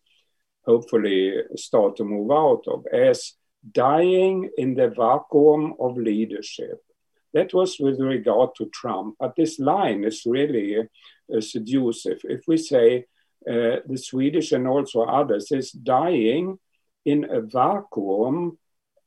hopefully 0.66 1.36
start 1.56 1.98
to 1.98 2.04
move 2.04 2.32
out 2.32 2.64
of, 2.68 2.86
as 2.92 3.34
dying 3.72 4.50
in 4.58 4.74
the 4.74 4.90
vacuum 4.90 5.76
of 5.80 5.96
leadership. 5.96 6.82
That 7.34 7.54
was 7.54 7.80
with 7.80 8.00
regard 8.00 8.52
to 8.58 8.70
Trump, 8.74 9.16
but 9.20 9.36
this 9.36 9.60
line 9.60 10.04
is 10.04 10.24
really 10.26 10.80
uh, 10.80 11.42
seductive. 11.42 12.20
If 12.24 12.42
we 12.48 12.58
say 12.58 13.06
uh, 13.50 13.78
the 13.86 13.98
Swedish 13.98 14.52
and 14.52 14.68
also 14.68 15.04
others 15.04 15.52
is 15.52 15.72
dying 15.72 16.60
in 17.06 17.26
a 17.30 17.42
vacuum 17.42 18.58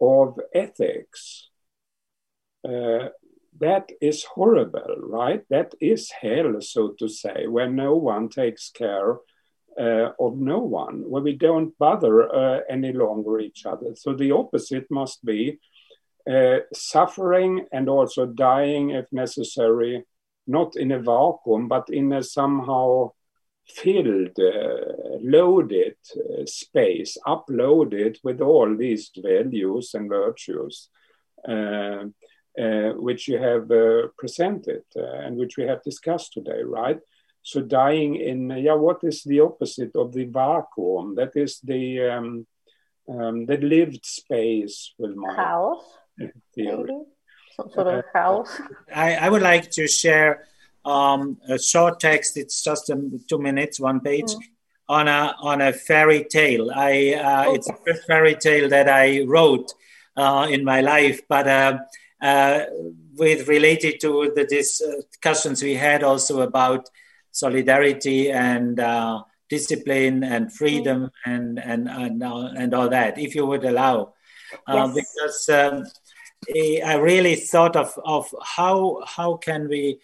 of 0.01 0.39
ethics, 0.55 1.49
uh, 2.69 3.09
that 3.59 3.91
is 4.03 4.25
horrible, 4.25 4.97
right? 4.99 5.43
That 5.49 5.75
is 5.81 6.11
hell, 6.11 6.61
so 6.61 6.95
to 6.99 7.09
say, 7.09 7.47
where 7.47 7.71
no 7.71 7.97
one 7.97 8.29
takes 8.29 8.71
care 8.71 9.17
uh, 9.81 10.11
of 10.21 10.37
no 10.37 10.59
one, 10.59 11.09
where 11.09 11.23
we 11.23 11.35
don't 11.35 11.77
bother 11.79 12.35
uh, 12.35 12.61
any 12.69 12.93
longer 12.93 13.41
each 13.41 13.65
other. 13.65 13.95
So 13.95 14.15
the 14.15 14.33
opposite 14.33 14.91
must 14.91 15.25
be 15.25 15.59
suffering 16.73 17.67
and 17.71 17.89
also 17.89 18.27
dying 18.27 18.91
if 18.91 19.07
necessary 19.13 20.05
not 20.47 20.77
in 20.77 20.93
a 20.93 20.99
vacuum, 20.99 21.69
but 21.69 21.89
in 21.89 22.13
a 22.13 22.23
somehow 22.23 23.13
filled, 23.69 24.39
uh, 24.39 25.19
loaded 25.21 25.97
uh, 26.17 26.47
space, 26.47 27.19
uploaded 27.27 28.19
with 28.23 28.41
all 28.41 28.75
these 28.77 29.11
values 29.17 29.95
and 29.95 30.09
virtues, 30.09 30.89
uh, 31.49 32.05
uh 32.59 32.93
which 33.07 33.29
you 33.29 33.39
have 33.39 33.71
uh, 33.71 34.09
presented 34.17 34.85
uh, 34.97 35.25
and 35.25 35.37
which 35.37 35.57
we 35.57 35.65
have 35.65 35.83
discussed 35.83 36.33
today, 36.33 36.63
right? 36.63 37.01
So 37.43 37.61
dying 37.61 38.17
in, 38.17 38.51
yeah, 38.51 38.75
what 38.75 39.01
is 39.05 39.23
the 39.23 39.41
opposite 39.41 39.95
of 39.95 40.13
the 40.13 40.25
vacuum? 40.25 41.15
That 41.15 41.33
is 41.37 41.61
the 41.61 42.09
um, 42.09 42.47
um, 43.09 43.47
the 43.47 43.59
lived 43.59 44.05
space 44.05 44.95
with 44.99 45.15
my 45.15 45.35
house 45.35 45.85
theory. 46.55 46.85
Maybe? 46.87 47.05
some 47.57 47.71
sort 47.71 47.87
of 47.87 48.05
house. 48.13 48.61
I, 48.95 49.17
I 49.17 49.29
would 49.29 49.43
like 49.43 49.71
to 49.73 49.89
share 49.89 50.47
um, 50.87 51.39
a 51.49 51.59
short 51.59 52.01
text. 52.01 52.37
It's 52.37 52.63
just 52.63 52.89
um, 52.91 53.21
two 53.29 53.39
minutes, 53.39 53.81
one 53.81 54.01
page. 54.01 54.31
Mm. 54.31 54.41
On 54.89 55.09
a 55.09 55.35
on 55.41 55.61
a 55.61 55.73
fairy 55.73 56.23
tale, 56.23 56.71
I 56.71 57.15
uh, 57.15 57.45
oh. 57.49 57.55
it's 57.55 57.67
the 57.67 57.77
first 57.85 58.07
fairy 58.07 58.37
tale 58.37 58.69
that 58.69 58.89
I 58.89 59.25
wrote 59.25 59.75
uh, 60.17 60.47
in 60.49 60.63
my 60.63 60.81
life, 60.81 61.23
but 61.29 61.49
uh, 61.49 61.79
uh 62.23 62.61
with 63.17 63.49
related 63.49 63.99
to 64.01 64.33
the 64.37 64.45
discussions 64.45 65.61
we 65.61 65.75
had 65.75 66.05
also 66.05 66.41
about 66.43 66.89
solidarity 67.33 68.31
and 68.31 68.79
uh, 68.79 69.25
discipline 69.49 70.23
and 70.23 70.53
freedom 70.53 71.07
mm. 71.07 71.11
and 71.35 71.59
and 71.59 71.89
and, 71.89 72.23
uh, 72.23 72.51
and 72.57 72.73
all 72.73 72.89
that. 72.89 73.19
If 73.19 73.35
you 73.35 73.45
would 73.45 73.65
allow, 73.65 74.15
yes. 74.69 74.95
because 74.95 75.49
um, 75.49 75.85
I 76.55 76.95
really 76.95 77.35
thought 77.35 77.75
of, 77.75 77.93
of 78.05 78.33
how 78.41 79.03
how 79.05 79.35
can 79.37 79.69
we 79.69 79.99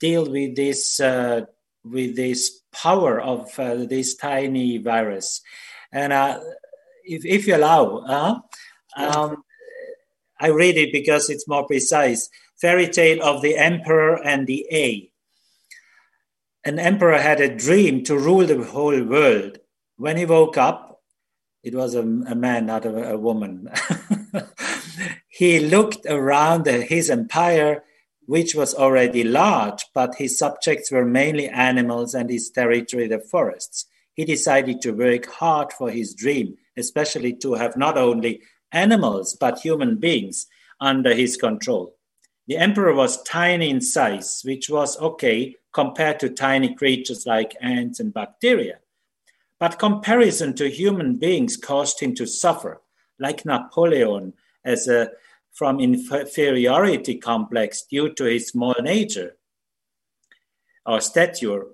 deal 0.00 0.28
with 0.28 0.56
this 0.56 0.98
uh, 0.98 1.42
with 1.84 2.16
this 2.16 2.60
power 2.72 3.20
of 3.20 3.58
uh, 3.58 3.74
this 3.84 4.16
tiny 4.16 4.78
virus, 4.78 5.42
and 5.92 6.12
uh, 6.12 6.40
if, 7.04 7.24
if 7.24 7.46
you 7.46 7.56
allow, 7.56 7.98
uh, 7.98 8.38
um, 8.96 9.44
I 10.40 10.48
read 10.48 10.76
it 10.76 10.92
because 10.92 11.28
it's 11.28 11.46
more 11.46 11.66
precise. 11.66 12.28
Fairy 12.60 12.88
tale 12.88 13.22
of 13.22 13.42
the 13.42 13.56
emperor 13.56 14.22
and 14.24 14.46
the 14.46 14.66
A. 14.72 15.10
An 16.64 16.78
emperor 16.78 17.18
had 17.18 17.40
a 17.40 17.54
dream 17.54 18.04
to 18.04 18.18
rule 18.18 18.46
the 18.46 18.62
whole 18.62 19.02
world. 19.02 19.58
When 19.96 20.16
he 20.16 20.26
woke 20.26 20.58
up, 20.58 21.02
it 21.62 21.74
was 21.74 21.94
a, 21.94 22.00
a 22.00 22.34
man, 22.34 22.66
not 22.66 22.84
a, 22.84 23.12
a 23.12 23.18
woman. 23.18 23.70
he 25.28 25.60
looked 25.60 26.06
around 26.06 26.66
his 26.66 27.10
empire, 27.10 27.84
which 28.30 28.54
was 28.54 28.76
already 28.76 29.24
large, 29.24 29.84
but 29.92 30.14
his 30.14 30.38
subjects 30.38 30.88
were 30.92 31.04
mainly 31.04 31.48
animals 31.48 32.14
and 32.14 32.30
his 32.30 32.48
territory 32.48 33.08
the 33.08 33.18
forests. 33.18 33.86
He 34.14 34.24
decided 34.24 34.80
to 34.82 34.92
work 34.92 35.26
hard 35.26 35.72
for 35.72 35.90
his 35.90 36.14
dream, 36.14 36.56
especially 36.76 37.32
to 37.38 37.54
have 37.54 37.76
not 37.76 37.98
only 37.98 38.42
animals 38.70 39.34
but 39.34 39.58
human 39.58 39.96
beings 39.96 40.46
under 40.80 41.12
his 41.12 41.36
control. 41.36 41.96
The 42.46 42.56
emperor 42.56 42.94
was 42.94 43.20
tiny 43.24 43.68
in 43.68 43.80
size, 43.80 44.42
which 44.44 44.70
was 44.70 44.96
okay 45.00 45.56
compared 45.72 46.20
to 46.20 46.28
tiny 46.28 46.72
creatures 46.76 47.26
like 47.26 47.56
ants 47.60 47.98
and 47.98 48.14
bacteria. 48.14 48.78
But 49.58 49.80
comparison 49.80 50.54
to 50.54 50.70
human 50.70 51.16
beings 51.16 51.56
caused 51.56 51.98
him 51.98 52.14
to 52.14 52.28
suffer, 52.28 52.80
like 53.18 53.44
Napoleon 53.44 54.34
as 54.64 54.86
a 54.86 55.10
from 55.52 55.80
inferiority 55.80 57.16
complex 57.18 57.84
due 57.90 58.12
to 58.14 58.24
his 58.24 58.48
small 58.48 58.74
nature 58.80 59.36
or 60.86 61.00
stature. 61.00 61.66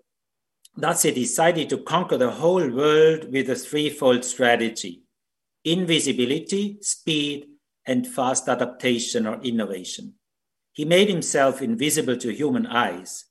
Thus, 0.76 1.02
he 1.02 1.10
decided 1.10 1.70
to 1.70 1.78
conquer 1.78 2.18
the 2.18 2.30
whole 2.30 2.68
world 2.68 3.32
with 3.32 3.48
a 3.48 3.56
threefold 3.56 4.24
strategy 4.24 5.02
invisibility, 5.64 6.78
speed, 6.80 7.48
and 7.86 8.06
fast 8.06 8.48
adaptation 8.48 9.26
or 9.26 9.40
innovation. 9.42 10.14
He 10.72 10.84
made 10.84 11.08
himself 11.08 11.60
invisible 11.60 12.16
to 12.18 12.32
human 12.32 12.66
eyes. 12.66 13.24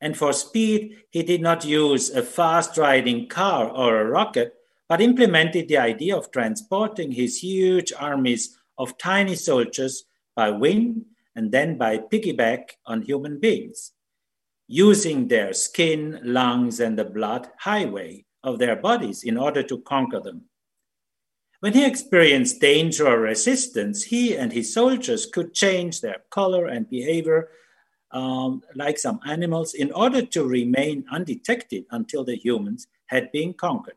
And 0.00 0.16
for 0.16 0.32
speed, 0.32 0.96
he 1.10 1.22
did 1.22 1.40
not 1.40 1.64
use 1.64 2.10
a 2.10 2.22
fast 2.22 2.76
riding 2.76 3.28
car 3.28 3.68
or 3.68 4.00
a 4.00 4.04
rocket, 4.04 4.54
but 4.88 5.00
implemented 5.00 5.68
the 5.68 5.78
idea 5.78 6.16
of 6.16 6.30
transporting 6.30 7.12
his 7.12 7.38
huge 7.38 7.92
armies 7.92 8.55
of 8.78 8.98
tiny 8.98 9.34
soldiers 9.34 10.04
by 10.34 10.50
wing 10.50 11.04
and 11.34 11.52
then 11.52 11.76
by 11.76 11.98
piggyback 11.98 12.70
on 12.86 13.02
human 13.02 13.38
beings, 13.38 13.92
using 14.66 15.28
their 15.28 15.52
skin, 15.52 16.20
lungs, 16.22 16.80
and 16.80 16.98
the 16.98 17.04
blood 17.04 17.48
highway 17.58 18.24
of 18.42 18.58
their 18.58 18.76
bodies 18.76 19.22
in 19.22 19.36
order 19.36 19.62
to 19.62 19.80
conquer 19.82 20.20
them. 20.20 20.42
When 21.60 21.72
he 21.72 21.86
experienced 21.86 22.60
danger 22.60 23.06
or 23.06 23.18
resistance, 23.18 24.04
he 24.04 24.36
and 24.36 24.52
his 24.52 24.72
soldiers 24.72 25.26
could 25.26 25.54
change 25.54 26.00
their 26.00 26.18
color 26.30 26.66
and 26.66 26.88
behavior 26.88 27.48
um, 28.12 28.62
like 28.74 28.98
some 28.98 29.20
animals 29.26 29.74
in 29.74 29.90
order 29.92 30.22
to 30.22 30.46
remain 30.46 31.04
undetected 31.10 31.84
until 31.90 32.24
the 32.24 32.36
humans 32.36 32.86
had 33.06 33.32
been 33.32 33.52
conquered. 33.52 33.96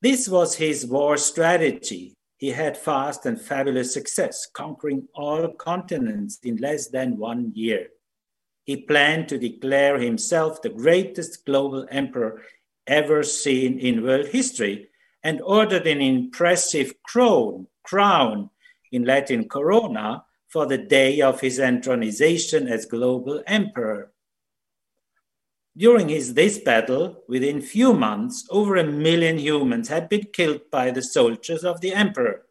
This 0.00 0.28
was 0.28 0.54
his 0.54 0.86
war 0.86 1.16
strategy 1.16 2.14
he 2.44 2.50
had 2.50 2.76
fast 2.76 3.24
and 3.24 3.40
fabulous 3.40 3.94
success, 3.94 4.46
conquering 4.52 5.08
all 5.14 5.48
continents 5.48 6.38
in 6.42 6.56
less 6.58 6.88
than 6.88 7.16
one 7.16 7.50
year. 7.54 7.88
he 8.64 8.76
planned 8.76 9.26
to 9.26 9.38
declare 9.38 9.98
himself 9.98 10.60
the 10.60 10.68
greatest 10.68 11.46
global 11.46 11.86
emperor 11.90 12.42
ever 12.86 13.22
seen 13.22 13.78
in 13.78 14.02
world 14.02 14.26
history 14.26 14.88
and 15.22 15.40
ordered 15.40 15.86
an 15.86 16.02
impressive 16.02 16.92
crown, 17.02 17.66
crown 17.82 18.50
in 18.92 19.04
Latin 19.04 19.48
corona 19.48 20.22
for 20.48 20.66
the 20.66 20.84
day 20.98 21.22
of 21.22 21.40
his 21.40 21.58
entronization 21.58 22.70
as 22.70 22.84
global 22.84 23.42
emperor. 23.46 24.12
During 25.76 26.08
his 26.08 26.34
this 26.34 26.58
battle, 26.58 27.24
within 27.28 27.60
few 27.60 27.94
months, 27.94 28.46
over 28.50 28.76
a 28.76 28.84
million 28.84 29.38
humans 29.38 29.88
had 29.88 30.08
been 30.08 30.24
killed 30.32 30.70
by 30.70 30.92
the 30.92 31.02
soldiers 31.02 31.64
of 31.64 31.80
the 31.80 31.92
emperor. 31.92 32.46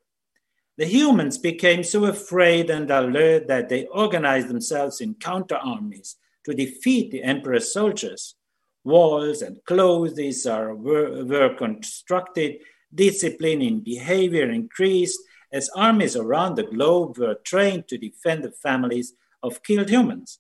The 0.78 0.86
humans 0.86 1.38
became 1.38 1.84
so 1.84 2.06
afraid 2.06 2.70
and 2.70 2.92
alert 2.92 3.48
that 3.48 3.70
they 3.70 3.86
organized 3.86 4.50
themselves 4.50 5.00
in 5.00 5.14
counter 5.14 5.56
armies 5.56 6.18
to 6.46 6.54
defeat 6.54 7.12
the 7.12 7.24
emperor's 7.24 7.72
soldiers. 7.72 8.36
Walls 8.84 9.42
and 9.42 9.64
clothes 9.64 10.46
are, 10.46 10.76
were, 10.76 11.24
were 11.24 11.56
constructed, 11.56 12.58
discipline 12.94 13.62
in 13.62 13.80
behavior 13.80 14.50
increased 14.50 15.22
as 15.54 15.70
armies 15.76 16.18
around 16.18 16.56
the 16.56 16.64
globe 16.64 17.18
were 17.18 17.36
trained 17.36 17.88
to 17.88 17.98
defend 17.98 18.44
the 18.44 18.52
families 18.52 19.14
of 19.42 19.64
killed 19.64 19.90
humans. 19.90 20.40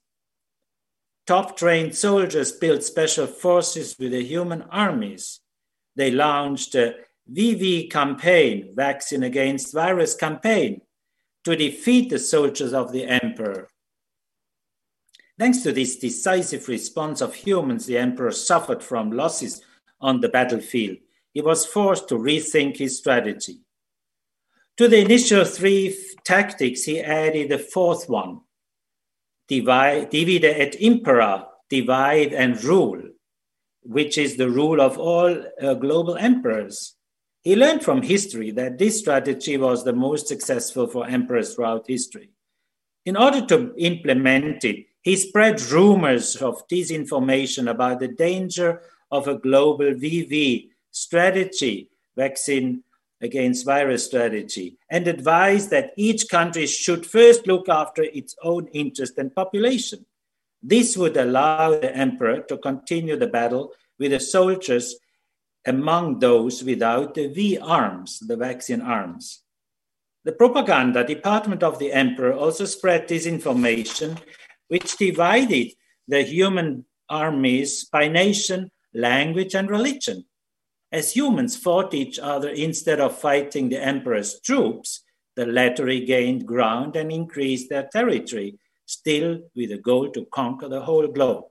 Top 1.26 1.56
trained 1.56 1.96
soldiers 1.96 2.52
built 2.52 2.84
special 2.84 3.28
forces 3.28 3.96
with 3.98 4.12
the 4.12 4.24
human 4.24 4.64
armies. 4.64 5.40
They 5.96 6.12
launched 6.12 6.76
a 6.76 6.96
VV 7.32 7.90
campaign, 7.90 8.74
Vaccine 8.76 9.24
Against 9.24 9.74
Virus 9.74 10.16
campaign, 10.16 10.82
to 11.46 11.56
defeat 11.56 12.10
the 12.10 12.20
soldiers 12.20 12.74
of 12.74 12.92
the 12.92 13.06
emperor. 13.06 13.70
Thanks 15.40 15.60
to 15.64 15.72
this 15.72 15.96
decisive 15.96 16.68
response 16.68 17.22
of 17.22 17.34
humans, 17.34 17.86
the 17.86 17.98
emperor 17.98 18.32
suffered 18.32 18.84
from 18.84 19.12
losses 19.12 19.62
on 20.02 20.20
the 20.20 20.30
battlefield. 20.30 20.98
He 21.34 21.42
was 21.42 21.66
forced 21.66 22.10
to 22.10 22.16
rethink 22.16 22.78
his 22.78 22.98
strategy. 22.98 23.62
To 24.78 24.88
the 24.88 25.00
initial 25.00 25.46
three 25.46 25.98
tactics, 26.26 26.84
he 26.84 27.00
added 27.00 27.52
a 27.52 27.60
fourth 27.60 28.10
one 28.10 28.42
divide, 29.48 30.10
divide 30.10 30.46
et 30.46 30.76
impera, 30.76 31.48
divide 31.70 32.34
and 32.34 32.64
rule, 32.64 33.02
which 33.84 34.18
is 34.18 34.38
the 34.38 34.50
rule 34.50 34.82
of 34.82 34.98
all 34.98 35.36
uh, 35.62 35.74
global 35.74 36.16
emperors. 36.16 36.96
He 37.42 37.56
learned 37.56 37.84
from 37.84 38.02
history 38.02 38.52
that 38.52 38.78
this 38.78 39.00
strategy 39.00 39.58
was 39.58 39.84
the 39.84 39.94
most 39.94 40.28
successful 40.28 40.88
for 40.88 41.06
emperors 41.08 41.54
throughout 41.54 41.86
history. 41.88 42.30
In 43.06 43.18
order 43.18 43.46
to 43.48 43.74
implement 43.78 44.64
it, 44.64 44.86
he 45.02 45.18
spread 45.18 45.62
rumors 45.64 46.38
of 46.38 46.66
disinformation 46.70 47.70
about 47.70 48.00
the 48.00 48.08
danger 48.08 48.82
of 49.12 49.28
a 49.28 49.36
global 49.36 49.94
VV 49.94 50.70
strategy, 50.92 51.90
vaccine 52.16 52.83
against 53.24 53.66
virus 53.66 54.06
strategy, 54.06 54.78
and 54.90 55.08
advised 55.08 55.70
that 55.70 55.94
each 55.96 56.30
country 56.30 56.68
should 56.68 57.06
first 57.06 57.48
look 57.48 57.70
after 57.70 58.04
its 58.04 58.36
own 58.44 58.68
interest 58.68 59.18
and 59.18 59.34
population. 59.34 60.06
This 60.62 60.96
would 60.98 61.18
allow 61.18 61.72
the 61.72 61.96
emperor 61.96 62.42
to 62.42 62.58
continue 62.58 63.18
the 63.18 63.28
battle 63.28 63.72
with 63.98 64.12
the 64.12 64.20
soldiers 64.20 64.96
among 65.66 66.20
those 66.20 66.64
without 66.64 67.14
the 67.16 67.28
V 67.28 67.58
arms, 67.58 68.20
the 68.20 68.36
vaccine 68.36 68.82
arms. 68.82 69.42
The 70.26 70.34
propaganda 70.34 71.06
department 71.06 71.64
of 71.64 71.80
the 71.80 71.92
emperor 71.92 72.34
also 72.34 72.66
spread 72.66 73.08
disinformation, 73.08 74.22
which 74.68 74.98
divided 74.98 75.72
the 76.08 76.24
human 76.24 76.86
armies 77.10 77.86
by 77.86 78.08
nation, 78.08 78.72
language, 78.94 79.56
and 79.56 79.70
religion. 79.70 80.26
As 80.94 81.16
humans 81.16 81.58
fought 81.58 81.96
each 81.96 82.20
other 82.20 82.50
instead 82.50 83.00
of 83.00 83.18
fighting 83.18 83.70
the 83.70 83.84
emperor's 83.84 84.40
troops, 84.40 85.04
the 85.36 85.48
latter 85.48 85.86
regained 85.86 86.46
ground 86.46 86.96
and 86.96 87.12
increased 87.12 87.70
their 87.70 87.90
territory, 87.92 88.60
still 88.86 89.40
with 89.56 89.72
a 89.72 89.80
goal 89.80 90.12
to 90.12 90.26
conquer 90.26 90.70
the 90.70 90.82
whole 90.82 91.08
globe. 91.08 91.46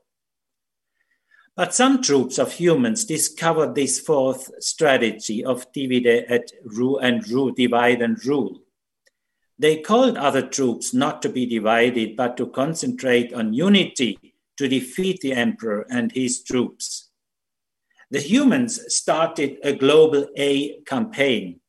But 1.57 1.75
some 1.75 2.01
troops 2.01 2.39
of 2.39 2.53
humans 2.53 3.05
discovered 3.05 3.75
this 3.75 3.99
fourth 3.99 4.49
strategy 4.63 5.45
of 5.45 5.67
divide 5.73 6.25
et 6.29 6.53
rule 6.65 6.99
and 6.99 7.29
rule, 7.29 7.51
divide 7.51 8.01
and 8.01 8.25
rule. 8.25 8.61
They 9.59 9.79
called 9.79 10.17
other 10.17 10.47
troops 10.47 10.95
not 10.95 11.21
to 11.23 11.29
be 11.29 11.47
divided, 11.47 12.17
but 12.17 12.37
to 12.37 12.47
concentrate 12.47 13.35
on 13.35 13.55
unity 13.55 14.19
to 14.57 14.69
defeat 14.69 15.21
the 15.21 15.33
emperor 15.33 15.85
and 15.91 16.13
his 16.13 16.45
troops. 16.45 17.09
The 18.13 18.21
humans 18.21 18.95
started 18.95 19.57
a 19.63 19.73
global 19.73 20.27
A 20.37 20.81
campaign 20.83 21.61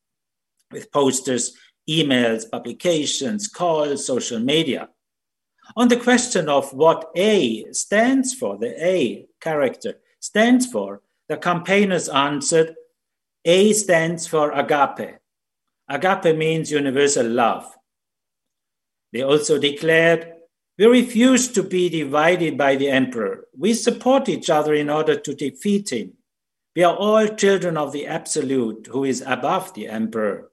with 0.70 0.92
posters, 0.92 1.56
emails, 1.88 2.50
publications, 2.50 3.48
calls, 3.48 4.06
social 4.06 4.38
media. 4.38 4.90
On 5.74 5.88
the 5.88 5.96
question 5.96 6.50
of 6.50 6.70
what 6.74 7.10
A 7.16 7.64
stands 7.72 8.34
for, 8.34 8.58
the 8.58 8.74
A 8.86 9.26
character 9.40 9.94
stands 10.20 10.66
for, 10.66 11.00
the 11.30 11.38
campaigners 11.38 12.10
answered 12.10 12.74
A 13.46 13.72
stands 13.72 14.26
for 14.26 14.52
agape. 14.52 15.16
Agape 15.88 16.36
means 16.36 16.70
universal 16.70 17.26
love. 17.26 17.74
They 19.14 19.22
also 19.22 19.58
declared, 19.58 20.30
We 20.76 20.84
refuse 20.84 21.48
to 21.52 21.62
be 21.62 21.88
divided 21.88 22.58
by 22.58 22.76
the 22.76 22.90
emperor. 22.90 23.46
We 23.56 23.72
support 23.72 24.28
each 24.28 24.50
other 24.50 24.74
in 24.74 24.90
order 24.90 25.18
to 25.18 25.34
defeat 25.34 25.90
him. 25.90 26.12
We 26.74 26.82
are 26.82 26.96
all 26.96 27.28
children 27.28 27.76
of 27.76 27.92
the 27.92 28.06
absolute 28.06 28.88
who 28.90 29.04
is 29.04 29.22
above 29.24 29.74
the 29.74 29.86
emperor. 29.86 30.50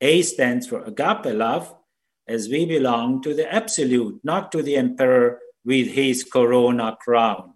A 0.00 0.20
stands 0.22 0.66
for 0.66 0.82
agape 0.84 1.34
love 1.34 1.74
as 2.28 2.48
we 2.48 2.66
belong 2.66 3.22
to 3.22 3.34
the 3.34 3.52
absolute, 3.52 4.20
not 4.22 4.52
to 4.52 4.62
the 4.62 4.76
emperor 4.76 5.40
with 5.64 5.88
his 5.88 6.24
corona 6.24 6.96
crown. 7.00 7.54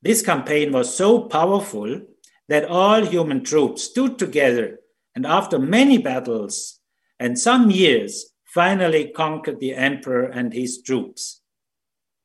This 0.00 0.22
campaign 0.22 0.72
was 0.72 0.94
so 0.94 1.22
powerful 1.22 2.02
that 2.48 2.64
all 2.64 3.04
human 3.04 3.42
troops 3.42 3.82
stood 3.82 4.18
together 4.18 4.78
and, 5.14 5.26
after 5.26 5.58
many 5.58 5.98
battles 5.98 6.78
and 7.18 7.38
some 7.38 7.70
years, 7.70 8.32
finally 8.44 9.08
conquered 9.08 9.58
the 9.58 9.74
emperor 9.74 10.24
and 10.24 10.52
his 10.52 10.80
troops. 10.82 11.40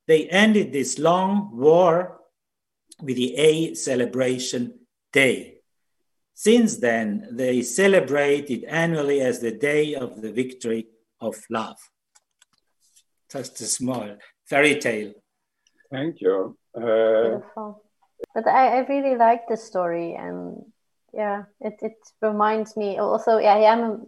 They 0.07 0.27
ended 0.27 0.71
this 0.71 0.99
long 0.99 1.49
war 1.53 2.20
with 3.01 3.17
the 3.17 3.35
A 3.35 3.73
celebration 3.73 4.79
day. 5.11 5.61
Since 6.33 6.77
then, 6.77 7.27
they 7.31 7.61
celebrate 7.61 8.49
it 8.49 8.63
annually 8.65 9.21
as 9.21 9.39
the 9.39 9.51
day 9.51 9.93
of 9.95 10.21
the 10.21 10.31
victory 10.31 10.87
of 11.19 11.35
love. 11.49 11.77
Just 13.31 13.61
a 13.61 13.65
small 13.65 14.17
fairy 14.49 14.79
tale. 14.79 15.13
Thank 15.91 16.21
you. 16.21 16.57
Uh, 16.75 16.81
Beautiful. 16.81 17.83
But 18.33 18.47
I, 18.47 18.77
I 18.77 18.87
really 18.87 19.15
like 19.17 19.47
the 19.47 19.57
story, 19.57 20.15
and 20.15 20.63
yeah, 21.13 21.43
it, 21.59 21.75
it 21.81 21.97
reminds 22.21 22.77
me 22.77 22.97
also. 22.97 23.37
Yeah, 23.37 23.55
I 23.55 23.73
am 23.73 23.79
a, 23.83 23.99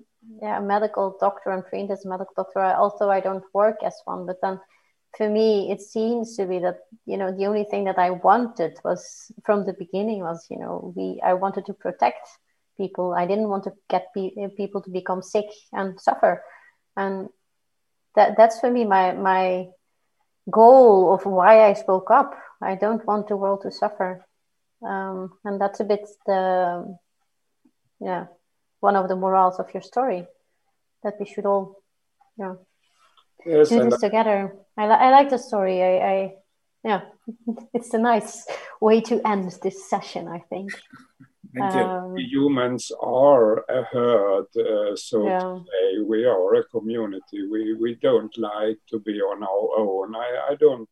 yeah, 0.41 0.57
a 0.59 0.61
medical 0.61 1.17
doctor. 1.19 1.51
I'm 1.51 1.63
trained 1.69 1.91
as 1.91 2.05
a 2.05 2.09
medical 2.09 2.33
doctor. 2.35 2.59
I, 2.59 2.73
also, 2.73 3.09
I 3.09 3.19
don't 3.19 3.43
work 3.53 3.77
as 3.83 3.95
one, 4.05 4.25
but 4.25 4.37
then 4.41 4.59
for 5.18 5.30
me 5.30 5.72
it 5.72 5.81
seems 5.81 6.35
to 6.35 6.45
be 6.45 6.60
that 6.60 6.80
you 7.06 7.18
know 7.18 7.31
the 7.31 7.45
only 7.45 7.64
thing 7.65 7.84
that 7.85 7.99
i 7.99 8.10
wanted 8.10 8.77
was 8.84 9.31
from 9.45 9.65
the 9.65 9.73
beginning 9.73 10.22
was 10.22 10.45
you 10.49 10.57
know 10.57 10.94
we 10.95 11.19
i 11.23 11.34
wanted 11.34 11.65
to 11.65 11.73
protect 11.73 12.27
people. 12.77 13.14
I 13.14 13.26
didn't 13.26 13.49
want 13.49 13.64
to 13.65 13.73
get 13.90 14.07
pe- 14.14 14.31
people 14.57 14.81
to 14.81 14.90
become 14.90 15.22
sick 15.22 15.45
and 15.72 15.99
suffer. 15.99 16.44
And 16.95 17.30
that 18.15 18.38
that's 18.38 18.60
for 18.60 18.69
me 18.69 18.85
my 18.85 19.14
my 19.14 19.68
goal 20.52 21.14
of 21.14 21.26
why 21.26 21.64
i 21.64 21.73
spoke 21.73 22.11
up. 22.11 22.34
I 22.61 22.76
don't 22.76 23.06
want 23.06 23.27
the 23.27 23.38
world 23.38 23.61
to 23.64 23.72
suffer. 23.72 24.26
Um, 24.85 25.34
and 25.45 25.60
that's 25.60 25.80
a 25.80 25.85
bit 25.85 26.07
the 26.26 26.98
yeah 27.99 28.26
one 28.81 28.95
of 28.95 29.07
the 29.07 29.15
morals 29.15 29.60
of 29.60 29.73
your 29.73 29.81
story 29.81 30.27
that 31.03 31.15
we 31.19 31.26
should 31.26 31.45
all 31.45 31.81
you 32.38 32.45
know 32.45 32.60
yes, 33.45 33.69
do 33.69 33.89
this 33.89 33.99
together. 33.99 34.55
I, 34.77 34.87
li- 34.87 35.03
I 35.05 35.11
like 35.11 35.29
the 35.29 35.37
story. 35.37 35.81
I, 35.81 35.97
I 35.97 36.33
yeah, 36.83 37.01
it's 37.73 37.93
a 37.93 37.97
nice 37.97 38.45
way 38.81 39.01
to 39.01 39.25
end 39.27 39.51
this 39.61 39.89
session. 39.89 40.27
I 40.27 40.39
think. 40.49 40.71
Um, 41.61 42.15
humans 42.17 42.91
are 42.99 43.59
a 43.69 43.83
herd, 43.83 44.47
uh, 44.57 44.95
so 44.95 45.27
yeah. 45.27 45.39
to 45.39 45.63
say. 45.63 45.99
We 46.03 46.25
are 46.25 46.55
a 46.55 46.63
community. 46.63 47.47
We 47.47 47.75
we 47.75 47.93
don't 48.01 48.35
like 48.39 48.79
to 48.89 48.99
be 48.99 49.21
on 49.21 49.43
our 49.43 49.69
own. 49.77 50.15
I, 50.15 50.47
I 50.49 50.55
don't. 50.55 50.89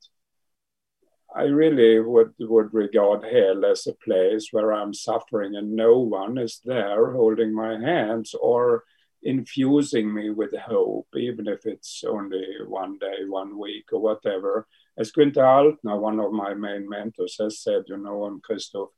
I 1.35 1.43
really 1.43 1.99
would 1.99 2.33
would 2.39 2.73
regard 2.73 3.23
hell 3.23 3.65
as 3.65 3.87
a 3.87 3.93
place 4.05 4.49
where 4.51 4.71
I'm 4.71 4.93
suffering 4.93 5.55
and 5.55 5.75
no 5.75 5.97
one 5.97 6.37
is 6.37 6.61
there 6.63 7.11
holding 7.11 7.55
my 7.55 7.79
hands 7.79 8.35
or 8.39 8.83
infusing 9.23 10.13
me 10.13 10.29
with 10.29 10.55
hope, 10.57 11.07
even 11.15 11.47
if 11.47 11.65
it's 11.65 12.03
only 12.07 12.43
one 12.67 12.97
day, 12.97 13.25
one 13.27 13.57
week, 13.57 13.85
or 13.91 13.99
whatever. 13.99 14.67
As 14.97 15.11
Günther 15.11 15.37
Altner, 15.37 15.99
one 15.99 16.19
of 16.19 16.31
my 16.31 16.53
main 16.53 16.87
mentors, 16.89 17.37
has 17.39 17.59
said, 17.59 17.83
you 17.87 17.97
know, 17.97 18.23
on 18.23 18.41
Christoph, 18.41 18.89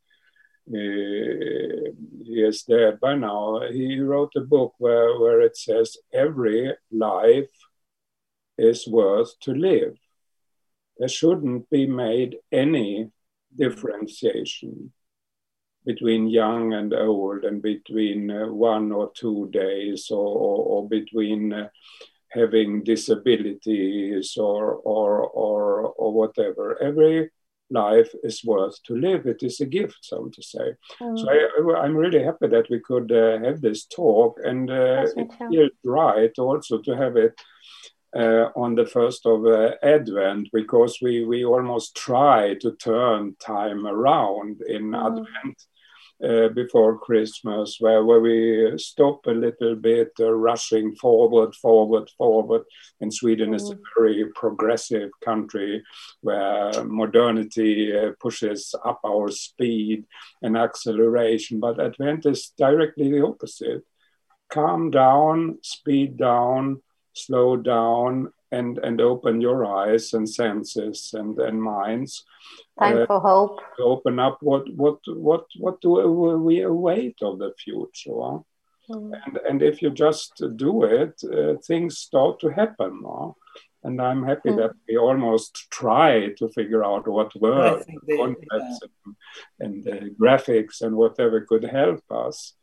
uh, 0.69 1.91
he 2.23 2.41
is 2.47 2.63
dead 2.63 2.99
by 2.99 3.15
now. 3.15 3.61
He 3.69 3.99
wrote 3.99 4.31
a 4.37 4.41
book 4.41 4.73
where, 4.77 5.19
where 5.19 5.41
it 5.41 5.57
says 5.57 5.97
every 6.13 6.73
life 6.91 7.51
is 8.57 8.87
worth 8.87 9.37
to 9.41 9.53
live. 9.53 9.97
There 10.97 11.09
shouldn't 11.09 11.69
be 11.69 11.85
made 11.85 12.37
any 12.51 13.11
differentiation 13.55 14.93
between 15.85 16.27
young 16.27 16.73
and 16.73 16.93
old 16.93 17.43
and 17.43 17.61
between 17.61 18.31
uh, 18.31 18.47
one 18.47 18.91
or 18.91 19.11
two 19.13 19.49
days 19.51 20.09
or, 20.11 20.27
or, 20.27 20.57
or 20.65 20.89
between 20.89 21.53
uh, 21.53 21.69
having 22.29 22.83
disabilities 22.83 24.35
or, 24.37 24.75
or, 24.75 25.27
or, 25.27 25.93
or 25.93 26.13
whatever. 26.13 26.81
Every 26.81 27.29
life 27.69 28.13
is 28.23 28.43
worth 28.43 28.81
to 28.83 28.95
live. 28.95 29.25
It 29.25 29.43
is 29.43 29.59
a 29.59 29.65
gift, 29.65 29.99
so 30.01 30.29
to 30.29 30.41
say. 30.41 30.73
Mm. 31.01 31.19
So 31.19 31.29
I, 31.29 31.85
am 31.85 31.95
really 31.95 32.23
happy 32.23 32.47
that 32.47 32.69
we 32.69 32.79
could 32.79 33.11
uh, 33.11 33.39
have 33.39 33.61
this 33.61 33.85
talk, 33.85 34.39
and 34.43 34.69
uh, 34.69 35.05
it 35.15 35.31
feels 35.37 35.71
right 35.83 36.31
also 36.37 36.79
to 36.79 36.95
have 36.95 37.17
it 37.17 37.39
uh, 38.15 38.49
on 38.55 38.75
the 38.75 38.85
first 38.85 39.25
of 39.25 39.45
uh, 39.45 39.71
Advent 39.81 40.49
because 40.53 40.99
we 41.01 41.25
we 41.25 41.43
almost 41.43 41.95
try 41.95 42.55
to 42.61 42.75
turn 42.75 43.35
time 43.39 43.85
around 43.87 44.61
in 44.67 44.91
mm. 44.91 45.05
Advent 45.05 45.65
uh, 46.23 46.49
before 46.49 46.97
Christmas, 46.97 47.77
where, 47.79 48.03
where 48.03 48.21
we 48.21 48.73
stop 48.77 49.25
a 49.27 49.31
little 49.31 49.75
bit, 49.75 50.11
uh, 50.19 50.31
rushing 50.31 50.95
forward, 50.95 51.53
forward, 51.55 52.09
forward. 52.17 52.63
And 53.01 53.13
Sweden 53.13 53.51
mm. 53.51 53.55
is 53.55 53.69
a 53.69 53.79
very 53.97 54.25
progressive 54.33 55.11
country 55.23 55.83
where 56.21 56.83
modernity 56.85 57.95
uh, 57.95 58.11
pushes 58.19 58.73
up 58.85 59.01
our 59.05 59.29
speed 59.31 60.05
and 60.41 60.57
acceleration. 60.57 61.59
But 61.59 61.79
Advent 61.79 62.25
is 62.25 62.53
directly 62.57 63.11
the 63.11 63.25
opposite 63.25 63.83
calm 64.53 64.91
down, 64.91 65.57
speed 65.63 66.15
down, 66.17 66.81
slow 67.13 67.57
down, 67.57 68.31
and, 68.53 68.77
and 68.79 69.01
open 69.01 69.41
your 69.41 69.65
eyes 69.65 70.13
and 70.13 70.29
senses 70.29 71.13
and, 71.13 71.39
and 71.39 71.61
minds 71.61 72.23
Time 72.79 73.03
uh, 73.03 73.05
for 73.05 73.19
hope. 73.19 73.61
Open 73.79 74.19
up 74.19 74.37
what 74.41 74.63
what 74.75 74.99
what 75.15 75.45
what 75.59 75.79
do 75.81 75.89
we 76.43 76.61
await 76.61 77.17
of 77.21 77.39
the 77.39 77.51
future? 77.57 78.39
Mm. 78.89 79.11
And 79.25 79.37
and 79.47 79.61
if 79.61 79.81
you 79.81 79.91
just 79.91 80.41
do 80.55 80.83
it, 80.83 81.21
uh, 81.23 81.55
things 81.67 81.99
start 81.99 82.39
to 82.39 82.49
happen. 82.49 83.03
Huh? 83.05 83.31
And 83.83 84.01
I'm 84.01 84.23
happy 84.23 84.49
mm. 84.49 84.57
that 84.57 84.73
we 84.87 84.97
almost 84.97 85.67
try 85.69 86.29
to 86.37 86.49
figure 86.49 86.83
out 86.83 87.07
what 87.07 87.35
words, 87.35 87.85
concepts, 88.17 88.79
yeah. 88.81 89.13
and, 89.59 89.85
and 89.85 89.87
uh, 89.87 90.05
graphics, 90.19 90.81
and 90.81 90.95
whatever 90.95 91.41
could 91.41 91.63
help 91.63 92.03
us. 92.09 92.53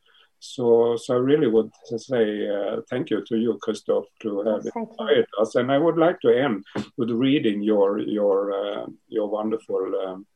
So, 0.41 0.97
so 0.97 1.15
I 1.15 1.19
really 1.19 1.49
would 1.49 1.71
say 1.85 2.49
uh, 2.49 2.81
thank 2.89 3.11
you 3.11 3.23
to 3.27 3.37
you, 3.37 3.59
Christoph, 3.61 4.07
to 4.21 4.41
have 4.43 4.65
yes, 4.65 4.73
invited 4.75 5.27
us. 5.39 5.55
And 5.55 5.71
I 5.71 5.77
would 5.77 5.99
like 5.99 6.19
to 6.21 6.31
end 6.31 6.65
with 6.97 7.11
reading 7.11 7.63
your 7.63 7.99
your 7.99 8.53
uh, 8.53 8.87
your 9.09 9.29
wonderful 9.29 9.93
um, 10.07 10.27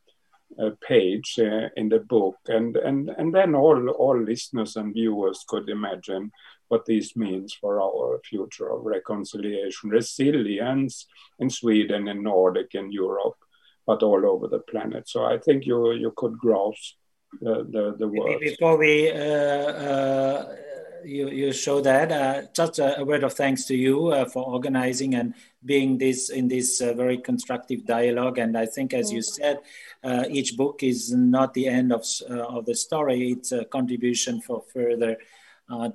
uh, 0.61 0.71
page 0.87 1.39
uh, 1.39 1.69
in 1.77 1.89
the 1.89 2.01
book, 2.01 2.37
and 2.49 2.77
and 2.77 3.09
and 3.17 3.35
then 3.35 3.55
all 3.55 3.89
all 3.89 4.21
listeners 4.21 4.77
and 4.77 4.93
viewers 4.93 5.43
could 5.49 5.71
imagine 5.71 6.31
what 6.69 6.85
this 6.85 7.17
means 7.17 7.55
for 7.55 7.81
our 7.81 8.21
future 8.29 8.71
of 8.71 8.85
reconciliation, 8.85 9.89
resilience 9.89 11.07
in 11.39 11.49
Sweden, 11.49 12.09
in 12.09 12.23
Nordic, 12.23 12.75
in 12.75 12.93
Europe, 12.93 13.39
but 13.87 14.03
all 14.03 14.27
over 14.27 14.49
the 14.49 14.61
planet. 14.71 15.09
So 15.09 15.25
I 15.25 15.39
think 15.39 15.65
you 15.65 15.93
you 15.93 16.13
could 16.15 16.37
grasp 16.37 16.97
the, 17.41 17.67
the, 17.71 17.97
the 17.99 18.09
words. 18.09 18.41
Before 18.41 18.77
we 18.77 19.11
uh, 19.11 19.15
uh, 19.17 20.57
you, 21.05 21.29
you 21.29 21.53
show 21.53 21.81
that, 21.81 22.11
uh, 22.11 22.43
just 22.55 22.79
a, 22.79 23.01
a, 23.01 23.05
word 23.05 23.25
of 23.25 23.35
thanks 23.35 23.65
to 23.67 23.77
you 23.77 24.09
uh, 24.09 24.25
for 24.25 24.45
organizing 24.45 25.15
and 25.15 25.35
being 25.65 25.99
this 25.99 26.31
in 26.31 26.49
this 26.49 26.81
uh, 26.81 26.93
very 26.95 27.19
constructive 27.19 27.85
dialogue. 27.87 28.39
And 28.39 28.57
I 28.57 28.67
think, 28.67 28.95
as 28.95 29.13
you 29.13 29.21
mm. 29.21 29.25
said, 29.25 29.61
uh, 30.03 30.25
each 30.31 30.57
book 30.57 30.83
is 30.83 31.13
not 31.13 31.55
the 31.55 31.69
end 31.69 31.93
of, 31.93 32.05
of 32.29 32.67
the 32.67 32.75
story, 32.75 33.33
it's 33.33 33.53
a 33.53 33.65
contribution 33.65 34.41
for 34.41 34.65
further 34.73 35.17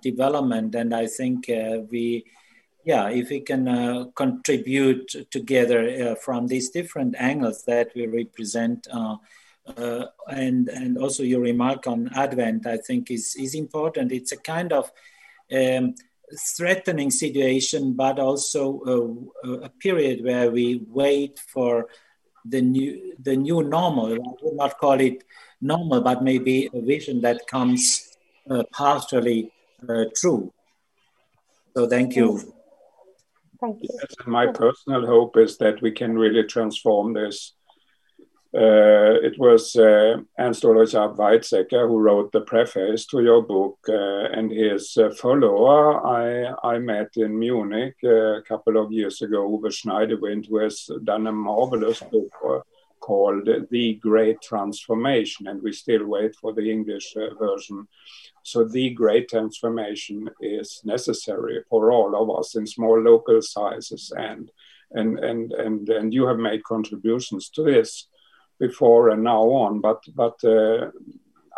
development. 0.01 0.73
And 0.75 0.95
I 0.95 1.05
think 1.05 1.45
we, 1.91 2.25
yeah, 2.83 3.09
if 3.09 3.29
we 3.29 3.41
can 3.41 4.11
contribute 4.15 5.29
together 5.29 6.15
from 6.15 6.47
these 6.47 6.69
different 6.69 7.15
angles 7.19 7.65
that 7.65 7.91
we 7.95 8.07
represent 8.07 8.87
uh, 9.77 10.05
and 10.27 10.69
and 10.69 10.97
also 10.97 11.23
your 11.23 11.41
remark 11.41 11.87
on 11.87 12.09
Advent, 12.15 12.65
I 12.65 12.77
think 12.77 13.11
is 13.11 13.35
is 13.37 13.55
important. 13.55 14.11
It's 14.11 14.31
a 14.31 14.37
kind 14.37 14.73
of 14.73 14.91
um, 15.51 15.95
threatening 16.57 17.11
situation, 17.11 17.93
but 17.93 18.19
also 18.19 19.31
a, 19.43 19.49
a, 19.65 19.69
period 19.69 20.23
where 20.23 20.51
we 20.51 20.81
wait 20.87 21.39
for 21.39 21.87
the 22.45 22.61
new 22.61 23.15
the 23.19 23.35
new 23.35 23.63
normal. 23.63 24.13
I 24.13 24.17
would 24.41 24.55
not 24.55 24.77
call 24.77 24.99
it 24.99 25.23
normal, 25.61 26.01
but 26.01 26.23
maybe 26.23 26.69
a 26.73 26.81
vision 26.81 27.21
that 27.21 27.47
comes 27.47 28.15
uh, 28.49 28.63
partially 28.71 29.51
uh, 29.87 30.05
true. 30.15 30.53
So 31.75 31.87
thank 31.87 32.15
you. 32.15 32.39
Thank 33.61 33.83
you. 33.83 33.89
Yes, 33.91 34.15
my 34.25 34.47
personal 34.47 35.05
hope 35.05 35.37
is 35.37 35.57
that 35.57 35.81
we 35.81 35.91
can 35.91 36.17
really 36.17 36.43
transform 36.43 37.13
this 37.13 37.53
uh, 38.51 39.13
it 39.21 39.37
was 39.37 39.75
uh, 39.75 40.17
Ernst 40.39 40.65
Ulrich 40.65 40.93
Weizsäcker 40.93 41.87
who 41.87 41.99
wrote 41.99 42.31
the 42.31 42.41
preface 42.41 43.05
to 43.05 43.21
your 43.21 43.43
book, 43.43 43.77
uh, 43.87 44.23
and 44.31 44.51
his 44.51 44.97
uh, 44.97 45.11
follower 45.11 46.03
I, 46.03 46.55
I 46.63 46.79
met 46.79 47.09
in 47.15 47.37
Munich 47.37 47.95
uh, 48.03 48.37
a 48.37 48.41
couple 48.41 48.77
of 48.77 48.91
years 48.91 49.21
ago, 49.21 49.47
Uwe 49.47 49.69
Schneidewind, 49.69 50.47
who 50.47 50.57
has 50.57 50.89
done 51.03 51.27
a 51.27 51.31
marvelous 51.31 51.99
book 51.99 52.31
uh, 52.43 52.59
called 52.99 53.47
The 53.69 53.93
Great 54.01 54.41
Transformation, 54.41 55.47
and 55.47 55.61
we 55.61 55.71
still 55.71 56.07
wait 56.07 56.35
for 56.35 56.51
the 56.51 56.71
English 56.71 57.15
version. 57.39 57.87
So, 58.41 58.63
the 58.63 58.89
great 58.89 59.29
transformation 59.29 60.27
is 60.41 60.81
necessary 60.83 61.63
for 61.69 61.91
all 61.91 62.19
of 62.19 62.39
us 62.39 62.55
in 62.55 62.65
small 62.65 62.99
local 62.99 63.43
sizes, 63.43 64.11
and 64.17 64.49
and 64.89 65.19
and 65.19 65.51
and, 65.51 65.87
and 65.89 66.11
you 66.11 66.25
have 66.25 66.39
made 66.39 66.63
contributions 66.63 67.49
to 67.49 67.61
this 67.61 68.07
before 68.59 69.09
and 69.09 69.23
now 69.23 69.43
on. 69.43 69.81
But 69.81 70.03
but 70.15 70.43
uh, 70.43 70.91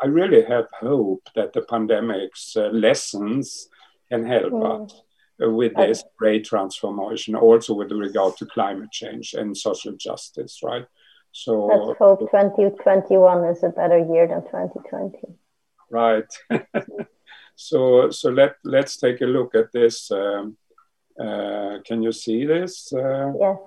I 0.01 0.07
really 0.07 0.43
have 0.43 0.67
hope 0.79 1.27
that 1.35 1.53
the 1.53 1.61
pandemic's 1.61 2.55
uh, 2.55 2.69
lessons 2.69 3.67
can 4.09 4.25
help 4.25 4.53
mm. 4.53 4.85
us 4.85 5.01
with 5.39 5.75
this 5.75 6.03
great 6.17 6.45
transformation, 6.45 7.35
also 7.35 7.73
with 7.73 7.91
regard 7.91 8.37
to 8.37 8.45
climate 8.45 8.91
change 8.91 9.33
and 9.33 9.57
social 9.57 9.93
justice, 9.93 10.59
right? 10.63 10.85
So 11.31 11.65
let's 11.65 11.97
hope 11.97 12.19
2021 12.19 13.45
is 13.45 13.63
a 13.63 13.69
better 13.69 13.97
year 13.97 14.27
than 14.27 14.43
2020. 14.43 15.17
Right. 15.89 16.25
so 17.55 18.11
so 18.11 18.29
let 18.29 18.55
let's 18.63 18.97
take 18.97 19.21
a 19.21 19.25
look 19.25 19.55
at 19.55 19.71
this. 19.71 20.11
Um, 20.11 20.57
uh, 21.19 21.79
can 21.85 22.01
you 22.01 22.11
see 22.11 22.45
this? 22.45 22.93
Uh, 22.93 23.33
yes 23.39 23.57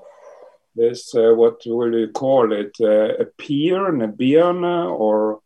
this 0.74 1.14
uh, 1.14 1.32
what 1.34 1.62
will 1.66 1.98
you 1.98 2.08
call 2.08 2.52
it? 2.52 2.76
Uh, 2.80 3.22
a 3.22 3.26
pear 3.26 3.86
and 3.86 4.02
a 4.02 4.08
bean 4.08 4.64
or 4.64 5.40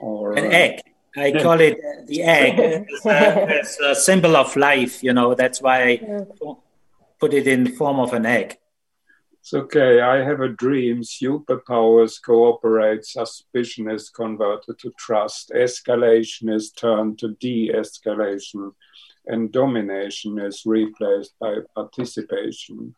or 0.00 0.32
an 0.32 0.52
egg. 0.52 0.80
I 1.16 1.32
call 1.32 1.60
it 1.60 1.78
the 2.06 2.22
egg. 2.22 2.86
It's 2.88 3.06
a, 3.06 3.58
it's 3.58 3.80
a, 3.80 3.94
symbol 3.94 4.36
of 4.36 4.54
life 4.56 5.02
you 5.02 5.12
know. 5.12 5.34
That's 5.34 5.62
why 5.62 5.78
i 5.82 6.00
put 7.18 7.32
it 7.32 7.46
in 7.46 7.64
the 7.64 7.70
form 7.70 7.98
of 7.98 8.12
an 8.12 8.26
egg. 8.26 8.58
It's 9.40 9.54
okay. 9.54 10.00
I 10.00 10.24
have 10.24 10.40
a 10.40 10.48
dream. 10.48 11.02
Superpowers 11.02 12.20
cooperate. 12.20 13.06
Suspicion 13.06 13.88
is 13.88 14.10
converted 14.10 14.78
to 14.80 14.92
trust. 14.98 15.52
Escalation 15.54 16.52
is 16.52 16.72
turned 16.72 17.18
to 17.20 17.36
de-escalation. 17.40 18.72
And 19.26 19.52
domination 19.52 20.38
is 20.38 20.62
replaced 20.66 21.34
by 21.38 21.58
participation 21.74 22.94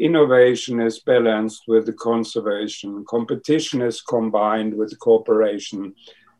innovation 0.00 0.80
is 0.80 0.98
balanced 1.00 1.64
with 1.68 1.94
conservation, 1.96 3.04
competition 3.06 3.82
is 3.82 4.00
combined 4.00 4.74
with 4.74 4.98
cooperation, 4.98 5.94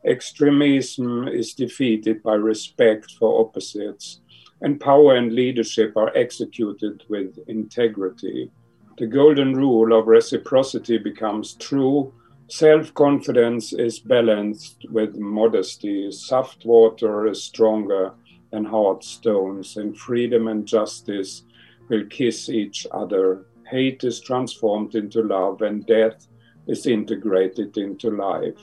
extremism 0.07 1.29
is 1.29 1.53
defeated 1.53 2.23
by 2.23 2.35
respect 2.35 3.13
for 3.19 3.41
opposites, 3.41 4.21
and 4.63 4.81
power 4.81 5.15
and 5.15 5.33
leadership 5.33 5.97
are 5.97 6.17
executed 6.17 7.05
with 7.09 7.39
integrity. 7.49 8.51
The 8.99 9.07
golden 9.07 9.55
rule 9.55 9.99
of 9.99 10.07
reciprocity 10.07 10.99
becomes 10.99 11.55
true. 11.55 12.13
Self 12.49 12.93
confidence 12.95 13.73
is 13.73 14.01
balanced 14.01 14.87
with 14.91 15.17
modesty. 15.17 16.11
Soft 16.13 16.65
water 16.65 17.27
is 17.29 17.43
stronger 17.45 18.13
than 18.51 18.65
hard 18.65 19.05
stones, 19.05 19.77
and 19.77 19.97
freedom 19.97 20.49
and 20.49 20.67
justice 20.67 21.45
will 21.89 22.05
kiss 22.07 22.49
each 22.49 22.87
other. 22.93 23.47
Hate 23.71 24.05
is 24.05 24.21
transformed 24.21 24.95
into 24.95 25.23
love, 25.23 25.63
and 25.63 25.87
death 25.87 26.27
is 26.67 26.87
integrated 26.87 27.77
into 27.77 28.11
life. 28.11 28.61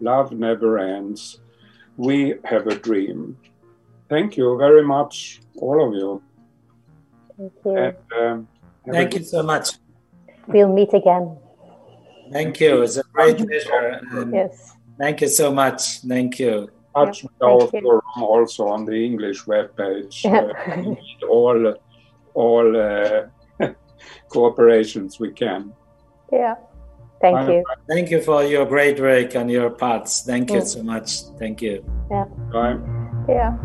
Love 0.00 0.32
never 0.32 0.78
ends. 0.78 1.40
We 1.96 2.34
have 2.44 2.66
a 2.66 2.76
dream. 2.76 3.36
Thank 4.08 4.36
you 4.36 4.58
very 4.58 4.84
much, 4.84 5.40
all 5.56 5.88
of 5.88 5.94
you. 5.94 6.22
Thank 7.38 7.52
you. 7.64 7.76
And, 7.76 7.96
um, 8.20 8.48
Thank 8.90 9.14
you 9.14 9.24
so 9.24 9.42
much. 9.42 9.70
We'll 10.46 10.72
meet 10.72 10.92
again. 10.92 11.36
Thank 12.32 12.60
you. 12.60 12.82
It's 12.82 12.96
a 12.96 13.04
great 13.12 13.36
pleasure. 13.38 14.00
yes. 14.32 14.74
Thank 14.98 15.20
you 15.20 15.28
so 15.28 15.52
much. 15.52 16.00
Thank 16.00 16.38
you. 16.38 16.68
Touch 16.94 17.22
yep, 17.22 17.32
our 17.42 17.66
forum 17.68 18.02
also 18.20 18.68
on 18.68 18.84
the 18.84 18.92
English 18.92 19.44
webpage. 19.44 20.24
uh, 20.26 21.26
all 21.26 21.74
all 22.34 22.76
uh, 22.76 23.22
cooperations 24.28 25.18
we 25.18 25.32
can. 25.32 25.72
Yeah. 26.32 26.54
Thank 27.20 27.36
Bye. 27.36 27.52
you. 27.52 27.64
Thank 27.88 28.10
you 28.10 28.20
for 28.20 28.42
your 28.42 28.66
great 28.66 28.98
work 28.98 29.36
and 29.36 29.50
your 29.50 29.70
parts. 29.70 30.22
Thank 30.22 30.50
you 30.50 30.64
so 30.64 30.82
much. 30.82 31.22
Thank 31.38 31.62
you. 31.62 31.84
Yeah. 32.10 32.24
Bye. 32.52 32.78
Yeah. 33.28 33.56